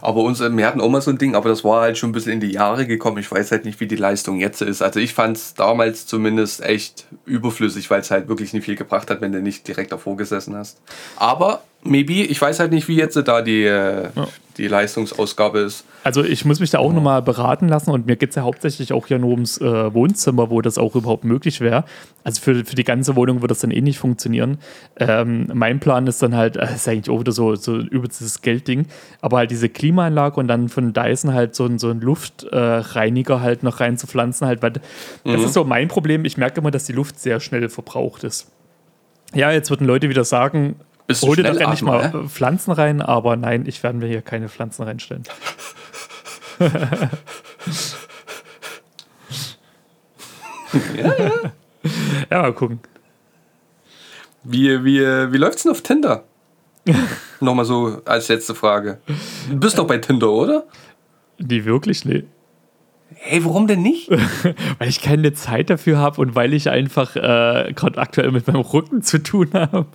Aber 0.00 0.22
uns, 0.22 0.40
wir 0.40 0.66
hatten 0.66 0.80
auch 0.80 0.88
mal 0.88 1.00
so 1.00 1.10
ein 1.10 1.18
Ding, 1.18 1.34
aber 1.36 1.48
das 1.48 1.62
war 1.64 1.82
halt 1.82 1.96
schon 1.96 2.10
ein 2.10 2.12
bisschen 2.12 2.32
in 2.32 2.40
die 2.40 2.50
Jahre 2.50 2.86
gekommen. 2.86 3.18
Ich 3.18 3.30
weiß 3.30 3.52
halt 3.52 3.64
nicht, 3.64 3.78
wie 3.78 3.86
die 3.86 3.96
Leistung 3.96 4.40
jetzt 4.40 4.62
ist. 4.62 4.82
Also 4.82 4.98
ich 4.98 5.14
fand 5.14 5.36
es 5.36 5.54
damals 5.54 6.06
zumindest 6.06 6.60
echt 6.62 7.06
überflüssig, 7.24 7.88
weil 7.90 8.00
es 8.00 8.10
halt 8.10 8.28
wirklich 8.28 8.52
nicht 8.52 8.64
viel 8.64 8.76
gebracht 8.76 9.10
hat, 9.10 9.20
wenn 9.20 9.32
du 9.32 9.40
nicht 9.40 9.66
direkt 9.66 9.92
davor 9.92 10.16
gesessen 10.16 10.56
hast. 10.56 10.80
Aber 11.16 11.62
Maybe, 11.82 12.24
ich 12.24 12.40
weiß 12.40 12.60
halt 12.60 12.72
nicht, 12.72 12.88
wie 12.88 12.96
jetzt 12.96 13.16
da 13.16 13.40
die, 13.40 13.64
äh, 13.64 14.10
ja. 14.14 14.28
die 14.58 14.68
Leistungsausgabe 14.68 15.60
ist. 15.60 15.84
Also 16.04 16.22
ich 16.22 16.44
muss 16.44 16.60
mich 16.60 16.70
da 16.70 16.78
auch 16.78 16.92
nochmal 16.92 17.22
beraten 17.22 17.68
lassen 17.68 17.90
und 17.90 18.06
mir 18.06 18.16
geht 18.16 18.30
es 18.30 18.36
ja 18.36 18.42
hauptsächlich 18.42 18.92
auch 18.92 19.06
hier 19.06 19.18
nur 19.18 19.30
ums 19.30 19.58
äh, 19.58 19.94
Wohnzimmer, 19.94 20.50
wo 20.50 20.60
das 20.60 20.76
auch 20.76 20.94
überhaupt 20.94 21.24
möglich 21.24 21.62
wäre. 21.62 21.84
Also 22.22 22.42
für, 22.42 22.66
für 22.66 22.74
die 22.74 22.84
ganze 22.84 23.16
Wohnung 23.16 23.36
würde 23.36 23.48
das 23.48 23.60
dann 23.60 23.70
eh 23.70 23.80
nicht 23.80 23.98
funktionieren. 23.98 24.58
Ähm, 24.98 25.48
mein 25.54 25.80
Plan 25.80 26.06
ist 26.06 26.22
dann 26.22 26.36
halt, 26.36 26.56
das 26.56 26.76
ist 26.76 26.88
eigentlich 26.88 27.08
auch 27.08 27.20
wieder 27.20 27.32
so, 27.32 27.54
so 27.54 27.78
übelstes 27.78 28.42
Geldding, 28.42 28.86
aber 29.22 29.38
halt 29.38 29.50
diese 29.50 29.70
Klimaanlage 29.70 30.38
und 30.38 30.48
dann 30.48 30.68
von 30.68 30.92
Dyson 30.92 31.32
halt 31.32 31.54
so, 31.54 31.66
so 31.78 31.88
einen 31.88 32.02
Luftreiniger 32.02 33.36
äh, 33.36 33.40
halt 33.40 33.62
noch 33.62 33.80
reinzupflanzen 33.80 34.46
halt, 34.46 34.62
weil 34.62 34.72
mhm. 35.24 35.32
das 35.32 35.44
ist 35.44 35.54
so 35.54 35.64
mein 35.64 35.88
Problem. 35.88 36.26
Ich 36.26 36.36
merke 36.36 36.60
immer, 36.60 36.70
dass 36.70 36.84
die 36.84 36.92
Luft 36.92 37.18
sehr 37.18 37.40
schnell 37.40 37.70
verbraucht 37.70 38.24
ist. 38.24 38.50
Ja, 39.34 39.50
jetzt 39.50 39.70
würden 39.70 39.86
Leute 39.86 40.08
wieder 40.08 40.24
sagen, 40.24 40.76
hol 41.22 41.36
dir 41.36 41.44
doch 41.44 41.56
endlich 41.56 41.82
mal 41.82 42.04
äh? 42.04 42.28
Pflanzen 42.28 42.72
rein, 42.72 43.02
aber 43.02 43.36
nein, 43.36 43.64
ich 43.66 43.82
werde 43.82 43.98
mir 43.98 44.06
hier 44.06 44.22
keine 44.22 44.48
Pflanzen 44.48 44.82
reinstellen. 44.84 45.24
ja, 50.96 51.14
ja. 51.18 51.30
Ja, 52.30 52.42
mal 52.42 52.52
gucken. 52.52 52.80
Wie, 54.44 54.84
wie, 54.84 55.00
wie 55.00 55.36
läuft's 55.36 55.62
denn 55.64 55.72
auf 55.72 55.82
Tinder? 55.82 56.24
Nochmal 57.40 57.64
so 57.64 58.00
als 58.04 58.28
letzte 58.28 58.54
Frage. 58.54 59.00
Du 59.50 59.58
bist 59.58 59.78
doch 59.78 59.86
bei 59.86 59.98
Tinder, 59.98 60.30
oder? 60.30 60.64
Die 61.38 61.64
wirklich? 61.64 62.04
Nee. 62.04 62.24
Hey, 63.14 63.44
warum 63.44 63.66
denn 63.66 63.82
nicht? 63.82 64.10
weil 64.78 64.88
ich 64.88 65.02
keine 65.02 65.32
Zeit 65.32 65.68
dafür 65.68 65.98
habe 65.98 66.20
und 66.20 66.34
weil 66.34 66.54
ich 66.54 66.70
einfach 66.70 67.16
äh, 67.16 67.72
gerade 67.74 67.98
aktuell 67.98 68.30
mit 68.30 68.46
meinem 68.46 68.60
Rücken 68.60 69.02
zu 69.02 69.22
tun 69.22 69.50
habe. 69.52 69.86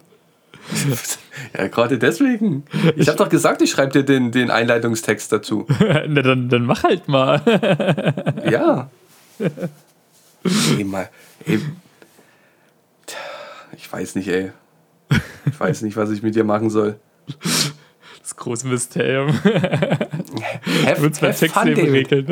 Ja, 1.57 1.67
gerade 1.67 1.97
deswegen. 1.97 2.65
Ich 2.95 3.07
habe 3.07 3.17
doch 3.17 3.29
gesagt, 3.29 3.61
ich 3.61 3.71
schreibe 3.71 3.91
dir 3.91 4.03
den, 4.03 4.31
den 4.31 4.51
Einleitungstext 4.51 5.31
dazu. 5.31 5.65
Na, 5.79 6.21
dann, 6.21 6.49
dann 6.49 6.65
mach 6.65 6.83
halt 6.83 7.07
mal. 7.07 7.41
ja. 8.49 8.89
Ey, 10.77 10.83
mal, 10.83 11.09
ey. 11.45 11.59
Ich 13.77 13.91
weiß 13.91 14.15
nicht, 14.15 14.27
ey. 14.27 14.51
Ich 15.45 15.59
weiß 15.59 15.81
nicht, 15.81 15.97
was 15.97 16.09
ich 16.09 16.23
mit 16.23 16.35
dir 16.35 16.43
machen 16.43 16.69
soll. 16.69 16.99
Das 18.21 18.35
große 18.35 18.67
Mysterium. 18.67 19.33
Have, 19.43 21.01
Wird 21.01 21.15
zwei 21.15 21.27
Texte 21.31 21.49
fun, 21.49 21.67
regeln. 21.67 22.27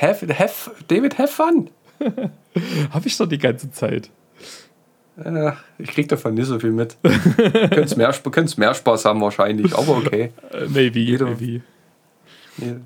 have, 0.00 0.26
have, 0.38 0.70
David, 0.88 1.18
have 1.18 1.28
fun. 1.28 1.70
Hab 2.90 3.04
ich 3.04 3.16
doch 3.16 3.28
die 3.28 3.38
ganze 3.38 3.70
Zeit. 3.70 4.10
Ja, 5.16 5.56
ich 5.78 5.90
krieg 5.90 6.08
davon 6.08 6.34
nicht 6.34 6.46
so 6.46 6.58
viel 6.58 6.72
mit. 6.72 6.96
Könnt's 7.70 7.96
mehr, 7.96 8.12
könnt's 8.30 8.56
mehr 8.56 8.74
Spaß 8.74 9.04
haben 9.04 9.20
wahrscheinlich, 9.20 9.74
aber 9.76 9.96
okay. 9.96 10.32
Maybe, 10.68 11.00
Jeder, 11.00 11.26
maybe. 11.26 11.62
Jeder. 12.56 12.80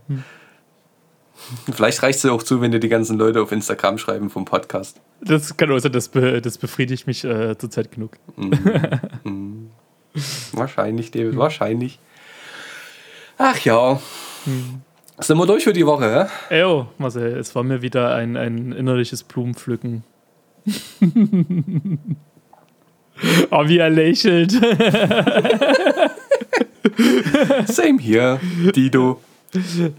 Vielleicht 1.73 2.03
reicht 2.03 2.17
es 2.17 2.23
dir 2.23 2.33
auch 2.33 2.43
zu, 2.43 2.61
wenn 2.61 2.71
dir 2.71 2.81
die 2.81 2.89
ganzen 2.89 3.19
Leute 3.19 3.43
auf 3.43 3.53
Instagram 3.53 3.99
schreiben 3.99 4.31
vom 4.31 4.45
Podcast. 4.45 5.01
Das 5.21 5.57
kann 5.57 5.71
also, 5.71 5.89
das, 5.89 6.09
be, 6.09 6.41
das 6.41 6.59
befriedigt 6.59 7.07
mich 7.07 7.25
äh, 7.25 7.57
zurzeit 7.59 7.93
genug. 7.93 8.13
Mm, 8.37 8.51
mm. 9.29 9.71
Wahrscheinlich, 10.53 11.11
David, 11.11 11.37
wahrscheinlich. 11.37 11.99
Ach 13.37 13.59
ja. 13.61 14.01
Hm. 14.45 14.83
Sind 15.19 15.39
wir 15.39 15.47
durch 15.47 15.65
für 15.65 15.73
die 15.73 15.87
Woche, 15.87 16.29
hä? 16.51 16.61
Jo, 16.61 16.89
Marcel, 16.99 17.37
es 17.37 17.55
war 17.55 17.63
mir 17.63 17.83
wieder 17.83 18.15
ein, 18.15 18.37
ein 18.37 18.73
innerliches 18.73 19.23
Blumenpflücken. 19.25 20.05
oh, 23.51 23.69
wie 23.69 23.78
er 23.78 23.91
lächelt. 23.91 24.53
Same 27.66 27.99
hier, 28.01 28.41
Dido. 28.74 29.20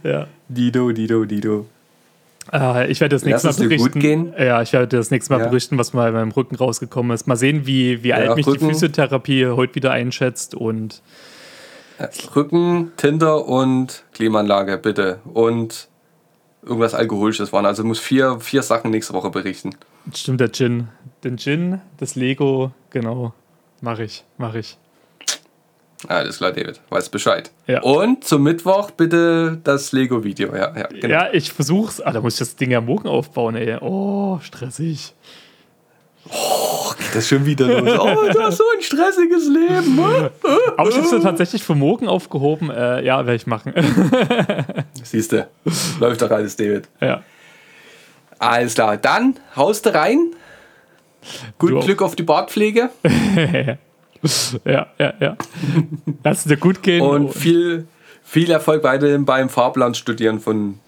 Ja. 0.03 0.27
Dido, 0.47 0.91
Dido, 0.91 1.25
Dido. 1.25 1.65
Äh, 2.51 2.91
ich 2.91 3.01
werde 3.01 3.15
das 3.15 3.25
nächste 3.25 3.47
Mal 3.47 3.55
berichten. 3.55 3.91
Gut 3.91 4.01
gehen. 4.01 4.33
Ja, 4.37 4.61
ich 4.61 4.73
werde 4.73 4.97
das 4.97 5.11
nächste 5.11 5.33
Mal 5.33 5.41
ja. 5.41 5.47
berichten, 5.47 5.77
was 5.77 5.93
mal 5.93 6.09
in 6.09 6.13
meinem 6.13 6.31
Rücken 6.31 6.55
rausgekommen 6.55 7.13
ist. 7.13 7.27
Mal 7.27 7.35
sehen, 7.35 7.65
wie, 7.65 8.03
wie 8.03 8.09
ja, 8.09 8.17
alt 8.17 8.35
mich 8.35 8.45
Rücken. 8.47 8.67
die 8.67 8.73
Physiotherapie 8.73 9.47
heute 9.47 9.75
wieder 9.75 9.91
einschätzt 9.91 10.55
und 10.55 11.01
Rücken, 12.35 12.91
Tinder 12.97 13.45
und 13.47 14.03
Klimaanlage, 14.13 14.77
bitte. 14.77 15.19
Und 15.33 15.87
irgendwas 16.65 16.93
Alkoholisches 16.93 17.53
waren. 17.53 17.65
Also 17.65 17.83
muss 17.83 17.99
vier, 17.99 18.39
vier 18.39 18.63
Sachen 18.63 18.91
nächste 18.91 19.13
Woche 19.13 19.29
berichten. 19.29 19.71
Stimmt, 20.13 20.41
der 20.41 20.51
Gin. 20.51 20.89
Den 21.23 21.37
Gin, 21.37 21.81
das 21.97 22.15
Lego, 22.15 22.71
genau. 22.89 23.33
Mache 23.81 24.03
ich, 24.03 24.23
mache 24.37 24.59
ich. 24.59 24.77
Alles 26.07 26.37
klar, 26.37 26.51
David. 26.51 26.81
Weiß 26.89 27.09
Bescheid. 27.09 27.51
Ja. 27.67 27.81
Und 27.81 28.23
zum 28.23 28.43
Mittwoch 28.43 28.91
bitte 28.91 29.59
das 29.63 29.91
Lego-Video. 29.91 30.55
Ja, 30.55 30.75
ja, 30.75 30.87
genau. 30.87 31.07
ja, 31.07 31.33
ich 31.33 31.51
versuch's. 31.51 32.01
Ah, 32.01 32.11
da 32.11 32.21
muss 32.21 32.33
ich 32.33 32.39
das 32.39 32.55
Ding 32.55 32.71
ja 32.71 32.81
morgen 32.81 33.07
aufbauen, 33.07 33.55
ey. 33.55 33.77
Oh, 33.81 34.39
stressig. 34.41 35.13
Oh, 36.29 36.91
geht 36.97 37.15
das 37.15 37.27
schon 37.27 37.45
wieder 37.45 37.67
los? 37.67 37.99
Oh, 37.99 38.31
du 38.31 38.41
hast 38.41 38.57
so 38.57 38.63
ein 38.75 38.81
stressiges 38.81 39.47
Leben. 39.47 39.99
Aber 40.77 40.89
ich 40.89 40.97
habe 40.97 41.15
es 41.15 41.23
tatsächlich 41.23 41.63
für 41.63 41.75
morgen 41.75 42.07
aufgehoben. 42.07 42.71
Äh, 42.71 43.03
ja, 43.03 43.25
werde 43.25 43.35
ich 43.35 43.45
machen. 43.45 43.73
Siehst 45.03 45.31
du, 45.31 45.47
läuft 45.99 46.21
doch 46.21 46.31
alles, 46.31 46.55
David. 46.55 46.87
Ja. 46.99 47.21
Alles 48.39 48.73
klar, 48.73 48.97
dann 48.97 49.35
haust 49.55 49.85
du 49.85 49.93
rein. 49.93 50.31
Gut 51.57 51.71
du 51.71 51.79
Glück 51.79 52.01
auf 52.01 52.15
die 52.15 52.23
Bartpflege. 52.23 52.89
ja, 54.65 54.87
ja, 54.97 55.13
ja. 55.19 55.37
Lass 56.23 56.39
es 56.39 56.43
dir 56.45 56.57
gut 56.57 56.83
gehen. 56.83 57.01
Und 57.01 57.33
viel, 57.33 57.87
viel 58.23 58.51
Erfolg 58.51 58.83
weiterhin 58.83 59.25
beim 59.25 59.49
Fahrplanstudieren 59.49 60.39
von 60.39 60.79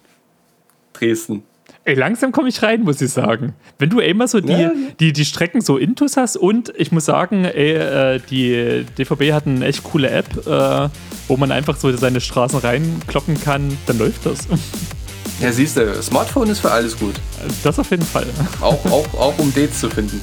Dresden. 0.92 1.44
Ey, 1.84 1.94
langsam 1.94 2.32
komme 2.32 2.48
ich 2.48 2.62
rein, 2.62 2.82
muss 2.82 3.00
ich 3.00 3.10
sagen. 3.10 3.54
Wenn 3.78 3.88
du 3.88 4.00
immer 4.00 4.28
so 4.28 4.40
die, 4.40 4.52
ja. 4.52 4.72
die, 5.00 5.12
die 5.12 5.24
Strecken 5.24 5.60
so 5.60 5.78
intus 5.78 6.16
hast 6.16 6.36
und 6.36 6.72
ich 6.76 6.92
muss 6.92 7.06
sagen, 7.06 7.44
ey, 7.44 7.74
äh, 7.76 8.20
die 8.30 8.84
DVB 8.98 9.32
hat 9.32 9.46
eine 9.46 9.64
echt 9.64 9.84
coole 9.84 10.10
App, 10.10 10.46
äh, 10.46 10.88
wo 11.28 11.36
man 11.36 11.50
einfach 11.50 11.76
so 11.76 11.94
seine 11.96 12.20
Straßen 12.20 12.58
reinkloppen 12.58 13.40
kann, 13.40 13.76
dann 13.86 13.98
läuft 13.98 14.26
das. 14.26 14.46
Ja, 15.40 15.52
siehst 15.52 15.76
du, 15.76 16.02
Smartphone 16.02 16.50
ist 16.50 16.58
für 16.60 16.70
alles 16.70 16.98
gut. 16.98 17.14
Das 17.62 17.78
auf 17.78 17.90
jeden 17.90 18.04
Fall. 18.04 18.26
Auch, 18.60 18.84
auch, 18.86 19.14
auch 19.14 19.38
um 19.38 19.54
Dates 19.54 19.80
zu 19.80 19.88
finden. 19.88 20.20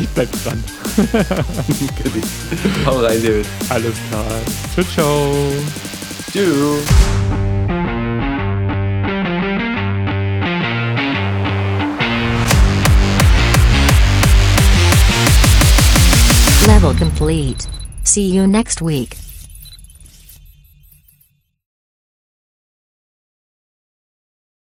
ich 0.00 0.08
bleib 0.14 0.28
dran. 0.44 0.62
Hau 2.86 3.00
rein, 3.00 3.22
David. 3.22 3.46
Alles 3.68 3.94
klar. 4.08 4.24
Ciao, 4.74 4.86
ciao. 4.94 5.34
Tschüss. 6.32 7.49
See 18.02 18.30
you 18.30 18.46
next 18.46 18.80
week. 18.80 19.14